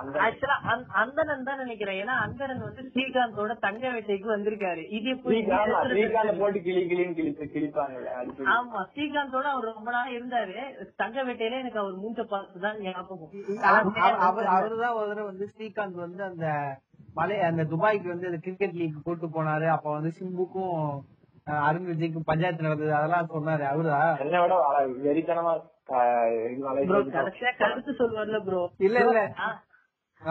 அந்தனன் 0.94 1.42
தான் 1.42 1.56
நினைக்கிறேன். 1.56 2.04
ஏன்னா 2.04 2.10
அந்தனன் 2.26 2.58
வந்து 2.58 2.90
ஸ்ரீகாந்தோட 2.94 3.58
தங்க 3.58 3.88
வேட்டைக்கு 3.88 4.28
வந்திருக்காரு. 4.36 4.90
இது 4.90 5.16
போட்டு 5.16 6.62
கிளி 6.62 6.84
கிளின்னு 6.86 7.70
அது 7.72 8.32
ஆமா 8.46 8.86
ஸ்ரீகாந்தோட 8.94 9.42
அவர் 9.42 9.64
ரொம்ப 9.64 9.90
நாள் 9.90 10.20
இருந்தாரு. 10.20 10.72
தங்க 10.96 11.24
வேட்டையில 11.24 11.58
எனக்கு 11.58 11.78
அவர் 11.78 11.98
மூஞ்ச 11.98 12.22
பார்த்து 12.22 12.60
தான் 12.60 12.78
ஞாபகம். 12.80 13.28
அவ- 13.62 13.90
அவ- 13.94 14.16
அவர் 14.16 14.44
அவருதான் 14.44 14.94
ஒரு 14.94 15.08
தடவை 15.08 15.24
வந்து 15.24 15.48
ஸ்ரீகாந்த் 15.58 15.94
வந்து 15.94 16.22
அந்த 16.22 16.78
மலை 17.14 17.40
அந்த 17.40 17.64
துபாய்க்கு 17.64 18.08
வந்து 18.08 18.26
அந்த 18.26 18.36
கிரிக்கெட் 18.36 18.72
லீக் 18.72 18.94
கூட்டு 19.04 19.26
போனாரு. 19.26 19.66
அப்ப 19.66 19.90
வந்து 19.92 20.12
சிம்புக்கும் 20.20 21.00
அருண் 21.44 21.86
விஜய்க்கும் 21.86 22.22
பஞ்சாயத்து 22.24 22.62
நடந்தது. 22.62 22.94
அதெல்லாம் 22.94 23.28
சொன்னாரு 23.34 23.64
அவருதா 23.74 24.18
என்னை 24.18 24.40
விட 24.40 24.54
வெறித்தனமா 24.86 25.60
கருத்து 27.60 27.92
சொல்லுவார்ல 28.00 28.38
ப்ரோ 28.46 28.62
இல்ல 28.86 28.98
இல்ல. 29.04 29.20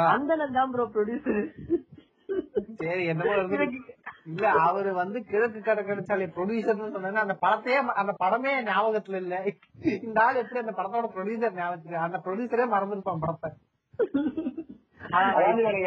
அந்தனன் 0.10 0.58
தான் 0.58 0.72
ப்ரோ 0.74 0.86
ப்ரொடியூசர் 0.96 1.42
சரி 2.82 3.04
என்னமோ 3.12 3.34
இருந்து 3.36 3.80
இல்ல 4.30 4.48
அவரு 4.64 4.90
வந்து 4.96 5.18
கிழக்கு 5.28 5.60
கடற்கரை 5.62 6.02
சாலை 6.04 6.26
ப்ரொடியூசர்னு 6.34 6.94
சொன்னா 6.96 7.22
அந்த 7.22 7.36
படத்தையே 7.44 7.78
அந்த 8.02 8.14
படமே 8.24 8.54
ஞாபகத்துல 8.68 9.22
இல்ல. 9.24 9.36
இந்த 10.02 10.18
ஆள் 10.26 10.42
எப்படி 10.42 10.62
அந்த 10.64 10.74
படத்தோட 10.80 11.10
ப்ரொடியூசர் 11.14 11.58
ஞாபகத்துல 11.60 12.02
அந்த 12.02 12.20
ப்ரொடியூசரே 12.26 12.68
மறந்துருப்பான் 12.74 13.24
படத்தை. 13.24 13.52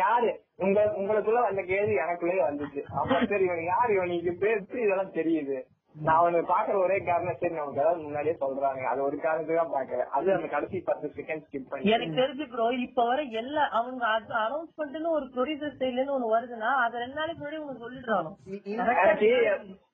யாரு? 0.00 0.30
உங்க 0.58 0.78
உங்களுக்குள்ள 0.98 1.40
அந்த 1.48 1.62
கேள்வி 1.64 1.94
எனக்குள்ளே 2.02 2.42
வந்துச்சு. 2.46 2.80
அப்ப 2.94 3.18
சரி 3.26 3.44
இவனுக்கு 3.44 3.70
யாரு? 3.70 3.92
இவனுக்கு 3.96 4.32
பேசு 4.42 4.74
இதெல்லாம் 4.84 5.14
தெரியுது. 5.14 5.58
நான் 6.06 6.18
அவனுக்கு 6.20 6.48
பாக்குற 6.52 6.76
ஒரே 6.82 6.96
காரணம் 7.06 7.38
சரி 7.40 7.56
நமக்கு 7.56 7.80
ஏதாவது 7.82 8.04
முன்னாடியே 8.04 8.34
சொல்றாங்க. 8.42 8.82
அது 8.90 9.00
ஒரு 9.06 9.16
காரணத்துக்கு 9.24 9.60
தான் 9.60 9.74
பாக்குறேன் 9.74 10.08
அது 10.16 10.28
அந்த 10.36 10.48
கடைசி 10.54 10.78
பத்து 10.88 11.06
செகண்ட் 11.18 11.44
ஸ்கிப் 11.46 11.68
பண்ணி. 11.70 11.92
எனக்கு 11.96 12.20
தெரிஞ்சு 12.20 12.44
ப்ரோ 12.52 12.66
இப்ப 12.86 13.04
வர 13.10 13.22
எல்லா 13.40 13.64
அவங்க 13.78 14.04
அனௌன்ஸ்மெண்ட்னு 14.44 15.10
ஒரு 15.18 15.26
ப்ரொடியூசர் 15.34 15.76
சைட்ல 15.80 15.98
இருந்து 15.98 16.16
ஒண்ணு 16.16 16.32
வருதுன்னா 16.36 16.70
அத 16.84 17.02
ரெண்டு 17.04 17.18
நாளைக்கு 17.20 17.42
முன்னாடி 17.42 17.60
உனக்கு 17.64 17.84
சொல்லிடுறாங்க. 17.84 18.30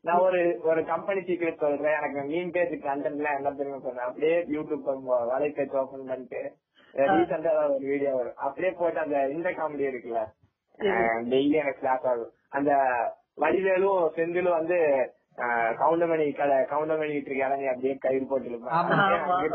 நான் 0.07 0.24
ஒரு 0.28 0.40
ஒரு 0.70 0.80
கம்பெனி 0.92 1.20
சீக்கிரம் 1.28 1.62
சொல்றேன். 1.64 1.98
எனக்கு 2.00 2.22
மீன் 2.30 2.54
பேஜ் 2.57 2.74
கண்டென்ட் 2.88 3.20
எல்லாம் 3.20 3.38
என்ன 3.40 3.54
தெரியுமா 3.61 3.82
சொன்னேன் 3.88 4.09
அப்படியே 4.09 4.36
யூடியூப் 4.57 4.88
வேலை 5.32 5.50
பேஜ் 5.59 5.76
ஓபன் 5.82 6.09
பண்ணிட்டு 6.12 6.42
ரீசெண்டா 7.14 7.53
ஒரு 7.74 7.84
வீடியோ 7.92 8.12
வரும். 8.18 8.38
அப்படியே 8.46 8.72
போட்டு 8.80 9.04
அந்த 9.07 9.18
இந்த 9.37 9.49
காமெடி 9.58 9.91
இருக்குல்ல 9.91 10.22
டெய்லி 11.33 11.57
எனக்கு 11.62 11.83
கிளாஸ் 11.83 12.07
ஆகும். 12.12 12.33
அந்த 12.57 12.72
வடிவேலும் 13.42 14.03
செந்திலும் 14.16 14.58
வந்து 14.61 14.78
கவுண்டமணி 15.79 16.26
கடை 16.33 16.57
கவுண்டமணி 16.71 17.14
இறங்கி 17.38 17.67
அப்படியே 17.67 17.95
கயிறு 17.99 18.26
போட்டு 18.26 18.49
இருப்பான். 18.50 18.76
ஆமா. 18.79 18.99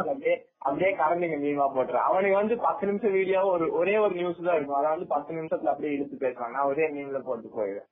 அப்படியே 0.03 0.35
அப்படியே 0.61 0.91
கரண்டிங்க 0.99 1.37
மீமா 1.39 1.67
போட்டுரும் 1.75 2.07
அவனுக்கு 2.07 2.35
வந்து 2.35 2.57
பத்து 2.65 2.89
நிமிஷம் 2.89 3.15
வீடியோ 3.17 3.41
ஒரு 3.51 3.67
ஒரே 3.79 3.95
ஒரு 3.97 4.13
நியூஸ் 4.15 4.41
தான் 4.41 4.57
இருக்கும். 4.57 4.79
அதை 4.79 4.91
வந்து 4.91 5.07
பத்து 5.07 5.37
நிமிஷத்துல 5.37 5.73
அப்படியே 5.73 5.95
இழுத்து 5.95 6.23
பேசுவாங்க 6.23 6.55
நான் 6.57 6.71
ஒரே 6.71 6.87
மீன்ல 6.93 7.21
போட்டு 7.23 7.49
போயிடுவேன். 7.57 7.89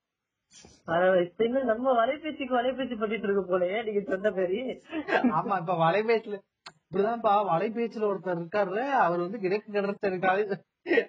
நம்ம 1.72 1.92
வலைபேசிக்கு 1.98 2.54
வலைபேசி 2.56 2.96
பண்ணிட்டு 2.96 3.28
இருக்க 3.28 3.42
போலயே 3.50 3.80
நீங்க 3.84 4.02
சொன்ன 4.08 4.32
பேரு 4.32 4.62
ஆமா 5.34 5.58
இப்ப 5.62 5.76
வலைபேச்சுல 5.82 6.38
இப்படிதான்ப்பா 6.84 7.34
வலைபேச்சுல 7.50 8.08
ஒருத்தர் 8.08 8.40
இருக்காரு 8.40 8.84
அவர் 9.02 9.24
வந்து 9.26 9.42
கிழக்கு 9.44 9.76
கடற்கரை 9.76 10.12
இருக்காரு 10.12 10.44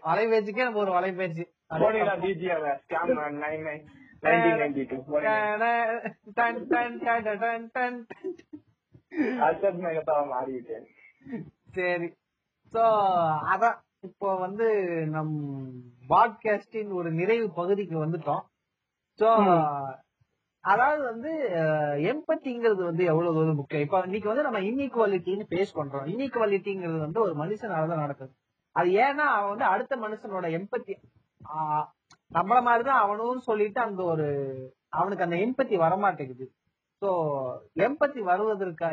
வலைபேச்சுக்கே 0.08 0.66
நம்ம 0.66 0.82
ஒரு 0.84 0.92
வலைபேச்சு 0.98 1.44
சரி. 11.70 12.14
சோ 12.72 12.82
அதான் 13.54 13.78
இப்போ 14.00 14.36
வந்து 14.36 14.66
நம் 15.06 15.34
பாட்காஸ்டின் 16.08 16.92
ஒரு 16.92 17.10
நிறைவு 17.10 17.50
பகுதிக்கு 17.50 18.06
வந்துட்டோம். 18.06 18.42
சோ 19.18 19.28
அதாவது 20.60 21.02
வந்து 21.04 21.30
எம்பத்திங்கிறது 21.96 22.82
வந்து 22.84 23.04
எவ்வளவு 23.04 23.34
தூரம் 23.34 23.54
முக்கியம்? 23.54 23.84
இப்ப 23.84 24.00
இன்னைக்கு 24.04 24.28
வந்து 24.28 24.42
நம்ம 24.42 24.60
இன்இக்வாலிட்டின்னு 24.60 25.46
பேஸ் 25.50 25.74
பண்றோம். 25.74 26.06
இன்இக்வாலிட்டிங்கிறது 26.06 26.98
வந்து 26.98 27.20
ஒரு 27.20 27.34
மனுஷனால 27.34 27.88
தான் 27.88 27.98
நடக்குது. 27.98 28.32
அது 28.72 28.90
ஏன்னா 28.90 29.26
அவன் 29.28 29.48
வந்து 29.48 29.64
அடுத்த 29.64 29.96
மனுஷனோட 29.96 30.46
எம்பத்தி 30.50 30.96
நம்மள 32.34 32.62
மாதிரிதான் 32.62 33.00
அவனும் 33.00 33.38
சொல்லிட்டு 33.38 33.80
அந்த 33.80 34.02
ஒரு 34.02 34.26
அவனுக்கு 34.88 35.24
அந்த 35.24 35.36
எம்பத்தி 35.36 35.68
வரமாட்டேங்குது. 35.68 36.46
சோ 37.02 37.10
எம்பத்தி 37.84 38.20
வருவதற்கு 38.28 38.84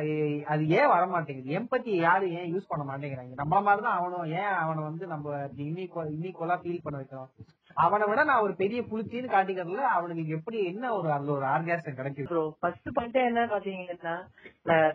அது 0.52 0.64
ஏன் 0.78 0.92
வரமாட்டேங்குது? 0.92 1.56
எம்பத்தி 1.60 1.92
யாரும் 2.06 2.36
ஏன் 2.40 2.52
யூஸ் 2.54 2.70
பண்ண 2.70 2.84
மாட்டேங்கிறாங்க? 2.90 3.34
நம்மள 3.42 3.60
மாதிரிதான் 3.68 3.98
அவனும். 4.00 4.28
ஏன் 4.42 4.54
அவனை 4.62 4.82
வந்து 4.84 5.06
நம்ம 5.08 5.34
இன்னீக்குவலா 5.66 6.58
ஃபீல் 6.62 6.84
பண்ண 6.84 7.00
வைக்கிறோம்? 7.02 7.30
அவனை 7.78 8.06
விட 8.10 8.22
நான் 8.24 8.44
ஒரு 8.46 8.54
பெரிய 8.62 8.80
புளிச்சின்னு 8.82 9.34
காட்டிக்கிறதுல 9.34 9.84
அவனுக்கு 9.98 10.24
எப்படி 10.38 10.60
என்ன 10.66 10.94
ஒரு 10.94 11.10
அந்த 11.12 11.30
ஒரு 11.32 11.46
ஆர்காசம் 11.46 11.98
கிடைக்குது? 12.00 12.30
ப்ரோ 12.32 12.44
ஃபர்ஸ்ட் 12.60 12.90
பாயிண்ட் 12.96 13.20
என்ன 13.26 13.44
பாத்தீங்கன்னா 13.52 14.16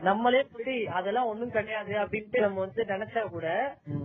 நம்மளே 0.08 0.40
போய் 0.54 0.74
அதெல்லாம் 0.98 1.30
ஒண்ணும் 1.32 1.54
கிடையாது 1.58 1.92
அப்படின்ட்டு 2.02 2.40
நம்ம 2.40 2.60
வந்து 2.60 2.82
நினைச்சா 2.84 3.22
கூட. 3.30 3.46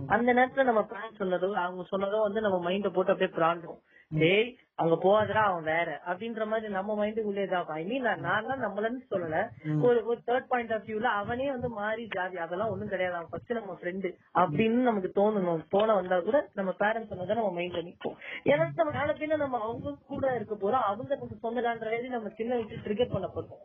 அந்த 0.06 0.28
நேரத்துல 0.38 0.68
நம்ம 0.70 0.84
பிளான் 0.90 1.18
சொன்னதோ 1.22 1.50
அவங்க 1.64 1.84
சொன்னதோ 1.92 2.20
வந்து 2.28 2.40
நம்ம 2.40 2.58
மைண்ட 2.68 2.90
போட்டு 2.90 3.14
அப்படியே 3.14 3.34
பிராண்டும் 3.38 3.80
டேய் 4.10 4.48
அங்க 4.78 4.94
போகாதடா 5.04 5.42
அவன் 5.48 5.64
வேற. 5.70 5.88
அப்படின்ற 6.10 6.42
மாதிரி 6.50 6.68
நம்ம 6.76 6.96
மைண்டுக்குள்ளே 6.98 7.44
தான் 7.52 7.70
ஐ 7.76 7.84
மீன் 7.88 8.04
நான் 8.26 8.48
தான் 8.48 8.64
நம்மளன்னு 8.64 9.00
சொல்லல. 9.12 9.38
ஒரு 9.86 9.98
ஒரு 10.10 10.18
தேர்ட் 10.28 10.48
பாயிண்ட் 10.50 10.74
ஆஃப் 10.76 10.86
வியூல 10.88 11.08
அவனே 11.20 11.46
வந்து 11.54 11.70
மாறி 11.78 12.04
ஜாதி 12.16 12.38
அதெல்லாம் 12.44 12.72
ஒண்ணும் 12.74 12.92
கிடையாது. 12.92 13.16
அவன் 13.18 13.30
ஃபர்ஸ்ட் 13.32 13.56
நம்ம 13.58 13.76
ஃப்ரெண்டு 13.80 14.10
அப்படின்னு 14.42 14.88
நமக்கு 14.88 15.10
தோணணும். 15.18 15.64
தோண 15.74 15.88
வந்தா 15.98 16.18
கூட 16.28 16.40
நம்ம 16.60 16.74
பேரண்ட்ஸ் 16.82 17.12
சொன்னதை 17.12 17.38
நம்ம 17.40 17.52
மைண்ட்ல 17.58 17.82
நிற்போம் 17.88 18.16
ஏன்னா 18.50 18.68
நம்ம 18.80 18.94
நாளை 18.98 19.14
பின்ன 19.20 19.40
நம்ம 19.44 19.60
அவங்க 19.66 19.96
கூட 20.12 20.26
இருக்க 20.38 20.54
போறோம். 20.56 20.86
அவங்க 20.90 21.10
நமக்கு 21.14 21.42
சொந்தடான்ற 21.44 21.88
வேலை 21.94 22.08
நம்ம 22.16 22.32
சின்ன 22.40 22.54
வயசு 22.58 22.82
ட்ரிகர் 22.86 23.14
பண்ண 23.16 23.28
போறோம். 23.34 23.62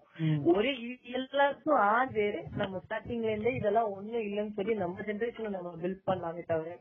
ஒரே 0.54 0.74
எல்லாருக்கும் 1.20 1.80
ஆது 1.94 2.28
நம்ம 2.62 2.82
ஸ்டார்டிங்ல 2.86 3.32
இருந்தே 3.32 3.56
இதெல்லாம் 3.60 3.92
ஒண்ணும் 3.98 4.26
இல்லைன்னு 4.28 4.58
சொல்லி 4.60 4.76
நம்ம 4.84 5.08
ஜெனரேஷன்ல 5.10 5.56
நம்ம 5.58 5.74
பில்ட் 5.84 6.08
பண்ணலாமே 6.10 6.44
தவிர. 6.52 6.78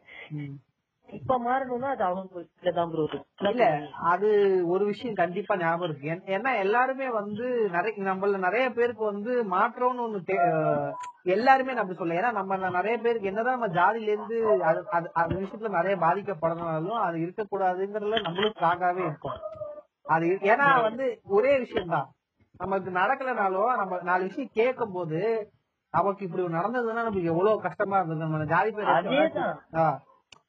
இப்ப 1.09 1.39
மாறணும்னா 1.39 1.89
அது 1.89 2.05
அவங்க 2.05 2.43
தான் 2.73 2.91
ப்ரோ 2.91 3.05
இல்ல 3.49 3.65
அது 4.05 4.29
ஒரு 4.67 4.85
விஷயம் 4.85 5.15
கண்டிப்பா 5.15 5.57
ஞாபகம் 5.57 5.89
இருக்கு. 5.89 6.09
ஏன்- 6.09 6.25
ஏன்னா 6.37 6.59
எல்லாருமே 6.59 7.11
வந்து 7.11 7.45
நிறைய 7.71 8.05
நம்மள 8.05 8.39
நிறைய 8.39 8.71
பேருக்கு 8.71 9.05
வந்து 9.05 9.33
மாற்றம்னு 9.51 10.05
ஒண்ணு 10.05 10.21
எல்லாருமே 11.25 11.73
நம்ம 11.73 11.93
சொல்ல 11.93 12.15
ஏன்னா 12.15 12.33
நம்ம 12.33 12.57
நிறைய 12.71 12.99
பேருக்கு 12.99 13.29
என்னதான் 13.29 13.59
நம்ம 13.59 13.69
ஜாதியில 13.75 14.13
இருந்து 14.13 14.39
அது 15.15 15.35
விஷயத்துல 15.37 15.69
நிறைய 15.71 15.97
பாதிக்கப்படனாலும் 15.99 17.01
அது 17.03 17.19
இருக்கக்கூடாதுங்கிறதுல 17.19 18.23
நம்மளும் 18.23 18.55
ஸ்ட்ராங்காவே 18.55 19.03
இருக்கும். 19.05 19.39
அது 20.07 20.27
ஏன்னா 20.51 20.69
வந்து 20.83 21.05
ஒரே 21.31 21.59
விஷயம்தான். 21.59 22.09
நமக்கு 22.55 22.91
நடக்கலனாலும் 22.93 23.77
நம்ம 23.77 24.01
நாலு 24.03 24.23
விஷயம் 24.25 24.51
கேட்கும் 24.53 24.93
போது 24.93 25.21
நமக்கு 25.95 26.25
இப்படி 26.25 26.43
நடந்ததுன்னா 26.55 27.01
நமக்கு 27.01 27.23
எவ்வளவு 27.25 27.61
கஷ்டமா 27.61 27.97
இருந்தது. 27.99 28.21
நம்ம 28.21 28.45
ஜாதி 28.47 28.71
பேர். 28.71 28.93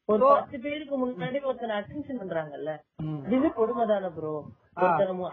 ஒரு 0.09 0.23
பத்து 0.30 0.57
பேருக்கு 0.59 0.95
முன்னாடி 1.01 1.38
ஒருத்தனை 1.43 1.73
அட்டென்ஷன் 1.77 2.21
பண்றாங்கல்ல. 2.21 2.71
ம். 3.03 3.19
இதுவே 3.25 3.49
கொடுமைதானே 3.57 4.09
ப்ரோ 4.15 4.34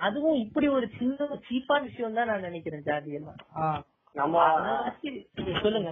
அதுவும் 0.07 0.37
இப்படி 0.43 0.67
ஒரு 0.73 0.87
சின்ன 0.97 1.19
சீப்பா 1.47 1.77
விஷயம் 1.85 2.17
தான் 2.17 2.31
நான் 2.31 2.47
நினைக்கிறேன் 2.47 2.85
ஜாதி 2.89 3.17
எல்லாம். 3.19 3.41
நம்ம 4.15 4.37
சொல்லுங்க. 5.63 5.91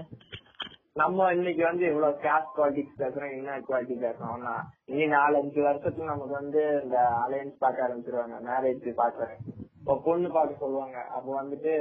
நம்ம 0.96 1.26
இன்னைக்கு 1.32 1.62
வந்து 1.64 1.84
இவ்வளவு 1.86 2.22
கேஸ்ட் 2.22 2.54
குவாலிட்டிஸ் 2.54 3.00
பேசுறோம் 3.00 3.34
என்ன 3.34 3.58
குவாலிட்டி 3.66 3.96
பேசுறோம்னா 4.00 4.54
இனி 4.88 5.04
நாலஞ்சு 5.12 5.60
வருஷத்துல 5.66 6.08
நமக்கு 6.08 6.34
வந்து 6.34 6.62
இந்த 6.82 6.96
அலையன்ஸ் 7.20 7.60
பார்க்க 7.60 7.86
ஆரம்பிச்சிருவாங்க 7.86 8.38
மேரேஜ் 8.46 8.88
பாக்குறேன் 9.00 9.38
இப்போ 9.78 9.94
பொண்ணு 10.06 10.28
பார்க்க 10.30 10.62
சொல்லுவாங்க 10.62 10.98
அப்போ 11.10 11.30
வந்துட்டு 11.38 11.74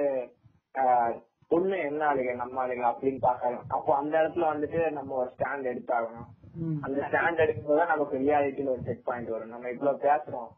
ஆஹ், 0.75 1.13
பொண்ணு 1.51 1.75
என்ன 1.85 2.01
ஆளுங்க 2.07 2.33
நம்ம 2.39 2.61
ஆளுங்க 2.63 2.85
அப்படின்னு 2.91 3.21
பாக்கணும் 3.23 3.65
அப்போ 3.75 3.91
அந்த 3.97 4.13
இடத்துல 4.21 4.47
வந்துட்டு 4.51 4.81
நம்ம 4.91 5.15
ஒரு 5.21 5.29
ஸ்டாண்ட் 5.33 5.71
எடுத்தாகணும். 5.71 6.27
ம். 6.27 6.46
அந்த 6.81 6.97
ஸ்டாண்ட் 7.07 7.43
எடுக்கும்போது 7.43 7.85
நமக்கு 7.87 8.17
ரியாலிட்டியில 8.17 8.73
ஒரு 8.75 8.83
செக் 8.83 9.05
பாயிண்ட் 9.05 9.29
வரும். 9.29 9.49
நம்ம 9.49 9.69
இவ்வளவு 9.69 10.03
பேசுறோம். 10.07 10.49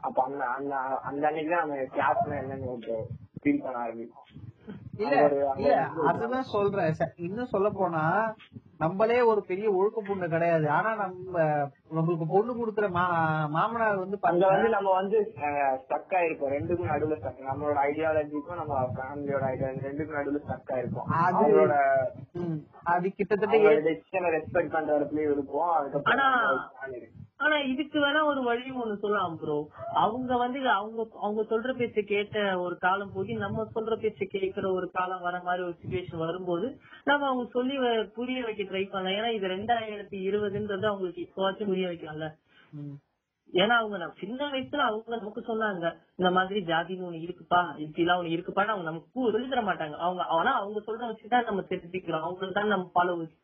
அப்ப 0.00 0.18
அந்த 0.22 0.42
அந்த 0.56 0.74
அந்த 1.08 1.22
அன்னைக்கு 1.28 1.50
தான் 1.50 1.64
நம்ம 1.64 1.84
கேஸ்ட்னா 1.98 2.38
என்னன்னு 2.42 2.96
ஃபீல் 3.42 3.62
பண்ண 3.64 3.76
ஆரம்பிக்கும் 3.78 4.28
இல்ல 4.98 5.14
இல்ல 5.58 5.76
அதுதான் 6.10 6.50
சொல்றேன். 6.54 6.92
இன்னும் 7.26 7.52
சொல்ல 7.54 7.68
போனா 7.70 8.02
நம்மளே 8.82 9.18
ஒரு 9.28 9.40
பெரிய 9.44 9.66
ஒழுக்க 9.72 9.98
பொண்ணு 10.02 10.26
கிடையாது. 10.28 10.66
ஆனா 10.70 10.90
நம்ம 10.96 11.36
நம்மளுக்கு 11.90 12.26
பொண்ணு 12.28 12.52
கொடுக்குற 12.54 12.86
மாமனார் 13.54 13.98
வந்து 13.98 14.18
அங்க 14.22 14.44
வந்து 14.48 14.68
நம்ம 14.68 14.92
வந்து 14.94 15.18
ஸ்டக் 15.82 16.14
ஆயிருப்போம் 16.18 16.54
ரெண்டுக்கும் 16.54 16.92
நடுவுல 16.92 17.18
ஸ்டக் 17.18 17.48
நம்மளோட 17.48 17.78
ஐடியாலஜிக்கும் 17.86 18.60
நம்ம 18.60 18.78
ஃபேமிலியோட 18.94 19.44
ஐடியாலஜி 19.50 19.88
ரெண்டுக்கும் 19.88 20.18
நடுவுல 20.18 20.42
ஸ்டக் 20.44 20.72
ஆயிருப்போம் 20.74 21.08
அது- 21.18 21.38
அவங்களோட 21.38 21.76
ம், 22.40 22.58
அது 22.88 23.12
கிட்டத்தட்ட 23.12 23.58
ரெஸ்பெக்ட் 24.36 24.74
பண்ற 24.74 24.90
இடத்துலயும் 24.98 25.32
இருப்போம் 25.32 25.72
அதுக்கப்புறம் 25.72 26.38
ஆனா- 27.42 27.62
இதுக்கு 27.66 27.98
வேணா 28.00 28.24
ஒரு 28.24 28.42
வழியும் 28.42 28.80
ஒண்ணு 28.80 28.96
சொல்லலாம் 28.96 29.36
ப்ரோ 29.36 29.56
அவங்க 30.02 30.36
வந்து 30.36 30.58
அவங்க 30.70 31.00
அவங்க 31.20 31.42
சொல்ற 31.50 31.70
பேச்ச 31.72 32.00
கேட்ட 32.04 32.36
ஒரு 32.60 32.76
காலம் 32.78 33.12
போய் 33.14 33.32
நம்ம 33.36 33.66
சொல்ற 33.74 33.94
பேச்ச 33.98 34.24
கேட்கிற 34.26 34.72
ஒரு 34.72 34.88
காலம் 34.90 35.20
வர 35.20 35.40
மாதிரி 35.42 35.64
ஒரு 35.64 35.76
சுச்சுவேஷன் 35.78 36.24
வரும்போது 36.24 36.68
நம்ம 37.04 37.26
அவங்க 37.26 37.46
சொல்லி 37.52 37.76
புரிய 38.14 38.42
வைக்க 38.44 38.62
ட்ரை 38.64 38.84
பண்ணலாம். 38.88 39.18
ஏன்னா 39.18 39.32
இது 39.32 39.48
ரெண்டாயிரத்தி 39.48 40.18
இருபதுன்றது 40.28 40.86
அவங்களுக்கு 40.86 41.26
இப்போவாச்சும் 41.26 41.66
புரிய 41.66 41.88
வைக்கலாம்ல. 41.88 42.28
ஏன்னா 43.52 43.74
அவங்க 43.78 43.96
சின்ன 44.20 44.46
வயசுல 44.46 44.82
அவங்க 44.82 45.16
நமக்கு 45.16 45.40
சொன்னாங்க 45.48 45.86
இந்த 46.18 46.30
மாதிரி 46.30 46.60
ஜாதின்னு 46.64 47.06
ஒண்ணு 47.08 47.24
இருக்குப்பா 47.24 47.58
இப்படிலாம் 47.84 48.20
ஒண்ணு 48.20 48.34
இருக்குப்பான்னு 48.34 48.72
அவங்க 48.74 48.86
நமக்கு 48.90 49.32
சொல்லி 49.32 49.48
தர 49.48 49.62
மாட்டாங்க. 49.62 49.96
அவங்க 49.98 50.22
ஆனா 50.36 50.52
அவங்க 50.54 50.80
சொல்ற 50.86 51.02
வச்சுதான் 51.10 51.44
நம்ம 51.44 51.64
தெரிஞ்சுக்கிறோம். 51.68 52.24
அவங்களுக்கு 52.24 52.58
தான் 52.58 52.72
நம்ம 52.74 52.90
ஃபாலோவர்ஸ் 52.94 53.36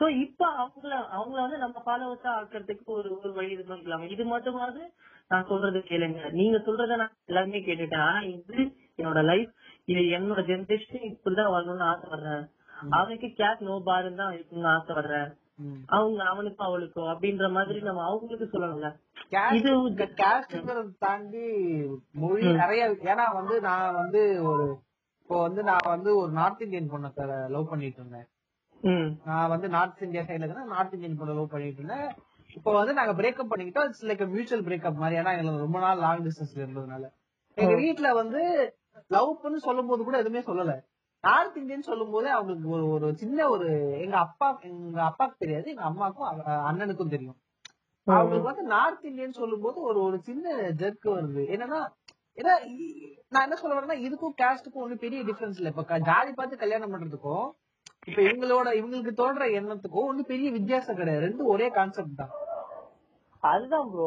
சோ 0.00 0.04
இப்ப 0.22 0.46
அவங்கள 0.62 0.92
அவங்கள 1.16 1.38
வந்து 1.44 1.58
நம்ம 1.64 1.82
ஃபாலோவர்ஸா 1.84 2.30
ஆக்குறதுக்கு 2.38 2.86
ஒரு 2.96 3.08
ஒரு 3.18 3.32
வழி 3.36 3.52
இது 3.56 3.64
பண்ணிக்கலாம் 3.68 4.06
இது 4.14 4.24
மட்டுமாவது 4.32 4.82
நான் 5.30 5.48
சொல்றது 5.50 5.78
கேளுங்க. 5.90 6.20
நீங்க 6.38 6.56
சொல்றத 6.66 6.96
நான் 7.02 7.14
எல்லாருமே 7.30 7.60
கேட்டுட்டேன் 7.66 8.04
ஆனா 8.06 8.20
இது 8.32 8.56
என்னோட 8.98 9.20
லைஃப் 9.30 9.52
இது 9.92 10.02
என்னோட 10.16 10.40
ஜெனரேஷன் 10.50 11.06
இப்படிதான் 11.10 11.54
வரணும்னு 11.54 11.86
ஆசைப்படுறேன் 11.92 12.44
அவனுக்கு 12.96 13.28
கேட் 13.40 13.64
நோ 13.68 13.74
பாருன்னு 13.88 14.20
தான் 14.22 14.34
இருக்கணும்னு 14.36 14.70
ஆசைப்படுறேன். 14.74 15.30
அவங்க 15.96 16.20
அவனுக்கும் 16.30 16.68
அவளுக்கும் 16.68 17.10
அப்படின்ற 17.12 17.46
மாதிரி 17.56 17.78
நம்ம 17.88 18.04
அவங்களுக்கு 18.08 18.46
சொல்லணும்ல. 18.54 18.88
இது 19.58 19.70
தாண்டி 21.04 21.44
மொழி 22.22 22.46
நிறைய 22.62 22.82
ஏன்னா 23.12 23.26
வந்து 23.38 23.56
நான் 23.68 23.98
வந்து 24.00 24.22
ஒரு 24.50 24.64
இப்போ 25.20 25.36
வந்து 25.46 25.60
நான் 25.70 25.90
வந்து 25.94 26.10
ஒரு 26.22 26.32
நார்த் 26.38 26.64
இந்தியன் 26.64 26.92
பொண்ணை 26.92 27.10
லவ் 27.54 27.70
பண்ணிட்டு 27.72 28.00
இருந்தேன். 28.02 28.26
நான் 29.24 29.50
வந்து 29.52 29.68
நார்த் 29.68 30.02
இந்தியா 30.02 30.22
சைடுல 30.22 30.46
இருக்கேன் 30.46 30.72
நார்த் 30.76 30.94
இந்தியன் 30.96 31.18
பொண்ணை 31.20 31.34
லவ் 31.38 31.50
பண்ணிட்டு 31.50 31.80
இருந்தேன். 31.82 32.08
இப்போ 32.54 32.72
வந்து 32.72 32.92
நாங்க 32.92 33.12
பிரேக்கப் 33.20 33.50
பண்ணிக்கிட்டோம். 33.52 33.86
இட்ஸ் 33.88 34.06
லைக் 34.06 34.24
மியூச்சுவல் 34.28 34.66
பிரேக்கப் 34.66 35.00
மாதிரி. 35.02 35.20
ஏன்னா 35.20 35.32
எங்களுக்கு 35.36 35.64
ரொம்ப 35.66 35.78
நாள் 35.78 36.02
லாங் 36.04 36.24
டிஸ்டன்ஸ்ல 36.26 36.64
இருந்ததுனால. 36.64 37.04
எங்க 37.58 37.74
வீட்ல 37.74 38.08
வந்து 38.12 38.42
லவ் 39.08 39.30
பண்ணு 39.42 39.58
சொல்லும் 39.58 39.86
போது 39.86 40.02
கூட 40.04 40.16
எதுவுமே 40.18 40.42
சொல்லல. 40.48 40.74
நார்த் 41.24 41.56
இந்தியன் 41.56 41.88
சொல்லும் 41.88 42.10
போது 42.10 42.28
அவங்களுக்கு 42.30 42.68
ஒரு 42.68 42.86
ஒரு 42.88 43.06
சின்ன 43.16 43.48
ஒரு 43.48 43.68
எங்க 44.00 44.16
அப்பா 44.16 44.48
எங்க 44.70 45.00
அப்பாக்கு 45.02 45.36
தெரியாது. 45.38 45.66
எங்க 45.70 45.84
அம்மாக்கும் 45.90 46.28
அண்ணனுக்கும் 46.68 47.14
தெரியும். 47.16 47.38
அவங்களுக்கு 48.06 48.50
வந்து 48.50 48.64
நார்த் 48.74 49.04
இந்தியன் 49.04 49.38
சொல்லும் 49.40 49.60
போது 49.60 49.78
ஒரு 49.80 49.98
ஒரு 50.02 50.16
சின்ன 50.22 50.56
ஜெர்க் 50.82 51.06
வருது. 51.16 51.42
என்னன்னா 51.54 51.80
ஏன்னா 52.40 52.54
நான் 53.28 53.44
என்ன 53.46 53.56
சொல்ல 53.56 53.74
வரேன்னா 53.76 53.98
இதுக்கும் 54.06 54.38
கேஸ்டுக்கும் 54.42 54.82
ஒண்ணு 54.84 55.04
பெரிய 55.04 55.20
டிஃபரன்ஸ் 55.24 55.60
இல்ல. 55.60 55.72
இப்ப 55.74 55.98
ஜாதி 56.10 56.32
பார்த்து 56.32 56.56
கல்யாணம் 56.56 56.92
பண்றதுக்கும் 56.94 57.46
இப்ப 58.06 58.18
இவங்களோட 58.22 58.68
இவங்களுக்கு 58.74 59.12
தோன்ற 59.14 59.44
எண்ணத்துக்கும் 59.58 60.08
ஒண்ணு 60.08 60.22
பெரிய 60.24 60.48
வித்தியாசம் 60.50 60.96
கிடையாது. 60.96 61.24
ரெண்டும் 61.26 61.52
ஒரே 61.54 61.68
கான்செப்ட் 61.70 62.16
தான். 62.16 62.32
அதுதான் 63.42 63.88
ப்ரோ 63.90 64.04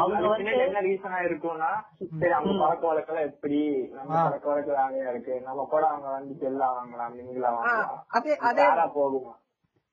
அவங்க 0.00 0.26
வந்து 0.28 0.52
என்ன 0.64 0.80
ரீசனா 0.80 1.18
இருக்கும்னா 1.26 1.70
சரி 2.12 2.32
அவங்க 2.32 2.52
பழக்க 2.62 2.84
வழக்கம் 2.86 3.24
எப்படி 3.24 3.58
நம்ம. 3.92 4.12
பழக்க 4.26 4.46
வழக்கம் 4.48 4.78
வேறையா 4.80 5.10
இருக்கு. 5.10 5.34
நம்ம 5.40 5.64
கூட 5.64 5.82
அவங்க 5.86 6.08
வந்து 6.10 6.34
செல் 6.38 6.60
ஆவாங்களாம் 6.60 7.16
மிங்கில் 7.16 7.44
ஆ, 7.44 7.52
ஆவாங்களாம் 7.52 8.04
அதே 8.48 8.66
போகுமா? 8.94 9.34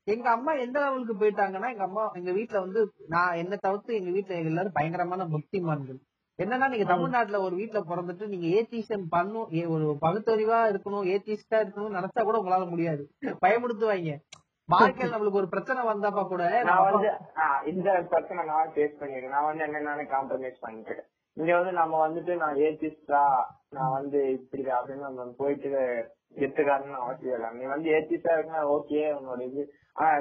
எங்க 0.08 0.30
அம்மா 0.30 0.52
எந்த 0.60 0.78
லெவலுக்கு 0.80 1.14
போயிட்டாங்கன்னா 1.14 1.70
எங்க 1.70 1.84
அம்மா 1.84 2.04
எங்க 2.14 2.32
வீட்ல 2.32 2.60
வந்து 2.60 2.80
நான் 3.08 3.36
என்ன 3.36 3.56
தவிர்த்து 3.58 3.92
எங்க 3.96 4.12
வீட்ல 4.12 4.40
எல்லாரும் 4.44 4.74
பயங்கரமான 4.74 5.28
பக்திமான்கள். 5.32 6.00
என்னன்னா 6.40 6.68
நீங்க 6.70 6.86
தமிழ்நாட்டுல 6.90 7.40
ஒரு 7.42 7.56
வீட்ல 7.56 7.80
பிறந்துட்டு 7.88 8.30
நீங்க 8.30 8.48
ஏத்திசம் 8.54 9.08
பண்ணும் 9.10 9.48
ஒரு 9.76 9.88
பகுத்தறிவா 10.02 10.60
இருக்கணும் 10.72 11.10
ஏத்திஸ்டா 11.12 11.58
இருக்கணும் 11.60 11.98
நினைச்சா 11.98 12.24
கூட 12.24 12.40
உங்களால 12.40 12.66
முடியாது. 12.70 13.04
பயமுடுத்துவாங்க 13.44 14.14
வாழ்க்கையில 14.70 15.14
நம்மளுக்கு 15.14 15.42
ஒரு 15.42 15.50
பிரச்சனை 15.54 15.82
வந்தாப்பா 15.88 16.24
கூட 16.26 16.44
நான் 16.68 16.86
வந்து 16.88 17.10
இந்த 17.72 17.90
பிரச்சனை 18.12 18.44
நான் 18.46 18.72
ஃபேஸ் 18.74 19.00
பண்ணிருக்கேன் 19.00 19.36
நான் 19.36 19.50
வந்து 19.50 19.66
என்ன 19.68 20.06
காம்ப்ரமைஸ் 20.14 20.64
பண்ணிட்டேன் 20.64 21.04
இங்க 21.38 21.52
வந்து 21.58 21.72
நம்ம 21.78 22.00
வந்துட்டு 22.06 22.34
நான் 22.42 22.58
ஏத்திஸ்டா 22.66 23.22
நான் 23.70 23.94
வந்து 23.94 24.20
இப்படி 24.38 24.64
அப்படின்னு 24.72 25.08
நம்ம 25.10 25.32
போயிட்டு 25.38 25.70
எத்துக்காரன்னு 26.38 27.00
அவசியம் 27.02 27.36
இல்லை. 27.38 27.50
நீ 27.54 27.64
வந்து 27.72 27.88
ஏத்திஸ்டா 27.96 28.34
இருக்கா 28.38 28.62
ஓகே 28.76 29.02
உன்னோட 29.18 29.42
இது 29.50 29.64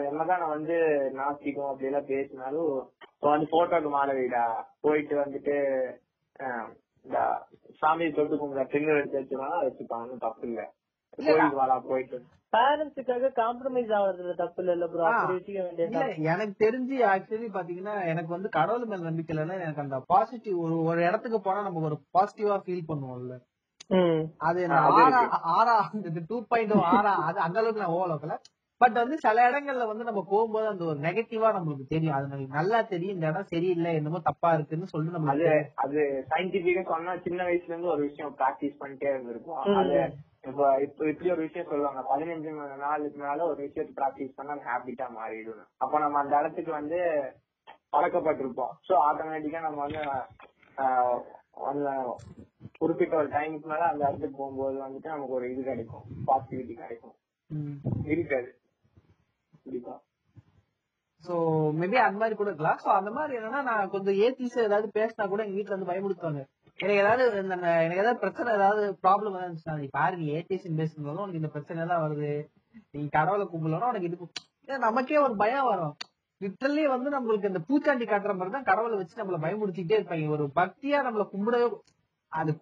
என்னதான் 0.07 0.41
நான் 0.41 0.55
வந்து 0.55 0.77
நாஸ்திகம் 1.17 1.69
அப்படி 1.69 1.89
எல்லாம் 1.89 2.11
பேசினாலும் 2.11 2.73
இப்ப 3.13 3.31
வந்து 3.31 3.47
போட்டோக்கு 3.53 3.91
மாற 3.91 4.09
வீடா 4.15 4.43
போயிட்டு 4.83 5.15
வந்துட்டு 5.19 5.57
ஆஹ், 6.41 6.69
இந்த 7.05 7.19
சாமி 7.81 8.07
தொட்டு 8.11 8.37
கும்பிட 8.37 8.63
திண்ணு 8.71 8.97
எடுத்து 8.97 9.19
வச்சுக்கலாம் 9.19 9.65
வச்சுப்பாங்க 9.65 10.17
தப்பு 10.21 10.47
இல்ல. 10.49 10.61
எனக்கு 16.27 16.55
தெரிஞ்சு 16.61 16.97
ஆக்சுவலி 17.09 17.49
பாத்தீங்கன்னா 17.53 17.95
எனக்கு 18.07 18.31
வந்து 18.31 18.49
கடவுள் 18.51 18.87
மேல 18.87 19.09
நம்பிக்கை 19.09 19.33
இல்லைன்னா 19.35 19.57
எனக்கு 19.59 19.85
அந்த 19.85 19.99
பாசிட்டிவ் 20.09 20.59
ஒரு 20.65 20.77
ஒரு 20.85 21.01
இடத்துக்கு 21.09 21.41
போனா 21.41 21.63
நம்ம 21.63 21.85
ஒரு 21.85 21.99
பாசிட்டிவா 22.15 22.57
ஃபீல் 22.65 22.89
பண்ணுவோம்ல. 22.89 23.37
ம். 23.91 24.23
அது 24.49 24.61
ஆறா. 24.97 25.23
ஆறா 25.55 25.77
டூ 26.29 26.37
பாயிண்ட் 26.51 26.75
ஆறா 26.93 27.15
அது 27.29 27.39
அந்த 27.41 27.59
அளவுக்கு 27.59 27.85
நான் 27.85 27.97
ஓவலோக்கல 27.97 28.37
பட் 28.83 28.97
வந்து 29.01 29.17
சில 29.25 29.43
இடங்கள்ல 29.49 29.87
வந்து 29.89 30.07
நம்ம 30.09 30.21
போகும்போது 30.31 30.67
அந்த 30.71 30.85
ஒரு 30.85 30.99
நெகட்டிவா 31.07 31.49
நம்மளுக்கு 31.57 31.87
தெரியும். 31.87 32.15
அது 32.17 32.31
நமக்கு 32.33 32.59
நல்லா 32.59 32.79
தெரியும். 32.93 33.15
இந்த 33.17 33.27
இடம் 33.27 33.51
சரியில்லை 33.53 33.93
என்னமோ 33.95 34.21
தப்பா 34.29 34.51
இருக்குன்னு 34.55 34.91
சொல்லிட்டு 34.93 35.13
அது 35.13 35.19
நம்மளுக்கு 35.19 35.51
தெரியும். 35.51 35.73
அது 35.85 36.01
சயின்டிபிக்கா 36.33 36.85
சொன்னா 36.93 37.15
சின்ன 37.27 37.45
வயசுல 37.45 37.73
இருந்து 37.75 37.95
ஒரு 37.95 38.03
விஷயம் 38.09 38.37
பிராக்டிஸ் 38.41 38.81
பண்ணிட்டே 38.83 39.11
இருந்திருக்கும். 39.15 39.63
அது 39.81 39.97
இப்ப 40.49 40.63
இப்ப 40.81 41.09
இப்படி 41.09 41.31
ஒரு 41.31 41.45
விஷயம் 41.47 41.69
சொல்லுவாங்க. 41.71 42.01
பதினஞ்சு 42.13 42.53
நாளுக்கு 42.79 43.19
மேல 43.19 43.45
ஒரு 43.47 43.61
விஷயத்தை 43.67 43.93
பிராக்டிஸ் 44.01 44.37
பண்ணா 44.37 44.55
அது 44.57 44.69
ஹேபிட்டா 44.71 45.07
மாறிடும் 45.19 45.69
அப்ப 45.79 45.99
நம்ம 45.99 46.19
அந்த 46.19 46.35
இடத்துக்கு 46.41 46.73
வந்து 46.73 46.99
பழக்கப்பட்டிருப்போம். 47.93 48.73
சோ 48.89 48.93
ஆட்டோமேட்டிக்கா 49.09 49.61
நம்ம 49.61 49.81
வந்து 49.83 50.03
குறிப்பிட்ட 52.79 53.15
ஒரு 53.17 53.29
டைமுக்கு 53.29 53.69
மேல 53.69 53.85
அந்த 53.89 54.03
இடத்துக்கு 54.09 54.37
போகும்போது 54.37 54.77
வந்துட்டு 54.85 55.15
நமக்கு 55.15 55.37
ஒரு 55.39 55.47
இது 55.53 55.63
கிடைக்கும். 55.63 56.05
பாசிட்டிவிட்டி 56.27 56.75
கிடைக்கும். 56.75 57.17
இருக்காது. 58.07 58.49
கண்டிப்பா 59.67 59.95
சோ 61.25 61.35
மேபி 61.81 61.99
அந்த 62.05 62.19
மாதிரி 62.21 62.37
கூட 62.37 62.49
இருக்கலாம். 62.51 62.79
சோ 62.85 62.89
அந்த 62.99 63.11
மாதிரி 63.17 63.33
என்னன்னா 63.39 63.61
நான் 63.69 63.91
கொஞ்சம் 63.91 64.17
ஏத்திஸ் 64.25 64.57
ஏதாவது 64.65 64.89
பேசினா 64.97 65.27
கூட 65.33 65.43
எங்க 65.45 65.57
வீட்ல 65.59 65.77
வந்து 65.77 65.91
பயமுடுத்துவாங்க 65.91 66.43
எனக்கு 66.79 67.03
ஏதாவது 67.03 67.23
எனக்கு 67.85 68.03
ஏதாவது 68.03 68.23
பிரச்சனை 68.23 68.49
ஏதாவது 68.59 68.85
ப்ராப்ளம் 69.05 69.37
இருந்துச்சுன்னா 69.39 69.77
நீ 69.83 69.87
பாரு 69.99 70.15
நீ 70.23 70.27
ஏத்திஸ் 70.39 70.67
பேசுனாலும் 70.81 71.23
உனக்கு 71.25 71.41
இந்த 71.43 71.51
பிரச்சனை 71.57 71.83
எல்லாம் 71.85 72.03
வருது. 72.05 72.33
நீ 72.95 73.03
கடவுளை 73.09 73.45
கும்பலனா 73.53 73.91
உனக்கு 73.93 74.09
இது 74.09 74.79
நமக்கே 74.87 75.21
ஒரு 75.27 75.35
பயம் 75.37 75.69
வரும். 75.71 75.95
லிட்டரலி 76.41 76.85
வந்து 76.93 77.09
நம்மளுக்கு 77.15 77.51
இந்த 77.51 77.61
பூச்சாண்டி 77.69 78.05
காட்டுற 78.07 78.33
மாதிரி 78.37 78.55
தான் 78.57 78.69
கடவுளை 78.71 78.97
வச்சு 79.01 79.21
நம்மள 79.21 79.39
பயமுடுத்திட்டே 79.45 79.99
இருப்பாங்க. 79.99 80.29
ஒரு 80.37 80.45
பக்தியா 80.61 81.01
நம்மள 81.07 81.25
கும்பிடவே 81.35 81.67
அது 82.33 82.53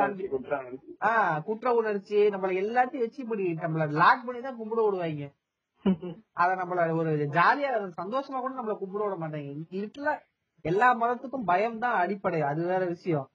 தாண்டி 0.00 0.24
குற்றாலம் 0.32 0.80
ஆஹ் 1.10 1.38
குற்ற 1.46 1.68
உணர்ச்சி 1.80 2.18
நம்மள 2.34 2.50
எல்லாத்தையும் 2.62 3.04
வச்சு 3.06 3.22
இப்படி 3.24 3.44
நம்மள 3.62 3.84
லாக் 4.02 4.26
பண்ணி 4.26 4.40
தான் 4.48 4.58
கும்பிட 4.60 4.80
விடுவாங்க. 4.86 5.28
அத 6.32 6.50
நம்மள 6.54 6.94
ஒரு 6.96 7.12
ஜாலியா 7.36 7.70
சந்தோஷமா 8.00 8.40
கூட 8.40 8.52
நம்மள 8.58 8.74
கும்பிட 8.80 9.02
விட 9.04 9.16
மாட்டாங்க. 9.22 9.52
லிட்டரலா 9.72 10.14
எல்லா 10.64 10.88
மதத்துக்கும் 10.94 11.44
பயம் 11.44 11.78
தான் 11.78 11.94
அடிப்படை. 11.94 12.40
அது 12.40 12.66
வேற 12.66 12.82
விஷயம். 12.86 13.28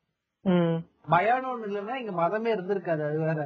பயம்னு 1.09 1.51
ஒண்ணு 1.53 1.67
இல்லைன்னா 1.69 1.95
இங்க 1.95 2.13
மதமே 2.21 2.49
இருந்திருக்காது. 2.55 3.03
அது 3.09 3.19
வேற. 3.19 3.41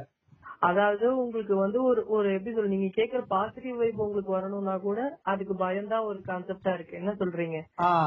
அதாவது 0.62 1.06
உங்களுக்கு 1.16 1.54
வந்து 1.56 1.78
ஒரு 1.82 2.00
ஒரு 2.08 2.32
எப்படி 2.32 2.54
சொல்ல 2.54 2.68
நீங்க 2.68 2.90
கேக்குற 2.96 3.20
பாசிட்டிவ் 3.28 3.76
வைப் 3.76 4.02
உங்களுக்கு 4.02 4.30
வரணும்னா 4.32 4.76
கூட 4.78 5.00
அதுக்கு 5.22 5.54
பயம்தான் 5.56 6.04
ஒரு 6.04 6.18
கான்செப்டா 6.26 6.72
இருக்கு. 6.74 6.94
என்ன 6.96 7.12
சொல்றீங்க? 7.12 7.58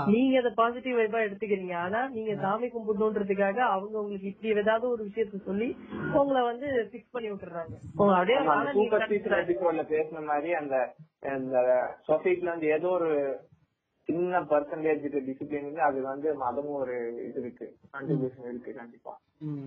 நீங்க 0.07 0.37
அதை 0.39 0.51
பாசிட்டிவ் 0.55 0.99
வைப்பா 0.99 1.19
எடுத்துக்கிறீங்க. 1.25 1.75
ஆனா 1.75 2.01
நீங்க 2.07 2.35
சாமி 2.35 2.67
கும்பிடணுன்றதுக்காக 2.67 3.59
அவங்க 3.69 3.95
உங்களுக்கு 3.99 4.27
இப்படி 4.27 4.53
ஏதாவது 4.55 4.87
ஒரு 4.89 5.03
விஷயத்த 5.03 5.41
சொல்லி 5.43 5.69
உங்களை 6.13 6.43
வந்து 6.43 6.67
பிக்ஸ் 6.93 7.11
பண்ணி 7.11 7.31
விட்டுறாங்க. 7.31 7.75
அப்படியே 8.11 8.39
பேசின 9.93 10.23
மாதிரி 10.25 10.53
அந்த 10.53 10.77
அந்த 11.35 11.57
சொசைட்டில 12.07 12.53
வந்து 12.53 12.67
ஏதோ 12.67 12.87
ஒரு 12.89 13.11
சின்ன 14.09 14.41
பர்சன்டேஜ் 14.49 15.05
டிசிப்ளின் 15.27 15.79
அது 15.87 15.99
வந்து 16.09 16.27
மதமும் 16.41 16.77
ஒரு 16.81 16.95
இது 17.27 17.39
இருக்கு. 17.41 17.65
கான்ட்ரிபியூஷன் 17.93 18.49
இருக்கு 18.49 18.71
கண்டிப்பா. 18.73 19.13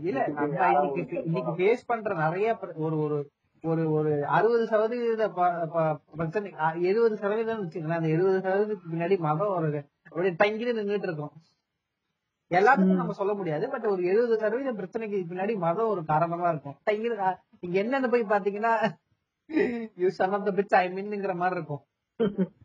இல்ல 0.08 0.20
நம்ம 0.36 0.68
இன்னைக்கு 0.76 1.16
இன்னைக்கு 1.28 1.52
ஃபேஸ் 1.58 1.88
பண்ற 1.90 2.14
நிறைய 2.22 2.48
ஒரு 2.86 2.96
ஒரு 3.04 3.18
ஒரு 3.64 3.84
ஒரு 3.92 4.10
அறுபது 4.36 4.64
சதவீத 4.66 5.22
பிரச்சனை 6.16 6.48
எழுபது 6.82 7.14
சதவீதம் 7.22 7.62
வச்சுக்கலாம் 7.62 8.00
அந்த 8.00 8.10
எழுபது 8.16 8.38
சதவீதத்துக்கு 8.38 8.92
பின்னாடி 8.92 9.16
மதம் 9.26 9.54
ஒரு 9.56 9.70
அப்படியே 10.06 10.34
தங்கி 10.42 10.68
நின்றுட்டு 10.70 11.08
இருக்கோம். 11.08 11.32
எல்லாத்துக்கும் 12.50 13.00
நம்ம 13.00 13.16
சொல்ல 13.20 13.32
முடியாது 13.34 13.64
பட் 13.68 13.86
ஒரு 13.86 14.02
எழுபது 14.04 14.36
சதவீத 14.38 14.70
பிரச்சனைக்கு 14.72 15.18
பின்னாடி 15.32 15.56
மதம் 15.58 15.90
ஒரு 15.94 16.02
காரணமா 16.04 16.48
இருக்கும். 16.48 16.78
தங்கி 16.84 17.08
நீங்க 17.62 17.76
என்னன்னு 17.82 18.12
போய் 18.14 18.32
பாத்தீங்கன்னா 18.34 18.72
you 19.96 20.08
son 20.18 20.34
of 20.38 20.46
the 20.48 20.52
bitch 20.52 20.78
I 20.80 20.86
மீன்ங்கிற 20.94 21.34
மாதிரி 21.34 21.58
இருக்கும். 21.60 21.82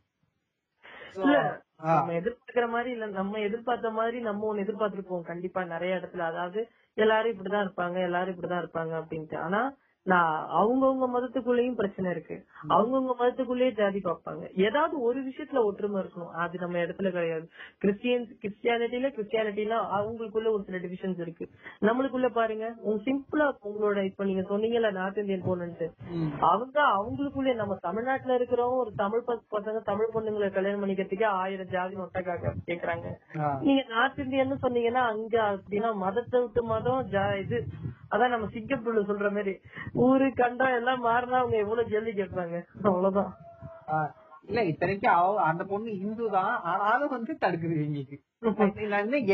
நம்ம 1.15 2.13
எதிர்பார்க்கிற 2.13 2.69
மாதிரி 2.69 2.91
இல்ல. 2.91 3.05
நம்ம 3.05 3.39
எதிர்பார்த்த 3.39 3.89
மாதிரி 3.89 4.19
நம்ம 4.19 4.53
ஒண்ணு 4.53 4.57
எதிர்பார்த்திருப்போம். 4.57 5.21
கண்டிப்பா 5.21 5.63
நிறைய 5.63 5.95
இடத்துல. 5.95 6.19
அதாவது 6.19 6.69
எல்லாரும் 6.93 7.31
இப்படிதான் 7.31 7.67
இருப்பாங்க 7.67 8.03
எல்லாரும் 8.03 8.35
இப்படிதான் 8.35 8.65
இருப்பாங்க 8.65 9.03
அப்படின்ட்டு. 9.03 9.37
ஆனா 9.37 9.73
நான் 10.05 10.47
அவங்கவுங்க 10.53 11.05
மதத்துக்குள்ளேயும் 11.09 11.75
பிரச்சனை 11.75 12.11
இருக்கு. 12.11 12.35
அவங்கவுங்க 12.69 13.13
மதத்துக்குள்ளேயே 13.19 13.75
ஜாதி 13.75 13.99
பார்ப்பாங்க. 13.99 14.59
ஏதாவது 14.59 15.01
ஒரு 15.01 15.23
விஷயத்துல 15.23 15.63
ஒற்றுமை 15.63 16.01
இருக்கணும். 16.01 16.31
அது 16.35 16.59
நம்ம 16.59 16.77
இடத்துல 16.77 17.11
கிடையாது. 17.11 17.45
கிறிஸ்டியன்ஸ் 17.81 18.31
கிறிஸ்டியானிட்டில 18.41 19.09
கிறிஸ்டியானிட்டில 19.09 19.77
அவங்களுக்குள்ள 19.95 20.49
ஒரு 20.49 20.63
சில 20.63 20.77
டிவிஷன்ஸ் 20.77 21.19
இருக்கு. 21.19 21.45
நம்மளுக்குள்ள 21.81 22.29
பாருங்க 22.29 22.75
உங்க 22.81 23.03
சிம்பிளா 23.03 23.53
உங்களோட 23.63 24.03
இப்ப 24.03 24.23
நீங்க 24.23 24.41
சொன்னீங்கல்ல 24.41 24.91
நார்த் 24.91 25.17
இந்தியன் 25.17 25.43
பொண்ணுன்ட்டு 25.43 25.87
அவங்க 26.39 26.81
அவங்களுக்குள்ளே 26.93 27.55
நம்ம 27.55 27.75
தமிழ்நாட்டுல 27.81 28.37
இருக்கிறவங்க 28.37 28.75
ஒரு 28.75 28.91
தமிழ் 28.95 29.23
பச- 29.27 29.47
பசங்க 29.51 29.81
தமிழ் 29.83 30.11
பொண்ணுங்களை 30.13 30.51
கல்யாணம் 30.51 30.83
பண்ணிக்கிறதுக்கே 30.83 31.25
ஆயிரம் 31.25 31.67
ஜாதி 31.67 31.95
நொட்டக்காக 31.95 32.53
கேக்குறாங்க. 32.67 33.07
நீங்க 33.61 33.85
நார்த் 33.89 34.19
இந்தியன்னு 34.19 34.57
சொன்னீங்கன்னா 34.61 35.03
அங்க 35.07 35.37
அப்படின்னா 35.53 35.95
மதத்தை 35.95 36.41
விட்டு 36.41 36.63
மதம் 36.63 37.09
ஜா- 37.11 37.39
இது 37.39 37.65
அதான் 38.13 38.33
நம்ம 38.33 38.45
சிங்கப்பூர்ல 38.45 39.03
சொல்ற 39.03 39.31
மாதிரி 39.31 39.53
ஊரு 39.93 40.31
கண்டம் 40.35 40.75
எல்லாம் 40.75 41.05
மாறினா 41.05 41.37
அவங்க 41.41 41.57
எவ்வளவு 41.57 41.89
கேள்வி 41.89 42.11
கேட்பாங்க. 42.11 42.63
அவ்வளவுதான். 42.83 43.33
இல்ல 44.47 44.63
இத்தனைக்கும் 44.63 45.13
அவ 45.13 45.41
அந்த 45.41 45.63
பொண்ணு 45.63 45.99
இந்து 45.99 46.29
தான். 46.29 46.61
ஆனாலும் 46.63 47.09
வந்து 47.09 47.37
தடுக்குது 47.41 47.75
எங்களுக்கு. 47.85 48.17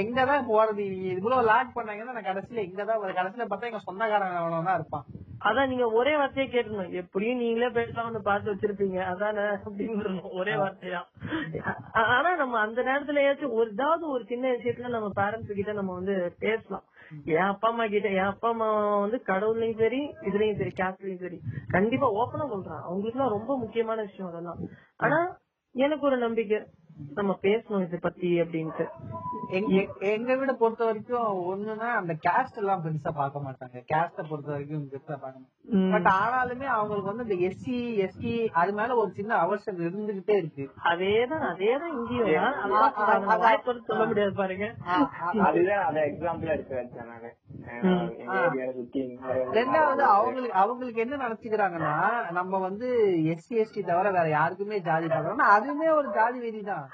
எங்கதான் 0.02 0.44
போறது? 0.50 0.84
இவ்வளவு 1.16 1.44
லாக் 1.44 1.72
பண்ணாங்கன்னா 1.76 2.12
நான் 2.12 2.28
கடைசியில 2.30 2.64
எங்கதான் 2.66 3.02
கடைசியில 3.20 3.46
பார்த்தா 3.50 3.70
எங்க 3.70 3.80
சொந்தக்காரன் 3.80 4.36
அவனதான் 4.36 4.74
இருப்பான். 4.74 5.06
அதான் 5.46 5.68
நீங்க 5.68 5.88
ஒரே 5.92 6.16
வார்த்தையே 6.16 6.48
கேட்டணும் 6.52 6.92
எப்படியும் 6.92 7.38
நீங்களே 7.38 7.70
பேசலாம்னு 7.70 8.20
பார்த்து 8.20 8.54
வச்சிருப்பீங்க. 8.54 9.00
அதானே 9.06 9.40
அப்படின்னு 9.40 10.34
ஒரே 10.34 10.54
வார்த்தையா? 10.54 11.02
ஆனா 11.94 12.36
நம்ம 12.36 12.60
அந்த 12.60 12.82
நேரத்துலயாச்சும் 12.82 13.52
ஒரு 13.52 13.70
ஏதாவது 13.72 14.10
ஒரு 14.10 14.24
சின்ன 14.26 14.52
விஷயத்துல 14.52 14.90
நம்ம 14.90 15.12
பேரண்ட்ஸ் 15.16 15.54
கிட்ட 15.54 15.74
நம்ம 15.74 15.94
வந்து 15.94 16.36
பேசலாம். 16.40 16.84
என் 17.26 17.38
அப்பா 17.38 17.68
அம்மா 17.68 17.88
கிட்ட 17.88 18.10
என் 18.10 18.26
அப்பா 18.26 18.50
அம்மா 18.50 19.00
வந்து 19.00 19.22
கடவுள்லயும் 19.28 19.78
சரி 19.78 20.02
இதுலயும் 20.22 20.58
சரி 20.58 20.74
கேஸ்ட்லயும் 20.80 21.20
சரி 21.20 21.40
கண்டிப்பா 21.68 22.08
ஓப்பனா 22.12 22.46
சொல்றான். 22.54 22.82
அவங்களுக்கு 22.82 23.20
எல்லாம் 23.20 23.36
ரொம்ப 23.38 23.58
முக்கியமான 23.58 24.02
விஷயம் 24.02 24.32
அதெல்லாம். 24.32 24.60
ஆனா 24.98 25.20
எனக்கு 25.76 26.06
ஒரு 26.06 26.18
நம்பிக்கை. 26.18 26.60
நம்ம 27.18 27.32
பேசணும் 27.44 27.84
இதை 27.86 27.98
பத்தி 28.00 28.30
அப்படின்ட்டு. 28.42 28.86
எங்க 30.12 30.32
வீட 30.40 30.52
பொறுத்த 30.62 30.82
வரைக்கும் 30.86 31.30
ஒண்ணுன்னா 31.52 31.88
அந்த 32.00 32.14
கேஸ்ட் 32.26 32.60
எல்லாம் 32.62 32.84
பெருசா 32.84 33.12
பார்க்க 33.20 33.46
மாட்டாங்க. 33.46 33.78
கேஸ்ட 33.92 34.26
பொறுத்த 34.30 34.50
வரைக்கும் 34.54 34.84
பெருசா 34.92 35.16
பார்க்க 35.24 35.48
பட் 35.94 36.10
ஆனாலுமே 36.16 36.68
அவங்களுக்கு 36.76 37.12
வந்து 37.12 37.26
இந்த 37.28 37.38
எஸ்சி 37.48 37.76
எஸ்டி 38.06 38.32
அது 38.62 38.72
மேல 38.74 38.96
ஒரு 39.02 39.12
சின்ன 39.18 39.38
அவசியம் 39.44 39.82
இருந்துகிட்டே 39.88 40.36
இருக்கு. 40.42 40.66
அதேதான் 40.92 41.46
அதேதான் 41.52 41.96
இங்கேயும். 41.98 42.30
சொல்ல 43.90 44.06
முடியாது 44.06 44.34
பாருங்க. 44.42 44.68
அதுதான் 45.48 45.86
அத 45.90 45.98
எக்ஸாம்பிளா 46.10 46.56
எடுத்து 46.58 46.80
வச்சேன் 46.80 47.10
நானு 47.12 47.32
ரெண்டாவது 49.58 50.04
அவங்களுக்கு 50.14 50.56
அவங்களுக்கு 50.62 51.04
என்ன 51.04 51.20
நினைச்சுக்கிறாங்கன்னா 51.26 51.94
நம்ம 52.40 52.60
வந்து 52.60 52.88
எஸ்சி 53.34 53.54
எஸ்டி 53.64 53.82
தவிர 53.84 54.12
வேற 54.12 54.28
யாருக்குமே 54.30 54.80
ஜாதி 54.88 55.08
பார்க்கறோம்னா 55.08 55.50
அதுவுமே 55.58 55.90
ஒரு 56.00 56.10
ஜாதி 56.18 56.40
வெறி 56.40 56.62
தான். 56.64 56.88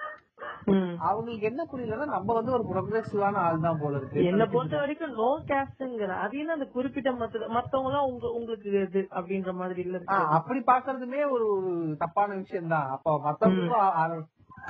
அவங்களுக்கு 1.06 1.46
என்ன 1.46 1.62
புரியலன்னா 1.66 2.08
நம்ம 2.10 2.34
வந்து 2.34 2.52
ஒரு 2.52 2.64
ப்ரொக்ரெசிவான 2.70 3.42
ஆள் 3.42 3.60
தான் 3.60 3.80
போல 3.80 3.98
இருக்கு. 3.98 4.26
என்ன 4.30 4.44
பொறுத்த 4.48 4.76
வரைக்கும் 4.78 5.16
நோ 5.16 5.30
கேஸ்ட்ங்கிற 5.50 6.14
அது 6.24 6.38
என்ன 6.38 6.54
அந்த 6.54 6.68
குறிப்பிட்ட 6.74 7.12
மத்த 7.16 7.50
மத்தவங்க 7.56 7.92
எல்லாம் 7.92 8.10
உங்க 8.10 8.32
உங்களுக்கு 8.36 8.70
இது 8.82 9.04
அப்படின்ற 9.14 9.54
மாதிரி 9.56 9.82
இல்ல. 9.82 10.00
அப்படி 10.38 10.62
பாக்குறதுமே 10.68 11.22
ஒரு 11.30 11.48
தப்பான 12.00 12.30
விஷயம் 12.36 12.74
தான் 12.74 12.90
அப்ப 12.96 13.18
மத்தவங்களுக்கும் 13.26 13.86
அ- 13.98 14.24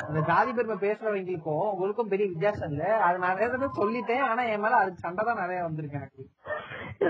அந்த 0.03 0.19
ஜாதி 0.27 0.51
பெருமை 0.53 0.75
பேசுறவங்களுக்கும் 0.79 1.65
உங்களுக்கும் 1.69 2.09
பெரிய 2.09 2.25
வித்தியாசம் 2.29 2.71
இல்ல. 2.71 2.85
அது 3.05 3.17
நிறைய 3.19 3.45
தடவை 3.47 3.69
சொல்லிட்டேன். 3.77 4.23
ஆனா 4.25 4.41
என் 4.49 4.63
மேல 4.63 4.79
அதுக்கு 4.79 5.03
சண்டை 5.03 5.23
தான் 5.25 5.41
நிறைய 5.41 5.59
வந்திருக்கு 5.63 5.99
எனக்கு. 5.99 6.23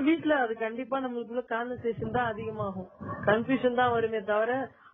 வீட்ல 0.05 0.35
அது 0.39 0.53
கண்டிப்பா 0.57 0.97
நம்மளுக்குள்ள 0.99 1.43
கான்வர்சேஷன் 1.49 2.13
தான் 2.13 2.29
அதிகமாகும். 2.31 2.89
கன்ஃபியூஷன் 3.27 3.79
தான் 3.79 3.91
வருமே 3.91 4.21
தவிர 4.25 4.51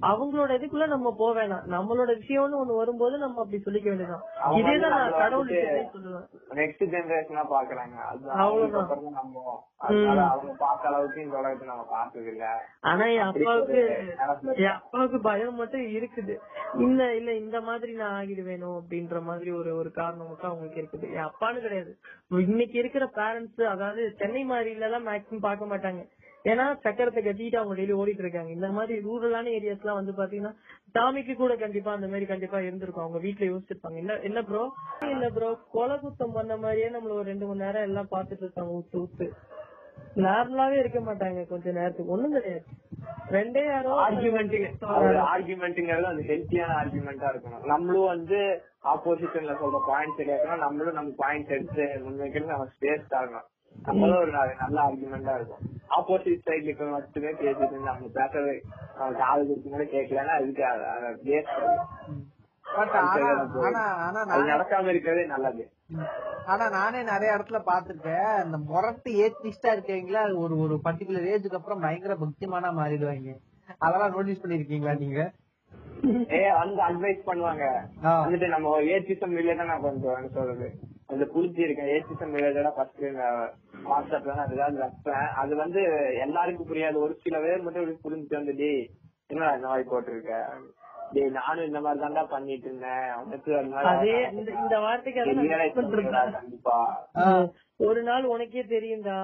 அவங்களோட 0.09 0.49
இதுக்குள்ள 0.57 0.85
நம்ம 0.87 1.13
போக 1.17 1.31
வேணாம். 1.37 1.65
நம்மளோட 1.73 2.11
விஷயம்னு 2.21 2.59
ஒண்ணு 2.61 2.75
வரும்போது 2.81 3.15
நம்ம 3.23 3.41
அப்படி 3.43 3.59
சொல்லிக்க 3.65 3.87
வேண்டியதான் 3.91 4.23
இதேதான் 4.59 4.95
நான் 4.97 5.17
கடவுள் 5.21 5.51
சொல்லுவேன். 5.95 6.27
நெக்ஸ்ட் 6.59 6.83
ஜெனரேஷனா 6.93 7.43
பாக்குறாங்க 7.55 7.97
அவ்வளவுதான். 8.43 8.89
அவங்க 10.31 10.51
பார்த்த 10.63 10.89
அளவுக்கு 10.89 11.19
இந்த 11.23 11.35
உலகத்தை 11.41 11.67
நம்ம 11.67 11.85
பார்த்தது 11.95 12.29
இல்ல 12.33 12.45
ஆனா 12.91 13.05
என் 13.17 13.29
அப்பாவுக்கு. 13.31 13.81
என் 14.65 14.77
அப்பாவுக்கு 14.77 15.19
பயம் 15.29 15.59
மட்டும் 15.61 15.85
இருக்குது. 15.97 16.35
இல்ல 16.85 17.01
இல்ல 17.19 17.31
இந்த 17.43 17.57
மாதிரி 17.69 17.93
நான் 18.01 18.17
ஆகிடுவேணும் 18.21 18.77
அப்படின்ற 18.79 19.21
மாதிரி 19.29 19.51
ஒரு 19.51 19.71
ஒரு 19.81 19.91
காரணம் 19.91 20.29
மட்டும் 20.31 20.49
அவங்களுக்கு 20.51 20.81
இருக்குது. 20.81 21.07
என் 21.17 21.29
அப்பான்னு 21.29 21.65
கிடையாது. 21.67 21.93
இன்னைக்கு 22.49 22.77
இருக்கிற 22.79 23.05
பேரண்ட்ஸ் 23.19 23.63
அதாவது 23.75 24.03
சென்னை 24.21 24.43
மாதிரில 24.51 24.87
எல்லாம் 24.89 25.07
மேக்ஸிமம் 25.07 25.47
பார்க்க 25.47 25.71
மாட்டாங்க. 25.73 26.03
ஏன்னா 26.45 26.65
சக்கரத்தை 26.83 27.21
கட்டிட்டு 27.23 27.57
அவங்க 27.59 27.75
டெய்லி 27.79 27.95
ஓடிட்டு 28.01 28.23
இருக்காங்க. 28.23 28.51
இந்த 28.57 28.67
மாதிரி 28.77 28.93
ரூரலான 29.07 29.51
ஏரியாஸ் 29.57 29.83
எல்லாம் 29.83 29.99
வந்து 29.99 30.13
பாத்தீங்கன்னா 30.19 30.53
சாமிக்கு 30.95 31.33
கூட 31.41 31.53
கண்டிப்பா 31.55 31.91
அந்த 31.97 32.07
மாதிரி 32.07 32.25
கண்டிப்பா 32.31 32.59
இருந்திருக்கும். 32.67 33.05
அவங்க 33.05 33.19
வீட்டுல 33.27 33.49
யோசிச்சிருப்பாங்க. 33.51 33.97
இல்ல 34.03 34.13
இல்ல 34.29 34.41
ப்ரோ 34.49 34.63
இல்ல 35.13 35.27
ப்ரோ 35.35 35.49
கொலை 35.75 35.97
குத்தம் 36.03 36.35
பண்ண 36.37 36.55
மாதிரியே 36.57 36.89
நம்மள 36.95 37.13
ஒரு 37.19 37.27
ரெண்டு 37.31 37.47
மணி 37.49 37.63
நேரம் 37.65 37.87
எல்லாம் 37.89 38.11
பாத்துட்டு 38.15 38.45
இருக்காங்க 38.45 38.77
ஊத்து 38.79 38.97
ஊத்து. 39.03 39.27
நார்மலாவே 40.25 40.77
இருக்க 40.79 40.99
மாட்டாங்க 40.99 41.41
கொஞ்ச 41.51 41.71
நேரத்துக்கு. 41.77 42.13
ஒண்ணும் 42.15 42.35
கிடையாது. 42.37 42.63
ரெண்டே 43.35 43.61
யாரோ 43.65 43.91
ஆர்குமெண்ட் 44.05 44.55
ஆர்குமெண்ட்ங்கிறது 45.33 46.07
அது 46.11 46.23
ஹெல்த்தியான 46.31 46.75
ஆர்குமெண்டா 46.81 47.27
இருக்கணும். 47.33 47.63
நம்மளும் 47.73 48.11
வந்து 48.13 48.39
ஆப்போசிஷன்ல 48.93 49.53
சொல்ற 49.61 49.79
பாயிண்ட்ஸ் 49.91 50.21
கேட்கணும் 50.29 50.63
நம்மளும் 50.65 50.97
நம்ம 50.99 51.13
பாயிண்ட்ஸ் 51.23 51.55
எடுத்து 51.57 51.85
முன்வைக்கிறது 52.07 52.53
நம்ம 52.53 52.67
ஸ்பேஸ் 52.75 53.15
ஆகணும் 53.19 53.47
நம்மளும் 53.89 54.21
ஒரு 54.23 54.31
நல்ல 54.63 54.77
ஆர்குமெண்டா 54.87 55.35
இருக்கும் 55.39 55.63
ஆப்போசிட் 55.97 56.45
சைட்ல 56.47 56.67
இருக்கிற 56.67 56.89
மட்டுமே 56.95 57.31
பேசிட்டு 57.41 57.67
பேசுறது 57.67 57.89
நம்ம 57.89 58.09
காது 59.21 59.41
கொடுத்து 59.47 59.69
கூட 59.75 59.85
கேட்கலன்னா 59.95 60.35
அதுக்கு 60.37 60.65
நடக்காம 64.51 64.89
இருக்கிறதே 64.91 65.23
நல்லது. 65.31 65.63
ஆனா 66.51 66.65
நானே 66.75 66.99
நிறைய 67.09 67.35
இடத்துல 67.37 67.59
பாத்துருக்கேன் 67.69 68.29
இந்த 68.45 68.57
முரட்டு 68.67 69.09
ஏத்திஸ்டா 69.23 69.71
இருக்கீங்களா 69.75 70.21
ஒரு 70.43 70.55
ஒரு 70.65 70.75
பர்டிகுலர் 70.85 71.27
ஏஜுக்கு 71.33 71.59
அப்புறம் 71.59 71.83
பயங்கர 71.85 72.15
பக்திமானா 72.21 72.69
மாறிடுவாங்க. 72.79 73.33
அதெல்லாம் 73.85 74.13
நோட்டீஸ் 74.15 74.43
பண்ணிருக்கீங்களா 74.43 74.93
நீங்க? 75.03 75.19
ஏ 76.37 76.41
வந்து 76.61 76.81
அட்வைஸ் 76.87 77.27
பண்ணுவாங்க. 77.29 77.65
வந்துட்டு 78.23 78.47
நம்ம 78.53 78.77
ஏசிசம் 78.95 79.37
ரிலேட்டா 79.39 79.65
நான் 79.71 79.85
கொஞ்சம் 79.87 80.31
சொல்றது? 80.37 80.69
அந்த 81.11 81.25
புரிஞ்சு 81.33 81.59
இருக்கேன் 81.59 81.93
ஏசிசம் 81.95 82.35
ரிலேட்டடா 82.35 82.71
ஃபர்ஸ்ட் 82.75 83.01
வாட்ஸ்அப்ல 83.85 84.35
நான் 84.35 84.51
ஏதாவது 84.51 84.77
வைப்பேன் 84.79 85.27
அது 85.35 85.53
வந்து 85.55 85.81
எல்லாருக்கும் 86.19 86.69
புரியாது. 86.69 86.97
ஒரு 86.97 87.13
சில 87.23 87.39
பேர் 87.39 87.61
மட்டும் 87.61 88.03
புரிஞ்சு 88.03 88.35
வந்து 88.35 88.53
என்ன 88.53 88.75
என்னடா 89.29 89.55
இந்த 89.55 89.67
மாதிரி 89.67 89.89
போட்டிருக்க? 89.89 90.33
நானும் 91.37 91.65
இந்த 91.65 91.79
மாதிரி 91.81 92.03
தான்டா 92.03 92.23
பண்ணிட்டு 92.33 92.67
இருந்தேன் 92.67 93.07
உனக்கு 93.21 93.51
அதே 93.93 94.15
இந்த 94.31 94.51
இந்த 94.63 94.75
வார்த்தைக்கு 94.79 95.23
கண்டிப்பா. 96.37 96.77
ஒரு 97.79 98.01
நாள் 98.03 98.25
உனக்கே 98.25 98.63
தெரியும்டா. 98.75 99.19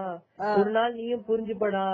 ஒரு 0.60 0.72
நாள் 0.72 0.94
நீயும் 0.94 1.28
புரிஞ்சுப்படா. 1.30 1.86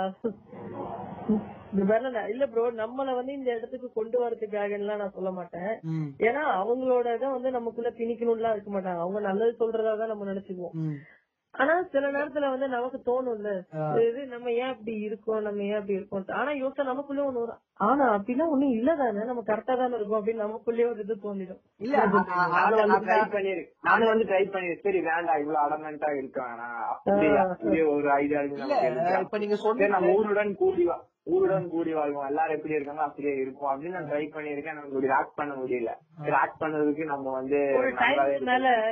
இல்ல 2.32 2.46
ப்ரோ 2.48 2.64
நம்மள 2.80 3.14
வந்து 3.16 3.32
இந்த 3.34 3.50
இடத்துக்கு 3.58 3.88
கொண்டு 3.94 4.18
வரதுக்காக 4.24 4.78
எல்லாம் 4.80 5.02
நான் 5.02 5.16
சொல்ல 5.16 5.30
மாட்டேன். 5.32 5.72
ஏன்னா 6.28 6.44
அவங்களோட 6.62 7.16
இதை 7.18 7.30
வந்து 7.30 7.52
நமக்குள்ள 7.52 7.92
திணிக்கணும்லாம் 8.00 8.56
இருக்க 8.56 8.72
மாட்டாங்க. 8.72 9.02
அவங்க 9.06 9.20
நல்லது 9.20 9.54
சொல்றதா 9.62 9.98
தான் 9.98 10.12
நம்ம 10.14 10.28
நினைச்சுக்குவோம். 10.32 10.76
ஆனா 11.54 11.74
சில 11.84 12.12
நேரத்துல 12.12 12.50
வந்து 12.50 12.68
நமக்கு 12.68 13.00
தோணும்ல. 13.06 13.50
இது 14.04 14.22
நம்ம 14.26 14.52
ஏன் 14.54 14.70
இப்படி 14.70 14.94
இருக்கோம்? 15.00 15.42
நம்ம 15.42 15.64
ஏன் 15.64 15.76
அப்படி 15.76 15.94
இருக்கோம் 15.94 16.24
ஆனா 16.34 16.52
யோசனை 16.54 16.86
நமக்குள்ள 16.86 17.22
ஒண்ணு 17.22 17.44
வரும். 17.44 17.60
ஆனா 17.82 18.06
அப்படிலாம் 18.16 18.52
ஒண்ணும் 18.52 18.74
இல்லதானே? 18.74 19.24
நம்ம 19.24 19.44
கரெக்டா 19.46 19.74
தானே 19.76 19.96
இருக்கோம் 19.96 20.20
அப்படின்னு 20.20 20.44
நமக்குள்ளே 20.44 20.86
ஒரு 20.86 21.00
இது 21.00 21.16
தோணிடும் 21.24 21.62
இல்ல 21.80 21.94
நானும் 22.06 22.28
ட்ரை 23.08 23.22
பண்ணிருக்கேன் 23.34 23.80
நானும் 23.82 24.08
வந்து 24.08 24.26
ட்ரை 24.26 24.44
பண்ணிருக்கேன் 24.48 24.84
சரி 24.84 25.02
வேண்டாம் 25.02 25.40
இவ்வளவு 25.40 25.64
அடமெண்டா 25.66 26.18
இருக்காங்க 26.18 26.64
அப்படி 26.90 27.28
அப்படி 27.46 27.82
ஒரு 27.94 28.12
ஐடியா 28.14 28.42
இல்ல. 28.42 28.74
இப்ப 29.22 29.38
நீங்க 29.38 29.56
சரி 29.56 29.66
சொன்ன 29.68 29.88
நம்ம 29.88 30.14
ஊருடன் 30.20 30.54
கூடி 30.56 30.86
வா- 30.88 31.02
ஊருடன் 31.28 31.70
கூடி 31.70 31.94
வாழ்வோம். 31.94 32.28
எல்லாரும் 32.28 32.56
எப்படி 32.56 32.74
இருக்காங்க 32.74 33.02
அப்படியே 33.02 33.34
இருப்போம் 33.38 33.72
அப்படின்னு 33.72 33.98
நான் 33.98 34.10
ட்ரை 34.10 34.24
பண்ணிருக்கேன். 34.34 34.76
நமக்கு 34.76 35.14
ஆக்ட் 35.14 35.36
பண்ண 35.36 35.54
முடியல. 35.56 35.92
ஆக்ட் 36.38 36.62
பண்ணதுக்கு 36.62 37.06
நம்ம 37.06 37.32
வந்து 37.32 37.60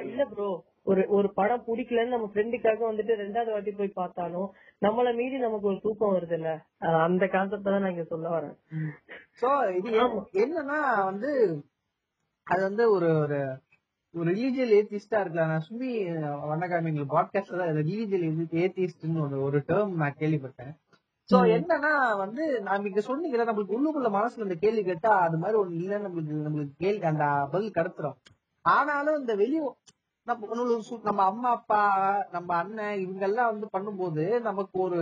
இல்ல. 0.05 0.25
ப்ரோ 0.33 0.49
ஒரு 0.85 1.01
ஒரு 1.09 1.33
படம் 1.33 1.63
பிடிக்கலன்னு 1.67 2.07
நம்ம 2.07 2.29
ஃப்ரெண்டுக்காக 2.33 2.85
வந்துட்டு 2.87 3.13
ரெண்டாவது 3.17 3.51
வாட்டி 3.51 3.71
போய் 3.71 3.87
பார்த்தாலும் 3.93 4.47
நம்மள 4.81 5.15
மீறி 5.15 5.37
நமக்கு 5.37 5.67
ஒரு 5.67 5.79
தூக்கம் 5.81 6.13
வருது 6.13 6.31
இல்ல 6.31 6.51
அந்த 7.03 7.27
கான்செப்ட் 7.27 7.63
தான் 7.63 7.81
நான் 7.81 7.91
இங்க 7.91 8.03
சொல்ல 8.03 8.29
வரேன். 8.29 8.55
சோ 9.41 9.49
இது 9.77 9.91
என்- 9.99 10.15
என்னன்னா 10.43 10.79
வந்து 11.05 11.31
அது 12.47 12.61
வந்து 12.61 12.91
ஒரு 12.91 13.09
ஒரு 13.19 13.39
ஒரு 14.15 14.27
ரிலீஜியல் 14.31 14.73
ஏத்திஸ்டா 14.77 15.19
இருக்கலாம். 15.19 15.49
நான் 15.49 15.67
சும்மி 15.67 15.91
வண்ணகாமி 16.45 16.89
எங்களுக்கு 16.89 17.17
பாட்காஸ்ட்ல 17.17 17.67
ரிலீஜியல் 17.79 18.25
ஏத்திஸ்ட்னு 18.61 19.21
ஒரு 19.21 19.43
ஒரு 19.43 19.59
டேர்ம் 19.67 19.93
நான் 19.95 20.19
கேள்விப்பட்டேன். 20.19 20.73
சோ 21.29 21.37
என்னன்னா 21.55 21.91
வந்து 22.17 22.43
நாம 22.61 22.87
இங்க 22.87 23.01
சொன்னீங்க 23.01 23.43
நம்மளுக்கு 23.43 23.77
உள்ளுக்குள்ள 23.77 24.09
மனசுல 24.11 24.37
இந்த 24.39 24.55
கேள்வி 24.55 24.83
கேட்டா 24.83 25.11
அது 25.19 25.37
மாதிரி 25.37 25.59
ஒண்ணு 25.61 25.77
இல்ல 25.77 25.99
நம்மளுக்கு 25.99 26.45
நம்மளுக்கு 26.47 26.75
கேள்வி 26.77 27.05
அந்த 27.05 27.25
பதில் 27.51 27.77
கடத்துறோம். 27.77 28.17
ஆனாலும் 28.65 29.19
இந்த 29.19 29.35
வெளிய 29.35 29.61
நம்ம 30.27 30.47
நம்ம 31.03 31.21
அம்மா 31.23 31.49
அப்பா 31.49 31.79
நம்ம 32.31 32.49
அண்ணன் 32.55 32.99
இவங்க 32.99 33.25
எல்லாம் 33.25 33.51
வந்து 33.51 33.67
பண்ணும்போது 33.73 34.41
நமக்கு 34.41 34.79
ஒரு 34.79 34.99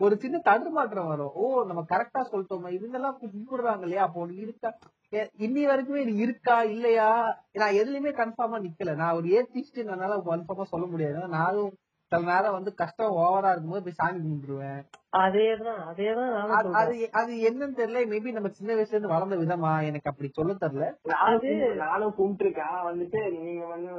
ஒரு 0.00 0.14
சின்ன 0.18 0.36
தடுமாற்றம் 0.38 1.06
வரும். 1.06 1.32
ஓ 1.34 1.64
நம்ம 1.64 1.80
கரெக்டா 1.88 2.20
சொல்லிட்டோமா. 2.30 2.68
இவங்க 2.68 2.96
எல்லாம் 2.96 3.18
கும்பிடுறாங்க 3.20 3.82
இல்லையா 3.82 4.02
அப்போ 4.02 4.26
ஒண்ணு 4.26 4.36
இருக்கா? 4.38 4.70
இன்னி 5.38 5.62
வரைக்குமே 5.66 5.96
இது 5.96 6.14
இருக்கா? 6.16 6.62
இல்லையா? 6.64 7.08
நான் 7.52 7.78
எதுலயுமே 7.80 8.12
கன்ஃபார்மா 8.12 8.58
நிக்கல. 8.66 8.94
நான் 8.94 9.14
ஒரு 9.14 9.28
ஏத்திஸ்ட் 9.28 9.82
என்னால 9.84 10.18
கன்ஃபார்மா 10.28 10.62
சொல்ல 10.64 10.86
முடியாது. 10.86 11.28
நானும் 11.28 11.72
சில 12.08 12.36
நேரம் 12.36 12.52
வந்து 12.52 12.74
கஷ்டம் 12.74 13.12
ஓவரா 13.12 13.50
இருக்கும்போது 13.50 13.82
போய் 13.82 13.92
சாமி 13.92 14.18
கும்பிட்டுருவேன். 14.18 14.82
அதேதான் 15.16 15.80
அதேதான் 15.94 16.32
நானும் 16.32 16.56
அது- 16.56 16.72
சொல்றேன். 16.72 16.72
அது 16.72 17.08
அது 17.12 17.32
என்னன்னு 17.32 17.78
தெரியல. 17.78 18.10
மேபி 18.10 18.32
நம்ம 18.32 18.48
சின்ன 18.48 18.74
வயசுல 18.74 18.88
இருந்து 18.88 19.08
வளர்ந்த 19.08 19.36
விதமா. 19.36 19.84
எனக்கு 19.84 20.10
அப்படி 20.10 20.28
சொல்ல 20.32 20.52
தெரியல. 20.52 20.94
நானும் 21.02 21.40
கும்பி- 21.42 21.74
நானும் 21.74 22.14
கும்பிட்டுருக்கேன். 22.18 22.60
ஆனா 22.60 22.90
வந்துட்டு 22.90 23.40
நீங்க 23.40 23.66
வந்து 23.66 23.90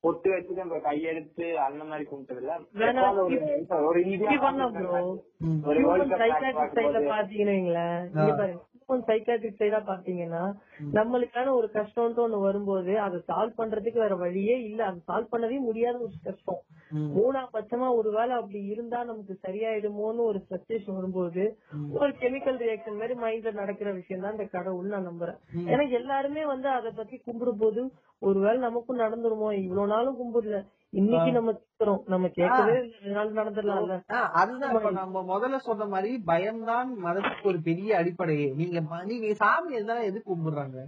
பொட்டு 0.00 0.30
வச்சுட்டு 0.30 0.56
நம்ம 0.56 0.76
கையெடுத்து 0.76 1.54
அந்த 1.54 1.84
மாதிரி 1.84 2.08
கும்பிட்டதுல 2.10 3.84
ஒரு 3.84 4.04
இந்தியா 4.10 4.30
பாத்தீங்கன்னு 4.40 5.20
பாருங்க. 8.36 8.64
சைக்காட்ரிக் 9.06 9.54
சைடா 9.58 9.80
பாத்தீங்கன்னா 9.82 10.52
நம்மளுக்கான 10.92 11.52
ஒரு 11.52 11.70
கஷ்டம்னு 11.72 12.18
ஒண்ணு 12.18 12.40
வரும்போது 12.40 13.00
அதை 13.00 13.22
சால்வ் 13.28 13.52
பண்றதுக்கு 13.58 13.98
வேற 13.98 14.16
வழியே 14.16 14.62
இல்ல. 14.62 14.84
அதை 14.84 15.02
சால்வ் 15.08 15.34
பண்ணவே 15.34 15.58
முடியாத 15.58 15.98
ஒரு 15.98 16.10
கஷ்டம். 16.24 16.60
மூணா 16.92 17.42
பட்சமா 17.52 17.96
ஒருவேளை 17.96 18.36
அப்படி 18.36 18.64
இருந்தா 18.64 19.04
நமக்கு 19.04 19.38
சரியாயிடுமோன்னு 19.42 20.22
ஒரு 20.22 20.46
சச்சுவேஷன் 20.50 20.94
வரும்போது 20.94 21.58
ஒரு 21.92 22.10
கெமிக்கல் 22.12 22.60
ரியாக்ஷன் 22.62 22.98
மாதிரி 22.98 23.14
மைண்ட்ல 23.20 23.52
நடக்கிற 23.52 23.92
விஷயம் 23.92 24.22
தான் 24.22 24.30
இந்த 24.30 24.44
கடவுள் 24.44 24.86
நான் 24.86 25.08
நம்புறேன். 25.08 25.38
ஏன்னா 25.66 25.90
எல்லாருமே 25.90 26.44
வந்து 26.46 26.68
அதை 26.68 26.90
பத்தி 26.90 27.22
கும்பிடும் 27.26 27.58
போது 27.58 27.92
ஒருவேளை 28.18 28.58
நமக்கும் 28.58 28.98
நடந்துருமோ? 28.98 29.52
இவ்வளவு 29.52 29.86
நாளும் 29.86 30.18
கும்பிடல. 30.20 30.58
இன்னைக்கு 30.90 31.32
நம்ம 31.32 31.52
கேக்குறோம். 31.52 32.02
நம்ம 32.06 32.28
கேட்கவே 32.28 32.94
நாள் 33.02 33.32
நடந்துடலாம்ல. 33.32 33.96
அதுதான் 34.32 34.92
நம்ம 34.92 35.22
முதல்ல 35.22 35.56
சொன்ன 35.56 35.84
மாதிரி 35.84 36.18
பயம்தான் 36.18 37.04
மதத்துக்கு 37.04 37.42
ஒரு 37.42 37.60
பெரிய 37.62 37.96
அடிப்படையே. 37.96 38.54
நீங்க 38.54 38.80
நீங்க 39.04 39.34
சாமி 39.34 39.74
எதுக்கு 39.74 40.34
கும்பிடுறாங்க? 40.34 40.80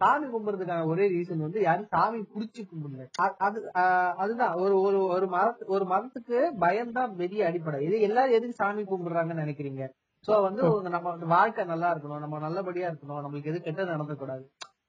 சாமி 0.00 0.26
கும்பிடுறதுக்கான 0.26 0.86
ஒரே 0.86 1.04
ரீசன் 1.08 1.44
வந்து 1.46 1.60
யாரும் 1.60 1.88
சாமி 1.90 2.18
புடிச்சு 2.34 2.62
கும்பிடல. 2.70 3.06
அது 3.38 3.70
அதுதான். 4.16 4.54
ஒரு 4.54 4.80
ஒரு 4.80 5.06
ஒரு 5.06 5.26
மத 5.26 5.56
ஒரு 5.66 5.84
மதத்துக்கு 5.84 6.38
பயம்தான் 6.58 7.16
பெரிய 7.16 7.46
அடிப்படை. 7.46 7.84
இது 7.84 8.00
எல்லாரும் 8.00 8.32
எதுக்கு 8.32 8.54
சாமி 8.54 8.82
கும்பிடுறாங்கன்னு 8.82 9.44
நினைக்கிறீங்க? 9.44 9.84
சோ 10.28 10.42
வந்து 10.42 10.90
நம்ம 10.90 11.14
வாழ்க்கை 11.26 11.64
நல்லா 11.64 11.94
இருக்கணும். 11.94 12.18
நம்ம 12.18 12.38
நல்லபடியா 12.38 12.88
இருக்கணும். 12.90 13.22
நம்மளுக்கு 13.24 13.44
எது 13.44 13.62
கெட்டது 13.62 13.92
நடந்துக்கூடாது 13.92 14.46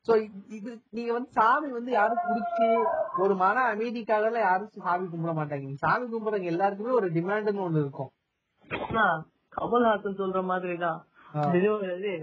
சோ 0.07 0.13
இது 0.47 0.81
நீங்க 0.89 1.13
வந்து 1.13 1.29
சாமி 1.31 1.69
வந்து 1.71 1.91
யாரும் 1.91 2.23
புடிச்சு 2.27 2.67
ஒரு 3.17 3.35
மன 3.35 3.75
அமைதிக்காக 3.75 4.39
யாரும் 4.39 4.69
சாமி 4.84 5.05
கும்பிட 5.07 5.34
மாட்டாங்க. 5.39 5.73
சாமி 5.75 6.05
கும்பிடுறவங்க 6.05 6.53
எல்லாருக்குமே 6.53 6.89
ஒரு 6.89 7.11
டிமாண்ட்னு 7.11 7.65
ஒண்ணு 7.67 7.84
இருக்கும். 7.85 8.11
கமல்ஹாசன் 9.53 10.19
சொல்ற 10.21 10.43
மாதிரிதான். 10.43 10.99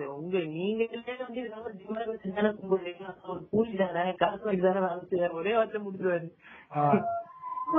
உங்க 0.07 0.39
நீங்க 0.39 0.87
வந்து 1.19 1.41
இதெல்லாம் 1.41 1.79
demand 1.79 2.07
வச்சு 2.07 2.33
தானே 2.33 2.49
கும்பிடுறீங்க. 2.49 3.29
ஒரு 3.29 3.49
கூலி 3.51 3.77
தானே 3.77 4.13
காசு 4.13 4.41
வாங்கி 4.45 4.61
தானே 4.61 4.79
வேலை 4.79 4.99
செய்யறாரு. 5.11 5.33
ஒரே 5.33 5.55
வார்த்தை 5.55 5.83
முடிச்சிருவாரு. 5.83 6.31
ஆஹ் 6.75 7.05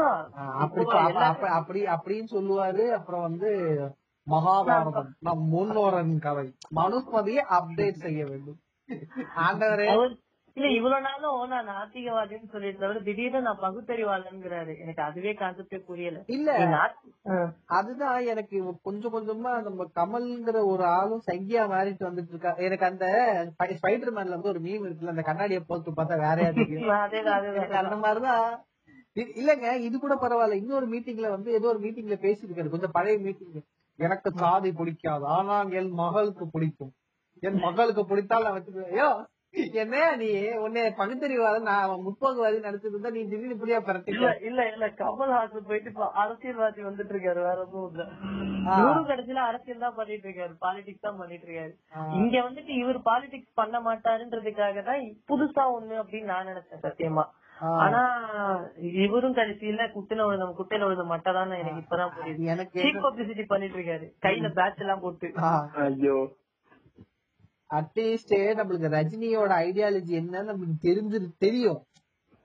ஆ, 0.01 0.29
ஆஹ் 0.29 1.45
அப்படி 1.45 1.85
அப்படின்னு 1.85 2.23
சொல்லுவாரு. 2.31 2.89
அப்புறம் 2.89 3.21
வந்து 3.21 3.49
மகாபாரதம் 4.31 5.07
நம் 5.19 5.53
முன்னோரன் 5.53 6.19
கதை. 6.19 6.55
மனுஸ்மதியை 6.75 7.43
அப்டேட் 7.49 7.91
செய்ய 7.91 8.25
வேண்டும். 8.25 8.59
ஆண்டவரே. 9.35 10.23
இல்ல 10.57 10.67
இவ்வளவு 10.69 11.05
நாளும் 11.05 11.49
நான் 11.49 11.69
நாத்திகவாதின்னு 11.69 12.51
சொல்லிட்டு 12.51 12.81
தவிர 12.81 12.99
திடீர்னு 12.99 13.39
நான் 13.41 13.63
பகுத்தறிவாளன்ங்கிறாரு 13.63 14.73
எனக்கு 14.79 15.01
அதுவே 15.01 15.31
கான்செப்டே 15.33 15.79
புரியல. 15.87 16.19
இல்ல. 16.27 16.51
அதுதான் 17.69 18.19
எனக்கு 18.25 18.57
கொஞ்சம் 18.81 19.15
கொஞ்சமா 19.15 19.51
நம்ம 19.63 19.87
கமல்ங்கிற 19.95 20.61
ஒரு 20.65 20.85
ஆளும் 20.93 21.25
சங்கியா 21.27 21.63
மாறிட்டு 21.73 22.07
வந்துட்டு 22.07 22.33
இருக்கா. 22.33 22.53
எனக்கு 22.59 22.85
அந்த 22.85 23.05
ஸ்பைடர் 23.75 24.15
மேன்ல 24.15 24.37
வந்து 24.37 24.51
ஒரு 24.53 24.59
மீம் 24.59 24.85
இருக்குல்ல 24.85 25.15
அந்த 25.15 25.25
கண்ணாடியை 25.25 25.61
போட்டு 25.63 25.91
பார்த்தா 25.91 26.21
அதேதான் 27.01 27.49
எனக்கு 27.51 27.77
அந்த 27.77 27.95
மாதிரிதான். 27.97 28.47
இல்லங்க 29.35 29.67
இது 29.81 29.95
கூட 29.99 30.13
பரவாயில்ல. 30.15 30.61
இன்னொரு 30.61 30.87
மீட்டிங்ல 30.87 31.29
வந்து 31.29 31.49
ஏதோ 31.53 31.67
ஒரு 31.67 31.79
மீட்டிங்ல 31.79 32.17
பேசிருக்காரு 32.21 32.69
கொஞ்சம் 32.69 32.91
பழைய 32.91 33.17
மீட்டிங் 33.19 33.61
எனக்கு 33.99 34.29
சாதி 34.37 34.69
பிடிக்காது. 34.73 35.25
ஆனா 35.35 35.55
என் 35.79 35.93
மகளுக்கு 35.99 36.45
பிடிக்கும். 36.47 36.93
என் 37.43 37.59
மகளுக்கு 37.59 38.03
பிடித்தால் 38.05 38.43
நான் 38.43 38.57
வச்சுக்குவேன் 38.57 39.23
ஐயோ 39.55 39.73
என்னையா 39.75 40.07
நீ? 40.15 40.29
உன்னை 40.63 40.81
பகுத்தறிவாத 40.97 41.57
நான் 41.63 42.03
முற்போக்குவாதி 42.05 42.57
நடத்திட்டு 42.59 42.95
இருந்தா 42.95 43.09
நீ 43.09 43.21
திடீர்னு 43.23 43.55
இப்படியா 43.55 43.77
இல்ல 43.77 43.87
பரட்டிக்க 43.87 44.31
இல்ல 44.47 44.61
இல்ல 44.71 44.87
கமல்ஹாசன் 44.99 45.67
போயிட்டு 45.67 45.89
இப்ப 45.89 46.09
அரசியல்வாதி 46.15 46.81
வந்துட்டு 46.83 47.13
இருக்காரு 47.15 47.39
வேற 47.41 47.59
எதுவும் 47.61 47.89
இல்ல. 47.91 48.03
கடைசியில 49.09 49.41
அரசியல் 49.45 49.79
தான் 49.79 49.97
பண்ணிட்டு 49.97 50.27
இருக்காரு 50.27 50.53
பாலிடிக்ஸ் 50.61 51.01
தான் 51.01 51.17
பண்ணிட்டு 51.17 51.47
இருக்காரு 51.47 51.73
இங்க 52.19 52.35
வந்துட்டு 52.41 52.73
இவர் 52.75 52.99
பாலிடிக்ஸ் 53.03 53.53
பண்ண 53.53 53.79
மாட்டாருன்றதுக்காக 53.81 54.83
தான் 54.83 55.01
புதுசா 55.29 55.65
ஒண்ணு 55.73 55.95
அப்படின்னு 56.03 56.23
நான் 56.25 56.49
நினைச்சேன் 56.51 56.85
சத்தியமா. 56.85 57.25
ஆனா 57.79 57.99
இவரும் 59.03 59.35
கடைசியில 59.35 59.83
குட்டில 59.91 60.25
விழுந்த 60.25 60.47
குட்டையில 60.57 60.87
விழுந்த 60.87 61.05
மட்டை 61.05 61.31
எனக்கு 61.59 61.83
இப்பதான் 61.83 62.15
புரியுது. 62.15 62.41
எனக்கு 62.45 63.45
பண்ணிட்டு 63.49 63.77
இருக்காரு 63.77 64.07
கையில 64.19 64.49
பேட்ச் 64.53 64.81
எல்லாம் 64.81 64.99
போட்டு. 64.99 65.29
ஐயோ. 65.85 66.17
அட்லீஸ்ட் 67.69 68.33
நம்மளுக்கு 68.59 68.95
ரஜினியோட 68.97 69.51
ஐடியாலஜி 69.67 70.13
என்னன்னு 70.21 70.49
நம்மளுக்கு 70.51 70.87
தெரிஞ்சு 70.87 71.29
தெரியும். 71.37 71.81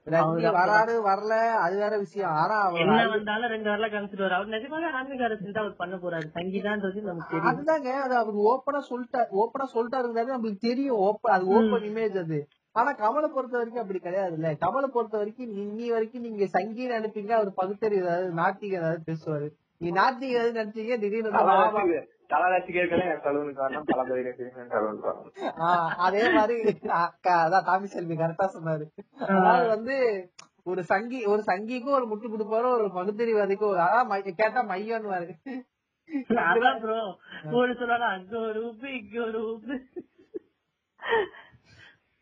ரஜினி 0.06 0.50
வராரு 0.50 0.94
வரல 1.02 1.34
அது 1.54 1.76
வேற 1.76 1.98
விஷயம். 1.98 2.32
ஆனா 2.32 2.54
அவர் 2.60 2.80
என்ன 2.80 3.08
வந்தாலும் 3.08 3.50
ரெண்டு 3.50 3.68
வரல 3.70 3.88
காமிச்சிட்டு 3.88 4.22
வர 4.22 4.34
அவர் 4.34 4.54
நிஜமாவே 4.54 4.88
ஆன்மீக 4.98 5.24
அரசு 5.24 5.52
தான் 5.52 5.64
அவர் 5.64 5.76
பண்ண 5.76 5.96
போறாரு. 5.96 6.26
சங்கீதான்றது 6.38 7.02
நமக்கு 7.02 7.30
தெரியும். 7.30 7.50
அதுதாங்க 7.50 7.90
அது 8.04 8.16
அவர் 8.16 8.38
ஓப்பனா 8.44 8.80
சொல்லிட்டாரு 8.90 9.30
ஓப்பனா 9.42 9.66
சொல்லிட்டாருங்கிறது 9.74 10.34
நம்மளுக்கு 10.36 10.66
தெரியும். 10.68 10.98
ஓப்ப 10.98 11.32
அது 11.32 11.46
ஓப்பன் 11.46 11.86
இமேஜ் 11.90 12.16
அது. 12.18 12.38
ஆனா 12.72 12.90
கமலை 12.92 13.28
பொறுத்த 13.28 13.56
வரைக்கும் 13.56 13.82
அப்படி 13.82 13.98
கிடையாதுல்ல. 13.98 14.50
கமலை 14.64 14.86
பொறுத்த 14.86 15.16
வரைக்கும் 15.16 15.52
இன்னி 15.56 15.86
வரைக்கும் 15.90 16.22
நீங்க 16.22 16.46
சங்கீத 16.46 17.00
நினைப்பீங்க 17.00 17.30
அவர் 17.30 17.52
பகுத்தறி 17.54 17.96
ஏதாவது 17.96 18.32
நாத்திக 18.32 18.80
ஏதாவது 18.80 19.02
பேசுவாரு. 19.10 19.48
நீ 19.78 19.90
நாத்திக 19.90 20.36
ஏதாவது 20.38 20.58
நினைச்சீங்க 20.60 20.96
திடீர்னு. 20.98 22.00
தல 22.30 22.42
ரசிகர்களே 22.52 23.04
என் 23.06 23.22
சலூனு 23.24 23.52
காரணம் 23.54 23.86
தளபதி 23.88 24.22
ரசிகர்கள் 24.26 24.68
சலூன் 24.72 25.00
காரணம் 25.00 25.62
ஆஹ் 25.66 25.94
அதே 26.06 26.22
மாதிரி 26.34 26.56
அதான் 27.38 27.66
தாமி 27.68 27.88
செல்வி 27.90 28.16
கரெக்டா 28.16 28.46
சொன்னாரு. 28.54 28.84
அதாவது 29.34 29.68
வந்து 29.74 29.96
ஒரு 30.66 30.82
சங்கி 30.88 31.20
ஒரு 31.28 31.42
சங்கிக்கும் 31.46 31.96
ஒரு 31.98 32.06
முட்டு 32.08 32.28
கொடுப்பாரு 32.28 32.68
ஒரு 32.76 32.86
பகுத்தறிவாதிக்கும் 32.96 33.72
ஒரு 33.72 33.82
அதான் 33.86 34.10
கேட்டா 34.40 34.62
மையன்னு 34.70 35.14
அதான் 36.46 36.80
ப்ரோ 36.82 36.98
ஒரு 37.58 37.72
சொல்லலாம் 37.74 38.14
அங்க 38.14 38.34
ஒரு 38.46 38.60
உப்பு 38.68 38.88
இங்க 38.96 39.16
ஒரு 39.24 39.40
உப்பு. 39.50 39.76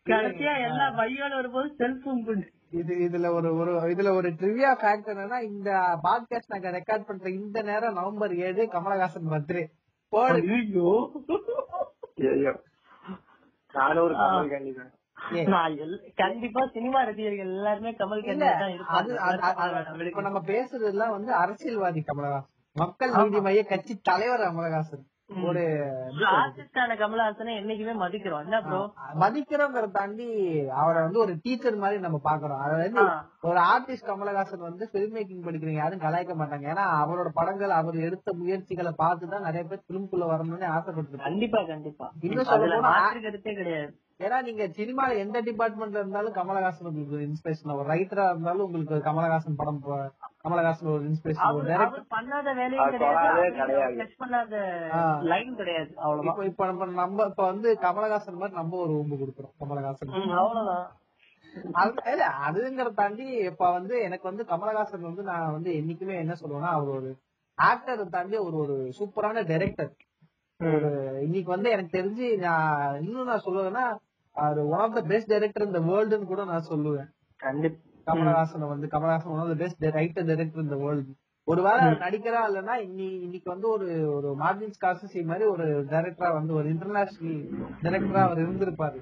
கடைசியா 0.05 0.53
எல்லாம் 0.65 0.95
பையோட 0.97 1.31
வரும்போது 1.35 1.69
செல்போன் 1.79 2.23
பண்ணு 2.27 2.45
இது 2.79 2.93
இதுல 3.05 3.27
ஒரு 3.35 3.49
ஒரு 3.59 3.71
இதுல 3.93 4.09
ஒரு 4.15 4.29
ட்ரிவியா 4.39 4.71
ஃபேக்ட் 4.79 5.11
என்னன்னா 5.13 5.39
இந்த 5.47 5.69
பாட்காஸ்ட் 6.03 6.53
நாங்க 6.53 6.71
ரெக்கார்ட் 6.77 7.07
பண்ற 7.07 7.29
இந்த 7.37 7.59
நேரம் 7.63 7.97
நவம்பர் 7.99 8.33
ஏழு 8.45 8.63
கமலஹாசன் 8.73 9.29
பர்த்டே. 9.31 9.63
ஐயோ. 10.13 10.89
ஐயோ 12.29 12.53
நானும் 13.73 14.03
ஒரு 14.03 14.15
கமல் 14.15 14.49
எல்- 15.77 16.13
கண்டிப்பா 16.15 16.67
சினிமா 16.73 17.01
ரசிகர்கள் 17.03 17.47
எல்லாருமே 17.49 17.91
கமல் 17.91 18.21
இப்ப 20.07 20.21
நம்ம 20.21 20.39
பேசுறது 20.45 20.85
எல்லாம் 20.85 21.11
வந்து 21.11 21.33
அரசியல்வாதி 21.33 22.03
கமலஹாசன். 22.07 22.49
மக்கள் 22.75 23.11
நீதி 23.23 23.41
மைய 23.41 23.63
கட்சி 23.63 23.99
தலைவர் 24.01 24.39
கமலஹாசன். 24.39 25.03
ஒரு 25.49 25.63
ஆர்டிஸ்டான 26.33 26.95
கமலஹாசனை 27.01 27.53
என்னைக்குமே 27.59 27.93
மதிக்கிறோம். 28.01 28.43
என்ன 28.45 28.57
ப்ரோ 28.65 28.79
மதிக்கிறோங்கிறத 29.23 29.91
தாண்டி 29.91 30.27
அவரை 30.81 30.99
வந்து 31.05 31.19
ஒரு 31.19 31.33
டீச்சர் 31.43 31.81
மாதிரி 31.83 31.99
நம்ம 32.05 32.19
பாக்குறோம் 32.23 32.61
அதாவது 32.65 33.05
ஒரு 33.49 33.59
ஆர்டிஸ்ட் 33.71 34.09
கமலஹாசன் 34.09 34.67
வந்து 34.67 34.85
பிலிம் 34.93 35.15
மேக்கிங் 35.17 35.45
படிக்கிறீங்க 35.47 35.81
யாரும் 35.81 36.03
கலாய்க்க 36.05 36.35
மாட்டாங்க. 36.41 36.67
ஏன்னா 36.73 36.85
அவரோட 37.01 37.31
படங்கள் 37.39 37.77
அவர் 37.79 37.97
எடுத்த 38.07 38.33
முயற்சிகளை 38.33 38.93
பார்த்துதான் 39.03 39.47
நிறைய 39.49 39.63
பேர் 39.63 39.87
பிலிம்குள்ள 39.89 40.27
வரணும்னு 40.33 40.69
ஆசைப்பட்டு 40.75 41.25
கண்டிப்பா 41.27 41.61
கண்டிப்பா. 41.73 42.07
இன்னும் 42.27 42.49
சொல்ல 42.51 42.59
அதுல 42.59 42.79
போனா 42.79 42.93
மாற்று 42.97 43.21
கருத்தே 43.21 43.53
கிடையாது. 43.53 43.91
ஏன்னா 44.19 44.37
நீங்க 44.47 44.63
சினிமால 44.77 45.17
எந்த 45.17 45.37
டிபார்ட்மெண்ட்ல 45.41 46.01
இருந்தாலும் 46.01 46.37
கமலஹாசன் 46.39 46.89
உங்களுக்கு 46.89 47.27
இன்ஸ்பிரேஷன் 47.27 47.77
ஒரு 47.77 47.89
ரைட்டரா 47.93 48.25
இருந்தாலும் 48.31 48.65
உங்களுக்கு 48.65 48.97
கமலஹாசன் 49.07 49.59
படம் 49.61 49.83
கமலஹாசன் 50.43 50.91
ஒரு 50.91 51.03
இன்ஸ்பிரேஷன் 51.03 51.45
பண்ணாத 52.09 52.51
தொடாதே 52.95 53.47
கிடையாது. 53.59 53.95
லைன் 55.23 55.55
இப்ப 56.25 56.45
இப்ப 56.45 56.65
நம்ம 56.65 56.85
நம்ம 56.85 57.23
இப்ப 57.23 57.45
வந்து 57.45 57.77
கமலஹாசன் 57.81 58.33
மாதிரி 58.33 58.55
நம்ம 58.55 58.77
ஒரு 58.77 58.93
ஊம்பு 58.93 59.17
கொடுக்குறோம் 59.17 59.53
கமலஹாசன். 59.59 60.13
அவ்வளவுதான். 60.37 60.87
அது- 61.73 62.09
இல்ல 62.11 62.25
அதுங்கிறத 62.47 62.93
தாண்டி 62.93 63.25
இப்ப 63.45 63.71
வந்து 63.71 63.99
எனக்கு 63.99 64.23
வந்து 64.23 64.43
கமலஹாசன் 64.43 65.01
வந்து 65.01 65.23
நான் 65.23 65.51
வந்து 65.51 65.71
என்னைக்குமே 65.73 66.15
என்ன 66.15 66.35
சொல்லுவேன்னா 66.41 66.71
அவர் 66.71 66.87
ஒரு 66.87 67.11
ஆக்டரை 67.57 68.09
தாண்டி 68.09 68.37
ஒரு 68.37 68.57
ஒரு 68.57 68.75
சூப்பரான 68.99 69.47
டைரக்டர் 69.47 69.91
ஒரு 70.59 70.89
இன்னைக்கு 71.21 71.49
வந்து 71.49 71.69
எனக்கு 71.69 71.97
தெரிஞ்சு 71.97 72.37
நான் 72.37 73.01
இன்னும் 73.01 73.25
நான் 73.25 73.41
சொல்லுவேன்னா 73.45 73.85
அவர் 74.35 74.59
one 74.59 74.79
of 74.79 74.93
the 74.93 75.01
best 75.01 75.27
director 75.27 75.65
இந்த 75.65 75.79
வேர்ல்டுன்னு 75.81 76.25
கூட 76.25 76.45
நான் 76.45 76.67
சொல்லுவேன். 76.69 77.09
கண்டிப்பா. 77.37 77.88
கமலஹாசனை 78.09 78.67
வந்து 78.67 78.87
Kamalhaasan 78.87 79.33
one 79.33 79.41
of 79.43 79.51
the 79.51 79.57
best 79.61 79.85
writer 79.97 80.27
director 80.29 80.65
இந்த 80.65 80.77
வேர்ல்டு 80.83 81.13
ஒருவேளை 81.47 81.85
நடிக்கிறா 82.01 82.39
இல்லைன்னா 82.47 82.75
இன்னி 82.85 83.07
இன்னைக்கு 83.25 83.49
வந்து 83.49 83.67
ஒரு 83.69 83.85
ஒரு 84.15 84.29
மார்டின் 84.41 84.75
ஸ்கார்சி 84.75 85.21
மாதிரி 85.29 85.45
ஒரு 85.53 85.65
டைரக்டரா 85.91 86.29
வந்து 86.35 86.53
ஒரு 86.59 86.67
இன்டர்நேஷனல் 86.73 87.39
டைரக்டரா 87.83 88.21
அவர் 88.25 88.43
இருந்திருப்பாரு. 88.43 88.99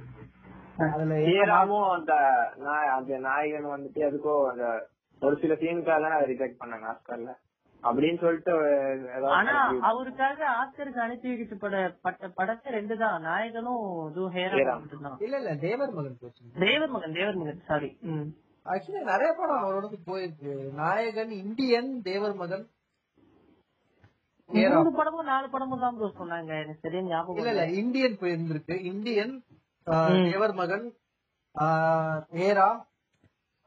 அதுல 0.87 1.15
ஏராமும் 1.33 1.89
அந்த 1.93 2.13
நாய் 2.65 2.93
அந்த 2.95 3.17
நாயகன் 3.25 3.73
வந்துட்டு 3.73 3.99
எதுக்கோ 4.07 4.35
அந்த 4.51 4.65
ஒரு 5.21 5.35
சில 5.41 5.53
சீனுக்காக 5.61 6.09
ரிஜெக்ட் 6.31 6.59
பண்ணாங்க 6.61 6.87
ஆஸ்கர்ல. 6.91 7.31
அப்படின்னு 7.83 8.19
சொல்லிட்டு 8.21 8.53
ஆனா 9.37 9.55
அவருக்காக 9.89 10.39
ஆஸ்கருக்கு 10.59 11.01
அனுப்பி 11.03 11.29
வைக்கப்பட 11.31 11.75
பட்ட 12.05 12.29
படத்தை 12.39 12.69
ரெண்டு 12.71 12.95
தான். 12.97 13.17
நாயகனும் 13.27 13.83
இதுவும் 14.09 14.33
ஹேரா 14.37 14.57
ஹேராம். 14.57 14.85
இல்ல 15.25 15.35
இல்ல 15.41 15.53
தேவர் 15.65 15.95
மகன் 15.97 16.17
தேவர் 16.65 16.93
மகன் 16.95 17.17
தேவர் 17.19 17.39
மகன் 17.41 17.63
சாரி 17.69 17.91
ஆக்சுவலி 18.73 19.01
நிறைய 19.11 19.29
படம் 19.39 19.63
அவரோட 19.63 19.87
போயிருக்கு. 20.09 20.53
நாயகன் 20.81 21.31
இந்தியன் 21.43 21.91
தேவர் 22.07 22.35
மகன். 22.41 22.65
மூணு 24.49 24.91
படமும் 24.97 25.29
நாலு 25.31 25.47
படமும் 25.53 25.83
தான் 25.85 25.97
சொன்னாங்க. 26.19 26.51
எனக்கு 26.63 26.83
சரியா 26.85 27.03
ஞாபகம் 27.11 27.39
இல்ல 27.39 27.53
இல்ல 27.53 27.65
இல்ல 27.65 27.79
இந்தியன் 27.81 28.19
போயிருந்திருக்கு. 28.21 28.75
இந்தியன் 28.91 29.33
தேவர் 30.29 30.55
மகன் 30.61 30.85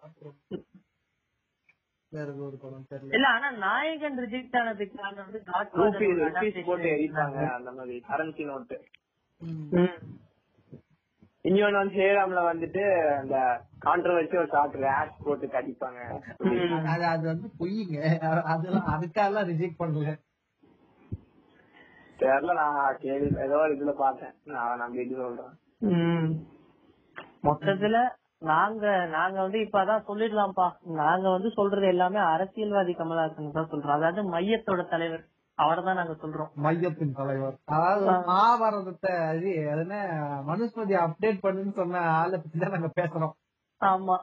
அப்புறம் 0.06 0.36
வேற 2.12 2.28
ஏதோ 2.32 2.44
ஒரு 2.47 2.56
படம் 2.62 2.86
தெரியல. 2.93 3.12
இல்ல 3.16 3.27
ஆனா 3.35 3.48
நாயகன் 3.64 4.16
ரிஜெக்ட் 4.24 4.56
ஆனதுக்கு 4.60 4.97
காரணம் 5.02 5.27
வந்து 5.27 5.40
போட்டு. 6.68 6.89
எரிப்பாங்க 6.94 7.39
அந்த 7.59 7.70
மாதிரி 7.77 7.97
கரன்சி 8.09 8.44
நோட்டு. 8.51 8.78
இன்னொன்னு 11.44 11.72
வந்து 11.72 11.94
ஹேராம்ல 11.94 12.40
வந்துட்டு 12.46 12.82
அந்த 13.18 13.36
கான்ட்ரவர்சி 13.80 14.36
ஒரு 14.36 14.48
ஷார்ட் 14.48 14.74
ரேஷ் 14.74 15.22
போட்டு 15.24 15.46
கடிப்பாங்க. 15.46 16.00
அது 16.86 17.04
அது 17.04 17.26
வந்து 17.26 17.48
பொய்யுங்க 17.58 17.98
அதெல்லாம் 18.44 18.90
அதுக்காக 18.96 19.44
ரிஜெக்ட் 19.44 19.80
பண்ணல. 19.80 20.10
தெரியல 22.18 22.54
நான் 22.54 22.96
கேள்வி 22.98 23.42
ஏதோ 23.42 23.56
ஒரு 23.56 23.76
இதுல 23.76 23.92
பார்த்தேன். 23.96 24.34
நான் 24.46 24.94
இது 24.94 25.14
சொல்றேன். 25.16 25.54
ம். 25.90 26.30
மொத்தத்துல 27.42 27.98
நாங்க 28.38 29.06
நாங்க 29.06 29.42
வந்து 29.42 29.60
இப்ப 29.60 29.84
அதான் 29.84 30.06
சொல்லிடலாம்ப்பா. 30.06 30.66
நாங்க 30.84 31.28
வந்து 31.30 31.48
சொல்றது 31.50 31.86
எல்லாமே 31.86 32.18
அரசியல்வாதி 32.18 32.92
கமலஹாசன் 32.92 33.52
தான் 33.52 33.68
சொல்றோம் 33.68 33.96
அதாவது 33.96 34.22
மையத்தோட 34.32 34.88
தலைவர். 34.88 35.24
அவரை 35.60 35.80
தான் 35.82 35.98
நாங்க 35.98 36.14
சொல்றோம். 36.20 36.50
மையத்தின் 36.56 37.16
தலைவர். 37.16 37.56
அதாவது 37.68 38.04
மகாபாரதத்தை 38.28 39.12
அது 39.26 39.48
என்ன 39.74 39.94
மனுஸ்மதி 40.46 40.94
அப்டேட் 41.02 41.44
பண்ணுன்னு 41.44 41.74
சொன்ன 41.74 42.02
ஆளை 42.14 42.36
பத்தி 42.38 42.58
தான் 42.58 42.74
நாங்க 42.76 42.90
பேசுறோம். 42.96 43.34
ஆமா. 43.80 44.16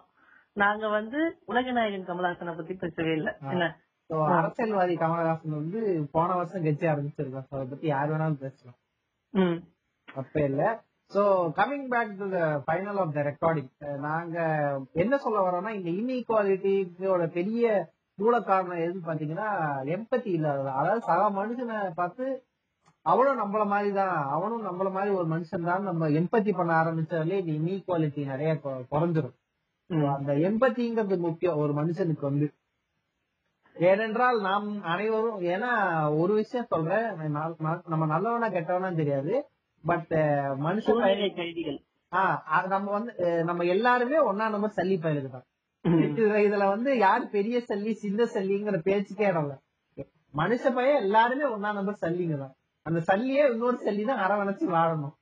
நாங்க 0.55 0.85
வந்து 0.89 1.19
உலகநாயகன் 1.47 2.07
கமலஹாசனை 2.07 2.53
பத்தி 2.55 2.73
பேசவே 2.75 3.13
இல்ல. 3.13 3.29
என்ன? 3.51 3.65
அரசியல்வாதி 4.35 4.93
கமலஹாசன் 4.97 5.59
வந்து 5.59 5.79
போன 6.11 6.35
வருஷம் 6.35 6.65
கட்சி 6.65 6.85
ஆரம்பிச்சிருக்கோம் 6.87 7.47
So, 7.47 7.55
அதை 7.55 7.65
பத்தி 7.67 7.87
யார் 7.87 8.11
வேணாலும் 8.11 8.43
பேசலாம். 8.43 8.77
ம். 9.33 9.57
தப்பே 10.07 10.43
இல்ல. 10.43 10.63
So 11.11 11.21
coming 11.57 11.87
back 11.89 12.15
to 12.17 12.25
the 12.31 12.39
final 12.65 12.99
of 13.01 13.13
the 13.13 13.21
recording 13.23 13.69
நாங்க 14.05 14.37
என்ன 14.95 15.17
சொல்ல 15.17 15.43
வரோம்னா 15.45 15.71
இந்த 15.77 15.89
இன்இக்வாலிட்டியோட 15.99 17.25
பெரிய 17.33 17.65
மூல 18.19 18.35
காரணம் 18.41 18.83
எதுன்னு 18.83 19.07
பாத்தீங்கன்னா 19.07 19.47
எம்பத்தி 19.95 20.29
இல்லாத 20.29 20.71
அதாவது 20.71 21.01
சக 21.01 21.23
மனுஷனை 21.31 21.79
பார்த்து 21.93 22.25
அவனும் 23.05 23.41
நம்மள 23.41 23.65
மாதிரி 23.65 23.93
தான் 23.93 24.15
அவனும் 24.27 24.63
நம்மள 24.65 24.87
மாதிரி 24.91 25.11
ஒரு 25.15 25.27
மனுஷன் 25.27 25.63
தான் 25.63 25.83
நம்ம 25.83 26.07
எம்பத்தி 26.11 26.51
பண்ண 26.55 26.71
ஆரம்பிச்சாலே 26.81 27.37
இந்த 27.41 27.51
இன்இக்வாலிட்டி 27.57 28.21
நிறைய 28.25 28.51
குறைஞ்சிரும். 28.91 29.35
அந்த 30.15 30.31
எம்பத்திங்கிறது 30.47 31.17
முக்கியம். 31.17 31.57
ஒரு 31.57 31.73
மனுஷனுக்கு 31.73 32.21
வந்து. 32.21 32.47
ஏனென்றால் 33.75 34.37
நாம் 34.41 34.67
அனைவரும் 34.83 35.41
ஏன்னா 35.53 35.71
ஒரு 36.17 36.33
விஷயம் 36.33 36.69
சொல்றேன். 36.69 37.07
நம்ம 37.85 38.05
நல்லவனா 38.05 38.49
கெட்டவனா 38.49 38.95
தெரியாது. 38.95 39.33
பட் 39.83 40.13
மனுஷன் 40.65 41.03
ஆஹ் 42.11 42.67
நம்ம 42.67 42.91
வந்து 42.91 43.13
நம்ம 43.43 43.63
எல்லாருமே 43.65 44.17
ஒன்னா 44.27 44.45
நம்பர் 44.49 44.75
சல்லி 44.75 44.97
பயலுக்கு 44.97 45.29
தான் 45.29 45.47
இதுல- 45.87 46.43
இதுல 46.47 46.67
வந்து 46.67 46.97
யாரு 46.97 47.27
பெரிய 47.27 47.57
சல்லி 47.67 47.91
சின்ன 47.93 48.23
சல்லிங்கிற 48.23 48.81
பேச்சுக்கே 48.81 49.27
இடம் 49.27 49.43
இல்ல 49.43 49.55
மனுஷ 50.33 50.73
பையன் 50.73 51.01
எல்லாருமே 51.01 51.43
ஒன்னா 51.43 51.73
நம்பர் 51.73 52.01
சல்லிங்க 52.01 52.37
தான். 52.37 52.55
அந்த 52.85 52.99
சல்லியே 52.99 53.51
இன்னொரு 53.51 53.77
சல்லி 53.85 54.05
தான் 54.05 54.23
அரவணைச்சு 54.25 54.65
வாழணும். 54.69 55.15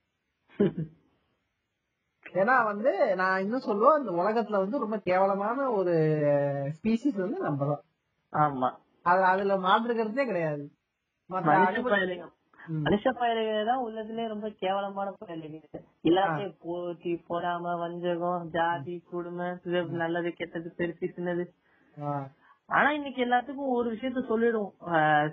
ஏன்னா 2.33 2.65
வந்து 2.65 3.15
நான் 3.15 3.41
இன்னும் 3.41 3.65
சொல்லுவேன் 3.65 3.99
இந்த 3.99 4.11
உலகத்துல 4.11 4.57
வந்து 4.57 4.79
ரொம்ப 4.79 4.97
கேவலமான 4.99 5.71
ஒரு 5.71 5.93
ஸ்பீசிஸ் 6.75 7.17
வந்து 7.17 7.37
நம்ம 7.39 7.65
தான். 7.65 7.83
ஆமா. 8.33 8.69
அது 9.05 9.23
அதுல 9.23 9.57
மாற்றுக்கிறதே 9.57 10.25
கிடையாது. 10.25 10.63
மனுஷ 12.67 12.77
animal- 12.77 12.77
பயலுங்க 12.77 12.77
ம். 12.77 12.83
மனுஷ 12.85 13.11
பயலுங்க 13.15 13.65
தான் 13.65 13.83
உள்ளதுலயே 13.85 14.27
ரொம்ப 14.27 14.47
கேவலமான 14.59 15.09
பயலுங்க 15.21 15.59
எல்லாத்தையும் 16.05 16.55
போட்டி 16.63 17.11
பொறாம 17.27 17.75
வஞ்சகம் 17.79 18.47
ஜாதி 18.53 18.95
குடும்பம் 19.09 19.59
இது 19.67 19.81
நல்லது 19.97 20.31
கெட்டது 20.33 20.69
பெருசு 20.77 21.07
சின்னது. 21.09 21.45
ஆனா 22.69 22.89
இன்னைக்கு 22.91 23.19
எல்லாத்துக்கும் 23.25 23.73
ஒரு 23.73 23.87
விஷயத்த 23.91 24.21
சொல்லிடும் 24.25 24.71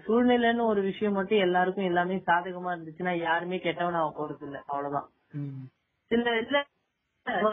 சூழ்நிலைன்னு 0.04 0.64
ஒரு 0.64 0.80
விஷயம் 0.82 1.12
மட்டும் 1.12 1.44
எல்லாருக்கும் 1.44 1.88
எல்லாமே 1.90 2.18
சாதகமா 2.26 2.72
இருந்துச்சுன்னா 2.72 3.14
யாருமே 3.20 3.58
கெட்டவன் 3.58 4.00
ஆக 4.00 4.10
போறது 4.18 4.44
இல்ல 4.46 4.58
அவ்வளவுதான் 4.66 5.08
ம். 5.34 5.62
இல்ல 6.10 6.60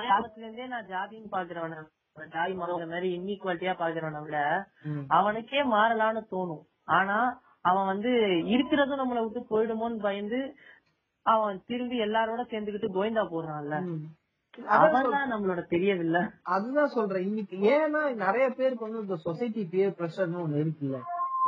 காலத்துல 0.04 0.44
இருந்தே 0.44 0.68
நான் 0.68 0.90
ஜாதின்னு 0.90 1.30
பாக்குறவன 1.32 1.86
ஜாதி 2.32 2.54
மாதிரி 2.60 3.10
இன்இக்வாலிட்டியா 3.16 3.74
பாக்குறவன 3.80 4.22
விட. 4.24 4.38
அவனுக்கே 5.10 5.62
மாறலாம்னு 5.72 6.24
தோணும் 6.32 6.64
ஆனா 6.92 7.18
அவன் 7.66 7.86
வந்து 7.86 8.12
இருக்கிறதும் 8.54 9.02
நம்மளை 9.02 9.22
விட்டு 9.24 9.42
போயிடுமோன்னு 9.52 10.00
பயந்து 10.00 10.40
அவன் 11.26 11.64
திரும்பி 11.66 11.98
எல்லாரோட 12.00 12.42
சேர்ந்துக்கிட்டு 12.52 12.96
கோவிந்தா 12.96 13.24
போடுறான்ல 13.32 13.78
நம்மளோட 15.32 15.62
தெரியவில்லை 15.68 16.22
அதுதான் 16.54 16.94
சொல்றேன். 16.96 17.26
இன்னைக்கு 17.26 17.56
ஏன்னா 17.74 18.02
நிறைய 18.16 18.46
பேருக்கு 18.50 18.86
வந்து 18.86 19.02
இந்த 19.02 19.16
சொசைட்டி 19.26 19.62
பியர் 19.64 19.98
பிரஷர்னு 20.00 20.44
ஒண்ணு 20.44 20.62
இருக்குல்ல. 20.64 20.98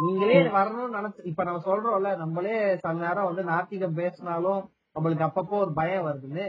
நீங்களே 0.01 0.37
வரணும்னு 0.57 0.97
நினைச்சு 0.97 1.23
இப்ப 1.23 1.43
நம்ம 1.43 1.61
சொல்றோம்ல 1.65 2.11
நம்மளே 2.17 2.53
சில 2.75 2.93
நேரம் 3.05 3.27
வந்து 3.29 3.43
நாத்திகம் 3.43 3.97
பேசினாலும் 3.99 4.61
நம்மளுக்கு 4.95 5.25
அப்பப்போ 5.27 5.55
ஒரு 5.63 5.73
பயம் 5.73 6.05
வருதுன்னு. 6.05 6.45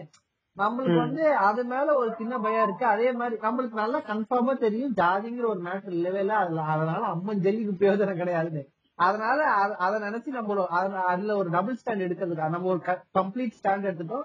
நம்மளுக்கு 0.57 0.97
வந்து 0.97 1.25
அது 1.49 1.65
மேல 1.65 1.95
ஒரு 1.95 2.11
சின்ன 2.19 2.39
பயம் 2.39 2.63
இருக்கு. 2.63 2.87
அதே 2.87 3.13
மாதிரி 3.13 3.37
நம்மளுக்கு 3.41 3.83
நல்லா 3.83 4.01
கன்ஃபார்மா 4.01 4.55
தெரியும். 4.59 4.95
ஜாதிங்கிற 4.95 5.47
ஒரு 5.47 5.63
மேட்டர் 5.63 5.97
இல்லவே 5.99 6.21
இல்ல. 6.21 6.35
அதுல 6.37 6.63
அதனால 6.75 7.03
அம்மன் 7.07 7.43
ஜல்லிக்கு 7.47 7.75
பிரயோஜனம் 7.81 8.21
கிடையாதுன்னு. 8.23 8.65
அதனால 9.03 9.45
அத- 9.45 10.11
நினைச்சு 10.11 10.27
நம்ம 10.27 10.67
அதுல- 10.67 11.37
ஒரு 11.37 11.51
டபுள் 11.51 11.77
ஸ்டாண்ட் 11.87 11.99
எடுக்கிறதுக்கு 11.99 12.49
நம்ம 12.49 12.69
ஒரு 12.69 12.81
கம்ப்ளீட் 13.19 13.53
ஸ்டாண்ட் 13.63 13.87
எடுத்துட்டோம். 13.87 14.23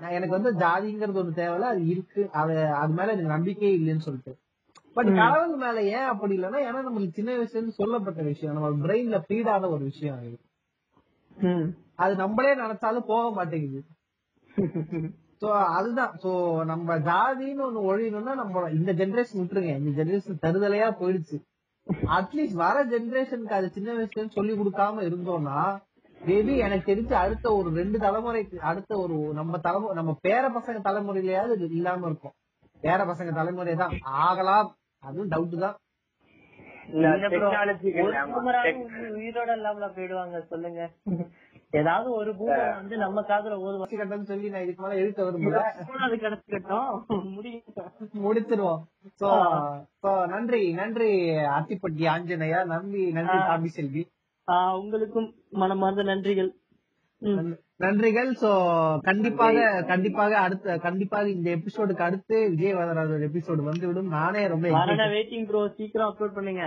நான் 0.00 0.10
எனக்கு 0.10 0.40
வந்து 0.40 0.66
ஜாதிங்கிறது 0.66 1.18
ஒண்ணு 1.18 1.38
தேவையில்ல. 1.38 1.60
அது 1.60 1.86
இருக்கு. 1.86 2.28
அது 2.32 2.66
அது 2.66 2.92
மேல 2.92 3.10
எனக்கு 3.10 3.30
நம்பிக்கையே 3.30 3.78
இல்லைன்னு 3.78 3.98
சொல்லிட்டு. 3.98 4.36
பட் 4.94 5.14
கடவுள் 5.14 5.56
மேல 5.56 5.82
ஏன் 5.82 6.04
அப்படி 6.04 6.38
இல்லைன்னா 6.38 6.70
ஏன்னா 6.70 6.82
நம்மளுக்கு 6.88 7.12
சின்ன 7.12 7.32
வயசுல 7.32 7.50
இருந்து 7.50 7.72
சொல்லப்பட்ட 7.72 8.22
விஷயம். 8.22 8.60
நம்ம 8.60 8.86
பிரெயின்ல 8.86 9.20
ஃபீட் 9.28 9.48
ஆன 9.48 9.68
ஒரு 9.68 9.84
விஷயம் 9.84 10.18
அது. 10.18 10.38
அது 11.96 12.14
நம்மளே 12.14 12.56
நினைச்சாலும் 12.56 13.06
போக 13.06 13.30
மாட்டேங்குது. 13.30 13.84
சோ 15.40 15.50
அதுதான். 15.64 16.18
சோ 16.22 16.64
நம்ம 16.64 16.98
ஜாதின்னு 16.98 17.60
ஒண்ணு 17.60 17.92
ஒழியணும்னா 17.92 18.34
நம்ம 18.34 18.70
இந்த 18.70 18.92
ஜெனரேஷன் 18.92 19.36
விட்டுருங்க. 19.36 19.78
இந்த 19.78 20.04
ஜெனரேஷன் 20.04 20.38
தருதலையா 20.42 20.92
போயிடுச்சு. 21.00 21.42
அட்லீஸ்ட் 22.16 22.60
வர 22.62 22.76
ஜெனரேஷனுக்கு 22.92 23.58
அது 23.58 23.68
சின்ன 23.76 23.88
வயசுல 23.92 24.18
இருந்து 24.18 24.38
சொல்லி 24.38 24.54
கொடுக்காம 24.54 25.02
இருந்தோம்னா 25.08 25.58
மேபி 26.20 26.54
எனக்கு 26.66 26.90
தெரிஞ்சு 26.90 27.14
அடுத்த 27.22 27.46
ஒரு 27.56 27.68
ரெண்டு 27.80 27.98
தலைமுறைக்கு 27.98 28.56
அடுத்த 28.70 28.92
ஒரு 28.98 29.16
நம்ம 29.38 29.58
தலைமுறை 29.58 29.94
நம்ம 29.94 30.12
பேர 30.22 30.44
பசங்க 30.56 30.78
தலைமுறையிலயாவது 30.88 31.56
இது 31.58 31.76
இல்லாம 31.78 32.06
இருக்கும். 32.06 32.34
பேர 32.82 32.98
பசங்க 33.10 33.30
தலைமுறை 33.34 33.74
தான். 33.82 33.94
ஆகலாம் 34.24 34.68
அதுவும் 35.02 35.30
டவுட் 35.34 35.58
தான். 35.64 35.76
உயிரோட 39.16 39.50
இல்லாமல 39.58 39.86
போயிடுவாங்க 39.96 40.36
சொல்லுங்க. 40.52 40.80
ஏதாவது 41.76 42.08
ஒரு 42.12 42.30
பூமர் 42.38 42.74
வந்து 42.74 42.96
நம்ம 42.96 43.22
காதுல 43.28 43.56
ஒரு 43.60 43.76
வச்சு 43.78 43.96
கட்டன்னு 43.96 44.28
சொல்லி 44.28 44.50
நான் 44.50 44.64
இதுக்கு 44.64 44.82
மேல 44.82 44.98
எழுத்த 45.00 45.24
விரும்பல 45.26 45.62
அது 46.00 46.16
கிடைச்சிட்டோம் 46.24 46.90
முடியும் 47.30 47.64
முடிச்சிருவோம் 48.24 48.82
சோ 49.20 49.30
சோ 50.02 50.12
நன்றி 50.28 50.62
நன்றி 50.74 51.10
அத்திப்பட்டி 51.56 52.04
ஆஞ்சநேயா. 52.12 52.60
நன்றி 52.66 53.02
நன்றி 53.12 53.38
சாமி 53.48 53.70
செல்வி. 53.70 54.02
உங்களுக்கும் 54.78 55.28
மனமார்ந்த 55.56 56.02
நன்றிகள். 56.04 56.50
நன்றிகள். 57.80 58.30
சோ 58.40 58.50
கண்டிப்பாக 59.02 59.56
கண்டிப்பாக 59.88 60.32
அடுத்த 60.38 60.76
கண்டிப்பாக 60.78 61.30
இந்த 61.30 61.48
எபிசோடுக்கு 61.56 62.02
அடுத்து 62.02 62.36
விஜய் 62.50 62.76
வரராஜோட 62.78 63.26
எபிசோடு 63.28 63.62
வந்து 63.64 63.86
விடும் 63.86 64.12
நானே 64.14 64.42
ரொம்ப 64.48 64.66
வெயிட்டிங் 65.12 65.46
ப்ரோ 65.48 65.62
சீக்கிரம் 65.76 66.08
அப்லோட் 66.10 66.36
பண்ணுங்க. 66.36 66.62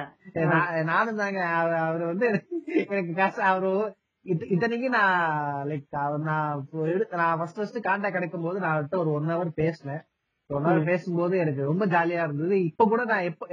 நான்- 0.50 0.84
நானும் 0.86 1.16
தாங்க 1.16 1.42
அவ- 1.56 1.80
அவர் 1.84 2.04
வந்து 2.06 2.28
எனக்கு 2.86 3.14
கஷ்டம் 3.16 3.50
அவரு 3.52 3.72
இத்தனைக்கு 4.30 4.90
நான் 4.90 5.68
லைக் 5.68 5.86
நான் 7.10 7.38
ஃபர்ஸ்ட் 7.38 7.58
ஃபர்ஸ்ட் 7.58 7.86
கான்டாக்ட் 7.88 8.12
கிடைக்கும் 8.12 8.42
போது 8.42 8.60
நான் 8.60 8.76
அவர்கிட்ட 8.76 8.98
ஒரு 8.98 9.12
ஒன் 9.12 9.28
ஹவர் 9.28 9.52
பேசினேன். 9.56 10.02
ஒன் 10.48 10.66
ஹவர் 10.66 10.86
பேசும்போது 10.86 11.38
எனக்கு 11.38 11.64
ரொம்ப 11.64 11.86
ஜாலியா 11.86 12.24
இருந்தது. 12.24 12.64
இப்ப 12.64 12.86
கூட 12.86 13.06
நான் 13.06 13.22
எப்ப 13.22 13.48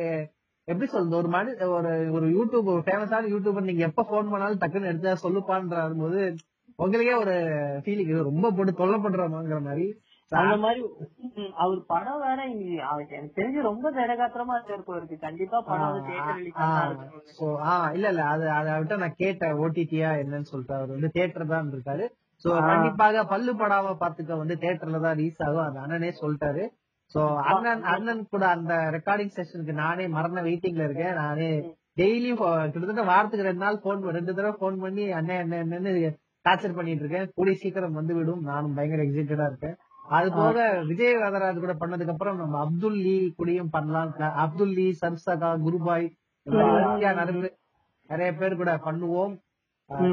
எப்படி 0.69 0.90
சொல்றது? 0.90 1.16
ஒரு 1.16 1.28
மனு 1.28 1.70
ஒரு 1.70 2.12
ஒரு 2.12 2.27
யூடியூப் 2.28 2.65
ஒரு 2.65 2.82
ஃபேமஸான 2.86 3.28
யூடியூபர் 3.35 3.69
நீங்க 3.70 3.85
எப்ப 3.85 4.05
போன் 4.09 4.31
பண்ணாலும் 4.31 4.59
டக்குன்னு 4.59 4.90
எடுத்து 4.93 5.16
சொல்லுப்பான்ற 5.24 5.98
போது 5.98 6.35
உங்களுக்கே 6.77 7.12
ஒரு 7.12 7.35
ஃபீலிங் 7.85 8.23
ரொம்ப 8.23 8.51
போட்டு 8.51 8.73
தொல்லை 8.74 8.98
பண்றோமாங்கிற 9.01 9.61
மாதிரி. 9.62 9.86
அந்த 10.32 10.55
மாதிரி 10.62 10.81
அவர் 11.62 11.81
படம் 11.90 12.23
வேற 12.23 12.39
எனக்கு 12.53 13.36
தெரிஞ்சு 13.39 13.61
ரொம்ப 13.69 13.90
திடகாத்திரமா 13.97 14.55
இருக்கு 14.61 15.16
கண்டிப்பா 15.27 15.59
படம் 15.69 15.98
இல்ல 17.97 18.07
இல்ல 18.12 18.23
அது 18.32 18.47
அதை 18.59 18.73
விட்டு 18.78 19.03
நான் 19.03 19.20
கேட்டேன் 19.23 19.59
ஓடிடியா 19.65 20.11
என்னன்னு 20.23 20.51
சொல்லிட்டு. 20.53 20.77
அவர் 20.78 20.94
வந்து 20.97 21.11
தியேட்டர் 21.16 21.53
தான் 21.53 21.70
இருக்காரு 21.74 22.07
சோ 22.44 22.48
கண்டிப்பாக 22.70 23.23
பல்லு 23.32 23.53
படாம 23.61 23.94
பாத்துக்க 24.03 24.40
வந்து 24.43 24.57
தியேட்டர்ல 24.62 24.98
தான் 25.07 25.19
ரீஸ் 25.23 25.40
ஆகும். 25.47 25.65
அது 25.69 25.78
அண்ணனே 25.85 26.11
சொல்லிட்டாரு. 26.23 26.65
சோ 27.15 27.20
அண்ணன் 27.51 27.86
அண்ணன் 27.94 28.23
கூட 28.35 28.44
அந்த 28.57 28.74
ரெக்கார்டிங் 28.97 29.35
செஷனுக்கு 29.39 29.74
நானே 29.85 30.07
மரண 30.16 30.43
வெயிட்டிங்ல 30.48 30.86
இருக்கேன். 30.89 31.16
நானே 31.23 31.51
டெய்லி 32.01 32.31
கிட்டத்தட்ட 32.40 33.03
வாரத்துக்கு 33.12 33.48
ரெண்டு 33.51 33.65
நாள் 33.66 33.82
போன் 33.85 34.07
ரெண்டு 34.19 34.32
தடவை 34.36 34.55
போன் 34.62 34.78
பண்ணி 34.85 35.05
அண்ணன் 35.19 35.43
என்ன 35.44 35.61
என்னன்னு 35.65 35.93
டார்ச்சர் 36.44 36.78
பண்ணிட்டு 36.78 37.03
இருக்கேன். 37.05 37.28
கூடிய 37.39 37.55
சீக்கிரம் 37.62 37.98
வந்து 38.01 38.15
விடும். 38.19 38.43
நானும் 38.53 38.77
பயங்கர 38.78 39.05
எக்ஸைட்டடா 39.07 39.47
இருக்கேன். 39.53 39.77
அது 40.09 40.33
போக 40.33 40.83
விஜய் 40.87 41.16
வரராஜ் 41.16 41.61
கூட 41.61 41.74
பண்ணதுக்கு 41.74 42.09
அப்புறம் 42.09 42.37
நம்ம 42.37 42.59
அப்துல் 42.59 42.97
லீ 42.97 43.33
கூடயும் 43.39 43.70
பண்ணலாம். 43.70 44.11
அப்துல் 44.35 44.73
லீ 44.73 44.97
சர்சகா 45.01 45.51
குருபாய் 45.65 46.07
நிறைய 48.11 48.35
பேர் 48.35 48.57
கூட 48.57 48.77
பண்ணுவோம். 48.85 49.35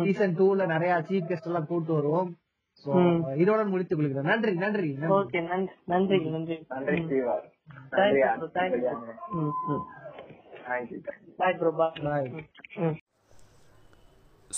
சீசன் 0.03 0.37
டூல 0.37 0.65
நிறைய 0.65 1.03
சீஃப் 1.07 1.29
கெஸ்ட் 1.29 1.45
எல்லாம் 1.45 1.67
கூட்டு 1.67 1.93
வருவோம். 1.93 2.31
So, 2.85 2.93
இதோட 3.35 3.69
முடித்துக் 3.69 3.97
கொள்கிறேன். 3.97 4.23
நன்றி 4.23 4.53
நன்றி 4.55 4.89
நன்றி. 4.93 5.15
ஓகே 5.15 5.41
நன்றி 5.47 5.73
நன்றி. 5.85 6.17
நன்றி 6.69 7.19
bye 11.37 11.53
bro 11.53 11.71
bye 11.71 12.01
Bye. 12.07 12.97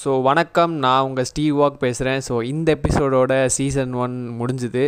So 0.04 0.22
வணக்கம். 0.22 0.74
நான் 0.74 1.02
உங்கள் 1.02 1.24
ஸ்டீவ் 1.24 1.60
வாக் 1.60 1.78
பேசுகிறேன் 1.84 2.22
ஸோ 2.28 2.34
இந்த 2.44 2.70
எபிசோடோட 2.76 3.34
சீசன் 3.46 3.94
ஒன் 3.94 4.16
முடிஞ்சுது. 4.40 4.84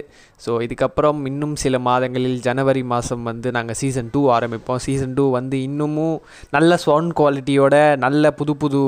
ஸோ 0.46 0.52
இதுக்கப்புறம் 0.66 1.20
இன்னும் 1.26 1.56
சில 1.56 1.80
மாதங்களில் 1.80 2.36
ஜனவரி 2.40 2.84
மாதம் 2.84 3.24
வந்து 3.24 3.52
நாங்கள் 3.52 3.76
சீசன் 3.76 4.10
டூ 4.12 4.22
ஆரம்பிப்போம். 4.32 4.82
சீசன் 4.88 5.14
டூ 5.14 5.26
வந்து 5.32 5.62
இன்னமும் 5.62 6.18
நல்ல 6.50 6.78
சவுண்ட் 6.78 7.16
குவாலிட்டியோட 7.20 7.98
நல்ல 7.98 8.32
புது 8.32 8.56
புது 8.56 8.82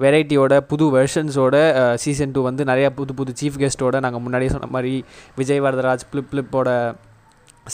வெரைட்டியோட 0.00 0.60
புது 0.72 0.86
வெர்ஷன்ஸோட 0.98 1.56
சீசன் 2.04 2.34
டூ 2.36 2.42
வந்து 2.42 2.64
நிறையா 2.64 2.90
புது 3.00 3.14
புது 3.14 3.34
சீஃப் 3.42 3.60
கெஸ்ட்டோட 3.64 4.00
நாங்கள் 4.06 4.24
முன்னாடியே 4.26 4.50
சொன்ன 4.50 4.70
மாதிரி 4.70 4.94
விஜய் 5.36 5.60
வரதராஜ் 5.60 6.08
பிளிப் 6.12 6.30
பிளிப்போட 6.32 6.68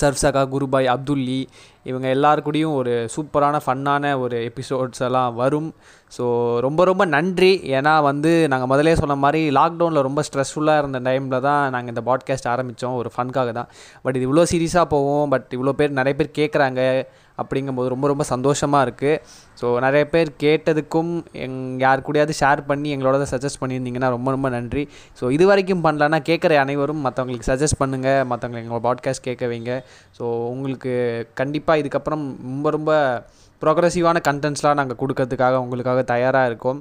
சர்ஃப்சகா 0.01 0.43
குருபாய் 0.49 0.87
அப்துல்லி 0.95 1.47
இவங்க 1.83 2.07
எல்லாருக்கூடயும் 2.15 2.75
ஒரு 2.75 2.93
சூப்பரான 3.15 3.57
ஃபன்னான 3.65 4.19
ஒரு 4.19 4.37
எபிசோட்ஸ் 4.49 5.03
எல்லாம் 5.03 5.35
வரும். 5.35 5.75
ஸோ 6.19 6.25
ரொம்ப 6.61 6.85
ரொம்ப 6.85 7.05
நன்றி. 7.05 7.53
ஏன்னா 7.79 8.03
வந்து 8.03 8.49
நாங்கள் 8.49 8.69
முதலே 8.69 8.95
சொன்ன 8.95 9.15
மாதிரி 9.15 9.51
லாக்டவுனில் 9.51 10.07
ரொம்ப 10.09 10.23
ஸ்ட்ரெஸ்ஃபுல்லாக 10.29 10.79
இருந்த 10.79 11.01
டைமில் 11.01 11.41
தான் 11.41 11.71
நாங்கள் 11.71 11.95
இந்த 11.95 12.05
பாட்காஸ்ட் 12.11 12.51
ஆரம்பித்தோம் 12.55 12.95
ஒரு 12.95 13.11
ஃபன்காக 13.17 13.53
தான். 13.53 13.69
பட் 14.03 14.17
இது 14.17 14.29
இவ்வளோ 14.29 14.47
சீரியஸாக 14.53 14.85
போவோம் 14.85 15.29
பட் 15.29 15.49
இவ்வளோ 15.51 15.73
பேர் 15.73 15.99
நிறைய 16.01 16.17
பேர் 16.17 16.37
கேட்குறாங்க 16.41 16.81
அப்படிங்கும்போது 17.43 17.89
ரொம்ப 17.89 18.07
ரொம்ப 18.07 18.25
சந்தோஷமாக 18.25 18.85
இருக்குது 18.85 19.21
ஸோ 19.63 19.69
நிறைய 19.85 20.05
பேர் 20.13 20.31
கேட்டதுக்கும் 20.45 21.11
எங் 21.45 21.59
யார் 21.83 22.05
கூடயாவது 22.07 22.35
ஷேர் 22.39 22.63
பண்ணி 22.71 22.89
எங்களோட 22.95 23.27
சஜஸ்ட் 23.33 23.61
பண்ணியிருந்தீங்கன்னா 23.61 24.09
ரொம்ப 24.15 24.31
ரொம்ப 24.37 24.49
நன்றி. 24.57 24.83
ஸோ 25.19 25.31
இது 25.37 25.45
வரைக்கும் 25.51 25.85
பண்ணலன்னா 25.85 26.19
கேட்குற 26.31 26.59
அனைவரும் 26.63 27.05
மற்றவங்களுக்கு 27.07 27.51
சஜஸ்ட் 27.51 27.81
பண்ணுங்கள் 27.83 28.25
மற்றவங்களை 28.31 28.63
எங்களோட 28.63 28.83
பாட்காஸ்ட் 28.89 29.27
கேட்க 29.29 29.47
வைங்க. 29.53 29.75
ஸோ 30.19 30.25
உங்களுக்கு 30.55 30.93
கண்டிப்பாக 31.41 31.83
இதுக்கப்புறம் 31.83 32.25
ரொம்ப 32.49 32.71
ரொம்ப 32.77 32.93
ப்ரோக்ரஸிவான 33.63 34.21
கண்டென்ட்ஸ்லாம் 34.29 34.79
நாங்கள் 34.81 35.01
கொடுக்கறதுக்காக 35.03 35.59
உங்களுக்காக 35.65 36.03
தயாராக 36.13 36.49
இருக்கோம். 36.51 36.81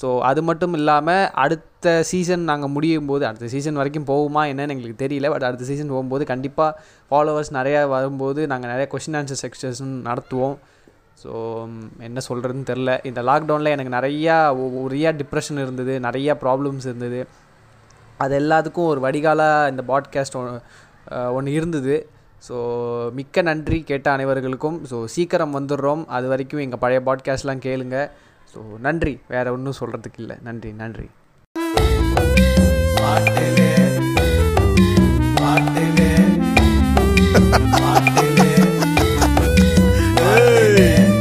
ஸோ 0.00 0.08
அது 0.28 0.40
மட்டும் 0.48 0.74
இல்லாமல் 0.78 1.24
அடுத்த 1.44 1.94
சீசன் 2.10 2.44
நாங்கள் 2.50 2.72
முடியும் 2.74 3.08
போது 3.10 3.26
அடுத்த 3.28 3.48
சீசன் 3.54 3.80
வரைக்கும் 3.80 4.06
போகுமா 4.10 4.42
என்னன்னு 4.52 4.74
எங்களுக்கு 4.74 5.02
தெரியல. 5.04 5.30
பட் 5.32 5.46
அடுத்த 5.48 5.64
சீசன் 5.70 5.92
போகும்போது 5.94 6.24
கண்டிப்பாக 6.32 6.78
ஃபாலோவர்ஸ் 7.10 7.52
நிறையா 7.58 7.80
வரும்போது 7.96 8.42
நாங்கள் 8.52 8.72
நிறைய 8.72 8.86
கொஷின் 8.94 9.18
ஆன்சர் 9.20 9.42
செக்ஷன் 9.44 9.92
நடத்துவோம். 10.08 10.56
ஸோ 11.24 11.30
என்ன 11.98 12.20
சொல்கிறதுன்னு 12.28 12.68
தெரில. 12.70 13.06
இந்த 13.06 13.22
லாக்டவுனில் 13.22 13.74
எனக்கு 13.74 13.96
நிறையா 13.96 14.36
நிறையா 14.86 15.10
டிப்ரெஷன் 15.20 15.60
இருந்தது 15.64 15.98
நிறையா 16.00 16.34
ப்ராப்ளம்ஸ் 16.42 16.86
இருந்தது. 16.90 17.20
அது 18.18 18.34
எல்லாத்துக்கும் 18.40 18.90
ஒரு 18.92 19.00
வடிகாலாக 19.00 19.70
இந்த 19.70 19.82
பாட்காஸ்ட் 19.88 20.38
ஒன்று 21.32 21.52
இருந்தது. 21.52 21.94
ஸோ 22.48 22.56
மிக்க 23.12 23.42
நன்றி 23.42 23.82
கேட்ட 23.82 24.16
அனைவர்களுக்கும். 24.16 24.78
ஸோ 24.90 25.04
சீக்கிரம் 25.04 25.54
வந்துடுறோம். 25.58 26.04
அது 26.06 26.28
வரைக்கும் 26.28 26.60
எங்கள் 26.60 26.78
பழைய 26.78 27.02
பாட்காஸ்ட்லாம் 27.06 27.64
கேளுங்க. 27.68 27.96
ஸோ 28.54 28.60
நன்றி. 28.78 29.20
வேறு 29.28 29.52
ஒன்றும் 29.52 29.78
சொல்கிறதுக்கு 29.80 30.22
இல்லை. 30.24 30.36
நன்றி 30.42 30.72
நன்றி. 30.72 31.08
பாட்டிலே 32.98 33.70
பாட்டிலே. 35.40 36.10